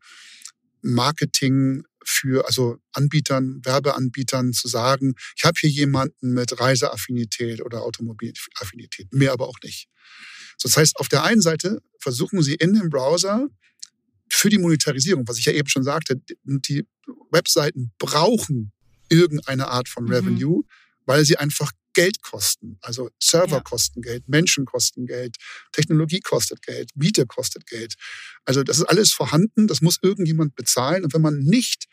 Marketing 0.81 1.83
für, 2.05 2.45
also 2.45 2.77
Anbietern, 2.93 3.61
Werbeanbietern 3.63 4.53
zu 4.53 4.67
sagen, 4.67 5.15
ich 5.35 5.43
habe 5.43 5.59
hier 5.59 5.69
jemanden 5.69 6.33
mit 6.33 6.59
Reiseaffinität 6.59 7.61
oder 7.61 7.81
Automobilaffinität, 7.81 9.11
mehr 9.11 9.33
aber 9.33 9.47
auch 9.47 9.57
nicht. 9.63 9.89
So, 10.57 10.69
das 10.69 10.77
heißt, 10.77 10.97
auf 10.97 11.09
der 11.09 11.23
einen 11.23 11.41
Seite 11.41 11.81
versuchen 11.99 12.41
sie 12.41 12.55
in 12.55 12.73
dem 12.73 12.89
Browser 12.89 13.47
für 14.29 14.49
die 14.49 14.57
Monetarisierung, 14.57 15.27
was 15.27 15.37
ich 15.37 15.45
ja 15.45 15.53
eben 15.53 15.67
schon 15.67 15.83
sagte, 15.83 16.21
die 16.43 16.87
Webseiten 17.31 17.91
brauchen 17.97 18.71
irgendeine 19.09 19.67
Art 19.67 19.89
von 19.89 20.05
mhm. 20.05 20.11
Revenue, 20.11 20.57
mhm. 20.59 20.69
weil 21.05 21.25
sie 21.25 21.37
einfach 21.37 21.71
Geld 21.95 22.21
kosten. 22.21 22.77
Also 22.81 23.09
Server 23.19 23.57
ja. 23.57 23.61
kosten 23.61 24.01
Geld, 24.01 24.27
Menschen 24.27 24.65
kosten 24.65 25.07
Geld, 25.07 25.37
Technologie 25.71 26.19
kostet 26.19 26.61
Geld, 26.61 26.91
Miete 26.95 27.25
kostet 27.25 27.65
Geld. 27.65 27.95
Also 28.43 28.61
das 28.61 28.77
ist 28.77 28.85
alles 28.85 29.11
vorhanden, 29.11 29.67
das 29.67 29.81
muss 29.81 29.97
irgendjemand 30.01 30.55
bezahlen. 30.55 31.03
Und 31.03 31.13
wenn 31.15 31.21
man 31.21 31.39
nicht 31.39 31.85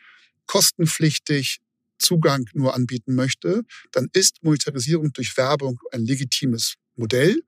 kostenpflichtig 0.45 1.59
Zugang 1.97 2.45
nur 2.53 2.75
anbieten 2.75 3.15
möchte, 3.15 3.63
dann 3.91 4.09
ist 4.13 4.43
Monetarisierung 4.43 5.13
durch 5.13 5.37
Werbung 5.37 5.79
ein 5.91 6.05
legitimes 6.05 6.75
Modell. 6.95 7.41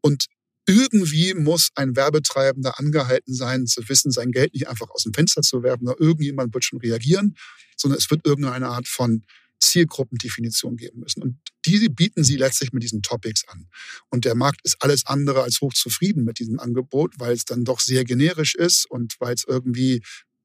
Und 0.00 0.26
irgendwie 0.66 1.34
muss 1.34 1.70
ein 1.74 1.96
Werbetreibender 1.96 2.78
angehalten 2.78 3.34
sein, 3.34 3.66
zu 3.66 3.88
wissen, 3.88 4.10
sein 4.10 4.30
Geld 4.30 4.52
nicht 4.52 4.68
einfach 4.68 4.90
aus 4.90 5.04
dem 5.04 5.14
Fenster 5.14 5.42
zu 5.42 5.62
werfen, 5.62 5.86
sondern 5.86 6.04
irgendjemand 6.04 6.52
wird 6.54 6.64
schon 6.64 6.80
reagieren, 6.80 7.36
sondern 7.76 7.98
es 7.98 8.10
wird 8.10 8.26
irgendeine 8.26 8.68
Art 8.68 8.88
von 8.88 9.24
Zielgruppendefinition 9.60 10.76
geben 10.76 11.00
müssen. 11.00 11.22
Und 11.22 11.38
diese 11.64 11.90
bieten 11.90 12.24
sie 12.24 12.36
letztlich 12.36 12.72
mit 12.72 12.82
diesen 12.82 13.02
Topics 13.02 13.46
an. 13.48 13.68
Und 14.08 14.24
der 14.24 14.34
Markt 14.34 14.60
ist 14.64 14.76
alles 14.80 15.06
andere 15.06 15.42
als 15.42 15.60
hochzufrieden 15.60 16.24
mit 16.24 16.38
diesem 16.38 16.58
Angebot, 16.58 17.14
weil 17.18 17.34
es 17.34 17.44
dann 17.44 17.64
doch 17.64 17.80
sehr 17.80 18.04
generisch 18.04 18.54
ist 18.54 18.86
und 18.90 19.14
weil 19.20 19.34
es 19.34 19.44
irgendwie 19.46 20.02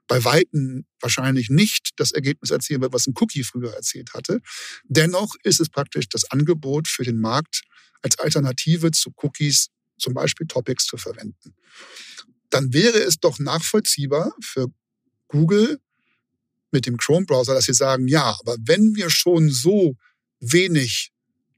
bei 0.08 0.24
Weitem 0.24 0.86
wahrscheinlich 1.00 1.50
nicht 1.50 1.92
das 1.96 2.12
Ergebnis 2.12 2.52
erzielen 2.52 2.82
wird, 2.82 2.94
was 2.94 3.08
ein 3.08 3.16
Cookie 3.20 3.44
früher 3.44 3.74
erzählt 3.74 4.14
hatte. 4.14 4.40
Dennoch 4.84 5.36
ist 5.44 5.60
es 5.60 5.70
praktisch 5.70 6.08
das 6.10 6.30
Angebot 6.30 6.88
für 6.88 7.04
den 7.04 7.20
Markt 7.20 7.64
als 8.02 8.20
Alternative 8.20 8.92
zu 8.92 9.12
Cookies, 9.24 9.70
zum 9.98 10.14
Beispiel 10.14 10.46
Topics 10.46 10.86
zu 10.86 10.98
verwenden. 10.98 11.56
Dann 12.50 12.74
wäre 12.74 13.00
es 13.00 13.20
doch 13.20 13.40
nachvollziehbar 13.40 14.36
für 14.42 14.68
Google 15.28 15.80
mit 16.76 16.86
dem 16.86 16.98
Chrome-Browser, 16.98 17.54
dass 17.54 17.66
sie 17.66 17.74
sagen, 17.74 18.08
ja, 18.10 18.36
aber 18.42 18.58
wenn 18.60 18.96
wir 18.96 19.10
schon 19.10 19.50
so 19.50 19.96
wenig 20.42 21.12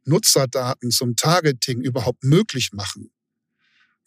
Nutzerdaten 0.05 0.91
zum 0.91 1.15
Targeting 1.15 1.81
überhaupt 1.81 2.23
möglich 2.23 2.69
machen, 2.71 3.09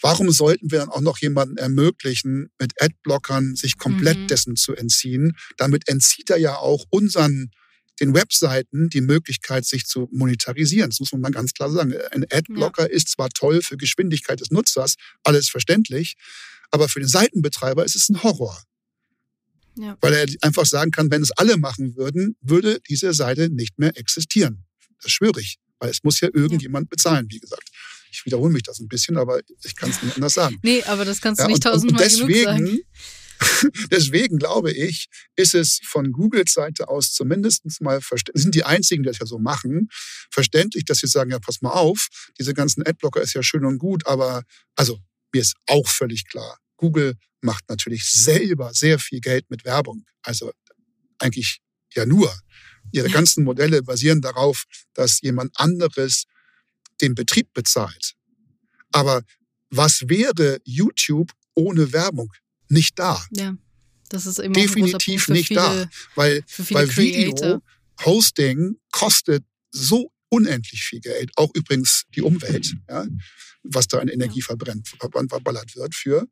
warum 0.01 0.31
sollten 0.31 0.71
wir 0.71 0.79
dann 0.79 0.89
auch 0.89 1.01
noch 1.01 1.19
jemanden 1.19 1.57
ermöglichen, 1.57 2.51
mit 2.61 2.81
Adblockern 2.81 3.57
sich 3.57 3.77
komplett 3.77 4.19
mhm. 4.19 4.27
dessen 4.29 4.55
zu 4.55 4.77
entziehen? 4.77 5.37
Damit 5.57 5.89
entzieht 5.89 6.31
er 6.31 6.39
ja 6.39 6.57
auch 6.57 6.85
unseren 6.91 7.51
den 7.99 8.15
Webseiten 8.15 8.89
die 8.89 9.03
Möglichkeit, 9.03 9.67
sich 9.67 9.85
zu 9.85 10.09
monetarisieren. 10.13 10.91
Das 10.91 11.01
muss 11.01 11.13
man 11.13 11.21
mal 11.21 11.33
ganz 11.33 11.53
klar 11.53 11.71
sagen. 11.71 11.93
Ein 12.13 12.25
Adblocker 12.31 12.89
ja. 12.89 12.95
ist 12.95 13.09
zwar 13.09 13.29
toll 13.31 13.63
für 13.63 13.77
Geschwindigkeit 13.77 14.41
des 14.41 14.51
Nutzers, 14.51 14.95
alles 15.25 15.51
verständlich, 15.51 16.15
aber 16.71 16.89
für 16.89 17.01
den 17.01 17.09
Seitenbetreiber 17.09 17.85
ist 17.85 17.97
es 17.97 18.09
ein 18.09 18.23
Horror. 18.23 18.63
Ja. 19.81 19.97
Weil 20.01 20.13
er 20.13 20.27
einfach 20.43 20.67
sagen 20.67 20.91
kann, 20.91 21.11
wenn 21.11 21.23
es 21.23 21.31
alle 21.33 21.57
machen 21.57 21.97
würden, 21.97 22.37
würde 22.41 22.81
diese 22.89 23.15
Seite 23.15 23.49
nicht 23.49 23.79
mehr 23.79 23.97
existieren. 23.97 24.65
Das 25.03 25.11
schwöre 25.13 25.41
ich. 25.41 25.59
Weil 25.79 25.91
es 25.91 26.03
muss 26.03 26.21
ja 26.21 26.29
irgendjemand 26.33 26.87
ja. 26.87 26.91
bezahlen, 26.91 27.27
wie 27.31 27.39
gesagt. 27.41 27.69
Ich 28.13 28.27
wiederhole 28.27 28.53
mich 28.53 28.65
das 28.65 28.81
ein 28.81 28.89
bisschen, 28.89 29.17
aber 29.17 29.41
ich 29.63 29.77
kann 29.77 29.91
es 29.91 30.03
nicht 30.03 30.17
anders 30.17 30.35
sagen. 30.35 30.59
Nee, 30.63 30.83
aber 30.85 31.05
das 31.05 31.21
kannst 31.21 31.41
du 31.41 31.45
ja, 31.45 31.49
nicht 31.49 31.63
tausendmal 31.63 32.09
genug 32.09 32.37
sagen. 32.45 32.81
Deswegen 33.91 34.39
glaube 34.39 34.73
ich, 34.73 35.09
ist 35.37 35.55
es 35.55 35.81
von 35.83 36.13
Googles 36.13 36.53
Seite 36.53 36.89
aus 36.89 37.13
zumindest 37.13 37.65
mal 37.81 38.01
verständlich, 38.01 38.43
sind 38.43 38.55
die 38.55 38.65
einzigen, 38.65 39.03
die 39.03 39.09
das 39.09 39.19
ja 39.19 39.27
so 39.27 39.39
machen, 39.39 39.89
verständlich, 40.31 40.85
dass 40.85 40.99
sie 40.99 41.07
sagen, 41.07 41.31
ja, 41.31 41.39
pass 41.39 41.63
mal 41.63 41.71
auf, 41.71 42.09
diese 42.39 42.53
ganzen 42.53 42.87
Adblocker 42.87 43.23
ist 43.23 43.35
ja 43.35 43.43
schön 43.43 43.65
und 43.65 43.79
gut, 43.79 44.07
aber 44.07 44.43
also 44.77 44.99
mir 45.33 45.41
ist 45.41 45.55
auch 45.69 45.89
völlig 45.89 46.27
klar, 46.29 46.59
Google 46.81 47.15
macht 47.43 47.69
natürlich 47.69 48.05
selber 48.05 48.73
sehr 48.73 48.99
viel 48.99 49.21
Geld 49.21 49.51
mit 49.51 49.65
Werbung. 49.65 50.05
Also 50.23 50.51
eigentlich 51.19 51.61
ja 51.95 52.07
nur. 52.07 52.35
Ihre 52.93 53.11
ganzen 53.11 53.45
Modelle 53.45 53.83
basieren 53.83 54.23
darauf, 54.23 54.65
dass 54.95 55.21
jemand 55.21 55.53
anderes 55.57 56.25
den 57.03 57.15
Betrieb 57.15 57.53
bezahlt. 57.53 58.15
Aber 58.93 59.23
was 59.69 60.09
wäre 60.09 60.59
YouTube 60.65 61.33
ohne 61.55 61.93
Werbung? 61.93 62.33
Nicht 62.69 62.99
da. 62.99 63.23
Ja, 63.33 63.55
das 64.09 64.27
ist 64.27 64.39
immer 64.39 64.55
definitiv 64.55 65.29
nicht 65.29 65.49
viele, 65.49 65.61
da, 65.61 65.91
weil, 66.15 66.43
weil 66.71 66.97
Video 66.97 67.63
Hosting 68.05 68.77
kostet 68.91 69.45
so 69.71 70.11
unendlich 70.31 70.83
viel 70.83 71.01
Geld, 71.01 71.31
auch 71.37 71.51
übrigens 71.55 72.05
die 72.15 72.23
Umwelt, 72.23 72.75
ja, 72.89 73.07
was 73.63 73.87
da 73.87 73.99
an 73.99 74.09
Energie 74.09 74.41
verbrennt, 74.41 74.89
verballert 74.89 75.77
wird 75.77 75.95
für 75.95 76.27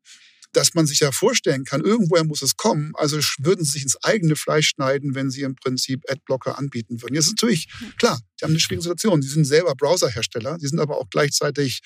dass 0.53 0.73
man 0.73 0.87
sich 0.87 0.99
ja 0.99 1.11
vorstellen 1.11 1.63
kann, 1.63 1.81
irgendwoher 1.81 2.23
muss 2.23 2.41
es 2.41 2.57
kommen. 2.57 2.93
Also 2.95 3.19
würden 3.39 3.63
sie 3.63 3.71
sich 3.71 3.83
ins 3.83 4.03
eigene 4.03 4.35
Fleisch 4.35 4.69
schneiden, 4.69 5.15
wenn 5.15 5.29
sie 5.29 5.41
im 5.41 5.55
Prinzip 5.55 6.03
Adblocker 6.09 6.57
anbieten 6.57 7.01
würden. 7.01 7.15
Jetzt 7.15 7.25
ist 7.25 7.41
natürlich 7.41 7.67
klar, 7.97 8.19
die 8.39 8.45
haben 8.45 8.51
eine 8.51 8.59
schwierige 8.59 8.83
Situation. 8.83 9.21
Sie 9.21 9.29
sind 9.29 9.45
selber 9.45 9.75
Browserhersteller, 9.75 10.57
sie 10.59 10.67
sind 10.67 10.79
aber 10.79 10.97
auch 10.97 11.09
gleichzeitig 11.09 11.81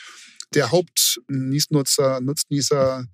der 0.54 0.72
Hauptniesnutzer, 0.72 2.22
Nutznießer, 2.22 3.06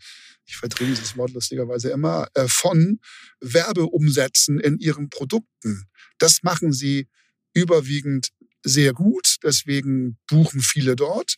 ich 0.46 0.58
verdrehe 0.58 0.88
dieses 0.88 1.16
Wort 1.16 1.32
lustigerweise 1.32 1.92
immer, 1.92 2.28
äh, 2.34 2.48
von 2.48 3.00
Werbeumsätzen 3.40 4.60
in 4.60 4.78
ihren 4.80 5.10
Produkten. 5.10 5.86
Das 6.18 6.44
machen 6.44 6.74
sie 6.74 7.08
überwiegend 7.54 8.30
sehr 8.64 8.94
gut, 8.94 9.38
deswegen 9.44 10.18
buchen 10.28 10.62
viele 10.62 10.96
dort. 10.96 11.36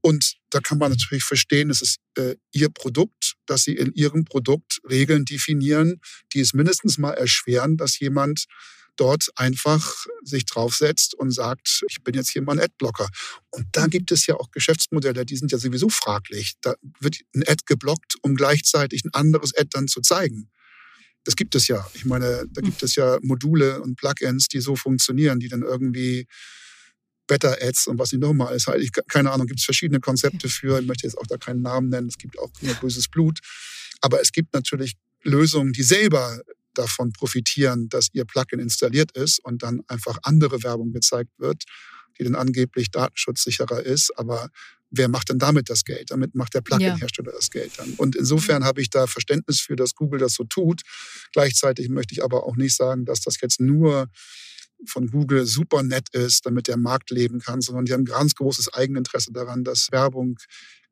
Und 0.00 0.36
da 0.50 0.60
kann 0.60 0.78
man 0.78 0.90
natürlich 0.90 1.24
verstehen, 1.24 1.70
es 1.70 1.82
ist 1.82 1.98
äh, 2.16 2.36
ihr 2.52 2.68
Produkt, 2.68 3.23
dass 3.46 3.64
sie 3.64 3.74
in 3.74 3.92
ihrem 3.94 4.24
Produkt 4.24 4.80
Regeln 4.88 5.24
definieren, 5.24 6.00
die 6.32 6.40
es 6.40 6.54
mindestens 6.54 6.98
mal 6.98 7.12
erschweren, 7.12 7.76
dass 7.76 7.98
jemand 7.98 8.46
dort 8.96 9.28
einfach 9.36 10.06
sich 10.22 10.46
draufsetzt 10.46 11.14
und 11.14 11.30
sagt, 11.32 11.82
ich 11.88 12.02
bin 12.02 12.14
jetzt 12.14 12.30
hier 12.30 12.42
mal 12.42 12.52
ein 12.52 12.64
Adblocker. 12.64 13.08
Und 13.50 13.66
da 13.72 13.86
gibt 13.86 14.12
es 14.12 14.26
ja 14.26 14.36
auch 14.36 14.50
Geschäftsmodelle, 14.50 15.24
die 15.24 15.36
sind 15.36 15.52
ja 15.52 15.58
sowieso 15.58 15.88
fraglich. 15.88 16.54
Da 16.60 16.74
wird 17.00 17.18
ein 17.34 17.42
Ad 17.46 17.64
geblockt, 17.66 18.14
um 18.22 18.34
gleichzeitig 18.34 19.04
ein 19.04 19.12
anderes 19.12 19.54
Ad 19.56 19.68
dann 19.72 19.88
zu 19.88 20.00
zeigen. 20.00 20.50
Das 21.24 21.36
gibt 21.36 21.54
es 21.54 21.68
ja. 21.68 21.86
Ich 21.94 22.04
meine, 22.04 22.44
da 22.50 22.60
gibt 22.60 22.82
es 22.82 22.94
ja 22.96 23.18
Module 23.22 23.80
und 23.80 23.96
Plugins, 23.96 24.48
die 24.48 24.60
so 24.60 24.76
funktionieren, 24.76 25.40
die 25.40 25.48
dann 25.48 25.62
irgendwie 25.62 26.26
Better 27.26 27.56
Ads 27.60 27.86
und 27.86 27.98
was 27.98 28.12
nicht 28.12 28.20
nochmal 28.20 28.54
ist. 28.54 28.66
Halt, 28.66 28.82
ich, 28.82 28.90
keine 29.08 29.30
Ahnung, 29.30 29.46
gibt 29.46 29.60
es 29.60 29.64
verschiedene 29.64 30.00
Konzepte 30.00 30.48
für. 30.48 30.80
Ich 30.80 30.86
möchte 30.86 31.06
jetzt 31.06 31.16
auch 31.16 31.26
da 31.26 31.36
keinen 31.36 31.62
Namen 31.62 31.88
nennen. 31.88 32.08
Es 32.08 32.18
gibt 32.18 32.38
auch 32.38 32.50
nur 32.60 32.74
böses 32.74 33.08
Blut. 33.08 33.38
Aber 34.00 34.20
es 34.20 34.32
gibt 34.32 34.52
natürlich 34.54 34.94
Lösungen, 35.22 35.72
die 35.72 35.82
selber 35.82 36.40
davon 36.74 37.12
profitieren, 37.12 37.88
dass 37.88 38.08
ihr 38.12 38.24
Plugin 38.24 38.58
installiert 38.58 39.12
ist 39.12 39.38
und 39.44 39.62
dann 39.62 39.80
einfach 39.86 40.18
andere 40.22 40.62
Werbung 40.62 40.92
gezeigt 40.92 41.30
wird. 41.38 41.64
die 42.18 42.24
dann 42.24 42.34
angeblich 42.34 42.90
datenschutzsicherer 42.90 43.82
ist. 43.82 44.16
Aber 44.16 44.48
wer 44.90 45.08
macht 45.08 45.30
denn 45.30 45.38
damit 45.38 45.70
das 45.70 45.84
Geld? 45.84 46.10
Damit 46.10 46.34
macht 46.34 46.54
der 46.54 46.60
Plugin-Hersteller 46.60 47.32
das 47.32 47.50
Geld 47.50 47.72
dann. 47.76 47.94
Und 47.94 48.14
insofern 48.16 48.64
habe 48.64 48.80
ich 48.80 48.90
da 48.90 49.06
Verständnis 49.06 49.60
für, 49.60 49.76
dass 49.76 49.94
Google 49.94 50.20
das 50.20 50.34
so 50.34 50.44
tut. 50.44 50.82
Gleichzeitig 51.32 51.88
möchte 51.88 52.14
ich 52.14 52.22
aber 52.22 52.44
auch 52.44 52.56
nicht 52.56 52.76
sagen, 52.76 53.04
dass 53.04 53.20
das 53.20 53.40
jetzt 53.40 53.60
nur 53.60 54.08
von 54.86 55.08
Google 55.08 55.46
super 55.46 55.82
nett 55.82 56.08
ist, 56.12 56.46
damit 56.46 56.68
der 56.68 56.76
Markt 56.76 57.10
leben 57.10 57.40
kann, 57.40 57.60
sondern 57.60 57.84
die 57.84 57.92
haben 57.92 58.02
ein 58.02 58.06
ganz 58.06 58.34
großes 58.34 58.72
Eigeninteresse 58.74 59.32
daran, 59.32 59.64
dass 59.64 59.90
Werbung 59.92 60.38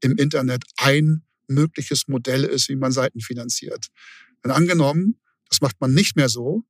im 0.01 0.17
Internet 0.17 0.65
ein 0.77 1.25
mögliches 1.49 2.09
Modell 2.09 2.45
ist, 2.45 2.69
wie 2.69 2.77
man 2.77 2.93
Seiten 2.93 3.21
finanziert. 3.21 3.89
Denn 4.45 4.51
angenommen, 4.51 5.21
das 5.49 5.61
macht 5.61 5.81
man 5.81 5.93
nicht 5.93 6.17
mehr 6.17 6.29
so, 6.29 6.65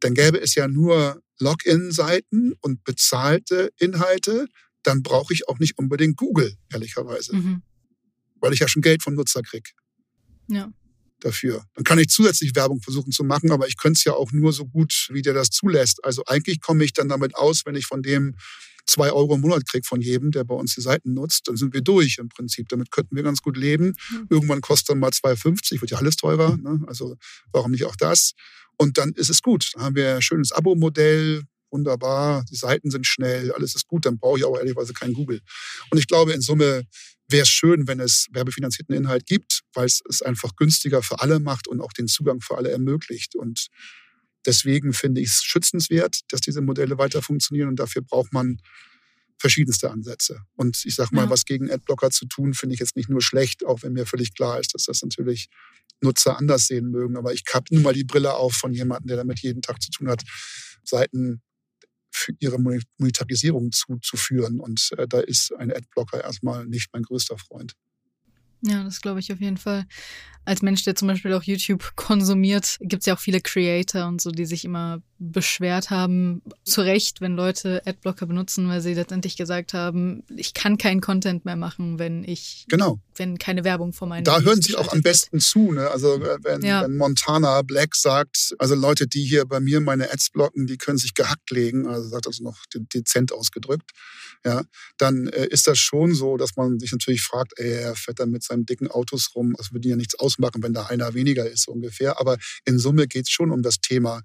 dann 0.00 0.14
gäbe 0.14 0.40
es 0.40 0.54
ja 0.54 0.68
nur 0.68 1.22
Login-Seiten 1.40 2.52
und 2.60 2.84
bezahlte 2.84 3.72
Inhalte, 3.78 4.46
dann 4.82 5.02
brauche 5.02 5.32
ich 5.32 5.48
auch 5.48 5.58
nicht 5.58 5.78
unbedingt 5.78 6.16
Google, 6.16 6.54
ehrlicherweise. 6.70 7.34
Mhm. 7.34 7.62
Weil 8.40 8.52
ich 8.52 8.60
ja 8.60 8.68
schon 8.68 8.82
Geld 8.82 9.02
vom 9.02 9.14
Nutzer 9.14 9.42
kriege. 9.42 9.70
Ja. 10.48 10.70
Dafür. 11.20 11.64
Dann 11.74 11.84
kann 11.84 11.98
ich 11.98 12.08
zusätzlich 12.08 12.54
Werbung 12.54 12.82
versuchen 12.82 13.12
zu 13.12 13.24
machen, 13.24 13.50
aber 13.50 13.66
ich 13.66 13.76
könnte 13.76 13.98
es 13.98 14.04
ja 14.04 14.12
auch 14.12 14.32
nur 14.32 14.52
so 14.52 14.66
gut, 14.66 15.08
wie 15.10 15.22
der 15.22 15.32
das 15.32 15.50
zulässt. 15.50 16.04
Also 16.04 16.22
eigentlich 16.26 16.60
komme 16.60 16.84
ich 16.84 16.92
dann 16.92 17.08
damit 17.08 17.34
aus, 17.36 17.64
wenn 17.64 17.76
ich 17.76 17.86
von 17.86 18.02
dem 18.02 18.34
zwei 18.86 19.12
Euro 19.12 19.34
im 19.34 19.40
Monat 19.40 19.66
kriege 19.66 19.86
von 19.86 20.00
jedem, 20.00 20.30
der 20.30 20.44
bei 20.44 20.54
uns 20.54 20.74
die 20.74 20.80
Seiten 20.80 21.14
nutzt, 21.14 21.48
dann 21.48 21.56
sind 21.56 21.72
wir 21.72 21.80
durch 21.80 22.18
im 22.18 22.28
Prinzip. 22.28 22.68
Damit 22.68 22.90
könnten 22.90 23.16
wir 23.16 23.22
ganz 23.22 23.40
gut 23.40 23.56
leben. 23.56 23.94
Mhm. 24.10 24.26
Irgendwann 24.28 24.60
kostet 24.60 24.90
dann 24.90 24.98
mal 24.98 25.10
2,50, 25.10 25.80
wird 25.80 25.90
ja 25.90 25.98
alles 25.98 26.16
teurer. 26.16 26.56
Ne? 26.56 26.80
Also 26.86 27.16
warum 27.52 27.70
nicht 27.70 27.84
auch 27.84 27.96
das? 27.96 28.32
Und 28.76 28.98
dann 28.98 29.12
ist 29.12 29.30
es 29.30 29.42
gut. 29.42 29.70
Dann 29.74 29.84
haben 29.84 29.96
wir 29.96 30.16
ein 30.16 30.22
schönes 30.22 30.52
Abo-Modell, 30.52 31.44
wunderbar, 31.74 32.44
die 32.50 32.56
Seiten 32.56 32.90
sind 32.90 33.06
schnell, 33.06 33.52
alles 33.52 33.74
ist 33.74 33.86
gut, 33.86 34.06
dann 34.06 34.18
brauche 34.18 34.38
ich 34.38 34.44
auch 34.44 34.56
ehrlicherweise 34.56 34.94
kein 34.94 35.12
Google. 35.12 35.40
Und 35.90 35.98
ich 35.98 36.06
glaube, 36.06 36.32
in 36.32 36.40
Summe 36.40 36.84
wäre 37.28 37.42
es 37.42 37.48
schön, 37.48 37.86
wenn 37.88 38.00
es 38.00 38.28
werbefinanzierten 38.30 38.94
Inhalt 38.94 39.26
gibt, 39.26 39.62
weil 39.74 39.86
es 39.86 40.00
es 40.08 40.22
einfach 40.22 40.56
günstiger 40.56 41.02
für 41.02 41.20
alle 41.20 41.40
macht 41.40 41.68
und 41.68 41.80
auch 41.80 41.92
den 41.92 42.06
Zugang 42.06 42.40
für 42.40 42.56
alle 42.56 42.70
ermöglicht. 42.70 43.34
Und 43.34 43.68
deswegen 44.46 44.92
finde 44.92 45.20
ich 45.20 45.28
es 45.28 45.42
schützenswert, 45.42 46.20
dass 46.28 46.40
diese 46.40 46.60
Modelle 46.60 46.96
weiter 46.96 47.22
funktionieren 47.22 47.68
und 47.68 47.76
dafür 47.76 48.02
braucht 48.02 48.32
man 48.32 48.58
verschiedenste 49.38 49.90
Ansätze. 49.90 50.40
Und 50.54 50.84
ich 50.84 50.94
sage 50.94 51.14
mal, 51.14 51.24
ja. 51.24 51.30
was 51.30 51.44
gegen 51.44 51.70
Adblocker 51.70 52.10
zu 52.10 52.26
tun, 52.26 52.54
finde 52.54 52.74
ich 52.74 52.80
jetzt 52.80 52.96
nicht 52.96 53.10
nur 53.10 53.20
schlecht, 53.20 53.66
auch 53.66 53.82
wenn 53.82 53.92
mir 53.92 54.06
völlig 54.06 54.34
klar 54.34 54.60
ist, 54.60 54.74
dass 54.74 54.84
das 54.84 55.02
natürlich 55.02 55.48
Nutzer 56.00 56.38
anders 56.38 56.66
sehen 56.66 56.90
mögen. 56.90 57.16
Aber 57.16 57.32
ich 57.32 57.42
habe 57.52 57.66
nun 57.70 57.82
mal 57.82 57.94
die 57.94 58.04
Brille 58.04 58.34
auf 58.34 58.54
von 58.54 58.72
jemandem, 58.72 59.08
der 59.08 59.16
damit 59.16 59.40
jeden 59.40 59.62
Tag 59.62 59.82
zu 59.82 59.90
tun 59.90 60.08
hat, 60.08 60.22
Seiten 60.84 61.42
für 62.14 62.32
ihre 62.38 62.58
Monetarisierung 62.58 63.72
zuzuführen. 63.72 64.60
Und 64.60 64.90
äh, 64.96 65.08
da 65.08 65.20
ist 65.20 65.52
ein 65.54 65.72
Adblocker 65.72 66.22
erstmal 66.22 66.66
nicht 66.66 66.90
mein 66.92 67.02
größter 67.02 67.36
Freund. 67.38 67.74
Ja, 68.62 68.82
das 68.82 69.00
glaube 69.00 69.20
ich 69.20 69.32
auf 69.32 69.40
jeden 69.40 69.58
Fall. 69.58 69.86
Als 70.44 70.62
Mensch, 70.62 70.84
der 70.84 70.94
zum 70.94 71.08
Beispiel 71.08 71.32
auch 71.34 71.42
YouTube 71.42 71.96
konsumiert, 71.96 72.76
gibt 72.80 73.02
es 73.02 73.06
ja 73.06 73.14
auch 73.14 73.20
viele 73.20 73.40
Creator 73.40 74.06
und 74.06 74.20
so, 74.20 74.30
die 74.30 74.46
sich 74.46 74.64
immer 74.64 75.00
beschwert 75.18 75.90
haben, 75.90 76.42
zu 76.64 76.82
Recht, 76.82 77.20
wenn 77.20 77.34
Leute 77.34 77.82
Adblocker 77.86 78.26
benutzen, 78.26 78.68
weil 78.68 78.80
sie 78.80 78.94
letztendlich 78.94 79.36
gesagt 79.36 79.72
haben, 79.72 80.22
ich 80.36 80.54
kann 80.54 80.76
keinen 80.76 81.00
Content 81.00 81.44
mehr 81.44 81.56
machen, 81.56 81.98
wenn 81.98 82.24
ich, 82.24 82.66
genau. 82.68 83.00
wenn 83.16 83.38
keine 83.38 83.64
Werbung 83.64 83.92
vor 83.92 84.08
meinen 84.08 84.24
Da 84.24 84.40
hören 84.40 84.60
sie 84.60 84.76
auch 84.76 84.92
am 84.92 85.02
besten 85.02 85.40
zu, 85.40 85.72
ne? 85.72 85.90
Also 85.90 86.16
äh, 86.16 86.38
wenn, 86.42 86.62
ja. 86.62 86.82
wenn 86.82 86.96
Montana 86.96 87.62
Black 87.62 87.94
sagt, 87.94 88.54
also 88.58 88.74
Leute, 88.74 89.06
die 89.06 89.24
hier 89.24 89.44
bei 89.46 89.60
mir 89.60 89.80
meine 89.80 90.12
Ads 90.12 90.30
blocken, 90.30 90.66
die 90.66 90.76
können 90.76 90.98
sich 90.98 91.14
gehackt 91.14 91.50
legen, 91.50 91.86
also 91.86 92.08
sagt 92.08 92.26
das 92.26 92.40
noch 92.40 92.58
dezent 92.92 93.32
ausgedrückt, 93.32 93.92
ja, 94.44 94.62
dann 94.98 95.28
äh, 95.28 95.46
ist 95.46 95.66
das 95.66 95.78
schon 95.78 96.14
so, 96.14 96.36
dass 96.36 96.56
man 96.56 96.78
sich 96.78 96.92
natürlich 96.92 97.22
fragt, 97.22 97.52
ey, 97.56 97.72
er 97.72 97.94
fährt 97.94 98.20
dann 98.20 98.30
mit 98.30 98.42
seinen 98.42 98.66
dicken 98.66 98.90
Autos 98.90 99.30
rum, 99.34 99.54
also 99.56 99.72
würde 99.72 99.88
ja 99.88 99.96
nichts 99.96 100.18
ausmachen, 100.34 100.62
wenn 100.62 100.74
da 100.74 100.86
einer 100.86 101.14
weniger 101.14 101.48
ist 101.48 101.68
ungefähr. 101.68 102.20
Aber 102.20 102.38
in 102.64 102.78
Summe 102.78 103.06
geht 103.06 103.26
es 103.26 103.30
schon 103.30 103.50
um 103.50 103.62
das 103.62 103.80
Thema, 103.80 104.22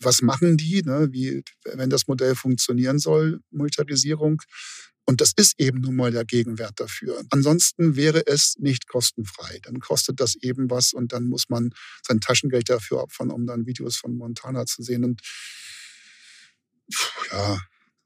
was 0.00 0.22
machen 0.22 0.56
die, 0.56 0.82
ne? 0.82 1.08
wie, 1.12 1.42
wenn 1.64 1.90
das 1.90 2.08
Modell 2.08 2.34
funktionieren 2.34 2.98
soll, 2.98 3.40
Monetarisierung. 3.50 4.42
Und 5.04 5.20
das 5.20 5.32
ist 5.36 5.54
eben 5.58 5.80
nun 5.80 5.96
mal 5.96 6.12
der 6.12 6.24
Gegenwert 6.24 6.78
dafür. 6.78 7.22
Ansonsten 7.30 7.96
wäre 7.96 8.24
es 8.26 8.54
nicht 8.58 8.86
kostenfrei. 8.86 9.58
Dann 9.62 9.80
kostet 9.80 10.20
das 10.20 10.36
eben 10.36 10.70
was 10.70 10.92
und 10.92 11.12
dann 11.12 11.24
muss 11.24 11.48
man 11.48 11.70
sein 12.06 12.20
Taschengeld 12.20 12.70
dafür 12.70 13.02
opfern, 13.02 13.30
um 13.30 13.46
dann 13.46 13.66
Videos 13.66 13.96
von 13.96 14.14
Montana 14.16 14.64
zu 14.64 14.82
sehen. 14.82 15.04
Und 15.04 15.20
ja, 17.32 17.60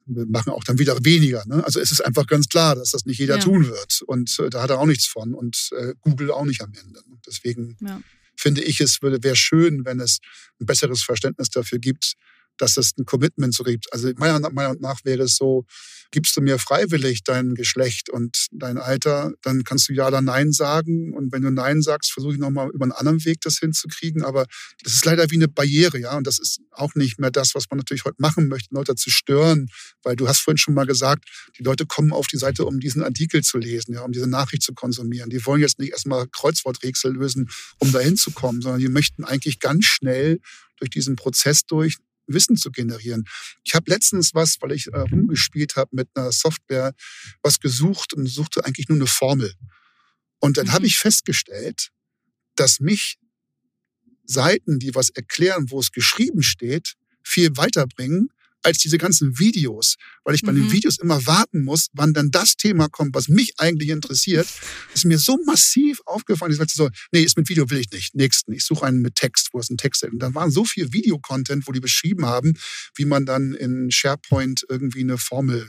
wir 0.07 0.27
machen 0.27 0.53
auch 0.53 0.65
dann 0.65 0.79
wieder 0.79 0.97
weniger. 1.05 1.45
Ne? 1.47 1.65
Also 1.65 1.81
es 1.81 1.91
ist 1.91 2.01
einfach 2.01 2.27
ganz 2.27 2.49
klar, 2.49 2.77
dass 2.77 2.93
das 2.93 3.07
nicht 3.07 3.19
jeder 3.19 3.37
ja. 3.37 3.43
tun 3.43 3.67
wird. 3.67 4.03
Und 4.07 4.39
äh, 4.39 4.51
da 4.51 4.63
hat 4.63 4.71
er 4.71 4.79
auch 4.79 4.87
nichts 4.87 5.07
von 5.07 5.35
und 5.35 5.71
äh, 5.77 5.95
Google 6.01 6.31
auch 6.31 6.45
nicht 6.45 6.63
am 6.63 6.73
Ende. 6.73 7.01
Deswegen 7.27 7.77
ja. 7.81 8.01
finde 8.37 8.63
ich, 8.63 8.81
es 8.81 9.03
wäre 9.03 9.37
schön, 9.37 9.85
wenn 9.85 10.01
es 10.01 10.21
ein 10.61 10.67
besseres 10.67 11.03
Verständnis 11.03 11.51
dafür 11.51 11.79
gibt, 11.79 12.15
dass 12.59 12.77
es 12.77 12.93
ein 12.99 13.05
Commitment 13.05 13.55
so 13.55 13.65
gibt. 13.65 13.93
Also 13.93 14.11
meiner 14.17 14.51
Meinung 14.51 14.81
nach 14.81 15.05
wäre 15.05 15.25
es 15.25 15.37
so, 15.37 15.65
gibst 16.11 16.37
du 16.37 16.41
mir 16.41 16.59
freiwillig 16.59 17.25
dein 17.25 17.55
Geschlecht 17.55 18.11
und 18.11 18.47
dein 18.53 18.79
Alter, 18.79 19.33
dann 19.43 19.65
kannst 19.65 19.89
du 19.89 19.93
ja 19.93 20.09
oder 20.09 20.23
nein 20.23 20.53
sagen. 20.53 21.13
Und 21.15 21.33
wenn 21.33 21.43
du 21.43 21.51
nein 21.51 21.83
sagst, 21.83 22.13
versuche 22.13 22.35
ich 22.35 22.39
nochmal 22.39 22.71
über 22.71 22.85
einen 22.85 22.93
anderen 22.93 23.25
Weg 23.25 23.41
das 23.43 23.59
hinzukriegen. 23.59 24.23
Aber 24.23 24.47
das 24.83 24.95
ist 24.95 25.05
leider 25.05 25.31
wie 25.31 25.37
eine 25.37 25.49
Barriere, 25.49 25.99
ja. 25.99 26.17
Und 26.17 26.27
das 26.27 26.39
ist 26.39 26.61
auch 26.71 26.95
nicht 26.95 27.19
mehr 27.19 27.31
das, 27.31 27.55
was 27.55 27.65
man 27.71 27.79
natürlich 27.79 28.05
heute 28.05 28.17
machen 28.19 28.49
möchte, 28.49 28.75
Leute 28.75 28.95
zu 28.95 29.11
stören. 29.11 29.69
Weil 30.03 30.17
du 30.17 30.29
hast 30.29 30.41
vorhin 30.41 30.59
schon 30.59 30.75
mal 30.75 30.87
gesagt, 30.87 31.25
die 31.59 31.63
Leute 31.63 31.87
kommen 31.87 32.13
auf 32.13 32.27
die 32.27 32.39
Seite, 32.39 32.65
um 32.65 32.81
diesen 32.81 33.03
Artikel 33.03 33.43
zu 33.43 33.59
lesen, 33.59 33.95
ja, 33.95 34.03
um 34.03 34.13
diese 34.13 34.29
Nachricht 34.29 34.63
zu 34.63 34.75
konsumieren. 34.75 35.31
Die 35.31 35.45
wollen 35.45 35.61
jetzt 35.61 35.79
nicht 35.79 35.93
erstmal 35.93 36.27
Kreuzworträtsel 36.29 37.13
lösen, 37.13 37.49
um 37.79 37.93
dahin 37.93 38.17
zu 38.17 38.31
kommen, 38.31 38.61
sondern 38.61 38.81
die 38.81 38.89
möchten 38.89 39.25
eigentlich 39.25 39.61
ganz 39.61 39.85
schnell 39.85 40.41
durch 40.79 40.91
diesen 40.91 41.17
Prozess 41.17 41.65
durch 41.67 41.97
Wissen 42.27 42.57
zu 42.57 42.71
generieren. 42.71 43.25
Ich 43.65 43.75
habe 43.75 43.91
letztens 43.91 44.35
was, 44.35 44.57
weil 44.61 44.73
ich 44.73 44.89
äh, 44.89 44.99
rumgespielt 44.99 45.77
habe 45.77 45.91
mit 45.93 46.09
einer 46.15 46.33
Software, 46.33 46.93
was 47.43 47.61
gesucht 47.61 48.15
und 48.15 48.27
suchte 48.27 48.65
eigentlich 48.65 48.89
nur 48.89 48.99
eine 48.99 49.07
Formel. 49.07 49.53
Und 50.39 50.57
dann 50.57 50.67
mhm. 50.67 50.73
habe 50.73 50.87
ich 50.87 50.99
festgestellt, 50.99 51.91
dass 52.57 52.81
mich 52.81 53.19
Seiten, 54.25 54.79
die 54.79 54.95
was 54.95 55.11
erklären, 55.11 55.71
wo 55.71 55.81
es 55.81 55.93
geschrieben 55.93 56.43
steht, 56.43 56.95
viel 57.23 57.57
weiterbringen, 57.57 58.31
als 58.67 58.79
diese 58.79 58.99
ganzen 58.99 59.39
Videos, 59.39 59.95
weil 60.25 60.35
ich 60.35 60.43
bei 60.43 60.51
mhm. 60.51 60.57
den 60.57 60.73
Videos 60.73 60.99
immer 60.99 61.25
warten 61.25 61.63
muss, 61.63 61.87
wann 61.93 62.13
dann 62.13 62.33
das 62.33 62.57
Thema 62.57 62.89
kommt, 62.89 63.15
was 63.15 63.29
mich 63.29 63.53
eigentlich 63.59 63.91
interessiert, 63.91 64.49
ist 64.93 65.05
mir 65.05 65.19
so 65.19 65.39
massiv 65.47 66.01
aufgefallen. 66.05 66.51
Ich 66.51 66.59
sagte 66.59 66.75
so, 66.75 66.91
nee, 67.13 67.23
ist 67.23 67.37
mit 67.37 67.49
Video 67.49 67.71
will 67.71 67.79
ich 67.79 67.93
nicht. 67.93 68.17
Nächsten, 68.17 68.53
ich 68.53 68.65
suche 68.65 68.85
einen 68.85 69.03
mit 69.03 69.15
Text, 69.15 69.51
wo 69.53 69.61
es 69.61 69.71
ein 69.71 69.77
Text 69.77 70.03
ist. 70.03 70.13
Und 70.13 70.19
dann 70.19 70.35
waren 70.35 70.51
so 70.51 70.65
viel 70.65 70.93
Videocontent, 70.93 71.69
wo 71.69 71.73
die 71.73 71.79
beschrieben 71.79 72.27
haben, 72.27 72.55
wie 72.97 73.05
man 73.05 73.25
dann 73.25 73.55
in 73.55 73.93
SharePoint 73.93 74.67
irgendwie 74.69 75.03
eine 75.03 75.17
Formel 75.17 75.69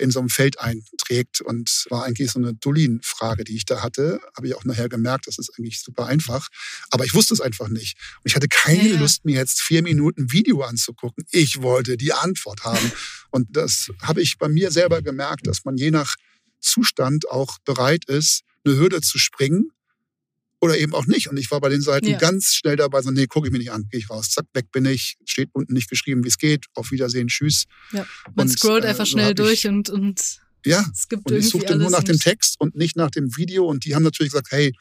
in 0.00 0.10
so 0.10 0.18
einem 0.18 0.28
Feld 0.28 0.58
einträgt. 0.60 1.40
Und 1.40 1.86
war 1.90 2.04
eigentlich 2.04 2.30
so 2.30 2.38
eine 2.38 2.54
Dolin-Frage, 2.54 3.44
die 3.44 3.56
ich 3.56 3.64
da 3.64 3.82
hatte. 3.82 4.20
Habe 4.36 4.48
ich 4.48 4.54
auch 4.54 4.64
nachher 4.64 4.88
gemerkt, 4.88 5.26
das 5.26 5.38
ist 5.38 5.52
eigentlich 5.58 5.80
super 5.80 6.06
einfach. 6.06 6.48
Aber 6.90 7.04
ich 7.04 7.14
wusste 7.14 7.34
es 7.34 7.40
einfach 7.40 7.68
nicht. 7.68 7.96
Und 8.16 8.22
ich 8.24 8.36
hatte 8.36 8.48
keine 8.48 8.88
ja, 8.88 8.94
ja. 8.94 9.00
Lust, 9.00 9.24
mir 9.24 9.36
jetzt 9.36 9.60
vier 9.60 9.82
Minuten 9.82 10.32
Video 10.32 10.62
anzugucken. 10.62 11.24
Ich 11.30 11.62
wollte 11.62 11.96
die 11.96 12.12
Antwort 12.12 12.64
haben. 12.64 12.92
Und 13.30 13.56
das 13.56 13.90
habe 14.02 14.22
ich 14.22 14.38
bei 14.38 14.48
mir 14.48 14.70
selber 14.70 15.02
gemerkt, 15.02 15.46
dass 15.46 15.64
man 15.64 15.76
je 15.76 15.90
nach 15.90 16.16
Zustand 16.60 17.30
auch 17.30 17.58
bereit 17.64 18.04
ist, 18.06 18.42
eine 18.64 18.76
Hürde 18.76 19.00
zu 19.00 19.18
springen 19.18 19.70
oder 20.60 20.78
eben 20.78 20.94
auch 20.94 21.06
nicht. 21.06 21.28
Und 21.28 21.38
ich 21.38 21.50
war 21.50 21.60
bei 21.60 21.68
den 21.68 21.80
Seiten 21.80 22.06
ja. 22.06 22.18
ganz 22.18 22.54
schnell 22.54 22.76
dabei, 22.76 23.02
so, 23.02 23.10
nee, 23.10 23.26
gucke 23.26 23.48
ich 23.48 23.52
mir 23.52 23.58
nicht 23.58 23.72
an, 23.72 23.88
gehe 23.90 24.00
ich 24.00 24.10
raus, 24.10 24.30
zack, 24.30 24.46
weg 24.52 24.70
bin 24.72 24.84
ich, 24.84 25.16
steht 25.24 25.50
unten 25.52 25.72
nicht 25.72 25.88
geschrieben, 25.88 26.22
wie 26.24 26.28
es 26.28 26.38
geht, 26.38 26.66
auf 26.74 26.90
Wiedersehen, 26.90 27.28
tschüss. 27.28 27.64
Ja. 27.92 28.06
Man 28.34 28.48
und, 28.48 28.58
scrollt 28.58 28.84
einfach 28.84 29.04
äh, 29.04 29.06
so 29.06 29.12
schnell 29.12 29.34
durch 29.34 29.66
und, 29.66 29.88
und 29.88 30.40
ja, 30.64 30.84
es 30.92 31.08
gibt 31.08 31.30
und 31.30 31.36
ich 31.36 31.48
suchte 31.48 31.76
nur 31.76 31.90
nach 31.90 32.04
dem 32.04 32.18
Text 32.18 32.60
und 32.60 32.74
nicht 32.74 32.96
nach 32.96 33.10
dem 33.10 33.34
Video. 33.36 33.66
Und 33.66 33.84
die 33.86 33.94
haben 33.94 34.02
natürlich 34.02 34.32
gesagt, 34.32 34.48
hey, 34.50 34.72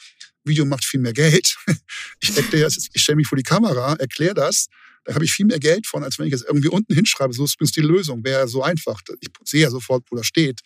Video 0.44 0.66
macht 0.66 0.84
viel 0.84 1.00
mehr 1.00 1.14
Geld. 1.14 1.56
Ich, 2.22 2.36
ich 2.36 3.02
stelle 3.02 3.16
mich 3.16 3.28
vor 3.28 3.38
die 3.38 3.44
Kamera, 3.44 3.94
erkläre 3.94 4.34
das. 4.34 4.68
Da 5.06 5.16
habe 5.16 5.24
ich 5.24 5.32
viel 5.32 5.46
mehr 5.46 5.60
Geld 5.60 5.88
von, 5.88 6.04
als 6.04 6.20
wenn 6.20 6.28
ich 6.28 6.34
es 6.34 6.42
irgendwie 6.42 6.68
unten 6.68 6.94
hinschreibe. 6.94 7.34
So 7.34 7.46
ist 7.46 7.56
übrigens 7.56 7.72
die 7.72 7.82
Lösung. 7.82 8.26
Wäre 8.26 8.48
so 8.50 8.62
einfach. 8.62 9.02
Ich 9.22 9.30
sehe 9.46 9.62
ja 9.62 9.70
sofort, 9.70 10.04
wo 10.10 10.18
das 10.18 10.26
steht. 10.26 10.60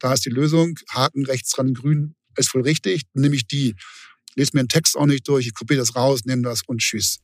Da 0.00 0.14
ist 0.14 0.24
die 0.24 0.30
Lösung. 0.30 0.76
Haken 0.90 1.24
rechts 1.24 1.52
dran, 1.52 1.74
grün 1.74 2.16
ist 2.36 2.50
voll 2.50 2.62
richtig. 2.62 3.02
Nehme 3.14 3.36
ich 3.36 3.46
die 3.46 3.76
lese 4.36 4.50
mir 4.54 4.62
den 4.62 4.68
Text 4.68 4.96
auch 4.96 5.06
nicht 5.06 5.26
durch, 5.28 5.46
ich 5.46 5.54
kopiere 5.54 5.80
das 5.80 5.96
raus, 5.96 6.24
nehme 6.24 6.42
das 6.42 6.62
und 6.66 6.78
tschüss. 6.78 7.18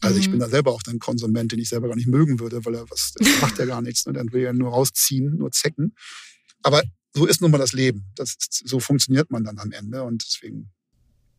Also 0.00 0.18
ich 0.18 0.26
bin 0.26 0.36
mhm. 0.36 0.40
da 0.42 0.48
selber 0.48 0.72
auch 0.72 0.82
ein 0.86 0.98
Konsument, 0.98 1.50
den 1.50 1.58
ich 1.58 1.68
selber 1.68 1.88
gar 1.88 1.96
nicht 1.96 2.06
mögen 2.06 2.38
würde, 2.38 2.64
weil 2.64 2.74
er 2.74 2.88
was 2.90 3.14
macht 3.40 3.58
ja 3.58 3.64
gar 3.64 3.82
nichts. 3.82 4.06
Ne? 4.06 4.12
Dann 4.12 4.32
will 4.32 4.44
er 4.44 4.52
nur 4.52 4.70
rausziehen, 4.70 5.36
nur 5.38 5.50
zecken. 5.50 5.94
Aber 6.62 6.82
so 7.14 7.26
ist 7.26 7.40
nun 7.40 7.50
mal 7.50 7.58
das 7.58 7.72
Leben. 7.72 8.04
Das 8.14 8.30
ist, 8.30 8.62
so 8.68 8.78
funktioniert 8.80 9.30
man 9.30 9.44
dann 9.44 9.58
am 9.58 9.72
Ende 9.72 10.04
und 10.04 10.24
deswegen 10.28 10.70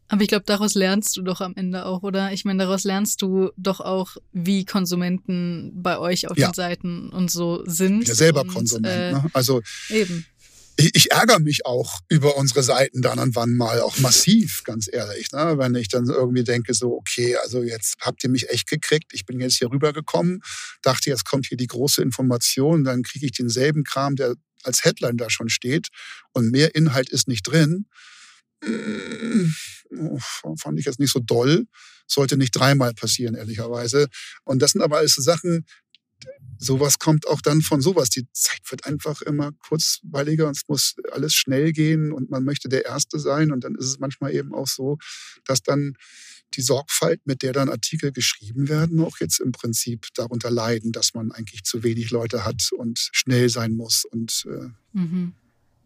Aber 0.10 0.22
ich 0.22 0.28
glaube, 0.28 0.44
daraus 0.46 0.74
lernst 0.76 1.16
du 1.16 1.22
doch 1.22 1.40
am 1.40 1.56
Ende 1.56 1.86
auch, 1.86 2.04
oder? 2.04 2.34
Ich 2.34 2.44
meine, 2.44 2.64
daraus 2.64 2.84
lernst 2.84 3.22
du 3.22 3.52
doch 3.56 3.80
auch, 3.80 4.18
wie 4.34 4.66
Konsumenten 4.66 5.72
bei 5.76 5.98
euch 5.98 6.30
auf 6.30 6.38
Ja. 6.38 6.50
den 6.50 6.54
Seiten 6.54 7.10
und 7.10 7.32
so 7.32 7.64
sind. 7.66 8.08
Ja, 8.08 8.16
selber 8.16 8.41
und, 8.41 8.54
Konsument. 8.54 8.88
Äh, 8.88 9.12
ne? 9.14 9.26
Also 9.34 9.62
Eben. 9.90 10.26
Ich, 10.80 10.95
ich 10.95 11.11
ärgere 11.11 11.39
mich 11.39 11.65
auch 11.65 11.99
über 12.07 12.38
unsere 12.38 12.64
Seiten 12.64 13.01
dann 13.01 13.19
und 13.19 13.35
wann 13.35 13.56
mal 13.56 13.81
auch 13.81 13.97
massiv, 13.99 14.64
ganz 14.64 14.89
ehrlich. 14.91 15.31
Ne? 15.31 15.56
Wenn 15.57 15.76
ich 15.76 15.89
dann 15.89 16.06
irgendwie 16.06 16.43
denke, 16.43 16.73
so, 16.73 16.93
okay, 16.93 17.35
also 17.35 17.64
jetzt 17.64 17.97
habt 17.99 18.23
ihr 18.23 18.30
mich 18.30 18.49
echt 18.49 18.69
gekriegt, 18.69 19.11
ich 19.14 19.26
bin 19.26 19.39
jetzt 19.39 19.57
hier 19.57 19.72
rübergekommen, 19.72 20.41
dachte, 20.81 21.10
jetzt 21.10 21.26
kommt 21.26 21.47
hier 21.47 21.57
die 21.57 21.68
große 21.68 22.01
Information, 22.01 22.85
dann 22.85 23.03
kriege 23.03 23.26
ich 23.26 23.34
denselben 23.34 23.84
Kram, 23.84 24.15
der 24.15 24.35
als 24.64 24.84
Headline 24.84 25.18
da 25.18 25.30
schon 25.30 25.49
steht 25.49 25.89
und 26.31 26.49
mehr 26.49 26.76
Inhalt 26.76 27.10
ist 27.10 27.27
nicht 27.27 27.43
drin. 27.43 27.85
Oh, 29.91 30.19
Fand 30.57 30.80
ich 30.80 30.85
jetzt 30.85 30.99
nicht 30.99 31.11
so 31.11 31.19
doll. 31.19 31.65
Sollte 32.07 32.38
nicht 32.38 32.51
dreimal 32.51 32.93
passieren, 32.93 33.35
ehrlicherweise. 33.35 34.07
Und 34.43 34.61
das 34.61 34.72
sind 34.72 34.81
aber 34.81 34.97
alles 34.97 35.14
so 35.14 35.22
Sachen, 35.22 35.65
sowas 36.58 37.00
kommt 37.00 37.28
auch 37.28 37.41
dann 37.41 37.62
von 37.62 37.82
sowas. 37.82 38.10
Die 38.10 38.28
Zeit 38.34 38.62
wird 38.70 38.86
einfach 38.86 39.22
immer 39.22 39.52
kurzweiliger 39.54 40.48
und 40.48 40.58
es 40.58 40.68
muss 40.68 40.96
alles 41.12 41.34
schnell 41.34 41.72
gehen 41.72 42.12
und 42.12 42.30
man 42.30 42.44
möchte 42.44 42.70
der 42.70 42.86
Erste 42.86 43.20
sein. 43.20 43.52
Und 43.52 43.64
dann 43.64 43.76
ist 43.76 43.86
es 43.86 44.00
manchmal 44.00 44.34
eben 44.34 44.54
auch 44.54 44.68
so, 44.68 44.98
dass 45.46 45.62
dann 45.62 45.96
die 46.56 46.62
Sorgfalt, 46.62 47.22
mit 47.26 47.44
der 47.44 47.54
dann 47.54 47.70
Artikel 47.70 48.12
geschrieben 48.12 48.70
werden, 48.70 49.00
auch 49.02 49.18
jetzt 49.20 49.40
im 49.40 49.52
Prinzip 49.52 50.08
darunter 50.16 50.50
leiden, 50.50 50.91
dass 50.91 51.14
man 51.14 51.32
eigentlich 51.32 51.64
zu 51.64 51.84
wenig 51.84 52.10
Leute 52.10 52.44
hat 52.44 52.72
und 52.72 53.10
schnell 53.12 53.50
sein 53.50 53.74
muss. 53.74 54.06
Und 54.06 54.46
äh, 54.48 54.70
Mhm. 54.94 55.34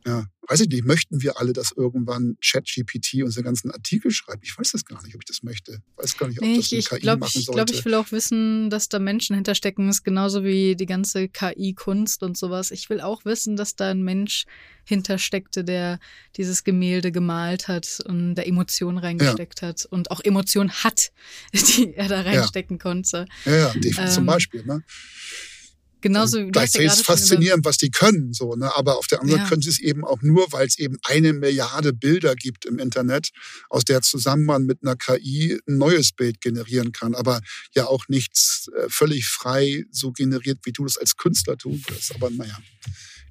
Ja, 0.05 0.25
weiß 0.49 0.59
ich 0.61 0.67
nicht, 0.69 0.83
möchten 0.83 1.21
wir 1.21 1.39
alle, 1.39 1.53
dass 1.53 1.71
irgendwann 1.71 2.35
ChatGPT 2.43 3.23
unsere 3.23 3.43
ganzen 3.43 3.71
Artikel 3.71 4.11
schreibt? 4.11 4.43
Ich 4.45 4.57
weiß 4.57 4.71
das 4.71 4.83
gar 4.83 5.01
nicht, 5.03 5.15
ob 5.15 5.21
ich 5.21 5.25
das 5.27 5.43
möchte. 5.43 5.81
Weiß 5.95 6.17
gar 6.17 6.27
nicht, 6.27 6.39
ob 6.39 6.45
Nee, 6.45 6.57
das 6.57 6.65
ich, 6.65 6.71
eine 6.73 6.79
ich 6.79 6.89
KI 6.89 6.99
glaube, 6.99 7.19
machen 7.21 7.31
ich, 7.39 7.45
sollte. 7.45 7.63
glaub, 7.65 7.79
ich 7.79 7.85
will 7.85 7.93
auch 7.93 8.11
wissen, 8.11 8.69
dass 8.69 8.89
da 8.89 8.99
Menschen 8.99 9.35
hinterstecken. 9.35 9.87
Das 9.87 9.97
ist 9.97 10.03
genauso 10.03 10.43
wie 10.43 10.75
die 10.75 10.85
ganze 10.85 11.29
KI-Kunst 11.29 12.21
und 12.23 12.37
sowas. 12.37 12.71
Ich 12.71 12.89
will 12.89 12.99
auch 12.99 13.23
wissen, 13.23 13.55
dass 13.55 13.75
da 13.75 13.89
ein 13.91 14.03
Mensch 14.03 14.43
hintersteckte, 14.85 15.63
der 15.63 15.99
dieses 16.35 16.65
Gemälde 16.65 17.13
gemalt 17.13 17.69
hat 17.69 17.99
und 18.05 18.35
da 18.35 18.41
Emotionen 18.41 18.97
reingesteckt 18.97 19.61
hat 19.61 19.85
und 19.85 20.11
auch 20.11 20.19
Emotionen 20.21 20.71
hat, 20.71 21.13
die 21.53 21.93
er 21.95 22.09
da 22.09 22.21
reinstecken 22.21 22.77
konnte. 22.79 23.25
ja, 23.45 23.55
ja, 23.55 23.65
definitiv 23.73 24.09
zum 24.11 24.23
Ähm, 24.23 24.27
Beispiel. 24.27 24.65
Ne? 24.65 24.83
Genauso 26.03 26.37
wie 26.37 26.41
ja 26.43 26.49
Gleichzeitig 26.51 26.87
ist 26.91 27.05
faszinierend, 27.05 27.63
was 27.65 27.77
die 27.77 27.89
können, 27.89 28.33
so, 28.33 28.55
ne? 28.55 28.75
Aber 28.75 28.97
auf 28.97 29.07
der 29.07 29.21
anderen 29.21 29.41
Ja. 29.41 29.47
können 29.47 29.61
sie 29.61 29.69
es 29.69 29.79
eben 29.79 30.03
auch 30.03 30.21
nur, 30.21 30.51
weil 30.51 30.67
es 30.67 30.77
eben 30.77 30.97
eine 31.03 31.31
Milliarde 31.33 31.93
Bilder 31.93 32.35
gibt 32.35 32.65
im 32.65 32.77
Internet, 32.77 33.29
aus 33.69 33.85
der 33.85 34.01
zusammen 34.01 34.43
man 34.43 34.65
mit 34.65 34.79
einer 34.83 34.97
KI 34.97 35.57
ein 35.67 35.77
neues 35.77 36.11
Bild 36.11 36.41
generieren 36.41 36.91
kann, 36.91 37.15
aber 37.15 37.39
ja 37.73 37.87
auch 37.87 38.03
nichts 38.09 38.67
äh, 38.77 38.89
völlig 38.89 39.25
frei 39.27 39.85
so 39.91 40.11
generiert, 40.11 40.59
wie 40.63 40.73
du 40.73 40.83
das 40.83 40.97
als 40.97 41.15
Künstler 41.15 41.57
tun 41.57 41.81
würdest. 41.87 42.13
Aber 42.13 42.29
naja, 42.29 42.57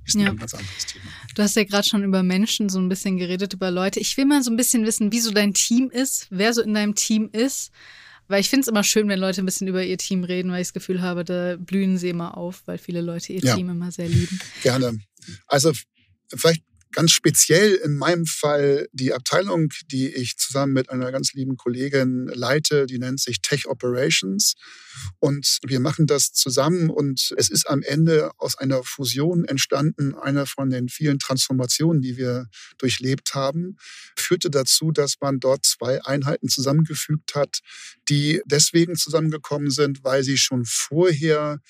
ist 0.06 0.14
Ja. 0.16 0.30
ein 0.30 0.36
ganz 0.38 0.54
anderes 0.54 0.86
Thema. 0.86 1.12
Du 1.34 1.42
hast 1.42 1.54
ja 1.56 1.64
gerade 1.64 1.86
schon 1.86 2.02
über 2.02 2.22
Menschen 2.22 2.70
so 2.70 2.78
ein 2.78 2.88
bisschen 2.88 3.18
geredet, 3.18 3.52
über 3.52 3.70
Leute. 3.70 4.00
Ich 4.00 4.16
will 4.16 4.24
mal 4.24 4.42
so 4.42 4.50
ein 4.50 4.56
bisschen 4.56 4.84
wissen, 4.86 5.12
wie 5.12 5.20
so 5.20 5.30
dein 5.30 5.52
Team 5.54 5.90
ist, 5.90 6.26
wer 6.30 6.54
so 6.54 6.62
in 6.62 6.72
deinem 6.74 6.94
Team 6.94 7.28
ist. 7.32 7.70
Weil 8.32 8.40
ich 8.40 8.48
finde 8.48 8.62
es 8.62 8.68
immer 8.68 8.82
schön, 8.82 9.08
wenn 9.08 9.18
Leute 9.20 9.42
ein 9.42 9.44
bisschen 9.44 9.68
über 9.68 9.84
ihr 9.84 9.98
Team 9.98 10.24
reden, 10.24 10.50
weil 10.50 10.62
ich 10.62 10.68
das 10.68 10.72
Gefühl 10.72 11.02
habe, 11.02 11.22
da 11.22 11.56
blühen 11.58 11.98
sie 11.98 12.08
immer 12.08 12.38
auf, 12.38 12.62
weil 12.64 12.78
viele 12.78 13.02
Leute 13.02 13.34
ihr 13.34 13.42
Ja. 13.42 13.54
Team 13.54 13.68
immer 13.68 13.92
sehr 13.92 14.08
lieben. 14.08 14.40
Gerne. 14.62 14.98
Also 15.46 15.72
vielleicht 16.34 16.62
ganz 16.92 17.12
speziell 17.12 17.74
in 17.74 17.96
meinem 17.96 18.26
Fall 18.26 18.88
die 18.92 19.12
Abteilung, 19.12 19.72
die 19.86 20.08
ich 20.08 20.36
zusammen 20.36 20.72
mit 20.72 20.90
einer 20.90 21.10
ganz 21.10 21.32
lieben 21.32 21.56
Kollegin 21.56 22.26
leite, 22.26 22.86
die 22.86 22.98
nennt 22.98 23.20
sich 23.20 23.40
Tech 23.40 23.66
Operations. 23.66 24.54
Und 25.18 25.58
wir 25.66 25.80
machen 25.80 26.06
das 26.06 26.32
zusammen 26.32 26.90
und 26.90 27.34
es 27.36 27.50
ist 27.50 27.68
am 27.68 27.82
Ende 27.82 28.30
aus 28.38 28.56
einer 28.56 28.82
Fusion 28.84 29.44
entstanden, 29.44 30.14
einer 30.14 30.46
von 30.46 30.70
den 30.70 30.88
vielen 30.88 31.18
Transformationen, 31.18 32.02
die 32.02 32.16
wir 32.16 32.46
durchlebt 32.78 33.34
haben, 33.34 33.76
führte 34.16 34.50
dazu, 34.50 34.92
dass 34.92 35.16
man 35.20 35.40
dort 35.40 35.64
zwei 35.64 36.04
Einheiten 36.04 36.48
zusammengefügt 36.48 37.34
hat, 37.34 37.60
die 38.08 38.42
deswegen 38.46 38.96
zusammengekommen 38.96 39.70
sind, 39.70 40.04
weil 40.04 40.22
sie 40.22 40.36
schon 40.36 40.64
vorher 40.66 41.60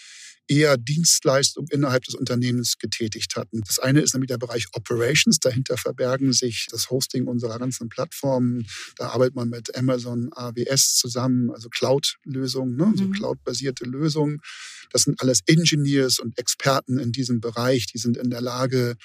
eher 0.52 0.76
Dienstleistung 0.76 1.66
innerhalb 1.70 2.04
des 2.04 2.14
Unternehmens 2.14 2.76
getätigt 2.78 3.36
hatten. 3.36 3.62
Das 3.66 3.78
eine 3.78 4.00
ist 4.00 4.12
nämlich 4.12 4.28
der 4.28 4.36
Bereich 4.38 4.66
Operations. 4.72 5.38
Dahinter 5.38 5.78
verbergen 5.78 6.32
sich 6.32 6.66
das 6.70 6.90
Hosting 6.90 7.26
unserer 7.26 7.58
ganzen 7.58 7.88
Plattformen. 7.88 8.66
Da 8.96 9.08
arbeitet 9.08 9.34
man 9.34 9.48
mit 9.48 9.74
Amazon 9.74 10.30
AWS 10.32 10.96
zusammen, 10.96 11.50
also 11.50 11.70
Cloud-Lösungen, 11.70 12.76
ne? 12.76 12.92
so 12.94 13.04
Mhm. 13.04 13.12
Cloud-basierte 13.12 13.84
Lösungen. 13.84 14.40
Das 14.90 15.02
sind 15.04 15.20
alles 15.22 15.40
Engineers 15.46 16.18
und 16.18 16.38
Experten 16.38 16.98
in 16.98 17.12
diesem 17.12 17.40
Bereich. 17.40 17.86
Die 17.86 17.98
sind 17.98 18.18
in 18.18 18.28
der 18.28 18.42
Lage, 18.42 18.96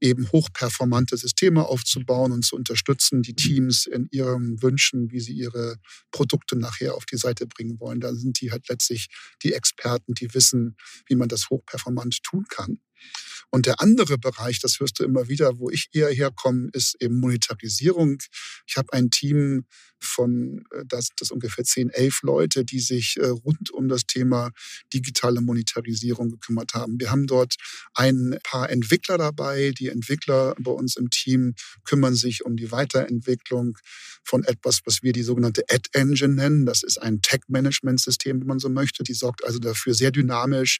eben 0.00 0.30
hochperformante 0.32 1.16
Systeme 1.16 1.66
aufzubauen 1.66 2.32
und 2.32 2.44
zu 2.44 2.56
unterstützen, 2.56 3.22
die 3.22 3.34
Teams 3.34 3.86
in 3.86 4.08
ihren 4.10 4.62
Wünschen, 4.62 5.10
wie 5.10 5.20
sie 5.20 5.32
ihre 5.32 5.76
Produkte 6.10 6.56
nachher 6.56 6.94
auf 6.94 7.06
die 7.06 7.16
Seite 7.16 7.46
bringen 7.46 7.78
wollen. 7.80 8.00
Da 8.00 8.14
sind 8.14 8.40
die 8.40 8.50
halt 8.50 8.68
letztlich 8.68 9.08
die 9.42 9.52
Experten, 9.52 10.14
die 10.14 10.32
wissen, 10.34 10.76
wie 11.06 11.16
man 11.16 11.28
das 11.28 11.50
hochperformant 11.50 12.22
tun 12.22 12.44
kann. 12.48 12.80
Und 13.50 13.66
der 13.66 13.80
andere 13.80 14.16
Bereich, 14.16 14.60
das 14.60 14.78
hörst 14.78 15.00
du 15.00 15.04
immer 15.04 15.28
wieder, 15.28 15.58
wo 15.58 15.70
ich 15.70 15.88
eher 15.92 16.10
herkomme, 16.10 16.70
ist 16.72 16.96
eben 17.00 17.18
Monetarisierung. 17.18 18.18
Ich 18.66 18.76
habe 18.76 18.92
ein 18.92 19.10
Team 19.10 19.64
von, 19.98 20.64
äh, 20.72 20.84
das, 20.86 21.08
das 21.16 21.30
ungefähr 21.30 21.64
10, 21.64 21.90
11 21.90 22.22
Leute, 22.22 22.64
die 22.64 22.80
sich 22.80 23.16
äh, 23.18 23.26
rund 23.26 23.70
um 23.70 23.88
das 23.88 24.06
Thema 24.06 24.50
digitale 24.92 25.40
Monetarisierung 25.40 26.30
gekümmert 26.30 26.74
haben. 26.74 26.98
Wir 26.98 27.10
haben 27.10 27.26
dort 27.26 27.56
ein 27.94 28.38
paar 28.42 28.70
Entwickler 28.70 29.18
dabei. 29.18 29.72
Die 29.78 29.88
Entwickler 29.88 30.54
bei 30.58 30.70
uns 30.70 30.96
im 30.96 31.10
Team 31.10 31.54
kümmern 31.84 32.14
sich 32.14 32.44
um 32.44 32.56
die 32.56 32.70
Weiterentwicklung 32.70 33.76
von 34.24 34.44
etwas, 34.44 34.80
was 34.84 35.02
wir 35.02 35.12
die 35.12 35.22
sogenannte 35.22 35.64
Ad 35.68 35.88
Engine 35.92 36.34
nennen. 36.34 36.66
Das 36.66 36.82
ist 36.82 36.98
ein 36.98 37.20
Tag-Management-System, 37.22 38.40
wenn 38.40 38.46
man 38.46 38.58
so 38.58 38.68
möchte. 38.68 39.02
Die 39.02 39.14
sorgt 39.14 39.44
also 39.44 39.58
dafür, 39.58 39.94
sehr 39.94 40.10
dynamisch 40.10 40.78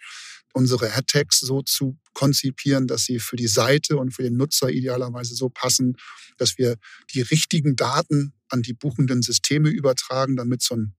unsere 0.52 0.92
Ad-Tags 0.92 1.40
so 1.40 1.62
zu 1.62 1.98
konzipieren, 2.12 2.86
dass 2.86 3.04
sie 3.04 3.18
für 3.18 3.36
die 3.36 3.48
Seite 3.48 3.96
und 3.96 4.12
für 4.12 4.22
den 4.22 4.36
Nutzer 4.36 4.68
idealerweise 4.70 5.34
so 5.34 5.48
passen, 5.48 5.96
dass 6.38 6.58
wir 6.58 6.76
die 7.14 7.22
richtigen 7.22 7.76
Daten 7.76 8.34
an 8.48 8.62
die 8.62 8.74
buchenden 8.74 9.22
Systeme 9.22 9.68
übertragen, 9.68 10.36
damit 10.36 10.62
so 10.62 10.76
ein 10.76 10.94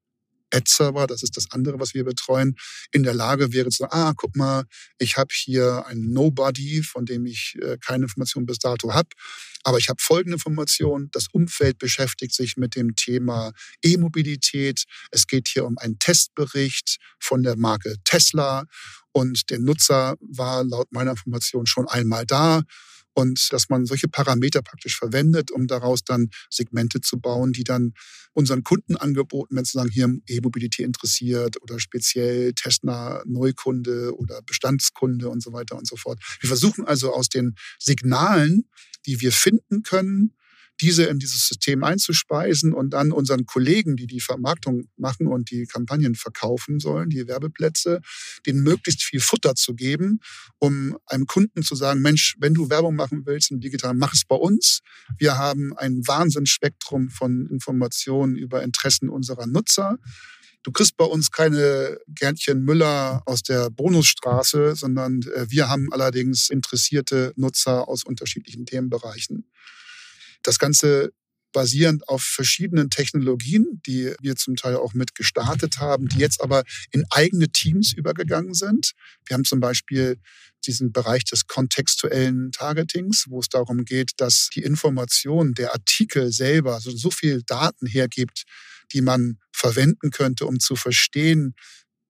Ad-Server, 0.54 1.08
das 1.08 1.24
ist 1.24 1.38
das 1.38 1.52
andere, 1.52 1.80
was 1.80 1.94
wir 1.94 2.04
betreuen, 2.04 2.56
in 2.92 3.04
der 3.04 3.14
Lage 3.14 3.54
wäre 3.54 3.70
zu 3.70 3.80
sagen, 3.80 3.94
ah, 3.94 4.14
guck 4.16 4.36
mal, 4.36 4.66
ich 4.98 5.18
habe 5.18 5.34
hier 5.34 5.86
einen 5.88 6.12
Nobody, 6.12 6.84
von 6.84 7.06
dem 7.06 7.26
ich 7.26 7.58
äh, 7.62 7.78
keine 7.78 8.04
Information 8.04 8.46
bis 8.46 8.60
dato 8.60 8.94
habe, 8.94 9.10
aber 9.64 9.78
ich 9.78 9.90
habe 9.90 10.02
folgende 10.02 10.36
Information, 10.36 11.10
das 11.12 11.28
Umfeld 11.32 11.78
beschäftigt 11.78 12.34
sich 12.34 12.58
mit 12.58 12.76
dem 12.76 12.96
Thema 12.96 13.52
E-Mobilität, 13.84 14.84
es 15.12 15.28
geht 15.28 15.48
hier 15.48 15.66
um 15.66 15.78
einen 15.78 16.00
Testbericht 16.00 16.98
von 17.20 17.44
der 17.44 17.56
Marke 17.56 17.96
Tesla 18.04 18.66
und 19.14 19.50
der 19.50 19.60
Nutzer 19.60 20.16
war 20.20 20.64
laut 20.64 20.92
meiner 20.92 21.12
Information 21.12 21.66
schon 21.66 21.88
einmal 21.88 22.26
da 22.26 22.64
und 23.14 23.52
dass 23.52 23.70
man 23.70 23.86
solche 23.86 24.08
Parameter 24.08 24.62
praktisch 24.62 24.98
verwendet, 24.98 25.52
um 25.52 25.68
daraus 25.68 26.04
dann 26.04 26.30
Segmente 26.50 27.02
zu 27.02 27.20
bauen, 27.20 27.52
die 27.52 27.64
dann 27.64 27.94
unseren 28.34 28.64
Kunden 28.64 28.96
angeboten 28.96 29.56
werden, 29.56 29.66
zu 29.66 29.78
sagen, 29.78 29.90
hier 29.90 30.10
E-Mobilität 30.28 30.86
interessiert 30.86 31.62
oder 31.62 31.80
speziell 31.80 32.54
Tesla 32.54 33.22
Neukunde 33.26 34.16
oder 34.16 34.42
Bestandskunde 34.44 35.30
und 35.30 35.44
so 35.44 35.52
weiter 35.52 35.78
und 35.78 35.88
so 35.88 35.98
fort. 35.98 36.20
Wir 36.40 36.48
versuchen 36.48 36.86
also 36.86 37.14
aus 37.14 37.28
den 37.28 37.56
Signalen, 37.80 38.70
die 39.06 39.20
wir 39.20 39.32
finden 39.32 39.84
können, 39.84 40.34
diese 40.82 41.04
in 41.04 41.20
dieses 41.20 41.48
System 41.48 41.84
einzuspeisen 41.84 42.74
und 42.74 42.92
dann 42.92 43.12
unseren 43.12 43.46
Kollegen, 43.46 43.96
die 43.96 44.08
die 44.08 44.20
Vermarktung 44.20 44.88
machen 44.98 45.28
und 45.28 45.52
die 45.52 45.66
Kampagnen 45.66 46.16
verkaufen 46.16 46.80
sollen, 46.80 47.10
die 47.10 47.28
Werbeplätze, 47.28 48.02
denen 48.46 48.64
möglichst 48.64 49.04
viel 49.04 49.20
Futter 49.20 49.56
zu 49.56 49.76
geben, 49.76 50.20
um 50.60 50.98
einem 51.06 51.28
Kunden 51.28 51.64
zu 51.64 51.76
sagen, 51.76 52.02
Mensch, 52.02 52.36
wenn 52.40 52.54
du 52.54 52.70
Werbung 52.70 52.96
machen 52.96 53.26
willst 53.26 53.52
im 53.52 53.60
Digitalen, 53.60 53.98
mach 53.98 54.14
es 54.14 54.26
bei 54.26 54.36
uns. 54.36 54.82
Wir 55.18 55.38
haben 55.38 55.78
ein 55.78 56.06
Wahnsinnsspektrum 56.08 57.10
von 57.10 57.48
Informationen 57.48 58.36
über 58.36 58.64
Interessen 58.64 59.10
unserer 59.10 59.46
Nutzer. 59.46 59.98
Du 60.64 60.72
kriegst 60.72 60.96
bei 60.96 61.06
uns 61.06 61.32
keine 61.32 61.98
Gernchen 62.08 62.64
Müller 62.64 63.24
aus 63.26 63.42
der 63.42 63.72
Bonusstraße, 63.72 64.76
sondern 64.76 65.22
äh, 65.36 65.48
wir 65.50 65.70
haben 65.70 65.92
allerdings 65.92 66.50
interessierte 66.50 67.34
Nutzer 67.36 67.88
aus 67.88 68.04
unterschiedlichen 68.04 68.66
Themenbereichen. 68.66 69.50
Das 70.44 70.60
Ganze 70.60 71.12
basierend 71.52 72.08
auf 72.08 72.24
verschiedenen 72.24 72.90
Technologien, 72.90 73.82
die 73.86 74.14
wir 74.22 74.36
zum 74.36 74.56
Teil 74.56 74.76
auch 74.76 74.94
mit 74.94 75.16
gestartet 75.16 75.80
haben, 75.80 76.08
die 76.08 76.20
jetzt 76.20 76.42
aber 76.42 76.64
in 76.92 77.04
eigene 77.10 77.50
Teams 77.50 77.94
übergegangen 77.94 78.54
sind. 78.54 78.94
Wir 79.26 79.34
haben 79.34 79.46
zum 79.46 79.60
Beispiel 79.60 80.18
diesen 80.66 80.92
Bereich 80.92 81.26
des 81.26 81.48
kontextuellen 81.48 82.52
Targetings, 82.52 83.26
wo 83.28 83.40
es 83.40 83.50
darum 83.50 83.84
geht, 83.84 84.12
dass 84.18 84.50
die 84.54 84.62
Information 84.62 85.54
der 85.54 85.74
Artikel 85.74 86.32
selber 86.32 86.80
so, 86.80 86.92
so 86.92 87.12
viel 87.12 87.42
Daten 87.44 87.88
hergibt, 87.88 88.44
die 88.94 89.02
man 89.02 89.40
verwenden 89.52 90.12
könnte, 90.12 90.46
um 90.46 90.60
zu 90.60 90.76
verstehen, 90.76 91.56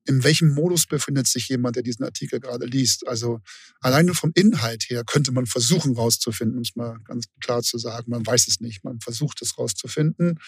in 0.05 0.23
welchem 0.23 0.53
Modus 0.53 0.87
befindet 0.87 1.27
sich 1.27 1.49
jemand, 1.49 1.75
der 1.75 1.83
diesen 1.83 2.03
Artikel 2.03 2.39
gerade 2.39 2.65
liest. 2.65 3.07
Also 3.07 3.39
alleine 3.81 4.13
vom 4.13 4.31
Inhalt 4.33 4.85
her 4.89 5.03
könnte 5.05 5.31
man 5.31 5.45
versuchen 5.45 5.95
rauszufinden, 5.95 6.57
um 6.57 6.63
es 6.63 6.75
mal 6.75 6.97
ganz 7.05 7.25
klar 7.39 7.61
zu 7.61 7.77
sagen. 7.77 8.09
Man 8.09 8.25
weiß 8.25 8.47
es 8.47 8.59
nicht, 8.59 8.83
man 8.83 8.99
versucht 8.99 9.41
es 9.41 9.57
rauszufinden 9.57 10.39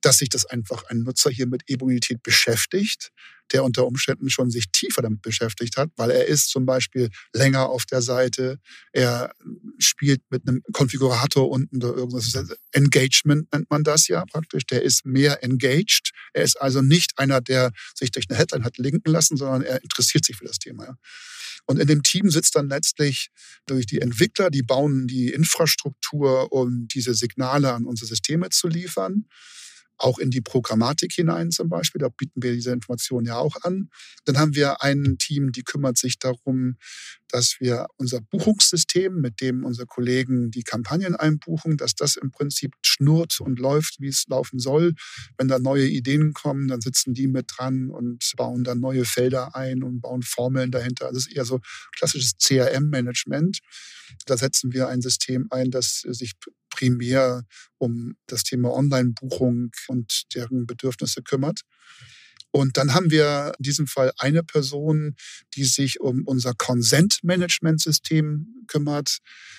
dass 0.00 0.18
sich 0.18 0.28
das 0.28 0.46
einfach 0.46 0.84
ein 0.84 0.98
Nutzer 0.98 1.30
hier 1.30 1.46
mit 1.46 1.62
E-Mobilität 1.66 2.22
beschäftigt, 2.22 3.10
der 3.52 3.64
unter 3.64 3.86
Umständen 3.86 4.30
schon 4.30 4.50
sich 4.50 4.66
tiefer 4.72 5.02
damit 5.02 5.22
beschäftigt 5.22 5.76
hat, 5.76 5.90
weil 5.96 6.10
er 6.10 6.26
ist 6.26 6.48
zum 6.48 6.66
Beispiel 6.66 7.10
länger 7.32 7.68
auf 7.68 7.84
der 7.86 8.02
Seite, 8.02 8.58
er 8.92 9.32
spielt 9.78 10.22
mit 10.30 10.46
einem 10.46 10.62
Konfigurator 10.72 11.48
unten 11.48 11.82
oder 11.82 11.96
irgendwas. 11.96 12.32
Engagement 12.72 13.52
nennt 13.52 13.70
man 13.70 13.84
das 13.84 14.08
ja 14.08 14.24
praktisch. 14.24 14.66
Der 14.66 14.82
ist 14.82 15.06
mehr 15.06 15.42
engaged. 15.42 16.10
Er 16.32 16.42
ist 16.42 16.60
also 16.60 16.82
nicht 16.82 17.18
einer, 17.18 17.40
der 17.40 17.72
sich 17.94 18.10
durch 18.10 18.26
eine 18.28 18.38
Headline 18.38 18.64
hat 18.64 18.78
linken 18.78 19.10
lassen, 19.10 19.36
sondern 19.36 19.62
er 19.62 19.82
interessiert 19.82 20.24
sich 20.24 20.36
für 20.36 20.44
das 20.44 20.58
Thema. 20.58 20.96
Und 21.66 21.80
in 21.80 21.86
dem 21.86 22.02
Team 22.02 22.30
sitzt 22.30 22.54
dann 22.54 22.68
letztlich 22.68 23.30
durch 23.66 23.86
die 23.86 24.00
Entwickler, 24.00 24.50
die 24.50 24.62
bauen 24.62 25.08
die 25.08 25.30
Infrastruktur, 25.30 26.52
um 26.52 26.86
diese 26.88 27.14
Signale 27.14 27.72
an 27.72 27.84
unsere 27.84 28.06
Systeme 28.06 28.50
zu 28.50 28.68
liefern 28.68 29.26
auch 29.98 30.18
in 30.18 30.30
die 30.30 30.40
Programmatik 30.40 31.12
hinein 31.12 31.50
zum 31.50 31.68
Beispiel. 31.68 32.00
Da 32.00 32.08
bieten 32.08 32.42
wir 32.42 32.52
diese 32.52 32.72
Informationen 32.72 33.26
ja 33.26 33.36
auch 33.36 33.56
an. 33.62 33.90
Dann 34.24 34.38
haben 34.38 34.54
wir 34.54 34.82
ein 34.82 35.16
Team, 35.18 35.52
die 35.52 35.62
kümmert 35.62 35.96
sich 35.98 36.18
darum, 36.18 36.76
dass 37.28 37.56
wir 37.60 37.86
unser 37.96 38.20
Buchungssystem, 38.20 39.20
mit 39.20 39.40
dem 39.40 39.64
unsere 39.64 39.86
Kollegen 39.86 40.50
die 40.50 40.62
Kampagnen 40.62 41.16
einbuchen, 41.16 41.76
dass 41.76 41.94
das 41.94 42.16
im 42.16 42.30
Prinzip 42.30 42.74
schnurrt 42.82 43.40
und 43.40 43.58
läuft, 43.58 44.00
wie 44.00 44.08
es 44.08 44.24
laufen 44.28 44.58
soll. 44.58 44.94
Wenn 45.36 45.48
da 45.48 45.58
neue 45.58 45.86
Ideen 45.86 46.32
kommen, 46.32 46.68
dann 46.68 46.80
sitzen 46.80 47.14
die 47.14 47.26
mit 47.26 47.50
dran 47.56 47.90
und 47.90 48.32
bauen 48.36 48.64
dann 48.64 48.80
neue 48.80 49.04
Felder 49.04 49.56
ein 49.56 49.82
und 49.82 50.00
bauen 50.00 50.22
Formeln 50.22 50.70
dahinter. 50.70 51.08
Das 51.12 51.26
ist 51.26 51.36
eher 51.36 51.44
so 51.44 51.60
klassisches 51.96 52.36
CRM-Management. 52.38 53.58
Da 54.26 54.36
setzen 54.36 54.72
wir 54.72 54.88
ein 54.88 55.02
System 55.02 55.48
ein, 55.50 55.70
das 55.70 56.00
sich 56.00 56.34
primär 56.76 57.42
um 57.78 58.16
das 58.26 58.44
Thema 58.44 58.70
Online-Buchung 58.72 59.70
und 59.88 60.34
deren 60.34 60.66
Bedürfnisse 60.66 61.22
kümmert. 61.22 61.62
Und 62.56 62.78
dann 62.78 62.94
haben 62.94 63.10
wir 63.10 63.52
in 63.58 63.62
diesem 63.62 63.86
Fall 63.86 64.12
eine 64.16 64.42
Person, 64.42 65.14
die 65.54 65.64
sich 65.64 66.00
um 66.00 66.22
unser 66.24 66.54
Consent-Management-System 66.54 68.64
kümmert. 68.66 69.18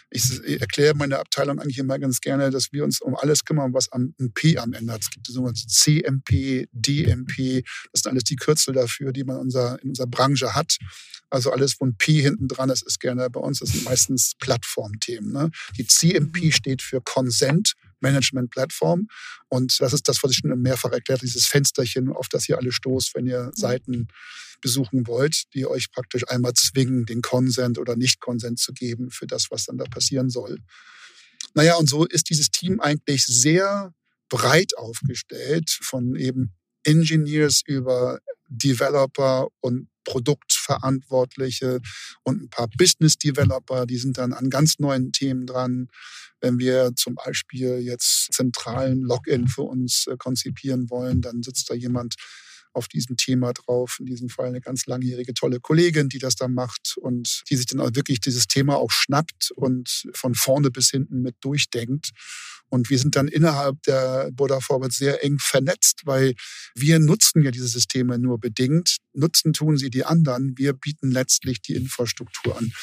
Ich 0.10 0.24
erkläre 0.60 0.95
meine 0.95 1.19
Abteilung 1.19 1.60
eigentlich 1.60 1.78
immer 1.78 1.99
ganz 1.99 2.22
gerne, 2.22 2.49
dass 2.49 2.74
wir 2.74 2.84
uns 2.84 2.99
um 2.99 3.15
alles 3.15 3.45
kümmern, 3.45 3.72
was 3.72 3.91
am, 3.91 4.15
ein 4.19 4.34
P 4.34 4.57
am 4.57 4.74
Ende 4.74 4.94
hat. 4.94 5.02
Es 5.02 5.11
gibt 5.11 5.28
sogenannte 5.28 5.68
CMP, 5.68 6.69
DMP. 6.72 7.64
Das 7.91 8.02
sind 8.02 8.11
alles 8.11 8.24
die 8.24 8.36
Kürzel 8.36 8.74
dafür, 8.74 9.11
die 9.11 9.24
man 9.24 9.38
unser, 9.38 9.80
in 9.84 9.90
unserer 9.90 10.07
Branche 10.07 10.56
hat. 10.56 10.78
Also 11.30 11.52
alles, 11.52 11.80
wo 11.80 11.86
ein 11.86 11.98
P 11.98 12.22
hinten 12.22 12.48
dran 12.48 12.72
ist, 12.72 12.82
ist 12.82 12.99
gerne 12.99 13.30
bei 13.30 13.40
uns. 13.40 13.60
Das 13.60 13.69
sind 13.69 13.84
meistens 13.84 14.34
Plattformthemen. 14.40 15.32
Ne? 15.32 15.52
Die 15.78 15.86
CMP 15.86 16.52
steht 16.52 16.82
für 16.82 16.99
Consent 16.99 17.74
Management 17.99 18.49
Plattform. 18.49 19.07
Und 19.49 19.80
das 19.80 19.94
ist 19.94 20.07
das, 20.07 20.22
was 20.24 20.32
ich 20.32 20.38
schon 20.38 20.61
mehrfach 20.61 20.91
erklärt, 20.91 21.22
dieses 21.22 21.48
Fensterchen, 21.48 22.11
auf 22.11 22.28
das 22.30 22.48
ihr 22.49 22.57
alle 22.57 22.72
stoßt, 22.72 23.15
wenn 23.15 23.28
ihr 23.28 23.52
Seiten 23.56 24.07
besuchen 24.61 25.07
wollt, 25.07 25.44
die 25.53 25.65
euch 25.65 25.91
praktisch 25.91 26.28
einmal 26.28 26.53
zwingen, 26.53 27.06
den 27.06 27.22
Consent 27.22 27.78
oder 27.78 27.95
Nicht-Consent 27.95 28.60
zu 28.60 28.74
geben 28.74 29.11
für 29.11 29.28
das, 29.28 29.52
was 29.52 29.65
dann 29.65 29.78
da 29.78 29.86
passieren 29.86 30.30
soll. 30.30 30.60
Naja, 31.53 31.76
und 31.76 31.90
so 31.90 32.06
ist 32.06 32.30
dieses 32.30 32.49
Team 32.49 32.80
eigentlich 32.80 33.26
sehr 33.26 33.94
breit 34.30 34.78
aufgestellt 34.78 35.69
von 35.69 36.15
eben 36.15 36.53
Engineers 36.84 37.61
über 37.65 38.19
Developer 38.49 39.48
und 39.60 39.88
Produktverantwortliche 40.08 41.82
und 42.24 42.42
ein 42.42 42.50
paar 42.50 42.70
Business 42.78 43.18
Developer, 43.18 43.86
die 43.86 43.98
sind 43.98 44.18
dann 44.18 44.32
an 44.32 44.50
ganz 44.50 44.80
neuen 44.80 45.12
Themen 45.12 45.46
dran. 45.46 45.90
Wenn 46.40 46.60
wir 46.60 46.94
zum 46.96 47.16
Beispiel 47.16 47.80
jetzt 47.80 48.32
zentralen 48.32 49.02
Login 49.02 49.48
für 49.48 49.64
uns 49.64 50.08
äh, 50.08 50.16
konzipieren 50.18 50.90
wollen, 50.90 51.22
dann 51.22 51.44
sitzt 51.44 51.70
da 51.70 51.74
jemand 51.74 52.16
auf 52.72 52.88
diesem 52.88 53.18
Thema 53.18 53.52
drauf. 53.54 53.98
In 54.00 54.06
diesem 54.06 54.30
Fall 54.30 54.48
eine 54.48 54.62
ganz 54.62 54.86
langjährige, 54.86 55.34
tolle 55.34 55.60
Kollegin, 55.60 56.10
die 56.10 56.20
das 56.20 56.36
da 56.36 56.48
macht 56.48 56.96
und 56.98 57.44
die 57.50 57.58
sich 57.58 57.66
dann 57.66 57.82
auch 57.82 57.90
wirklich 57.94 58.22
dieses 58.22 58.48
Thema 58.48 58.78
auch 58.78 58.92
schnappt 58.92 59.52
und 59.56 60.08
von 60.14 60.36
vorne 60.36 60.72
bis 60.72 60.92
hinten 60.92 61.22
mit 61.22 61.36
durchdenkt. 61.42 62.12
Und 62.69 62.89
wir 62.89 62.99
sind 62.99 63.15
dann 63.15 63.27
innerhalb 63.27 63.81
der 63.84 64.30
Buddha 64.31 64.60
Forward 64.60 64.91
sehr 64.91 65.23
eng 65.23 65.39
vernetzt, 65.39 66.02
weil 66.06 66.35
wir 66.76 66.99
nutzen 66.99 67.44
ja 67.44 67.52
diese 67.52 67.68
Systeme 67.68 68.19
nur 68.19 68.39
bedingt. 68.39 68.98
Nutzen 69.14 69.53
tun 69.53 69.77
sie 69.77 69.89
die 69.89 70.06
anderen. 70.06 70.57
Wir 70.57 70.73
bieten 70.73 71.11
letztlich 71.11 71.61
die 71.61 71.76
Infrastruktur 71.76 72.57
an. 72.57 72.73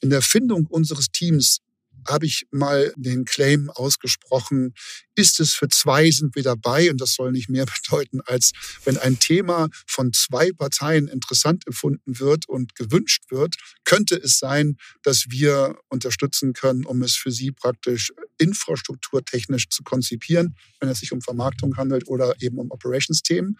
In 0.00 0.10
der 0.10 0.22
Findung 0.22 0.66
unseres 0.66 1.08
Teams 1.12 1.60
habe 2.06 2.26
ich 2.26 2.46
mal 2.50 2.92
den 2.96 3.24
Claim 3.24 3.70
ausgesprochen, 3.70 4.74
ist 5.14 5.40
es 5.40 5.52
für 5.52 5.68
zwei 5.68 6.10
sind 6.10 6.34
wir 6.34 6.42
dabei 6.42 6.90
und 6.90 7.00
das 7.00 7.14
soll 7.14 7.32
nicht 7.32 7.48
mehr 7.48 7.66
bedeuten, 7.84 8.20
als 8.22 8.52
wenn 8.84 8.96
ein 8.96 9.18
Thema 9.18 9.68
von 9.86 10.12
zwei 10.12 10.52
Parteien 10.52 11.08
interessant 11.08 11.66
empfunden 11.66 12.18
wird 12.18 12.48
und 12.48 12.74
gewünscht 12.74 13.24
wird, 13.30 13.56
könnte 13.84 14.16
es 14.16 14.38
sein, 14.38 14.76
dass 15.02 15.26
wir 15.28 15.76
unterstützen 15.88 16.52
können, 16.52 16.84
um 16.84 17.02
es 17.02 17.16
für 17.16 17.30
sie 17.30 17.52
praktisch 17.52 18.12
infrastrukturtechnisch 18.38 19.68
zu 19.68 19.82
konzipieren, 19.82 20.56
wenn 20.80 20.88
es 20.88 21.00
sich 21.00 21.12
um 21.12 21.20
Vermarktung 21.20 21.76
handelt 21.76 22.08
oder 22.08 22.34
eben 22.40 22.58
um 22.58 22.70
Operations-Themen. 22.70 23.58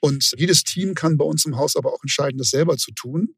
Und 0.00 0.32
jedes 0.36 0.64
Team 0.64 0.94
kann 0.94 1.16
bei 1.16 1.24
uns 1.24 1.44
im 1.44 1.56
Haus 1.56 1.76
aber 1.76 1.92
auch 1.92 2.02
entscheiden, 2.02 2.38
das 2.38 2.50
selber 2.50 2.76
zu 2.76 2.92
tun. 2.92 3.34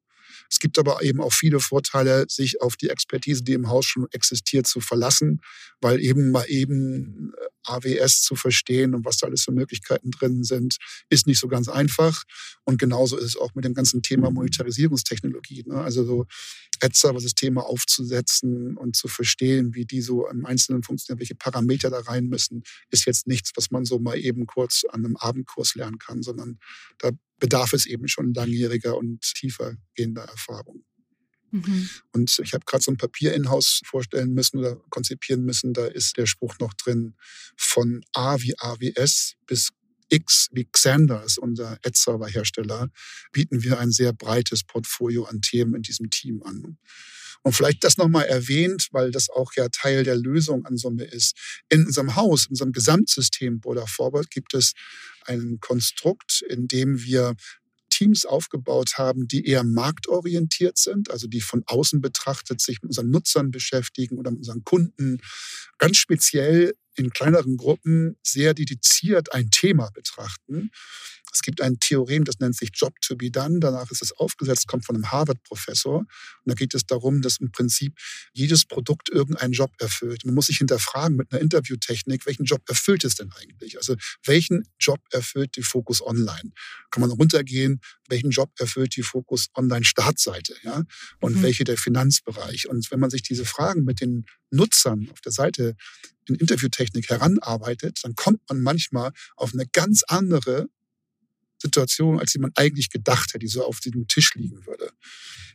Es 0.50 0.58
gibt 0.58 0.78
aber 0.78 1.02
eben 1.02 1.20
auch 1.20 1.32
viele 1.32 1.60
Vorteile, 1.60 2.26
sich 2.28 2.60
auf 2.60 2.76
die 2.76 2.90
Expertise, 2.90 3.42
die 3.44 3.52
im 3.52 3.68
Haus 3.68 3.86
schon 3.86 4.06
existiert, 4.10 4.66
zu 4.66 4.80
verlassen, 4.80 5.40
weil 5.80 6.00
eben 6.00 6.30
mal 6.30 6.44
eben 6.48 7.32
äh, 7.36 7.46
AWS 7.64 8.22
zu 8.22 8.34
verstehen 8.34 8.94
und 8.94 9.04
was 9.04 9.18
da 9.18 9.26
alles 9.26 9.44
für 9.44 9.52
Möglichkeiten 9.52 10.10
drin 10.10 10.42
sind, 10.42 10.76
ist 11.08 11.26
nicht 11.26 11.38
so 11.38 11.48
ganz 11.48 11.68
einfach. 11.68 12.24
Und 12.64 12.78
genauso 12.78 13.16
ist 13.16 13.24
es 13.24 13.36
auch 13.36 13.54
mit 13.54 13.64
dem 13.64 13.74
ganzen 13.74 14.02
Thema 14.02 14.30
Monetarisierungstechnologie. 14.30 15.64
Ne? 15.66 15.76
Also 15.76 16.04
so 16.04 16.26
Ad-Server-Systeme 16.82 17.62
aufzusetzen 17.62 18.76
und 18.76 18.96
zu 18.96 19.08
verstehen, 19.08 19.74
wie 19.74 19.84
die 19.84 20.00
so 20.00 20.26
im 20.28 20.46
Einzelnen 20.46 20.82
funktionieren, 20.82 21.20
welche 21.20 21.34
Parameter 21.34 21.90
da 21.90 22.00
rein 22.00 22.26
müssen, 22.26 22.62
ist 22.90 23.06
jetzt 23.06 23.26
nichts, 23.26 23.52
was 23.54 23.70
man 23.70 23.84
so 23.84 23.98
mal 23.98 24.18
eben 24.18 24.46
kurz 24.46 24.84
an 24.90 25.04
einem 25.04 25.16
Abendkurs 25.16 25.74
lernen 25.74 25.98
kann, 25.98 26.22
sondern 26.22 26.58
da 26.98 27.10
bedarf 27.40 27.72
es 27.72 27.86
eben 27.86 28.06
schon 28.06 28.32
langjähriger 28.34 28.96
und 28.96 29.20
tiefer 29.22 29.74
gehender 29.94 30.22
Erfahrung. 30.22 30.84
Mhm. 31.50 31.88
Und 32.12 32.38
ich 32.42 32.52
habe 32.52 32.64
gerade 32.64 32.84
so 32.84 32.92
ein 32.92 32.96
Papier 32.96 33.34
in-house 33.34 33.80
vorstellen 33.84 34.32
müssen 34.32 34.58
oder 34.58 34.76
konzipieren 34.90 35.44
müssen. 35.44 35.72
Da 35.72 35.86
ist 35.86 36.16
der 36.16 36.26
Spruch 36.26 36.58
noch 36.60 36.74
drin, 36.74 37.14
von 37.56 38.04
A 38.12 38.40
wie 38.40 38.54
AWS 38.58 39.34
bis 39.46 39.70
X 40.10 40.48
wie 40.52 40.64
Xander 40.64 41.24
ist 41.24 41.38
unser 41.38 41.78
Ad-Server-Hersteller, 41.84 42.88
bieten 43.32 43.62
wir 43.62 43.78
ein 43.78 43.92
sehr 43.92 44.12
breites 44.12 44.64
Portfolio 44.64 45.24
an 45.24 45.40
Themen 45.40 45.76
in 45.76 45.82
diesem 45.82 46.10
Team 46.10 46.42
an. 46.42 46.78
Und 47.42 47.52
vielleicht 47.52 47.84
das 47.84 47.96
nochmal 47.96 48.26
erwähnt, 48.26 48.88
weil 48.92 49.10
das 49.10 49.30
auch 49.30 49.52
ja 49.54 49.68
Teil 49.68 50.04
der 50.04 50.16
Lösung 50.16 50.64
an 50.66 50.76
Summe 50.76 51.04
ist. 51.04 51.36
In 51.68 51.86
unserem 51.86 52.16
Haus, 52.16 52.46
in 52.46 52.50
unserem 52.50 52.72
Gesamtsystem 52.72 53.60
Border 53.60 53.86
Forward 53.86 54.30
gibt 54.30 54.54
es 54.54 54.72
ein 55.26 55.58
Konstrukt, 55.60 56.42
in 56.48 56.68
dem 56.68 57.02
wir 57.02 57.34
Teams 57.90 58.24
aufgebaut 58.24 58.94
haben, 58.96 59.28
die 59.28 59.46
eher 59.46 59.64
marktorientiert 59.64 60.78
sind, 60.78 61.10
also 61.10 61.26
die 61.26 61.40
von 61.40 61.62
außen 61.66 62.00
betrachtet 62.00 62.60
sich 62.60 62.80
mit 62.82 62.90
unseren 62.90 63.10
Nutzern 63.10 63.50
beschäftigen 63.50 64.16
oder 64.18 64.30
mit 64.30 64.38
unseren 64.38 64.64
Kunden, 64.64 65.18
ganz 65.78 65.98
speziell 65.98 66.74
in 66.96 67.10
kleineren 67.10 67.56
Gruppen 67.56 68.16
sehr 68.22 68.54
dediziert 68.54 69.32
ein 69.32 69.50
Thema 69.50 69.90
betrachten 69.92 70.70
Es 71.32 71.42
gibt 71.42 71.60
ein 71.60 71.78
Theorem, 71.80 72.24
das 72.24 72.38
nennt 72.38 72.56
sich 72.56 72.70
Job 72.74 72.94
to 73.00 73.16
be 73.16 73.30
done. 73.30 73.60
Danach 73.60 73.90
ist 73.90 74.02
es 74.02 74.12
aufgesetzt, 74.12 74.66
kommt 74.66 74.84
von 74.84 74.96
einem 74.96 75.10
Harvard-Professor. 75.10 75.98
Und 75.98 76.08
da 76.44 76.54
geht 76.54 76.74
es 76.74 76.86
darum, 76.86 77.22
dass 77.22 77.38
im 77.38 77.52
Prinzip 77.52 77.98
jedes 78.32 78.64
Produkt 78.64 79.08
irgendeinen 79.08 79.52
Job 79.52 79.70
erfüllt. 79.78 80.24
Man 80.24 80.34
muss 80.34 80.46
sich 80.46 80.58
hinterfragen 80.58 81.16
mit 81.16 81.32
einer 81.32 81.40
Interviewtechnik, 81.40 82.26
welchen 82.26 82.44
Job 82.44 82.62
erfüllt 82.68 83.04
es 83.04 83.14
denn 83.14 83.30
eigentlich? 83.32 83.76
Also 83.76 83.96
welchen 84.24 84.68
Job 84.78 85.00
erfüllt 85.10 85.56
die 85.56 85.62
Focus 85.62 86.02
Online? 86.02 86.52
Kann 86.90 87.00
man 87.00 87.10
runtergehen, 87.10 87.80
welchen 88.08 88.30
Job 88.30 88.50
erfüllt 88.58 88.96
die 88.96 89.02
Focus 89.02 89.48
Online 89.54 89.84
Startseite? 89.84 90.54
Ja? 90.62 90.84
Und 91.20 91.36
mhm. 91.36 91.42
welche 91.42 91.64
der 91.64 91.76
Finanzbereich? 91.76 92.68
Und 92.68 92.90
wenn 92.90 93.00
man 93.00 93.10
sich 93.10 93.22
diese 93.22 93.44
Fragen 93.44 93.84
mit 93.84 94.00
den 94.00 94.26
Nutzern 94.50 95.08
auf 95.12 95.20
der 95.20 95.32
Seite 95.32 95.76
in 96.28 96.34
Interviewtechnik 96.34 97.08
heranarbeitet, 97.08 98.00
dann 98.02 98.14
kommt 98.14 98.40
man 98.48 98.60
manchmal 98.60 99.12
auf 99.36 99.52
eine 99.52 99.66
ganz 99.66 100.02
andere 100.06 100.68
Situation, 101.60 102.18
als 102.18 102.32
die 102.32 102.38
man 102.38 102.52
eigentlich 102.54 102.90
gedacht 102.90 103.30
hätte, 103.30 103.40
die 103.40 103.48
so 103.48 103.64
auf 103.64 103.80
diesem 103.80 104.08
Tisch 104.08 104.34
liegen 104.34 104.66
würde. 104.66 104.90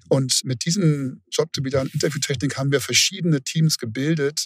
Und 0.07 0.43
mit 0.43 0.65
diesem 0.65 1.21
Job 1.31 1.51
to 1.53 1.61
be 1.61 1.69
done 1.69 1.89
Interviewtechnik 1.93 2.57
haben 2.57 2.71
wir 2.71 2.81
verschiedene 2.81 3.41
Teams 3.41 3.77
gebildet, 3.77 4.45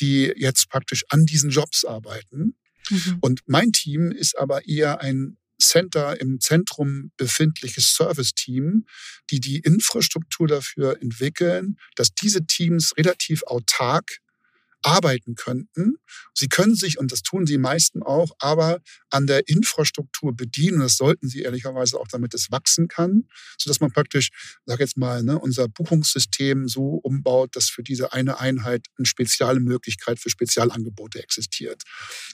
die 0.00 0.32
jetzt 0.36 0.68
praktisch 0.68 1.04
an 1.08 1.26
diesen 1.26 1.50
Jobs 1.50 1.84
arbeiten. 1.84 2.56
Mhm. 2.90 3.18
Und 3.20 3.42
mein 3.46 3.72
Team 3.72 4.10
ist 4.10 4.38
aber 4.38 4.66
eher 4.66 5.00
ein 5.00 5.36
Center 5.60 6.20
im 6.20 6.40
Zentrum 6.40 7.10
befindliches 7.16 7.94
Service-Team, 7.94 8.86
die 9.30 9.40
die 9.40 9.58
Infrastruktur 9.58 10.46
dafür 10.46 11.00
entwickeln, 11.02 11.78
dass 11.96 12.14
diese 12.14 12.46
Teams 12.46 12.96
relativ 12.96 13.42
autark 13.44 14.18
arbeiten 14.82 15.34
könnten. 15.34 15.96
Sie 16.34 16.48
können 16.48 16.74
sich, 16.74 16.98
und 16.98 17.12
das 17.12 17.22
tun 17.22 17.44
die 17.44 17.58
meisten 17.58 18.02
auch, 18.02 18.30
aber 18.38 18.80
an 19.10 19.26
der 19.26 19.48
Infrastruktur 19.48 20.34
bedienen. 20.34 20.80
Das 20.80 20.96
sollten 20.96 21.28
sie 21.28 21.42
ehrlicherweise 21.42 21.98
auch, 21.98 22.08
damit 22.08 22.34
es 22.34 22.50
wachsen 22.50 22.88
kann, 22.88 23.28
sodass 23.58 23.80
man 23.80 23.90
praktisch, 23.90 24.30
sag 24.66 24.80
jetzt 24.80 24.96
mal, 24.96 25.22
ne, 25.22 25.38
unser 25.38 25.68
Buchungssystem 25.68 26.68
so 26.68 27.00
umbaut, 27.02 27.56
dass 27.56 27.68
für 27.68 27.82
diese 27.82 28.12
eine 28.12 28.38
Einheit 28.38 28.86
eine 28.96 29.06
spezielle 29.06 29.60
Möglichkeit 29.60 30.20
für 30.20 30.30
Spezialangebote 30.30 31.22
existiert. 31.22 31.82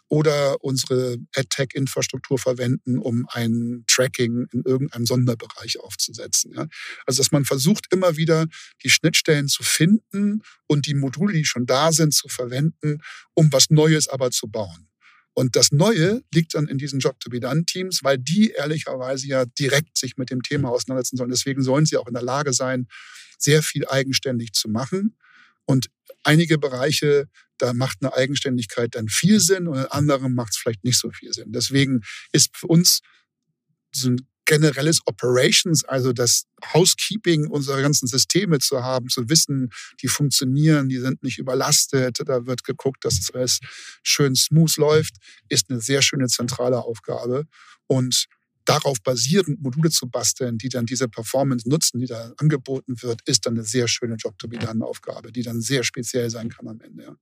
Oder 0.09 0.63
unsere 0.63 1.17
AdTech-Infrastruktur 1.35 2.39
verwenden, 2.39 2.99
um 2.99 3.27
ein 3.31 3.85
Tracking 3.87 4.47
in 4.53 4.63
irgendeinem 4.65 5.07
Sonderbereich 5.07 5.81
aufzusetzen. 5.81 6.53
Ja. 6.55 6.67
Also, 7.07 7.23
dass 7.23 7.33
man 7.33 7.45
versucht, 7.45 7.87
immer 7.91 8.17
wieder 8.17 8.47
die 8.83 8.91
Schnittstellen 8.91 9.49
zu 9.49 9.63
finden 9.63 10.43
und 10.67 10.87
die 10.87 10.95
Module, 10.95 11.33
die 11.33 11.45
schon 11.45 11.67
da 11.67 11.93
sind, 11.93 12.13
zu 12.13 12.29
verwenden, 12.35 13.01
um 13.35 13.53
was 13.53 13.71
Neues 13.71 14.09
aber 14.09 14.31
zu 14.31 14.49
bauen. 14.49 14.89
Und 15.35 15.57
das 15.57 15.73
Neue 15.73 16.23
liegt 16.33 16.55
dann 16.55 16.69
in 16.69 16.79
diesen 16.79 17.01
Job-to-be-done-Teams, 17.01 18.05
weil 18.05 18.19
die 18.19 18.51
ehrlicherweise 18.51 19.27
ja 19.27 19.45
direkt 19.45 19.99
sich 19.99 20.17
mit 20.17 20.31
dem 20.31 20.43
Thema 20.43 20.71
auseinandersetzen 20.71 21.17
sollen. 21.17 21.31
Deswegen 21.31 21.63
sollen 21.63 21.87
sie 21.87 21.97
auch 21.97 22.07
in 22.07 22.15
der 22.15 22.23
Lage 22.23 22.53
sein, 22.53 22.87
sehr 23.37 23.63
viel 23.63 23.87
eigenständig 23.89 24.53
zu 24.53 24.69
machen. 24.69 25.17
Und 25.65 25.91
einige 26.23 26.59
Bereiche, 26.59 27.29
da 27.59 27.73
macht 27.73 27.99
eine 28.01 28.15
Eigenständigkeit 28.15 28.95
dann 28.95 29.09
viel 29.09 29.41
Sinn 29.41 29.67
und 29.67 29.79
in 29.79 29.87
anderen 29.87 30.35
macht 30.35 30.53
es 30.53 30.59
vielleicht 30.59 30.85
nicht 30.85 30.99
so 30.99 31.11
viel 31.11 31.33
Sinn. 31.33 31.53
Deswegen 31.53 32.03
ist 32.33 32.57
für 32.57 32.69
uns 32.69 33.01
so 33.93 34.11
ein 34.11 34.27
generelles 34.47 35.01
Operations, 35.07 35.85
also 35.85 36.13
das 36.13 36.45
Housekeeping 36.73 37.47
unserer 37.47 37.81
ganzen 37.81 38.07
Systeme 38.07 38.59
zu 38.59 38.83
haben, 38.83 39.09
zu 39.09 39.29
wissen, 39.29 39.71
die 40.01 40.09
funktionieren, 40.09 40.89
die 40.89 40.99
sind 40.99 41.23
nicht 41.23 41.39
überlastet, 41.39 42.21
da 42.25 42.47
wird 42.47 42.65
geguckt, 42.65 43.05
dass 43.05 43.31
es 43.33 43.61
schön 44.03 44.35
smooth 44.35 44.77
läuft, 44.77 45.15
ist 45.49 45.71
eine 45.71 45.81
sehr 45.81 46.03
schöne 46.03 46.27
zentrale 46.27 46.79
Aufgabe. 46.79 47.47
Und 47.87 48.27
darauf 48.65 49.03
basierend 49.03 49.61
Module 49.61 49.91
zu 49.91 50.09
basteln, 50.09 50.59
die 50.59 50.69
dann 50.69 50.87
diese 50.87 51.09
Performance 51.09 51.69
nutzen, 51.69 52.01
die 52.01 52.07
da 52.07 52.33
angeboten 52.39 53.03
wird, 53.03 53.21
ist 53.27 53.47
dann 53.47 53.55
eine 53.55 53.65
sehr 53.65 53.89
schöne 53.89 54.17
Job-to-be-done-Aufgabe, 54.17 55.33
die 55.33 55.43
dann 55.43 55.61
sehr 55.61 55.85
speziell 55.85 56.31
sein 56.31 56.49
kann 56.49 56.69
am 56.69 56.81
Ende. 56.81 57.17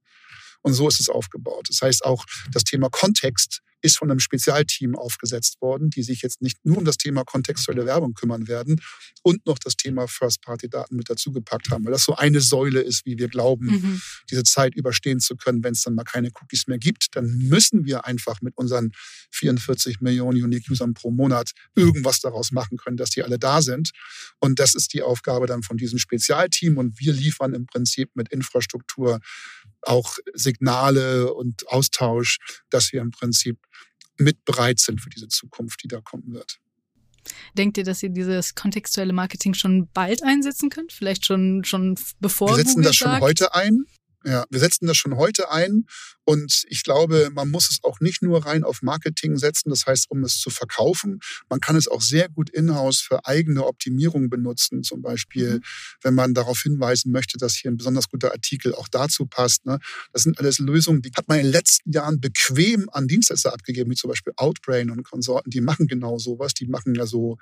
Und 0.62 0.74
so 0.74 0.86
ist 0.86 1.00
es 1.00 1.08
aufgebaut. 1.08 1.66
Das 1.68 1.82
heißt 1.82 2.04
auch 2.04 2.24
das 2.52 2.62
Thema 2.62 2.88
Kontext 2.90 3.62
ist 3.82 3.98
von 3.98 4.10
einem 4.10 4.20
Spezialteam 4.20 4.96
aufgesetzt 4.96 5.60
worden, 5.60 5.90
die 5.90 6.02
sich 6.02 6.22
jetzt 6.22 6.40
nicht 6.40 6.64
nur 6.64 6.78
um 6.78 6.84
das 6.84 6.96
Thema 6.96 7.24
kontextuelle 7.24 7.84
Werbung 7.84 8.14
kümmern 8.14 8.48
werden 8.48 8.80
und 9.22 9.44
noch 9.46 9.58
das 9.58 9.76
Thema 9.76 10.06
First-Party-Daten 10.08 10.96
mit 10.96 11.10
dazugepackt 11.10 11.70
haben, 11.70 11.84
weil 11.84 11.92
das 11.92 12.04
so 12.04 12.16
eine 12.16 12.40
Säule 12.40 12.80
ist, 12.80 13.04
wie 13.04 13.18
wir 13.18 13.28
glauben, 13.28 13.66
mhm. 13.66 14.02
diese 14.30 14.44
Zeit 14.44 14.74
überstehen 14.74 15.20
zu 15.20 15.36
können, 15.36 15.62
wenn 15.64 15.72
es 15.72 15.82
dann 15.82 15.94
mal 15.94 16.04
keine 16.04 16.30
Cookies 16.40 16.66
mehr 16.66 16.78
gibt. 16.78 17.08
Dann 17.12 17.26
müssen 17.38 17.84
wir 17.84 18.06
einfach 18.06 18.40
mit 18.40 18.56
unseren 18.56 18.92
44 19.32 20.00
Millionen 20.00 20.42
Unique-Usern 20.42 20.94
pro 20.94 21.10
Monat 21.10 21.52
irgendwas 21.74 22.20
daraus 22.20 22.52
machen 22.52 22.78
können, 22.78 22.96
dass 22.96 23.10
die 23.10 23.22
alle 23.22 23.38
da 23.38 23.62
sind. 23.62 23.90
Und 24.38 24.58
das 24.58 24.74
ist 24.74 24.94
die 24.94 25.02
Aufgabe 25.02 25.46
dann 25.46 25.62
von 25.62 25.76
diesem 25.76 25.98
Spezialteam 25.98 26.78
und 26.78 26.98
wir 27.00 27.12
liefern 27.12 27.54
im 27.54 27.66
Prinzip 27.66 28.10
mit 28.14 28.28
Infrastruktur 28.30 29.20
auch 29.82 30.16
Signale 30.34 31.32
und 31.32 31.68
Austausch, 31.68 32.38
dass 32.70 32.92
wir 32.92 33.00
im 33.00 33.10
Prinzip 33.10 33.58
mit 34.18 34.44
bereit 34.44 34.78
sind 34.78 35.00
für 35.00 35.10
diese 35.10 35.28
Zukunft, 35.28 35.82
die 35.82 35.88
da 35.88 36.00
kommen 36.00 36.32
wird. 36.32 36.58
Denkt 37.56 37.78
ihr, 37.78 37.84
dass 37.84 38.02
ihr 38.02 38.10
dieses 38.10 38.54
kontextuelle 38.54 39.12
Marketing 39.12 39.54
schon 39.54 39.88
bald 39.92 40.22
einsetzen 40.22 40.70
könnt? 40.70 40.92
Vielleicht 40.92 41.24
schon, 41.24 41.64
schon 41.64 41.96
bevor 42.20 42.50
Wir 42.50 42.56
setzen 42.56 42.76
Google 42.76 42.84
das 42.84 42.96
schon 42.96 43.08
sagt? 43.08 43.22
heute 43.22 43.54
ein. 43.54 43.84
Ja, 44.24 44.44
wir 44.50 44.60
setzen 44.60 44.86
das 44.86 44.96
schon 44.96 45.16
heute 45.16 45.50
ein 45.50 45.86
und 46.24 46.64
ich 46.68 46.84
glaube, 46.84 47.30
man 47.32 47.50
muss 47.50 47.68
es 47.70 47.82
auch 47.82 48.00
nicht 48.00 48.22
nur 48.22 48.46
rein 48.46 48.62
auf 48.64 48.82
Marketing 48.82 49.36
setzen, 49.36 49.70
das 49.70 49.86
heißt, 49.86 50.10
um 50.10 50.22
es 50.22 50.38
zu 50.38 50.50
verkaufen. 50.50 51.18
Man 51.48 51.60
kann 51.60 51.74
es 51.76 51.88
auch 51.88 52.00
sehr 52.00 52.28
gut 52.28 52.48
in-house 52.50 53.00
für 53.00 53.26
eigene 53.26 53.66
Optimierung 53.66 54.30
benutzen, 54.30 54.82
zum 54.84 55.02
Beispiel, 55.02 55.54
mhm. 55.54 55.62
wenn 56.02 56.14
man 56.14 56.34
darauf 56.34 56.62
hinweisen 56.62 57.10
möchte, 57.10 57.38
dass 57.38 57.54
hier 57.54 57.70
ein 57.70 57.76
besonders 57.76 58.08
guter 58.08 58.32
Artikel 58.32 58.74
auch 58.74 58.88
dazu 58.88 59.26
passt. 59.26 59.66
Ne? 59.66 59.78
Das 60.12 60.22
sind 60.22 60.38
alles 60.38 60.58
Lösungen, 60.58 61.02
die 61.02 61.10
hat 61.16 61.26
man 61.28 61.38
in 61.38 61.44
den 61.46 61.52
letzten 61.52 61.90
Jahren 61.90 62.20
bequem 62.20 62.88
an 62.92 63.08
Dienstleister 63.08 63.52
abgegeben, 63.52 63.90
wie 63.90 63.96
zum 63.96 64.08
Beispiel 64.08 64.32
Outbrain 64.36 64.90
und 64.90 65.02
Konsorten. 65.02 65.50
Die 65.50 65.60
machen 65.60 65.86
genau 65.88 66.18
sowas. 66.18 66.54
Die 66.54 66.66
machen 66.66 66.94
ja 66.94 67.06
so 67.06 67.38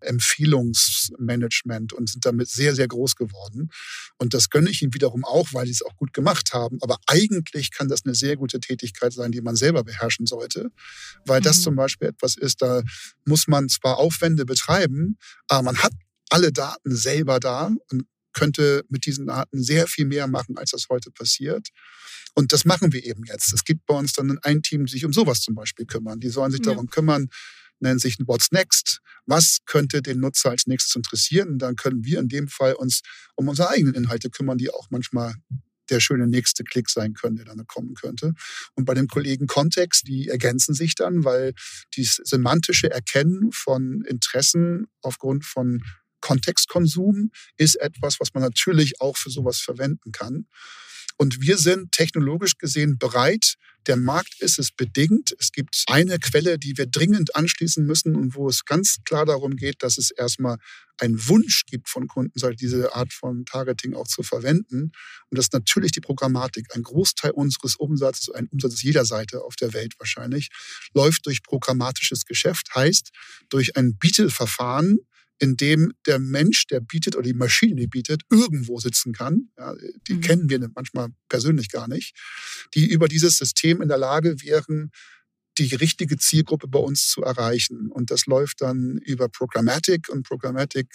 Empfehlungsmanagement 0.00 1.92
und 1.92 2.10
sind 2.10 2.26
damit 2.26 2.48
sehr, 2.48 2.74
sehr 2.74 2.88
groß 2.88 3.14
geworden. 3.16 3.70
Und 4.18 4.34
das 4.34 4.50
gönne 4.50 4.70
ich 4.70 4.82
ihnen 4.82 4.94
wiederum 4.94 5.24
auch, 5.24 5.48
weil 5.52 5.66
sie 5.66 5.72
es 5.72 5.82
auch 5.82 5.96
gut 5.96 6.12
gemacht 6.12 6.52
haben. 6.52 6.78
Aber 6.80 6.98
eigentlich 7.06 7.70
kann 7.70 7.88
das 7.88 8.04
eine 8.04 8.14
sehr 8.14 8.23
gute 8.36 8.60
Tätigkeit 8.60 9.12
sein, 9.12 9.32
die 9.32 9.40
man 9.40 9.56
selber 9.56 9.84
beherrschen 9.84 10.26
sollte, 10.26 10.70
weil 11.26 11.40
das 11.40 11.58
mhm. 11.58 11.62
zum 11.62 11.76
Beispiel 11.76 12.08
etwas 12.08 12.36
ist, 12.36 12.62
da 12.62 12.82
muss 13.24 13.46
man 13.46 13.68
zwar 13.68 13.98
Aufwände 13.98 14.44
betreiben, 14.44 15.18
aber 15.48 15.62
man 15.62 15.82
hat 15.82 15.92
alle 16.30 16.52
Daten 16.52 16.94
selber 16.94 17.38
da 17.38 17.70
und 17.90 18.04
könnte 18.32 18.84
mit 18.88 19.06
diesen 19.06 19.26
Daten 19.26 19.62
sehr 19.62 19.86
viel 19.86 20.06
mehr 20.06 20.26
machen, 20.26 20.58
als 20.58 20.72
das 20.72 20.86
heute 20.90 21.10
passiert. 21.10 21.68
Und 22.34 22.52
das 22.52 22.64
machen 22.64 22.92
wir 22.92 23.04
eben 23.04 23.24
jetzt. 23.24 23.52
Es 23.52 23.64
gibt 23.64 23.86
bei 23.86 23.94
uns 23.94 24.12
dann 24.12 24.38
ein 24.42 24.62
Team, 24.62 24.86
die 24.86 24.92
sich 24.92 25.04
um 25.04 25.12
sowas 25.12 25.40
zum 25.40 25.54
Beispiel 25.54 25.86
kümmern. 25.86 26.18
Die 26.18 26.30
sollen 26.30 26.50
sich 26.50 26.64
ja. 26.64 26.72
darum 26.72 26.88
kümmern, 26.88 27.28
nennen 27.78 28.00
sich 28.00 28.16
What's 28.26 28.50
Next. 28.50 29.00
Was 29.26 29.58
könnte 29.66 30.02
den 30.02 30.20
Nutzer 30.20 30.50
als 30.50 30.66
nächstes 30.66 30.96
interessieren? 30.96 31.50
Und 31.50 31.58
dann 31.58 31.76
können 31.76 32.04
wir 32.04 32.18
in 32.18 32.28
dem 32.28 32.48
Fall 32.48 32.74
uns 32.74 33.02
um 33.36 33.48
unsere 33.48 33.70
eigenen 33.70 33.94
Inhalte 33.94 34.30
kümmern, 34.30 34.58
die 34.58 34.70
auch 34.70 34.88
manchmal 34.90 35.34
der 35.90 36.00
schöne 36.00 36.26
nächste 36.26 36.64
Klick 36.64 36.88
sein 36.90 37.14
könnte, 37.14 37.44
der 37.44 37.54
dann 37.54 37.66
kommen 37.66 37.94
könnte. 37.94 38.34
Und 38.74 38.84
bei 38.84 38.94
dem 38.94 39.08
Kollegen 39.08 39.46
Kontext, 39.46 40.06
die 40.08 40.28
ergänzen 40.28 40.74
sich 40.74 40.94
dann, 40.94 41.24
weil 41.24 41.54
dieses 41.96 42.16
semantische 42.16 42.90
Erkennen 42.90 43.50
von 43.52 44.02
Interessen 44.08 44.86
aufgrund 45.02 45.44
von 45.44 45.82
Kontextkonsum 46.20 47.30
ist 47.58 47.74
etwas, 47.76 48.18
was 48.18 48.32
man 48.32 48.42
natürlich 48.42 49.00
auch 49.00 49.16
für 49.16 49.28
sowas 49.28 49.60
verwenden 49.60 50.10
kann. 50.10 50.46
Und 51.16 51.40
wir 51.40 51.58
sind 51.58 51.92
technologisch 51.92 52.58
gesehen 52.58 52.98
bereit. 52.98 53.54
Der 53.86 53.96
Markt 53.96 54.40
ist 54.40 54.58
es 54.58 54.72
bedingt. 54.72 55.34
Es 55.38 55.52
gibt 55.52 55.84
eine 55.86 56.18
Quelle, 56.18 56.58
die 56.58 56.76
wir 56.76 56.86
dringend 56.86 57.36
anschließen 57.36 57.84
müssen 57.84 58.16
und 58.16 58.34
wo 58.34 58.48
es 58.48 58.64
ganz 58.64 58.98
klar 59.04 59.26
darum 59.26 59.56
geht, 59.56 59.82
dass 59.82 59.98
es 59.98 60.10
erstmal 60.10 60.56
einen 60.98 61.28
Wunsch 61.28 61.66
gibt 61.66 61.88
von 61.88 62.06
Kunden, 62.08 62.32
diese 62.56 62.94
Art 62.94 63.12
von 63.12 63.44
Targeting 63.44 63.94
auch 63.94 64.06
zu 64.06 64.22
verwenden. 64.22 64.92
Und 65.28 65.38
das 65.38 65.46
ist 65.46 65.52
natürlich 65.52 65.92
die 65.92 66.00
Programmatik. 66.00 66.74
Ein 66.74 66.82
Großteil 66.82 67.32
unseres 67.32 67.76
Umsatzes, 67.76 68.30
ein 68.30 68.48
Umsatz 68.48 68.82
jeder 68.82 69.04
Seite 69.04 69.42
auf 69.42 69.56
der 69.56 69.72
Welt 69.72 69.94
wahrscheinlich, 69.98 70.48
läuft 70.94 71.26
durch 71.26 71.42
programmatisches 71.42 72.24
Geschäft, 72.24 72.74
heißt 72.74 73.10
durch 73.50 73.76
ein 73.76 73.96
Bieteverfahren, 73.96 74.98
in 75.38 75.56
dem 75.56 75.92
der 76.06 76.18
Mensch, 76.18 76.66
der 76.66 76.80
bietet 76.80 77.16
oder 77.16 77.24
die 77.24 77.34
Maschine, 77.34 77.74
die 77.74 77.86
bietet, 77.86 78.22
irgendwo 78.30 78.78
sitzen 78.78 79.12
kann. 79.12 79.50
Ja, 79.58 79.74
die 80.08 80.14
mhm. 80.14 80.20
kennen 80.20 80.50
wir 80.50 80.68
manchmal 80.74 81.08
persönlich 81.28 81.70
gar 81.70 81.88
nicht, 81.88 82.14
die 82.74 82.86
über 82.86 83.08
dieses 83.08 83.36
System 83.36 83.82
in 83.82 83.88
der 83.88 83.98
Lage 83.98 84.42
wären, 84.42 84.90
die 85.58 85.74
richtige 85.74 86.16
Zielgruppe 86.16 86.68
bei 86.68 86.78
uns 86.78 87.08
zu 87.08 87.22
erreichen. 87.22 87.90
Und 87.90 88.10
das 88.10 88.26
läuft 88.26 88.60
dann 88.60 88.98
über 88.98 89.28
Programmatic 89.28 90.08
und 90.08 90.26
Programmatic 90.26 90.88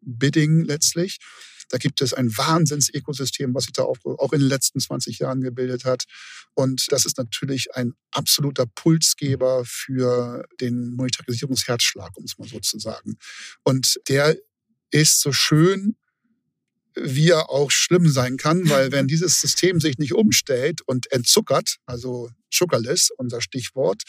Bidding 0.00 0.64
letztlich. 0.64 1.18
Da 1.68 1.78
gibt 1.78 2.00
es 2.02 2.14
ein 2.14 2.36
Wahnsinns-Ökosystem, 2.36 3.54
was 3.54 3.64
sich 3.64 3.72
da 3.72 3.82
auch, 3.82 3.98
auch 4.04 4.32
in 4.32 4.40
den 4.40 4.48
letzten 4.48 4.80
20 4.80 5.18
Jahren 5.18 5.40
gebildet 5.40 5.84
hat. 5.84 6.04
Und 6.54 6.90
das 6.92 7.06
ist 7.06 7.18
natürlich 7.18 7.74
ein 7.74 7.94
absoluter 8.10 8.66
Pulsgeber 8.66 9.64
für 9.64 10.44
den 10.60 10.94
Monetarisierungsherzschlag, 10.94 12.16
um 12.16 12.24
es 12.24 12.38
mal 12.38 12.48
so 12.48 12.60
zu 12.60 12.78
sagen. 12.78 13.16
Und 13.62 14.00
der 14.08 14.36
ist 14.90 15.20
so 15.20 15.32
schön 15.32 15.96
wie 16.96 17.30
er 17.30 17.50
auch 17.50 17.70
schlimm 17.70 18.08
sein 18.08 18.36
kann, 18.36 18.68
weil 18.68 18.92
wenn 18.92 19.08
dieses 19.08 19.40
System 19.40 19.80
sich 19.80 19.98
nicht 19.98 20.14
umstellt 20.14 20.80
und 20.82 21.10
entzuckert, 21.12 21.76
also 21.86 22.30
sugarless, 22.52 23.10
unser 23.16 23.40
Stichwort, 23.40 24.02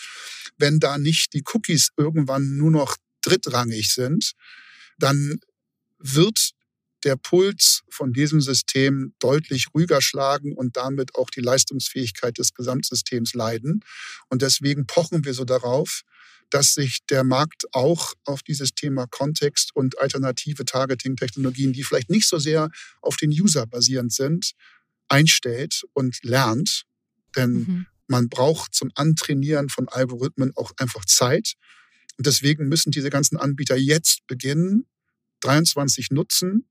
wenn 0.58 0.80
da 0.80 0.98
nicht 0.98 1.34
die 1.34 1.44
Cookies 1.54 1.90
irgendwann 1.98 2.58
nur 2.58 2.72
noch 2.72 2.98
drittrangig 3.22 3.92
sind, 3.92 4.34
dann 4.98 5.40
wird 5.98 6.52
der 7.06 7.16
Puls 7.16 7.84
von 7.90 8.12
diesem 8.12 8.42
System 8.42 9.14
deutlich 9.20 9.68
ruhiger 9.74 10.02
schlagen 10.02 10.54
und 10.54 10.76
damit 10.76 11.16
auch 11.16 11.30
die 11.30 11.42
Leistungsfähigkeit 11.42 12.38
des 12.38 12.54
Gesamtsystems 12.54 13.34
leiden. 13.34 13.82
Und 14.30 14.42
deswegen 14.42 14.88
pochen 14.88 15.24
wir 15.24 15.34
so 15.34 15.46
darauf, 15.46 16.02
dass 16.50 16.74
sich 16.74 17.06
der 17.10 17.24
Markt 17.24 17.66
auch 17.72 18.14
auf 18.26 18.44
dieses 18.44 18.74
Thema 18.74 19.08
Kontext 19.08 19.76
und 19.76 20.00
alternative 20.00 20.66
Targeting-Technologien, 20.66 21.74
die 21.74 21.84
vielleicht 21.84 22.10
nicht 22.10 22.28
so 22.28 22.40
sehr 22.40 22.70
auf 23.02 23.18
den 23.18 23.30
User 23.30 23.66
basierend 23.66 24.14
sind, 24.14 24.52
einstellt 25.08 25.84
und 25.94 26.24
lernt. 26.24 26.86
Denn 27.36 27.52
mhm. 27.52 27.86
man 28.08 28.30
braucht 28.30 28.74
zum 28.74 28.92
Antrainieren 28.96 29.70
von 29.70 29.88
Algorithmen 29.90 30.54
auch 30.56 30.72
einfach 30.78 31.06
Zeit. 31.06 31.54
Und 32.18 32.26
deswegen 32.26 32.68
müssen 32.68 32.92
diese 32.92 33.10
ganzen 33.10 33.38
Anbieter 33.38 33.76
jetzt 33.76 34.26
beginnen, 34.28 34.86
23 35.42 36.12
nutzen, 36.12 36.68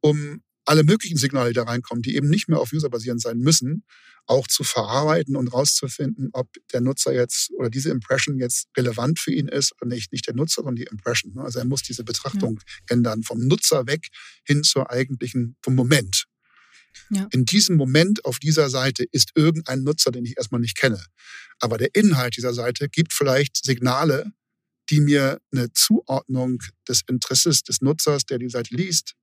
um 0.00 0.42
alle 0.64 0.84
möglichen 0.84 1.16
Signale, 1.16 1.50
die 1.50 1.54
da 1.54 1.64
reinkommen, 1.64 2.02
die 2.02 2.14
eben 2.14 2.28
nicht 2.28 2.48
mehr 2.48 2.60
auf 2.60 2.72
User 2.72 2.90
basierend 2.90 3.20
sein 3.20 3.38
müssen, 3.38 3.84
auch 4.26 4.46
zu 4.46 4.62
verarbeiten 4.62 5.34
und 5.34 5.48
rauszufinden, 5.48 6.30
ob 6.32 6.48
der 6.72 6.80
Nutzer 6.80 7.12
jetzt 7.12 7.50
oder 7.54 7.70
diese 7.70 7.90
Impression 7.90 8.38
jetzt 8.38 8.68
relevant 8.76 9.18
für 9.18 9.32
ihn 9.32 9.48
ist 9.48 9.72
und 9.80 9.88
nicht, 9.88 10.12
nicht 10.12 10.26
der 10.26 10.34
Nutzer, 10.34 10.62
sondern 10.62 10.76
die 10.76 10.84
Impression. 10.84 11.34
Ne? 11.34 11.42
Also 11.42 11.58
er 11.58 11.64
muss 11.64 11.82
diese 11.82 12.04
Betrachtung 12.04 12.60
ja. 12.60 12.94
ändern, 12.94 13.22
vom 13.22 13.40
Nutzer 13.40 13.86
weg 13.86 14.08
hin 14.44 14.62
zur 14.62 14.90
eigentlichen, 14.90 15.56
vom 15.62 15.74
Moment. 15.74 16.26
Ja. 17.10 17.26
In 17.32 17.44
diesem 17.44 17.76
Moment 17.76 18.24
auf 18.24 18.38
dieser 18.38 18.70
Seite 18.70 19.04
ist 19.10 19.30
irgendein 19.34 19.82
Nutzer, 19.82 20.12
den 20.12 20.24
ich 20.24 20.36
erstmal 20.36 20.60
nicht 20.60 20.76
kenne. 20.76 21.02
Aber 21.58 21.78
der 21.78 21.94
Inhalt 21.94 22.36
dieser 22.36 22.54
Seite 22.54 22.88
gibt 22.88 23.12
vielleicht 23.12 23.64
Signale, 23.64 24.32
die 24.90 25.00
mir 25.00 25.40
eine 25.52 25.72
Zuordnung 25.72 26.62
des 26.88 27.02
Interesses 27.08 27.62
des 27.62 27.80
Nutzers, 27.80 28.24
der 28.24 28.38
die 28.38 28.48
Seite 28.48 28.74
liest, 28.74 29.14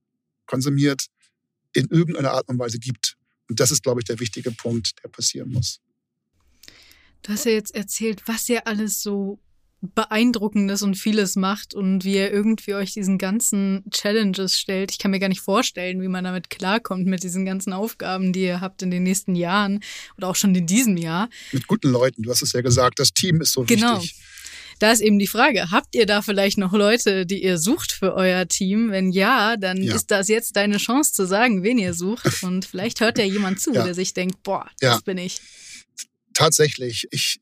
konsumiert, 0.48 1.06
in 1.74 1.88
irgendeiner 1.88 2.32
Art 2.32 2.50
und 2.50 2.58
Weise 2.58 2.80
gibt. 2.80 3.16
Und 3.50 3.60
das 3.60 3.72
ist, 3.72 3.84
glaube 3.84 4.02
ich, 4.02 4.06
der 4.06 4.20
wichtige 4.20 4.52
Punkt, 4.52 4.94
der 5.04 5.10
passieren 5.10 5.52
muss. 5.52 5.80
Du 7.22 7.34
hast 7.34 7.46
ja 7.46 7.52
jetzt 7.52 7.76
erzählt, 7.76 8.24
was 8.26 8.48
ihr 8.50 8.68
alles 8.68 9.02
so 9.02 9.40
beeindruckendes 9.82 10.82
und 10.82 10.96
vieles 10.96 11.36
macht 11.36 11.76
und 11.76 12.04
wie 12.04 12.16
ihr 12.16 12.32
irgendwie 12.32 12.74
euch 12.74 12.94
diesen 12.94 13.18
ganzen 13.18 13.84
Challenges 13.92 14.60
stellt. 14.60 14.92
Ich 14.92 14.98
kann 14.98 15.12
mir 15.12 15.20
gar 15.20 15.30
nicht 15.30 15.42
vorstellen, 15.42 16.02
wie 16.02 16.08
man 16.08 16.24
damit 16.24 16.50
klarkommt 16.50 17.06
mit 17.06 17.22
diesen 17.22 17.46
ganzen 17.46 17.74
Aufgaben, 17.74 18.34
die 18.34 18.44
ihr 18.44 18.60
habt 18.60 18.82
in 18.82 18.90
den 18.90 19.04
nächsten 19.04 19.36
Jahren 19.36 19.82
oder 20.18 20.30
auch 20.30 20.36
schon 20.36 20.56
in 20.56 20.66
diesem 20.66 20.98
Jahr. 20.98 21.30
Mit 21.52 21.68
guten 21.68 21.90
Leuten, 21.90 22.24
du 22.24 22.32
hast 22.32 22.42
es 22.42 22.54
ja 22.54 22.62
gesagt, 22.62 23.00
das 23.00 23.14
Team 23.14 23.40
ist 23.42 23.52
so 23.52 23.64
genau. 23.64 24.02
wichtig. 24.02 24.16
Genau. 24.16 24.28
Da 24.80 24.92
ist 24.92 25.02
eben 25.02 25.20
die 25.20 25.28
Frage, 25.28 25.72
habt 25.72 25.96
ihr 25.96 26.06
da 26.06 26.22
vielleicht 26.22 26.58
noch 26.58 26.74
Leute, 26.74 27.26
die 27.26 27.44
ihr 27.44 27.58
sucht 27.58 27.92
für 27.92 28.14
euer 28.14 28.48
Team? 28.48 28.92
Wenn 28.92 29.12
ja, 29.12 29.58
dann 29.58 29.82
ja. 29.82 29.96
ist 29.96 30.12
das 30.12 30.28
jetzt 30.28 30.56
deine 30.56 30.78
Chance 30.78 31.14
zu 31.14 31.26
sagen, 31.26 31.64
wen 31.64 31.78
ihr 31.78 31.94
sucht. 31.94 32.26
Und 32.44 32.66
vielleicht 32.66 33.00
hört 33.00 33.18
ja 33.18 33.26
jemand 33.26 33.60
zu, 33.60 33.74
ja. 33.74 33.84
der 33.84 33.94
sich 33.94 34.14
denkt, 34.14 34.44
boah, 34.44 34.70
das 34.80 34.96
ja. 34.96 35.00
bin 35.04 35.18
ich. 35.18 35.42
Tatsächlich. 36.34 37.08
Ich 37.12 37.40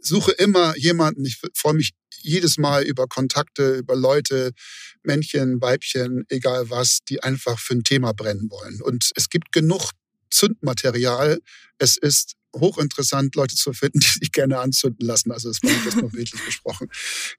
suche 0.00 0.32
immer 0.32 0.76
jemanden. 0.76 1.24
Ich 1.24 1.38
freue 1.54 1.74
mich 1.74 1.92
jedes 2.20 2.58
Mal 2.58 2.82
über 2.82 3.06
Kontakte, 3.06 3.74
über 3.76 3.94
Leute, 3.94 4.52
Männchen, 5.02 5.60
Weibchen, 5.60 6.24
egal 6.28 6.70
was, 6.70 6.98
die 7.08 7.22
einfach 7.22 7.58
für 7.58 7.74
ein 7.74 7.84
Thema 7.84 8.12
brennen 8.12 8.50
wollen. 8.50 8.80
Und 8.82 9.10
es 9.14 9.28
gibt 9.28 9.52
genug 9.52 9.92
Zündmaterial. 10.30 11.38
Es 11.78 11.96
ist 11.96 12.37
hochinteressant, 12.54 13.34
Leute 13.34 13.54
zu 13.54 13.72
finden, 13.72 14.00
die 14.00 14.06
sich 14.06 14.32
gerne 14.32 14.58
anzünden 14.58 15.06
lassen. 15.06 15.32
Also 15.32 15.48
das 15.48 15.62
war 15.62 15.70
jetzt 15.84 15.96
nur 15.96 16.10
bildlich 16.10 16.44
gesprochen. 16.44 16.88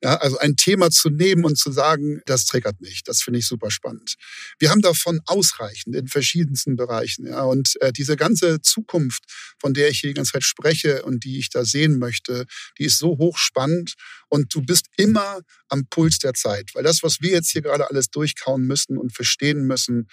Ja, 0.04 0.16
also 0.18 0.38
ein 0.38 0.56
Thema 0.56 0.90
zu 0.92 1.10
nehmen 1.10 1.46
und 1.46 1.58
zu 1.58 1.72
sagen, 1.72 2.22
das 2.26 2.46
triggert 2.46 2.82
mich. 2.82 3.04
Das 3.04 3.22
finde 3.22 3.40
ich 3.40 3.48
super 3.48 3.72
spannend. 3.72 4.16
Wir 4.60 4.70
haben 4.70 4.82
davon 4.82 5.20
ausreichend 5.26 5.96
in 5.96 6.08
verschiedensten 6.08 6.76
Bereichen. 6.76 7.28
Ja, 7.28 7.44
und 7.44 7.80
äh, 7.82 7.92
diese 7.92 8.16
ganze 8.16 8.62
Zukunft, 8.62 9.24
von 9.60 9.74
der 9.74 9.90
ich 9.90 10.00
hier 10.00 10.10
die 10.10 10.16
ganze 10.16 10.34
Zeit 10.34 10.44
spreche 10.44 11.04
und 11.04 11.24
die 11.24 11.40
ich 11.40 11.50
da 11.50 11.66
sehen 11.66 12.00
möchte, 12.00 12.46
die 12.78 12.86
ist 12.86 12.98
so 12.98 13.18
hochspannend 13.18 13.96
und 14.30 14.54
du 14.54 14.62
bist 14.62 14.86
immer 14.98 15.42
am 15.68 15.88
Puls 15.88 16.20
der 16.20 16.34
Zeit, 16.34 16.72
weil 16.74 16.84
das, 16.84 17.04
was 17.04 17.22
wir 17.22 17.32
jetzt 17.32 17.50
hier 17.50 17.62
gerade 17.62 17.90
alles 17.90 18.10
durchkauen 18.10 18.66
müssen 18.66 18.98
und 18.98 19.14
verstehen 19.14 19.66
müssen, 19.66 20.08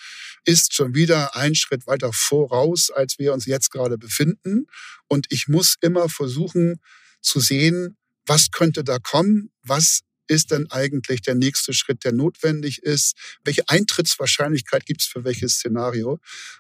ist 0.45 0.75
schon 0.75 0.95
wieder 0.95 1.37
ein 1.37 1.55
Schritt 1.55 1.87
weiter 1.87 2.11
voraus, 2.13 2.91
als 2.91 3.19
wir 3.19 3.33
uns 3.33 3.47
jetzt 3.47 3.71
gerade 3.71 3.99
befinden. 3.99 4.67
Und 5.07 5.27
ich 5.31 5.49
muss 5.49 5.77
immer 5.81 6.09
versuchen 6.09 6.81
zu 7.21 7.41
sehen, 7.41 7.97
was 8.27 8.51
könnte 8.51 8.83
da 8.83 8.99
kommen, 8.99 9.51
was 9.63 10.01
ist 10.29 10.51
denn 10.51 10.71
eigentlich 10.71 11.23
der 11.23 11.35
nächste 11.35 11.73
Schritt, 11.73 12.05
der 12.05 12.13
notwendig 12.13 12.83
ist? 12.83 13.17
Welche 13.45 13.69
Eintrittswahrscheinlichkeit 13.69 14.87
gibt 14.87 15.03
es 15.03 15.07
für 15.07 15.25
welches 15.25 15.55
Szenario? 15.55 16.19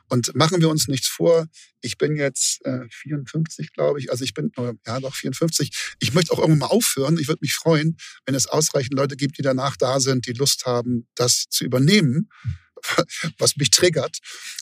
Und 0.08 0.34
machen 0.34 0.60
wir 0.60 0.68
uns 0.68 0.88
nichts 0.88 1.08
vor. 1.08 1.46
Ich 1.80 1.98
bin 1.98 2.16
jetzt 2.16 2.64
äh, 2.64 2.86
54, 2.90 3.72
glaube 3.72 3.98
ich. 4.00 4.10
Also 4.10 4.24
ich 4.24 4.34
bin, 4.34 4.50
ja 4.86 5.00
doch 5.00 5.14
54. 5.14 5.96
Ich 6.00 6.14
möchte 6.14 6.32
auch 6.32 6.38
irgendwann 6.38 6.68
mal 6.68 6.74
aufhören. 6.74 7.18
Ich 7.18 7.28
würde 7.28 7.40
mich 7.42 7.54
freuen, 7.54 7.96
wenn 8.24 8.34
es 8.34 8.46
ausreichend 8.46 8.94
Leute 8.94 9.16
gibt, 9.16 9.38
die 9.38 9.42
danach 9.42 9.76
da 9.76 10.00
sind, 10.00 10.26
die 10.26 10.32
Lust 10.32 10.66
haben, 10.66 11.06
das 11.14 11.46
zu 11.48 11.64
übernehmen 11.64 12.28
was 13.38 13.56
mich 13.56 13.70
triggert. 13.70 14.18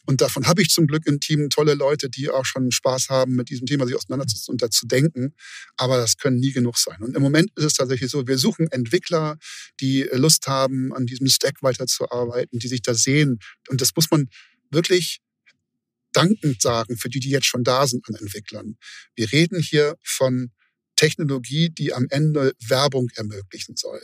Und 0.06 0.20
davon 0.20 0.46
habe 0.46 0.62
ich 0.62 0.68
zum 0.68 0.86
Glück 0.86 1.06
im 1.06 1.20
Team 1.20 1.50
tolle 1.50 1.74
Leute, 1.74 2.08
die 2.08 2.30
auch 2.30 2.44
schon 2.44 2.70
Spaß 2.70 3.08
haben, 3.08 3.34
mit 3.34 3.50
diesem 3.50 3.66
Thema 3.66 3.86
sich 3.86 3.96
auseinanderzusetzen 3.96 4.52
und 4.52 4.62
dazu 4.62 4.86
denken. 4.86 5.34
Aber 5.76 5.96
das 5.96 6.16
können 6.16 6.38
nie 6.38 6.52
genug 6.52 6.78
sein. 6.78 7.00
Und 7.00 7.16
im 7.16 7.22
Moment 7.22 7.50
ist 7.56 7.64
es 7.64 7.74
tatsächlich 7.74 8.10
so, 8.10 8.26
wir 8.26 8.38
suchen 8.38 8.70
Entwickler, 8.70 9.38
die 9.80 10.08
Lust 10.12 10.46
haben, 10.46 10.92
an 10.94 11.06
diesem 11.06 11.28
Stack 11.28 11.62
weiterzuarbeiten, 11.62 12.58
die 12.58 12.68
sich 12.68 12.82
da 12.82 12.94
sehen. 12.94 13.38
Und 13.68 13.80
das 13.80 13.90
muss 13.96 14.10
man 14.10 14.28
wirklich 14.70 15.20
dankend 16.12 16.62
sagen 16.62 16.96
für 16.96 17.08
die, 17.08 17.20
die 17.20 17.30
jetzt 17.30 17.46
schon 17.46 17.64
da 17.64 17.86
sind 17.86 18.08
an 18.08 18.14
Entwicklern. 18.14 18.76
Wir 19.14 19.32
reden 19.32 19.60
hier 19.60 19.96
von 20.02 20.52
Technologie, 20.96 21.70
die 21.70 21.92
am 21.92 22.06
Ende 22.08 22.54
Werbung 22.60 23.08
ermöglichen 23.16 23.76
soll 23.76 24.00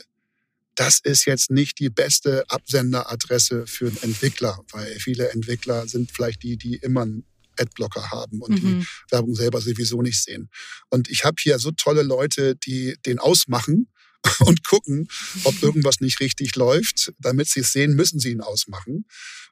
das 0.75 0.99
ist 1.03 1.25
jetzt 1.25 1.51
nicht 1.51 1.79
die 1.79 1.89
beste 1.89 2.43
Absenderadresse 2.49 3.67
für 3.67 3.87
einen 3.87 3.97
Entwickler, 4.03 4.59
weil 4.71 4.99
viele 4.99 5.29
Entwickler 5.31 5.87
sind 5.87 6.11
vielleicht 6.11 6.43
die, 6.43 6.57
die 6.57 6.75
immer 6.75 7.01
einen 7.01 7.25
Adblocker 7.57 8.11
haben 8.11 8.41
und 8.41 8.63
mhm. 8.63 8.81
die 8.81 8.85
Werbung 9.11 9.35
selber 9.35 9.61
sowieso 9.61 10.01
nicht 10.01 10.23
sehen. 10.23 10.49
Und 10.89 11.09
ich 11.09 11.25
habe 11.25 11.35
hier 11.39 11.59
so 11.59 11.71
tolle 11.71 12.03
Leute, 12.03 12.55
die 12.55 12.95
den 13.05 13.19
ausmachen 13.19 13.87
und 14.39 14.63
gucken, 14.63 15.07
ob 15.43 15.61
irgendwas 15.61 15.99
nicht 15.99 16.19
richtig 16.19 16.55
läuft. 16.55 17.13
Damit 17.19 17.49
sie 17.49 17.61
es 17.61 17.71
sehen, 17.71 17.95
müssen 17.95 18.19
sie 18.19 18.31
ihn 18.31 18.41
ausmachen. 18.41 19.05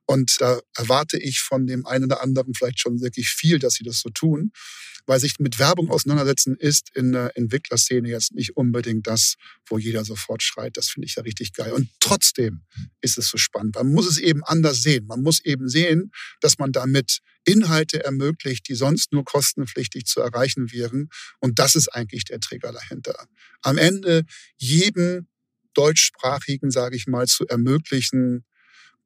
Und 0.09 0.41
da 0.41 0.59
erwarte 0.75 1.19
ich 1.19 1.39
von 1.39 1.67
dem 1.67 1.85
einen 1.85 2.05
oder 2.05 2.23
anderen 2.23 2.55
vielleicht 2.55 2.79
schon 2.79 2.99
wirklich 2.99 3.29
viel, 3.29 3.59
dass 3.59 3.75
sie 3.75 3.83
das 3.83 3.99
so 3.99 4.09
tun 4.09 4.51
weil 5.09 5.19
sich 5.19 5.39
mit 5.39 5.57
Werbung 5.57 5.89
auseinandersetzen 5.89 6.55
ist 6.55 6.95
in 6.95 7.13
der 7.13 7.35
Entwicklerszene 7.35 8.07
jetzt 8.07 8.33
nicht 8.35 8.55
unbedingt 8.55 9.07
das, 9.07 9.37
wo 9.65 9.79
jeder 9.79 10.05
sofort 10.05 10.43
schreit. 10.43 10.77
Das 10.77 10.89
finde 10.89 11.07
ich 11.07 11.15
ja 11.15 11.23
richtig 11.23 11.53
geil. 11.53 11.71
Und 11.71 11.89
trotzdem 11.99 12.61
ist 13.01 13.17
es 13.17 13.27
so 13.27 13.39
spannend. 13.39 13.73
Man 13.73 13.91
muss 13.91 14.07
es 14.07 14.19
eben 14.19 14.43
anders 14.43 14.83
sehen. 14.83 15.07
Man 15.07 15.23
muss 15.23 15.43
eben 15.43 15.67
sehen, 15.67 16.11
dass 16.41 16.59
man 16.59 16.71
damit 16.71 17.21
Inhalte 17.43 18.03
ermöglicht, 18.03 18.69
die 18.69 18.75
sonst 18.75 19.11
nur 19.11 19.25
kostenpflichtig 19.25 20.05
zu 20.05 20.21
erreichen 20.21 20.71
wären. 20.71 21.09
Und 21.39 21.57
das 21.57 21.73
ist 21.73 21.87
eigentlich 21.87 22.25
der 22.25 22.39
Trigger 22.39 22.71
dahinter. 22.71 23.25
Am 23.63 23.79
Ende 23.79 24.25
jedem 24.57 25.27
deutschsprachigen, 25.73 26.69
sage 26.69 26.95
ich 26.95 27.07
mal, 27.07 27.25
zu 27.25 27.47
ermöglichen, 27.47 28.45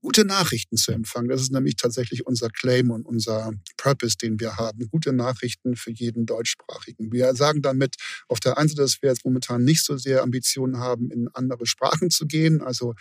gute 0.03 0.25
Nachrichten 0.25 0.75
zu 0.75 0.91
empfangen. 0.91 1.29
Das 1.29 1.41
ist 1.41 1.51
nämlich 1.51 1.77
tatsächlich 1.77 2.27
unser 2.27 2.49
Claim 2.49 2.91
und 2.91 3.05
unser 3.05 3.51
Purpose, 3.77 4.17
den 4.17 4.39
wir 4.39 4.57
haben. 4.57 4.87
Gute 4.91 5.13
Nachrichten 5.13 5.75
für 5.75 5.91
jeden 5.91 6.25
Deutschsprachigen. 6.25 7.11
Wir 7.11 7.33
sagen 7.35 7.61
damit 7.61 7.95
auf 8.27 8.41
der 8.41 8.57
einen 8.57 8.67
Seite, 8.67 8.81
dass 8.81 9.01
wir 9.01 9.09
jetzt 9.09 9.25
momentan 9.25 9.63
nicht 9.63 9.83
so 9.83 9.97
sehr 9.97 10.21
Ambitionen 10.21 10.77
haben, 10.77 11.09
in 11.09 11.29
andere 11.33 11.65
Sprachen 11.65 12.11
zu 12.11 12.27
gehen, 12.27 12.61
also 12.61 12.93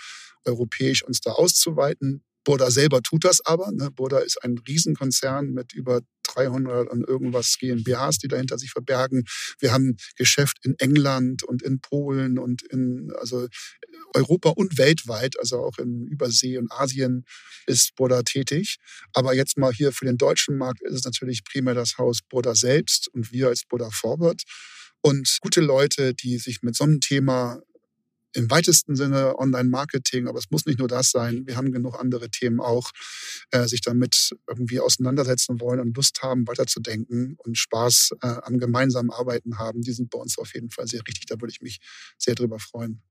europäisch 0.45 1.03
uns 1.03 1.21
da 1.21 1.33
auszuweiten. 1.33 2.23
Burda 2.45 2.71
selber 2.71 3.03
tut 3.03 3.25
das 3.25 3.45
aber. 3.45 3.71
Ne? 3.73 3.91
Burda 3.91 4.19
ist 4.19 4.43
ein 4.43 4.59
Riesenkonzern 4.67 5.53
mit 5.53 5.73
über 5.73 6.01
300 6.25 6.89
und 6.89 7.07
irgendwas 7.07 7.57
GmbHs, 7.59 8.19
die 8.19 8.29
dahinter 8.29 8.59
sich 8.59 8.71
verbergen. 8.71 9.25
Wir 9.59 9.73
haben 9.73 9.97
Geschäft 10.17 10.59
in 10.63 10.75
England 10.79 11.43
und 11.43 11.63
in 11.63 11.81
Polen 11.81 12.39
und 12.39 12.63
in, 12.63 13.13
also 13.19 13.49
Europa 14.15 14.51
und 14.51 14.79
weltweit, 14.79 15.39
also 15.39 15.59
auch 15.59 15.79
in 15.79 16.07
Übersee 16.07 16.59
und 16.59 16.71
Asien 16.73 17.25
ist 17.67 17.95
Buddha 17.97 18.23
tätig. 18.23 18.77
Aber 19.13 19.35
jetzt 19.35 19.59
mal 19.59 19.73
hier 19.73 19.93
für 19.93 20.05
den 20.05 20.17
deutschen 20.17 20.57
Markt 20.57 20.81
ist 20.83 20.95
es 20.95 21.05
natürlich 21.05 21.45
primär 21.45 21.75
das 21.75 21.99
Haus 21.99 22.21
Buddha 22.29 22.55
selbst 22.55 23.09
und 23.09 23.33
wir 23.33 23.49
als 23.49 23.65
Buddha 23.65 23.91
Forward. 23.91 24.43
Und 25.01 25.39
gute 25.41 25.61
Leute, 25.61 26.15
die 26.15 26.39
sich 26.39 26.63
mit 26.63 26.77
so 26.77 26.85
einem 26.85 27.01
Thema 27.01 27.61
im 28.35 28.51
weitesten 28.51 28.97
Sinne 28.97 29.39
Online-Marketing, 29.39 30.29
aber 30.29 30.39
es 30.39 30.51
muss 30.51 30.67
nicht 30.67 30.79
nur 30.79 30.89
das 30.89 31.11
sein. 31.11 31.47
Wir 31.47 31.57
haben 31.57 31.73
genug 31.73 31.99
andere 31.99 32.31
Themen 32.31 32.61
auch, 32.61 32.91
äh, 33.51 33.67
sich 33.67 33.81
damit 33.81 34.35
irgendwie 34.49 34.81
auseinandersetzen 34.81 35.61
wollen 35.61 35.81
und 35.81 35.97
Lust 35.97 36.23
haben, 36.23 36.47
weiterzudenken 36.47 37.37
und 37.39 37.59
Spaß 37.59 38.11
äh, 38.23 38.27
am 38.43 38.59
gemeinsamen 38.59 39.11
Arbeiten 39.11 39.59
haben. 39.59 39.83
Die 39.83 39.93
sind 39.93 40.11
bei 40.11 40.19
uns 40.19 40.39
auf 40.39 40.55
jeden 40.55 40.71
Fall 40.71 40.87
sehr 40.87 41.01
richtig. 41.07 41.27
Da 41.27 41.41
würde 41.41 41.53
ich 41.53 41.61
mich 41.61 41.81
sehr 42.19 42.35
drüber 42.35 42.59
freuen. 42.59 43.03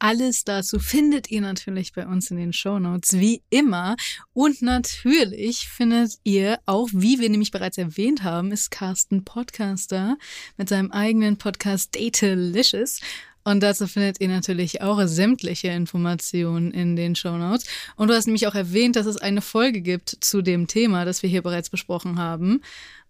Alles 0.00 0.44
dazu 0.44 0.78
findet 0.78 1.28
ihr 1.28 1.40
natürlich 1.40 1.92
bei 1.92 2.06
uns 2.06 2.30
in 2.30 2.36
den 2.36 2.52
Show 2.52 2.78
Notes, 2.78 3.14
wie 3.14 3.42
immer. 3.50 3.96
Und 4.32 4.62
natürlich 4.62 5.68
findet 5.68 6.18
ihr 6.22 6.60
auch, 6.66 6.88
wie 6.92 7.18
wir 7.18 7.28
nämlich 7.28 7.50
bereits 7.50 7.78
erwähnt 7.78 8.22
haben, 8.22 8.52
ist 8.52 8.70
Carsten 8.70 9.24
Podcaster 9.24 10.16
mit 10.56 10.68
seinem 10.68 10.92
eigenen 10.92 11.36
Podcast 11.36 11.96
Datalicious. 11.96 13.00
Und 13.48 13.60
dazu 13.60 13.86
findet 13.86 14.20
ihr 14.20 14.28
natürlich 14.28 14.82
auch 14.82 15.00
sämtliche 15.06 15.68
Informationen 15.68 16.70
in 16.70 16.96
den 16.96 17.16
Show 17.16 17.38
Notes. 17.38 17.64
Und 17.96 18.08
du 18.08 18.14
hast 18.14 18.26
nämlich 18.26 18.46
auch 18.46 18.54
erwähnt, 18.54 18.94
dass 18.94 19.06
es 19.06 19.16
eine 19.16 19.40
Folge 19.40 19.80
gibt 19.80 20.18
zu 20.20 20.42
dem 20.42 20.66
Thema, 20.66 21.06
das 21.06 21.22
wir 21.22 21.30
hier 21.30 21.40
bereits 21.40 21.70
besprochen 21.70 22.18
haben. 22.18 22.60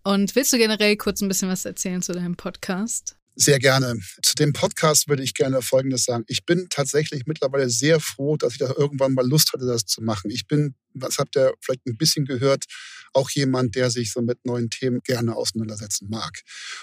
Und 0.05 0.37
willst 0.37 0.53
du 0.53 0.59
generell 0.59 0.97
kurz 0.97 1.21
ein 1.23 1.27
bisschen 1.27 1.49
was 1.49 1.65
erzählen 1.65 2.03
zu 2.03 2.13
deinem 2.13 2.37
Podcast? 2.37 3.18
Sehr 3.41 3.61
gerne. 3.61 3.95
Zu 4.21 4.35
dem 4.35 4.53
Podcast 4.53 5.09
würde 5.09 5.23
ich 5.23 5.33
gerne 5.33 5.63
Folgendes 5.63 6.03
sagen. 6.03 6.25
Ich 6.27 6.45
bin 6.45 6.67
tatsächlich 6.71 7.27
mittlerweile 7.27 7.71
sehr 7.71 8.01
froh, 8.01 8.37
dass 8.37 8.55
ich 8.55 8.59
da 8.59 8.75
irgendwann 8.77 9.15
mal 9.15 9.25
Lust 9.25 9.53
hatte, 9.53 9.65
das 9.65 9.87
zu 9.87 10.03
machen. 10.03 10.33
Ich 10.33 10.49
bin, 10.49 10.75
was 10.93 11.19
habt 11.19 11.37
ihr 11.37 11.55
vielleicht 11.61 11.87
ein 11.87 11.97
bisschen 11.97 12.25
gehört, 12.25 12.65
auch 13.13 13.31
jemand, 13.31 13.77
der 13.77 13.91
sich 13.91 14.11
so 14.11 14.23
mit 14.23 14.45
neuen 14.45 14.71
Themen 14.71 15.03
gerne 15.05 15.37
auseinandersetzen 15.37 16.09
mag. 16.11 16.41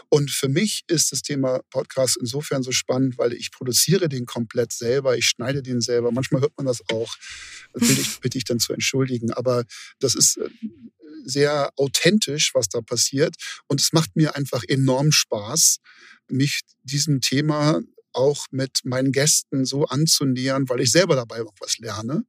Und 0.08 0.32
für 0.32 0.48
mich 0.48 0.86
ist 0.88 1.12
das 1.12 1.24
Thema 1.24 1.60
Podcast 1.72 2.16
insofern 2.22 2.64
so 2.64 2.72
spannend, 2.72 3.18
weil 3.18 3.34
ich 3.34 3.52
produziere 3.52 4.08
den 4.08 4.26
komplett 4.26 4.72
selber, 4.72 5.18
ich 5.18 5.26
schneide 5.26 5.62
den 5.62 5.82
selber. 5.82 6.14
Manchmal 6.14 6.40
hört 6.40 6.54
man 6.56 6.68
das 6.68 6.82
auch, 6.90 7.18
das 7.74 7.86
bitte 7.86 8.00
ich, 8.00 8.20
bitte 8.22 8.38
ich 8.38 8.46
dann 8.46 8.62
zu 8.62 8.72
entschuldigen. 8.72 9.34
Aber 9.34 9.66
das 10.00 10.16
ist 10.16 10.38
äh, 10.38 10.48
sehr 11.24 11.72
authentisch, 11.78 12.52
was 12.54 12.68
da 12.68 12.82
passiert. 12.82 13.36
Und 13.68 13.82
es 13.82 13.94
macht 13.94 14.16
mir 14.16 14.36
einfach 14.36 14.64
enorm 14.68 15.12
Spaß, 15.12 15.78
mich 16.28 16.62
diesem 16.84 17.22
Thema 17.22 17.82
auch 18.14 18.46
mit 18.52 18.80
meinen 18.84 19.12
Gästen 19.12 19.66
so 19.66 19.86
anzunähern, 19.86 20.70
weil 20.70 20.82
ich 20.82 20.92
selber 20.92 21.16
dabei 21.16 21.42
auch 21.42 21.56
was 21.60 21.78
lerne. 21.78 22.24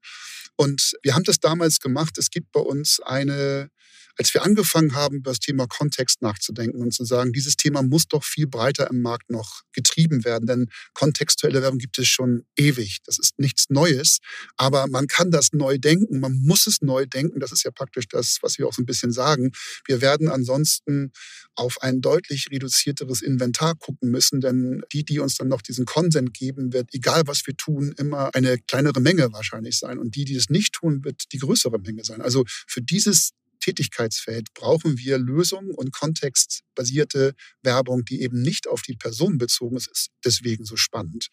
Und 0.57 0.97
wir 1.03 1.15
haben 1.15 1.25
das 1.25 1.39
damals 1.39 1.81
gemacht. 1.81 2.19
Es 2.19 2.31
gibt 2.31 2.51
bei 2.53 2.61
uns 2.61 3.01
eine 3.01 3.71
als 4.19 4.33
wir 4.35 4.43
angefangen 4.43 4.95
haben, 4.95 5.17
über 5.17 5.31
das 5.31 5.41
Thema 5.41 5.67
Kontext 5.67 6.23
nachzudenken 6.23 6.81
und 6.81 6.93
zu 6.93 7.05
sagen, 7.05 7.33
dieses 7.33 7.57
Thema 7.57 7.83
muss 7.83 8.09
doch 8.09 8.25
viel 8.25 8.47
breiter 8.47 8.89
im 8.91 9.03
Markt 9.03 9.31
noch 9.31 9.63
getrieben 9.73 10.25
werden, 10.25 10.47
denn 10.47 10.71
kontextuelle 10.95 11.63
Werbung 11.63 11.79
gibt 11.79 11.99
es 11.99 12.09
schon 12.09 12.45
ewig. 12.57 12.99
Das 13.05 13.19
ist 13.19 13.39
nichts 13.39 13.67
Neues, 13.69 14.19
aber 14.57 14.87
man 14.87 15.07
kann 15.07 15.31
das 15.31 15.53
neu 15.53 15.79
denken, 15.79 16.21
man 16.21 16.41
muss 16.43 16.67
es 16.67 16.83
neu 16.83 17.07
denken. 17.07 17.41
Das 17.41 17.53
ist 17.53 17.65
ja 17.65 17.71
praktisch 17.71 18.09
das, 18.09 18.39
was 18.43 18.59
wir 18.59 18.67
auch 18.67 18.73
so 18.73 18.83
ein 18.83 18.87
bisschen 18.87 19.13
sagen. 19.13 19.53
Wir 19.87 20.01
werden 20.01 20.29
ansonsten 20.29 21.13
auf 21.55 21.83
ein 21.83 22.01
deutlich 22.01 22.49
reduzierteres 22.51 23.23
Inventar 23.23 23.75
gucken 23.75 24.11
müssen, 24.11 24.41
denn 24.41 24.83
die, 24.93 25.05
die 25.05 25.19
uns 25.19 25.37
dann 25.37 25.49
noch 25.49 25.63
diesen 25.63 25.87
Konsent 25.87 26.35
geben, 26.35 26.73
wird, 26.73 26.95
egal 26.95 27.23
was 27.27 27.47
wir 27.47 27.57
tun, 27.57 27.95
immer 27.97 28.35
eine 28.35 28.59
kleinere 28.59 29.01
Menge 29.01 29.33
wahrscheinlich 29.33 29.79
sein. 29.79 29.99
Und 29.99 30.15
die, 30.15 30.25
die 30.25 30.37
es 30.37 30.51
nicht 30.51 30.75
tun, 30.75 31.05
wird 31.05 31.33
die 31.33 31.39
größere 31.39 31.79
Menge 31.79 32.05
sein. 32.05 32.21
Also 32.21 32.45
für 32.67 32.83
dieses 32.83 33.33
Tätigkeitsfeld 33.67 34.55
brauchen 34.55 34.97
wir 34.97 35.19
Lösungen 35.19 35.73
und 35.73 35.93
kontextbasierte 35.93 37.35
Werbung, 37.63 38.05
die 38.05 38.23
eben 38.23 38.41
nicht 38.41 38.69
auf 38.69 38.83
die 38.83 38.95
Person 38.95 39.39
bezogen 39.39 39.77
ist. 39.77 39.89
ist 39.89 40.11
deswegen 40.25 40.65
so 40.65 40.77
spannend. 40.77 41.29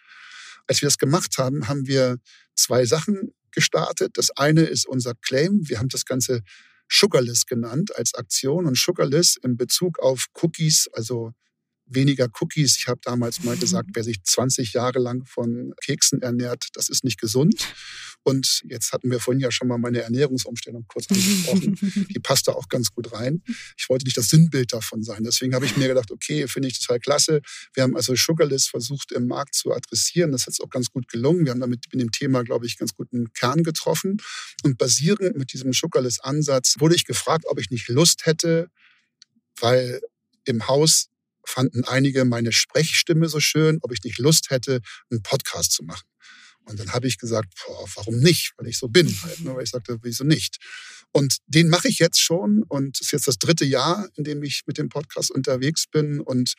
Als 0.65 0.81
wir 0.81 0.87
das 0.87 0.97
gemacht 0.97 1.37
haben, 1.37 1.67
haben 1.67 1.85
wir 1.85 2.17
zwei 2.55 2.85
Sachen 2.85 3.33
gestartet. 3.51 4.17
Das 4.17 4.31
eine 4.31 4.61
ist 4.61 4.87
unser 4.87 5.13
Claim. 5.13 5.69
Wir 5.69 5.77
haben 5.77 5.89
das 5.89 6.05
Ganze 6.05 6.41
Sugarless 6.89 7.45
genannt 7.45 7.95
als 7.95 8.15
Aktion 8.15 8.65
und 8.65 8.77
Sugarless 8.77 9.37
in 9.43 9.55
Bezug 9.55 9.99
auf 9.99 10.25
Cookies, 10.41 10.89
also 10.93 11.33
weniger 11.85 12.27
Cookies. 12.39 12.77
Ich 12.77 12.87
habe 12.87 12.99
damals 13.03 13.43
mal 13.43 13.57
gesagt, 13.57 13.89
wer 13.93 14.03
sich 14.03 14.23
20 14.23 14.73
Jahre 14.73 14.99
lang 14.99 15.25
von 15.25 15.73
Keksen 15.83 16.21
ernährt, 16.21 16.67
das 16.73 16.89
ist 16.89 17.03
nicht 17.03 17.19
gesund. 17.19 17.73
Und 18.23 18.63
jetzt 18.69 18.93
hatten 18.93 19.11
wir 19.11 19.19
vorhin 19.19 19.41
ja 19.41 19.51
schon 19.51 19.67
mal 19.67 19.77
meine 19.77 20.01
Ernährungsumstellung 20.01 20.85
kurz 20.87 21.09
angesprochen. 21.09 21.75
Die 22.09 22.19
passt 22.19 22.47
da 22.47 22.53
auch 22.53 22.69
ganz 22.69 22.91
gut 22.91 23.11
rein. 23.11 23.43
Ich 23.77 23.89
wollte 23.89 24.05
nicht 24.05 24.15
das 24.15 24.29
Sinnbild 24.29 24.71
davon 24.71 25.03
sein. 25.03 25.23
Deswegen 25.23 25.53
habe 25.53 25.65
ich 25.65 25.75
mir 25.75 25.89
gedacht, 25.89 26.09
okay, 26.09 26.47
finde 26.47 26.69
ich 26.69 26.79
total 26.79 26.99
klasse. 26.99 27.41
Wir 27.73 27.83
haben 27.83 27.95
also 27.95 28.15
Sugarless 28.15 28.67
versucht 28.67 29.11
im 29.11 29.27
Markt 29.27 29.55
zu 29.55 29.73
adressieren. 29.73 30.31
Das 30.31 30.47
ist 30.47 30.61
auch 30.61 30.69
ganz 30.69 30.89
gut 30.89 31.09
gelungen. 31.09 31.45
Wir 31.45 31.51
haben 31.51 31.59
damit 31.59 31.85
mit 31.91 32.01
dem 32.01 32.11
Thema, 32.11 32.43
glaube 32.43 32.65
ich, 32.65 32.77
ganz 32.77 32.93
guten 32.95 33.33
Kern 33.33 33.63
getroffen. 33.63 34.17
Und 34.63 34.77
basierend 34.77 35.35
mit 35.35 35.51
diesem 35.51 35.73
Sugarless-Ansatz 35.73 36.75
wurde 36.79 36.95
ich 36.95 37.05
gefragt, 37.05 37.45
ob 37.47 37.59
ich 37.59 37.71
nicht 37.71 37.89
Lust 37.89 38.25
hätte, 38.25 38.69
weil 39.59 39.99
im 40.45 40.67
Haus 40.67 41.09
fanden 41.45 41.83
einige 41.85 42.25
meine 42.25 42.51
Sprechstimme 42.51 43.29
so 43.29 43.39
schön, 43.39 43.79
ob 43.81 43.91
ich 43.91 44.03
nicht 44.03 44.19
Lust 44.19 44.49
hätte, 44.49 44.81
einen 45.09 45.21
Podcast 45.23 45.71
zu 45.71 45.83
machen. 45.83 46.07
Und 46.65 46.79
dann 46.79 46.93
habe 46.93 47.07
ich 47.07 47.17
gesagt, 47.17 47.53
boah, 47.65 47.87
warum 47.95 48.19
nicht? 48.19 48.53
Weil 48.57 48.67
ich 48.67 48.77
so 48.77 48.87
bin 48.87 49.13
halt. 49.23 49.41
Ne? 49.41 49.55
Weil 49.55 49.63
ich 49.63 49.69
sagte, 49.69 49.97
wieso 50.01 50.23
nicht? 50.23 50.57
Und 51.13 51.37
den 51.45 51.69
mache 51.69 51.87
ich 51.87 51.99
jetzt 51.99 52.19
schon 52.19 52.63
und 52.67 52.97
es 52.99 53.07
ist 53.07 53.11
jetzt 53.11 53.27
das 53.27 53.37
dritte 53.37 53.65
Jahr, 53.65 54.09
in 54.15 54.23
dem 54.23 54.41
ich 54.41 54.63
mit 54.65 54.79
dem 54.79 54.89
Podcast 54.89 55.29
unterwegs 55.29 55.85
bin. 55.85 56.19
Und 56.19 56.55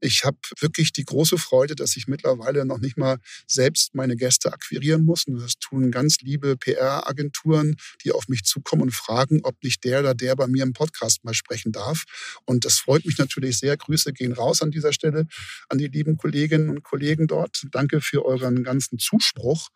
ich 0.00 0.24
habe 0.24 0.38
wirklich 0.60 0.92
die 0.92 1.04
große 1.04 1.36
Freude, 1.36 1.74
dass 1.74 1.94
ich 1.94 2.08
mittlerweile 2.08 2.64
noch 2.64 2.78
nicht 2.78 2.96
mal 2.96 3.18
selbst 3.46 3.94
meine 3.94 4.16
Gäste 4.16 4.50
akquirieren 4.50 5.04
muss. 5.04 5.26
Und 5.26 5.38
das 5.38 5.58
tun 5.58 5.90
ganz 5.90 6.20
liebe 6.22 6.56
PR-Agenturen, 6.56 7.76
die 8.02 8.12
auf 8.12 8.28
mich 8.28 8.44
zukommen 8.44 8.82
und 8.82 8.94
fragen, 8.94 9.40
ob 9.42 9.62
nicht 9.62 9.84
der 9.84 10.00
oder 10.00 10.14
der 10.14 10.36
bei 10.36 10.46
mir 10.46 10.62
im 10.62 10.72
Podcast 10.72 11.22
mal 11.24 11.34
sprechen 11.34 11.72
darf. 11.72 12.04
Und 12.46 12.64
das 12.64 12.78
freut 12.78 13.04
mich 13.04 13.18
natürlich 13.18 13.58
sehr. 13.58 13.76
Grüße 13.76 14.14
gehen 14.14 14.32
raus 14.32 14.62
an 14.62 14.70
dieser 14.70 14.94
Stelle 14.94 15.26
an 15.68 15.76
die 15.76 15.88
lieben 15.88 16.16
Kolleginnen 16.16 16.70
und 16.70 16.82
Kollegen 16.82 17.26
dort. 17.26 17.64
Danke 17.72 18.00
für 18.00 18.24
euren 18.24 18.64
ganzen 18.64 18.98
Zuspruch. 18.98 19.68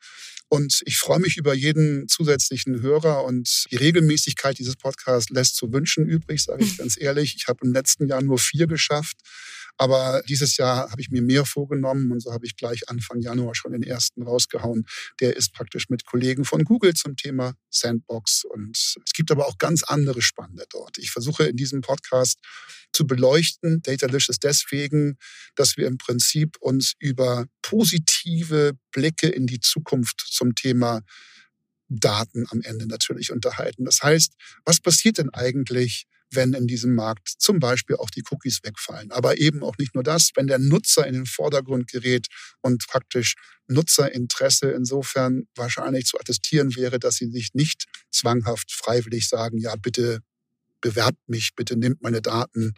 Und 0.48 0.82
ich 0.84 0.98
freue 0.98 1.18
mich 1.18 1.38
über 1.38 1.54
jeden 1.54 2.08
zusätzlichen 2.08 2.82
Hörer 2.82 3.24
und 3.24 3.64
die 3.70 3.76
Regelmäßigkeit 4.22 4.58
dieses 4.58 4.76
Podcasts 4.76 5.30
lässt 5.30 5.56
zu 5.56 5.72
wünschen 5.72 6.06
übrig, 6.06 6.42
sage 6.42 6.64
ich 6.64 6.76
ganz 6.78 7.00
ehrlich. 7.00 7.34
Ich 7.36 7.48
habe 7.48 7.64
im 7.64 7.72
letzten 7.72 8.06
Jahr 8.06 8.22
nur 8.22 8.38
vier 8.38 8.66
geschafft. 8.66 9.16
Aber 9.78 10.22
dieses 10.28 10.58
Jahr 10.58 10.90
habe 10.90 11.00
ich 11.00 11.10
mir 11.10 11.22
mehr 11.22 11.46
vorgenommen 11.46 12.12
und 12.12 12.20
so 12.20 12.30
habe 12.30 12.44
ich 12.44 12.56
gleich 12.56 12.90
Anfang 12.90 13.20
Januar 13.20 13.54
schon 13.54 13.72
den 13.72 13.82
ersten 13.82 14.22
rausgehauen. 14.22 14.84
Der 15.20 15.34
ist 15.34 15.54
praktisch 15.54 15.88
mit 15.88 16.04
Kollegen 16.04 16.44
von 16.44 16.62
Google 16.64 16.92
zum 16.92 17.16
Thema 17.16 17.54
Sandbox. 17.70 18.44
Und 18.44 18.76
es 18.76 19.12
gibt 19.14 19.30
aber 19.30 19.46
auch 19.46 19.56
ganz 19.56 19.82
andere 19.82 20.20
Spannende 20.20 20.66
dort. 20.68 20.98
Ich 20.98 21.10
versuche 21.10 21.44
in 21.44 21.56
diesem 21.56 21.80
Podcast 21.80 22.38
zu 22.92 23.06
beleuchten, 23.06 23.80
Datalicious 23.82 24.38
deswegen, 24.38 25.16
dass 25.56 25.78
wir 25.78 25.86
im 25.86 25.96
Prinzip 25.96 26.58
uns 26.60 26.92
über 26.98 27.46
positive 27.62 28.74
Blicke 28.92 29.28
in 29.28 29.46
die 29.46 29.60
Zukunft 29.60 30.20
zum 30.20 30.54
Thema 30.54 31.00
Daten 32.00 32.46
am 32.50 32.62
Ende 32.62 32.86
natürlich 32.86 33.32
unterhalten. 33.32 33.84
Das 33.84 34.02
heißt, 34.02 34.34
was 34.64 34.80
passiert 34.80 35.18
denn 35.18 35.30
eigentlich, 35.30 36.06
wenn 36.34 36.54
in 36.54 36.66
diesem 36.66 36.94
Markt 36.94 37.28
zum 37.28 37.58
Beispiel 37.58 37.96
auch 37.96 38.10
die 38.10 38.22
Cookies 38.30 38.60
wegfallen. 38.62 39.10
Aber 39.12 39.38
eben 39.38 39.62
auch 39.62 39.76
nicht 39.78 39.94
nur 39.94 40.02
das, 40.02 40.30
wenn 40.34 40.46
der 40.46 40.58
Nutzer 40.58 41.06
in 41.06 41.14
den 41.14 41.26
Vordergrund 41.26 41.90
gerät 41.90 42.28
und 42.62 42.86
praktisch 42.88 43.34
Nutzerinteresse 43.68 44.70
insofern 44.70 45.44
wahrscheinlich 45.54 46.06
zu 46.06 46.18
attestieren 46.18 46.74
wäre, 46.76 46.98
dass 46.98 47.16
sie 47.16 47.30
sich 47.30 47.50
nicht 47.54 47.84
zwanghaft 48.10 48.72
freiwillig 48.72 49.28
sagen, 49.28 49.58
ja, 49.58 49.76
bitte 49.76 50.20
bewerbt 50.82 51.18
mich, 51.26 51.54
bitte 51.56 51.76
nimmt 51.76 52.02
meine 52.02 52.20
Daten, 52.20 52.74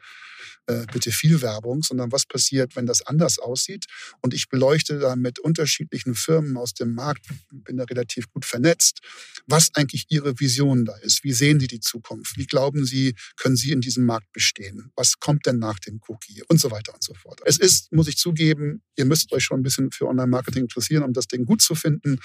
äh, 0.66 0.86
bitte 0.92 1.10
viel 1.10 1.42
Werbung, 1.42 1.82
sondern 1.82 2.12
was 2.12 2.24
passiert, 2.24 2.76
wenn 2.76 2.86
das 2.86 3.02
anders 3.02 3.38
aussieht. 3.38 3.86
Und 4.22 4.32
ich 4.32 4.48
beleuchte 4.48 4.98
da 4.98 5.16
mit 5.16 5.38
unterschiedlichen 5.38 6.14
Firmen 6.14 6.56
aus 6.56 6.72
dem 6.72 6.94
Markt, 6.94 7.26
bin 7.50 7.76
da 7.76 7.84
relativ 7.84 8.30
gut 8.30 8.44
vernetzt, 8.44 9.00
was 9.46 9.70
eigentlich 9.74 10.06
ihre 10.08 10.38
Vision 10.40 10.84
da 10.84 10.96
ist. 10.98 11.24
Wie 11.24 11.32
sehen 11.32 11.60
sie 11.60 11.66
die 11.66 11.80
Zukunft? 11.80 12.38
Wie 12.38 12.46
glauben 12.46 12.86
sie, 12.86 13.14
können 13.36 13.56
sie 13.56 13.72
in 13.72 13.80
diesem 13.80 14.06
Markt 14.06 14.32
bestehen? 14.32 14.90
Was 14.96 15.18
kommt 15.18 15.46
denn 15.46 15.58
nach 15.58 15.78
dem 15.80 16.00
Cookie? 16.08 16.42
Und 16.48 16.60
so 16.60 16.70
weiter 16.70 16.94
und 16.94 17.02
so 17.02 17.14
fort. 17.14 17.40
Es 17.44 17.58
ist, 17.58 17.92
muss 17.92 18.08
ich 18.08 18.16
zugeben, 18.16 18.82
ihr 18.96 19.04
müsst 19.04 19.32
euch 19.32 19.44
schon 19.44 19.60
ein 19.60 19.62
bisschen 19.62 19.90
für 19.90 20.06
Online-Marketing 20.06 20.62
interessieren, 20.62 21.02
um 21.02 21.12
das 21.12 21.26
Ding 21.26 21.44
gut 21.44 21.62
zu 21.62 21.74
finden. 21.74 22.18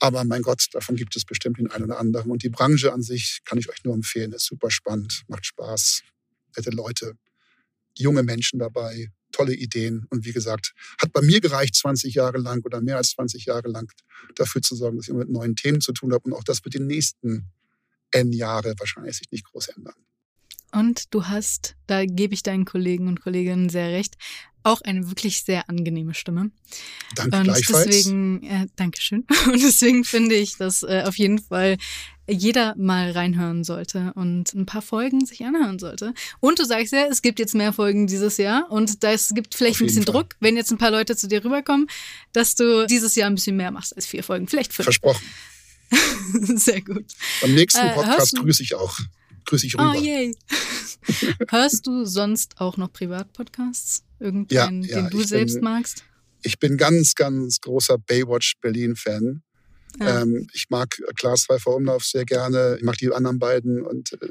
Aber 0.00 0.24
mein 0.24 0.42
Gott, 0.42 0.66
davon 0.72 0.96
gibt 0.96 1.16
es 1.16 1.24
bestimmt 1.24 1.58
den 1.58 1.70
einen 1.70 1.84
oder 1.84 1.98
anderen. 1.98 2.30
Und 2.30 2.42
die 2.42 2.50
Branche 2.50 2.92
an 2.92 3.02
sich 3.02 3.40
kann 3.44 3.58
ich 3.58 3.68
euch 3.68 3.84
nur 3.84 3.94
empfehlen, 3.94 4.32
ist 4.32 4.46
super 4.46 4.70
spannend, 4.70 5.24
macht 5.28 5.46
Spaß, 5.46 6.02
nette 6.56 6.70
Leute 6.70 7.16
junge 7.98 8.22
Menschen 8.22 8.58
dabei, 8.58 9.10
tolle 9.32 9.54
Ideen. 9.54 10.06
Und 10.10 10.24
wie 10.24 10.32
gesagt, 10.32 10.74
hat 11.00 11.12
bei 11.12 11.20
mir 11.20 11.40
gereicht, 11.40 11.74
20 11.74 12.14
Jahre 12.14 12.38
lang 12.38 12.64
oder 12.64 12.80
mehr 12.80 12.96
als 12.96 13.10
20 13.10 13.46
Jahre 13.46 13.68
lang 13.68 13.90
dafür 14.34 14.62
zu 14.62 14.74
sorgen, 14.74 14.96
dass 14.96 15.08
ich 15.08 15.14
mit 15.14 15.30
neuen 15.30 15.56
Themen 15.56 15.80
zu 15.80 15.92
tun 15.92 16.12
habe. 16.12 16.24
Und 16.24 16.32
auch 16.32 16.44
das 16.44 16.64
wird 16.64 16.74
die 16.74 16.80
nächsten 16.80 17.50
N 18.12 18.32
Jahre 18.32 18.74
wahrscheinlich 18.78 19.16
sich 19.16 19.30
nicht 19.30 19.44
groß 19.44 19.68
ändern. 19.68 19.94
Und 20.72 21.14
du 21.14 21.24
hast, 21.24 21.76
da 21.86 22.04
gebe 22.04 22.34
ich 22.34 22.42
deinen 22.42 22.64
Kollegen 22.64 23.08
und 23.08 23.20
Kolleginnen 23.20 23.68
sehr 23.68 23.88
recht, 23.88 24.16
auch 24.66 24.80
eine 24.82 25.08
wirklich 25.08 25.42
sehr 25.44 25.68
angenehme 25.68 26.14
Stimme. 26.14 26.50
Danke 27.14 27.36
und 27.38 27.44
gleichfalls. 27.44 27.86
Deswegen, 27.86 28.42
äh, 28.42 28.66
Dankeschön. 28.76 29.24
Und 29.46 29.62
deswegen 29.62 30.04
finde 30.04 30.34
ich, 30.34 30.56
dass 30.56 30.82
äh, 30.82 31.04
auf 31.06 31.16
jeden 31.16 31.38
Fall 31.38 31.76
jeder 32.28 32.74
mal 32.76 33.12
reinhören 33.12 33.62
sollte 33.62 34.12
und 34.16 34.52
ein 34.52 34.66
paar 34.66 34.82
Folgen 34.82 35.24
sich 35.24 35.44
anhören 35.44 35.78
sollte. 35.78 36.12
Und 36.40 36.58
du 36.58 36.64
sagst 36.64 36.92
ja, 36.92 37.06
es 37.08 37.22
gibt 37.22 37.38
jetzt 37.38 37.54
mehr 37.54 37.72
Folgen 37.72 38.08
dieses 38.08 38.36
Jahr 38.36 38.68
und 38.68 39.04
es 39.04 39.28
gibt 39.32 39.54
vielleicht 39.54 39.76
Auf 39.76 39.82
ein 39.82 39.86
bisschen 39.86 40.02
Fall. 40.02 40.12
Druck, 40.12 40.34
wenn 40.40 40.56
jetzt 40.56 40.72
ein 40.72 40.78
paar 40.78 40.90
Leute 40.90 41.14
zu 41.14 41.28
dir 41.28 41.44
rüberkommen, 41.44 41.86
dass 42.32 42.56
du 42.56 42.84
dieses 42.88 43.14
Jahr 43.14 43.30
ein 43.30 43.36
bisschen 43.36 43.56
mehr 43.56 43.70
machst 43.70 43.94
als 43.94 44.06
vier 44.06 44.24
Folgen, 44.24 44.48
vielleicht 44.48 44.72
fünf. 44.72 44.86
Versprochen. 44.86 45.24
Sehr 46.56 46.80
gut. 46.80 47.04
Beim 47.42 47.54
nächsten 47.54 47.86
Äh, 47.86 47.94
Podcast 47.94 48.36
du- 48.36 48.42
grüße 48.42 48.64
ich 48.64 48.74
auch. 48.74 48.98
Grüße 49.44 49.64
ich 49.68 49.74
rüber. 49.74 49.94
Oh 49.96 50.00
yay. 50.02 50.34
Hörst 51.50 51.86
du 51.86 52.04
sonst 52.04 52.60
auch 52.60 52.76
noch 52.76 52.92
Privatpodcasts? 52.92 54.02
Irgendeinen, 54.18 54.82
Ja, 54.82 54.96
ja, 54.96 55.02
den 55.02 55.10
du 55.10 55.20
ich 55.20 55.28
selbst 55.28 55.54
bin- 55.54 55.64
magst? 55.64 56.04
Ich 56.42 56.58
bin 56.58 56.76
ganz, 56.76 57.14
ganz 57.14 57.60
großer 57.60 57.98
Baywatch 57.98 58.54
Berlin-Fan. 58.60 59.42
Ja. 59.98 60.22
Ähm, 60.22 60.46
ich 60.52 60.66
mag 60.68 60.96
Klaas 61.18 61.46
Pfeiffer 61.46 61.74
Umlauf 61.74 62.04
sehr 62.04 62.24
gerne. 62.24 62.76
Ich 62.78 62.84
mag 62.84 62.96
die 62.98 63.10
anderen 63.12 63.38
beiden 63.38 63.82
und 63.82 64.12
äh, 64.12 64.28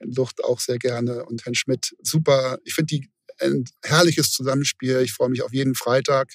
Lucht 0.00 0.42
auch 0.44 0.60
sehr 0.60 0.78
gerne 0.78 1.24
und 1.26 1.44
Herrn 1.44 1.54
Schmidt. 1.54 1.94
Super. 2.02 2.58
Ich 2.64 2.74
finde 2.74 2.86
die 2.96 3.10
ein 3.40 3.64
herrliches 3.84 4.30
Zusammenspiel. 4.32 5.00
Ich 5.00 5.12
freue 5.12 5.28
mich 5.30 5.42
auf 5.42 5.52
jeden 5.52 5.74
Freitag, 5.74 6.32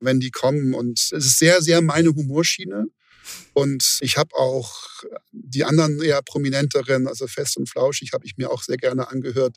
wenn 0.00 0.20
die 0.20 0.30
kommen. 0.30 0.74
Und 0.74 0.98
es 0.98 1.12
ist 1.12 1.38
sehr, 1.38 1.62
sehr 1.62 1.80
meine 1.80 2.10
Humorschiene. 2.10 2.86
Und 3.52 3.98
ich 4.00 4.16
habe 4.16 4.34
auch 4.36 4.88
die 5.32 5.64
anderen 5.64 6.00
eher 6.00 6.22
prominenteren, 6.22 7.06
also 7.06 7.26
Fest 7.26 7.56
und 7.56 7.68
Flauschig, 7.68 8.12
habe 8.12 8.26
ich 8.26 8.36
mir 8.36 8.50
auch 8.50 8.62
sehr 8.62 8.76
gerne 8.76 9.08
angehört, 9.08 9.56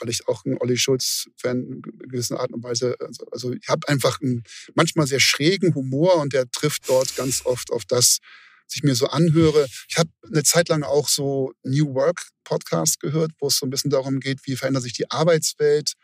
weil 0.00 0.08
ich 0.08 0.26
auch 0.28 0.44
ein 0.44 0.58
Olli 0.58 0.76
Schulz-Fan 0.76 1.58
in 1.58 1.82
gewisser 2.08 2.40
Art 2.40 2.52
und 2.52 2.62
Weise, 2.62 2.96
also, 3.00 3.26
also 3.30 3.52
ich 3.52 3.68
habe 3.68 3.88
einfach 3.88 4.20
einen 4.20 4.44
manchmal 4.74 5.06
sehr 5.06 5.20
schrägen 5.20 5.74
Humor 5.74 6.16
und 6.16 6.32
der 6.32 6.50
trifft 6.50 6.88
dort 6.88 7.14
ganz 7.16 7.44
oft 7.44 7.70
auf 7.70 7.84
das, 7.84 8.18
was 8.66 8.76
ich 8.76 8.82
mir 8.82 8.94
so 8.94 9.06
anhöre. 9.08 9.66
Ich 9.88 9.98
habe 9.98 10.10
eine 10.22 10.42
Zeit 10.42 10.68
lang 10.68 10.82
auch 10.82 11.08
so 11.08 11.52
New 11.62 11.94
Work 11.94 12.28
Podcasts 12.44 12.98
gehört, 12.98 13.32
wo 13.38 13.48
es 13.48 13.56
so 13.56 13.66
ein 13.66 13.70
bisschen 13.70 13.90
darum 13.90 14.20
geht, 14.20 14.40
wie 14.44 14.56
verändert 14.56 14.82
sich 14.82 14.92
die 14.92 15.10
Arbeitswelt. 15.10 15.94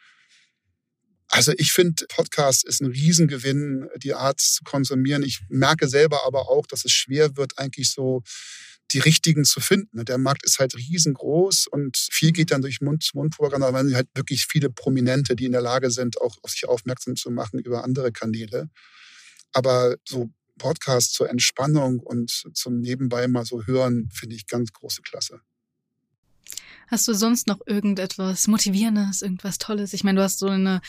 Also 1.32 1.52
ich 1.56 1.72
finde, 1.72 2.06
Podcast 2.08 2.64
ist 2.64 2.80
ein 2.80 2.90
Riesengewinn, 2.90 3.88
die 3.98 4.14
Art 4.14 4.40
zu 4.40 4.64
konsumieren. 4.64 5.22
Ich 5.22 5.40
merke 5.48 5.86
selber 5.86 6.26
aber 6.26 6.50
auch, 6.50 6.66
dass 6.66 6.84
es 6.84 6.90
schwer 6.90 7.36
wird, 7.36 7.56
eigentlich 7.56 7.92
so 7.92 8.22
die 8.92 8.98
richtigen 8.98 9.44
zu 9.44 9.60
finden. 9.60 10.04
Der 10.04 10.18
Markt 10.18 10.44
ist 10.44 10.58
halt 10.58 10.74
riesengroß 10.76 11.68
und 11.68 11.96
viel 11.96 12.32
geht 12.32 12.50
dann 12.50 12.62
durch 12.62 12.80
Mund-zu-Mund-Propaganda, 12.80 13.68
aber 13.68 13.84
man 13.84 13.94
halt 13.94 14.08
wirklich 14.14 14.46
viele 14.46 14.70
Prominente, 14.70 15.36
die 15.36 15.44
in 15.44 15.52
der 15.52 15.62
Lage 15.62 15.92
sind, 15.92 16.20
auch 16.20 16.36
auf 16.42 16.50
sich 16.50 16.66
aufmerksam 16.66 17.14
zu 17.14 17.30
machen 17.30 17.60
über 17.60 17.84
andere 17.84 18.10
Kanäle. 18.10 18.68
Aber 19.52 19.94
so 20.04 20.30
Podcast 20.58 21.14
zur 21.14 21.30
Entspannung 21.30 22.00
und 22.00 22.42
zum 22.54 22.80
Nebenbei 22.80 23.28
mal 23.28 23.44
so 23.44 23.66
hören, 23.66 24.08
finde 24.12 24.34
ich 24.34 24.48
ganz 24.48 24.72
große 24.72 25.02
Klasse. 25.02 25.40
Hast 26.90 27.06
du 27.06 27.14
sonst 27.14 27.46
noch 27.46 27.60
irgendetwas 27.66 28.48
Motivierendes, 28.48 29.22
irgendwas 29.22 29.58
Tolles? 29.58 29.92
Ich 29.92 30.02
meine, 30.02 30.18
du 30.18 30.24
hast 30.24 30.40
so 30.40 30.48
eine 30.48 30.80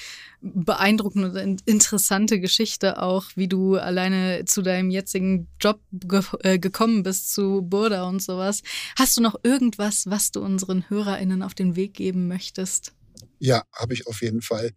beeindruckende 0.41 1.40
in- 1.41 1.61
interessante 1.65 2.40
Geschichte 2.40 3.02
auch, 3.02 3.26
wie 3.36 3.48
du 3.48 3.76
alleine 3.76 4.44
zu 4.45 4.64
deinem 4.64 4.90
jetzigen 4.90 5.48
Job 5.60 5.80
ge 5.91 6.23
äh, 6.41 6.57
gekommen 6.57 7.03
bist, 7.03 7.34
zu 7.34 7.61
Burda 7.61 8.03
und 8.10 8.22
sowas. 8.22 8.61
Hast 8.98 9.15
du 9.18 9.22
noch 9.22 9.36
irgendwas, 9.44 10.07
was 10.07 10.32
du 10.32 10.41
unseren 10.41 10.90
HörerInnen 10.90 11.44
auf 11.44 11.53
den 11.53 11.76
Weg 11.76 11.94
geben 11.94 12.28
möchtest? 12.28 12.94
Ja, 13.38 13.64
habe 13.73 13.94
ich 13.94 14.07
auf 14.07 14.22
jeden 14.22 14.41
Fall. 14.41 14.72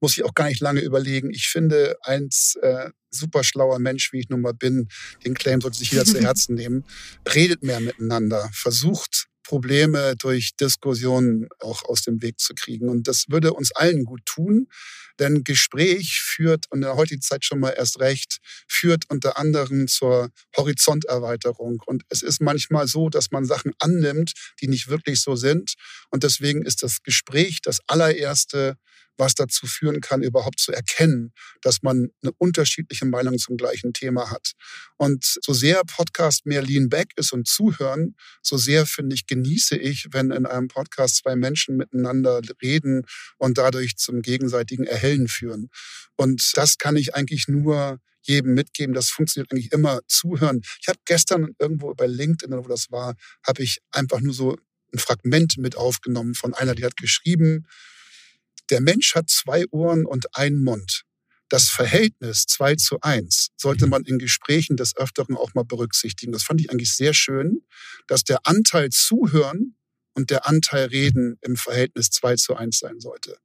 Muss 0.00 0.16
ich 0.16 0.24
auch 0.24 0.34
gar 0.34 0.48
nicht 0.48 0.60
lange 0.60 0.80
überlegen. 0.80 1.30
Ich 1.30 1.48
finde, 1.48 1.96
ein 2.02 2.28
äh, 2.62 2.90
super 3.10 3.44
schlauer 3.44 3.78
Mensch, 3.78 4.12
wie 4.12 4.18
ich 4.18 4.28
nun 4.28 4.40
mal 4.40 4.54
bin, 4.54 4.88
den 5.24 5.34
Claim 5.34 5.60
sollte 5.60 5.78
sich 5.78 5.92
jeder 5.92 6.04
zu 6.04 6.18
Herzen 6.20 6.56
nehmen. 6.56 6.84
Redet 7.32 7.62
mehr 7.62 7.80
miteinander, 7.80 8.50
versucht 8.52 9.28
Probleme 9.44 10.16
durch 10.16 10.56
Diskussionen 10.56 11.48
auch 11.60 11.84
aus 11.84 12.02
dem 12.02 12.20
Weg 12.22 12.40
zu 12.40 12.54
kriegen. 12.54 12.88
Und 12.88 13.06
das 13.06 13.26
würde 13.28 13.52
uns 13.52 13.70
allen 13.72 14.04
gut 14.04 14.22
tun, 14.26 14.68
denn 15.20 15.44
Gespräch 15.44 16.20
führt, 16.20 16.66
und 16.70 16.78
in 16.78 16.82
der 16.82 16.96
heutigen 16.96 17.22
Zeit 17.22 17.44
schon 17.44 17.60
mal 17.60 17.70
erst 17.70 18.00
recht, 18.00 18.38
führt 18.68 19.04
unter 19.10 19.38
anderem 19.38 19.86
zur 19.86 20.30
Horizonterweiterung. 20.56 21.82
Und 21.86 22.02
es 22.08 22.22
ist 22.22 22.40
manchmal 22.40 22.88
so, 22.88 23.08
dass 23.08 23.30
man 23.30 23.44
Sachen 23.44 23.72
annimmt, 23.78 24.32
die 24.60 24.68
nicht 24.68 24.88
wirklich 24.88 25.20
so 25.20 25.36
sind. 25.36 25.74
Und 26.10 26.24
deswegen 26.24 26.62
ist 26.62 26.82
das 26.82 27.02
Gespräch 27.02 27.60
das 27.62 27.78
allererste, 27.86 28.76
was 29.16 29.34
dazu 29.34 29.66
führen 29.66 30.00
kann, 30.00 30.22
überhaupt 30.22 30.58
zu 30.58 30.72
erkennen, 30.72 31.32
dass 31.62 31.82
man 31.82 32.08
eine 32.22 32.32
unterschiedliche 32.38 33.04
Meinung 33.04 33.38
zum 33.38 33.56
gleichen 33.56 33.92
Thema 33.92 34.30
hat. 34.30 34.52
Und 34.96 35.24
so 35.42 35.52
sehr 35.52 35.82
Podcast 35.84 36.46
mehr 36.46 36.62
Lean 36.62 36.88
Back 36.88 37.12
ist 37.16 37.32
und 37.32 37.46
zuhören, 37.46 38.16
so 38.42 38.56
sehr 38.56 38.86
finde 38.86 39.14
ich, 39.14 39.26
genieße 39.26 39.76
ich, 39.76 40.08
wenn 40.12 40.30
in 40.30 40.46
einem 40.46 40.68
Podcast 40.68 41.16
zwei 41.16 41.36
Menschen 41.36 41.76
miteinander 41.76 42.40
reden 42.62 43.06
und 43.38 43.58
dadurch 43.58 43.96
zum 43.96 44.22
gegenseitigen 44.22 44.84
Erhellen 44.84 45.28
führen. 45.28 45.70
Und 46.16 46.52
das 46.56 46.78
kann 46.78 46.96
ich 46.96 47.14
eigentlich 47.14 47.48
nur 47.48 48.00
jedem 48.22 48.54
mitgeben. 48.54 48.94
Das 48.94 49.10
funktioniert 49.10 49.52
eigentlich 49.52 49.72
immer 49.72 50.00
zuhören. 50.08 50.62
Ich 50.80 50.88
habe 50.88 50.98
gestern 51.04 51.54
irgendwo 51.58 51.94
bei 51.94 52.06
LinkedIn, 52.06 52.56
wo 52.56 52.68
das 52.68 52.90
war, 52.90 53.14
habe 53.46 53.62
ich 53.62 53.80
einfach 53.90 54.20
nur 54.20 54.34
so 54.34 54.56
ein 54.92 54.98
Fragment 54.98 55.58
mit 55.58 55.76
aufgenommen 55.76 56.34
von 56.34 56.54
einer, 56.54 56.74
die 56.74 56.84
hat 56.84 56.96
geschrieben, 56.96 57.66
der 58.70 58.80
Mensch 58.80 59.14
hat 59.14 59.30
zwei 59.30 59.66
Ohren 59.70 60.06
und 60.06 60.36
einen 60.36 60.62
Mund. 60.62 61.04
Das 61.48 61.68
Verhältnis 61.68 62.46
2 62.46 62.76
zu 62.76 63.00
1 63.00 63.50
sollte 63.56 63.86
man 63.86 64.04
in 64.04 64.18
Gesprächen 64.18 64.76
des 64.76 64.96
Öfteren 64.96 65.36
auch 65.36 65.54
mal 65.54 65.64
berücksichtigen. 65.64 66.32
Das 66.32 66.42
fand 66.42 66.60
ich 66.60 66.70
eigentlich 66.70 66.92
sehr 66.92 67.14
schön, 67.14 67.64
dass 68.06 68.24
der 68.24 68.40
Anteil 68.44 68.90
Zuhören 68.90 69.76
und 70.14 70.30
der 70.30 70.46
Anteil 70.48 70.86
Reden 70.86 71.38
im 71.42 71.56
Verhältnis 71.56 72.10
2 72.10 72.36
zu 72.36 72.56
1 72.56 72.78
sein 72.78 72.98
sollte. 72.98 73.36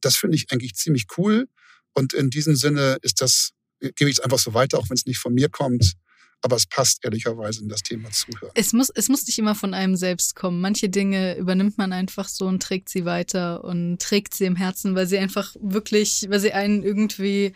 Das 0.00 0.16
finde 0.16 0.36
ich 0.36 0.52
eigentlich 0.52 0.74
ziemlich 0.74 1.06
cool. 1.16 1.48
Und 1.94 2.12
in 2.12 2.30
diesem 2.30 2.54
Sinne 2.54 2.98
ist 3.02 3.20
das, 3.22 3.52
gebe 3.80 4.10
ich 4.10 4.18
es 4.18 4.20
einfach 4.20 4.38
so 4.38 4.54
weiter, 4.54 4.78
auch 4.78 4.90
wenn 4.90 4.96
es 4.96 5.06
nicht 5.06 5.18
von 5.18 5.34
mir 5.34 5.48
kommt. 5.48 5.94
Aber 6.40 6.56
es 6.56 6.66
passt 6.66 7.04
ehrlicherweise 7.04 7.62
in 7.62 7.68
das 7.68 7.82
Thema 7.82 8.10
Zuhören. 8.10 8.52
Es 8.54 8.72
muss, 8.72 8.90
es 8.90 9.08
muss 9.08 9.26
nicht 9.26 9.38
immer 9.38 9.54
von 9.54 9.74
einem 9.74 9.96
selbst 9.96 10.36
kommen. 10.36 10.60
Manche 10.60 10.88
Dinge 10.88 11.36
übernimmt 11.36 11.78
man 11.78 11.92
einfach 11.92 12.28
so 12.28 12.46
und 12.46 12.62
trägt 12.62 12.88
sie 12.88 13.04
weiter 13.04 13.64
und 13.64 14.00
trägt 14.00 14.34
sie 14.34 14.44
im 14.44 14.54
Herzen, 14.54 14.94
weil 14.94 15.06
sie 15.06 15.18
einfach 15.18 15.56
wirklich, 15.60 16.26
weil 16.28 16.38
sie 16.38 16.52
einen 16.52 16.84
irgendwie 16.84 17.54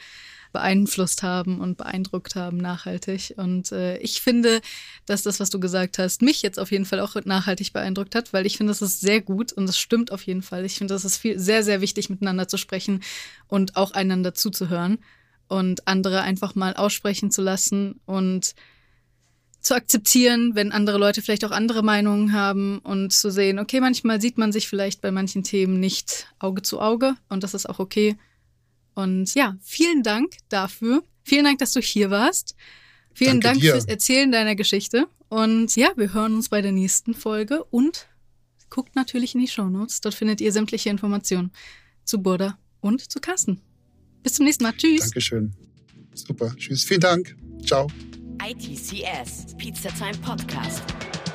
beeinflusst 0.53 1.23
haben 1.23 1.61
und 1.61 1.77
beeindruckt 1.77 2.35
haben 2.35 2.59
nachhaltig. 2.59 3.35
Und 3.37 3.73
äh, 3.73 3.97
ich 3.99 4.21
finde, 4.21 4.61
dass 5.07 5.23
das, 5.23 5.41
was 5.41 5.51
du 5.51 5.59
gesagt 5.59 5.99
hast, 5.99 6.23
mich 6.23 6.43
jetzt 6.43 6.59
auf 6.59 6.71
jeden 6.71 6.85
Fall 6.85 7.01
auch 7.01 7.17
nachhaltig 7.25 7.73
beeindruckt 7.73 8.15
hat, 8.15 8.33
weil 8.33 8.47
ich 8.47 8.57
finde, 8.57 8.71
das 8.71 8.83
ist 8.83 9.01
sehr 9.01 9.21
gut 9.21 9.53
und 9.53 9.69
es 9.69 9.79
stimmt 9.79 10.13
auf 10.13 10.23
jeden 10.25 10.43
Fall. 10.43 10.65
Ich 10.65 10.77
finde, 10.77 10.95
das 10.95 11.05
ist 11.05 11.17
viel, 11.17 11.39
sehr, 11.39 11.63
sehr 11.63 11.81
wichtig, 11.81 12.11
miteinander 12.11 12.49
zu 12.49 12.59
sprechen 12.59 13.03
und 13.49 13.77
auch 13.77 13.93
einander 13.93 14.35
zuzuhören 14.35 14.99
und 15.49 15.89
andere 15.89 16.23
einfach 16.23 16.55
mal 16.55 16.75
aussprechen 16.75 17.31
zu 17.31 17.43
lassen 17.43 18.01
und 18.07 18.55
zu 19.63 19.75
akzeptieren, 19.75 20.55
wenn 20.55 20.73
andere 20.73 20.99
Leute 20.99 21.23
vielleicht 21.23 21.45
auch 21.45 21.53
andere 21.53 21.83
Meinungen 21.83 22.33
haben 22.33 22.79
und 22.81 23.13
zu 23.13 23.31
sehen, 23.31 23.59
okay, 23.59 23.81
manchmal 23.81 24.21
sieht 24.21 24.37
man 24.37 24.53
sich 24.53 24.69
vielleicht 24.69 25.01
bei 25.01 25.11
manchen 25.11 25.45
Themen 25.45 25.79
nicht 25.81 26.27
Auge 26.39 26.63
zu 26.63 26.81
Auge 26.81 27.15
und 27.29 27.43
das 27.45 27.55
ist 27.55 27.69
auch 27.69 27.79
okay. 27.79 28.17
Und 28.95 29.35
ja, 29.35 29.57
vielen 29.63 30.03
Dank 30.03 30.35
dafür. 30.49 31.03
Vielen 31.25 31.45
Dank, 31.45 31.59
dass 31.59 31.73
du 31.73 31.81
hier 31.81 32.11
warst. 32.11 32.57
Vielen 33.15 33.41
Danke 33.41 33.47
Dank 33.47 33.61
dir. 33.61 33.73
fürs 33.73 33.85
Erzählen 33.85 34.33
deiner 34.33 34.55
Geschichte. 34.57 35.07
Und 35.29 35.77
ja, 35.77 35.93
wir 35.97 36.13
hören 36.13 36.35
uns 36.35 36.49
bei 36.49 36.61
der 36.61 36.73
nächsten 36.73 37.15
Folge 37.15 37.65
und 37.65 38.09
guckt 38.69 38.97
natürlich 38.97 39.35
in 39.35 39.41
die 39.41 39.49
Shownotes. 39.49 40.01
Dort 40.01 40.15
findet 40.15 40.41
ihr 40.41 40.53
sämtliche 40.53 40.91
Informationen 40.91 41.53
zu 42.05 42.21
Burda 42.21 42.59
und 42.81 43.11
zu 43.11 43.21
Carsten. 43.21 43.61
Bis 44.23 44.35
zum 44.35 44.45
nächsten 44.45 44.65
Mal. 44.65 44.73
Tschüss. 44.73 45.01
Dankeschön. 45.01 45.53
Super. 46.15 46.55
Tschüss. 46.57 46.85
Vielen 46.85 47.01
Dank. 47.01 47.37
Ciao. 47.65 47.89
ITCS, 48.43 49.57
Pizza 49.57 49.89
Time 49.91 50.15
Podcast. 50.15 51.32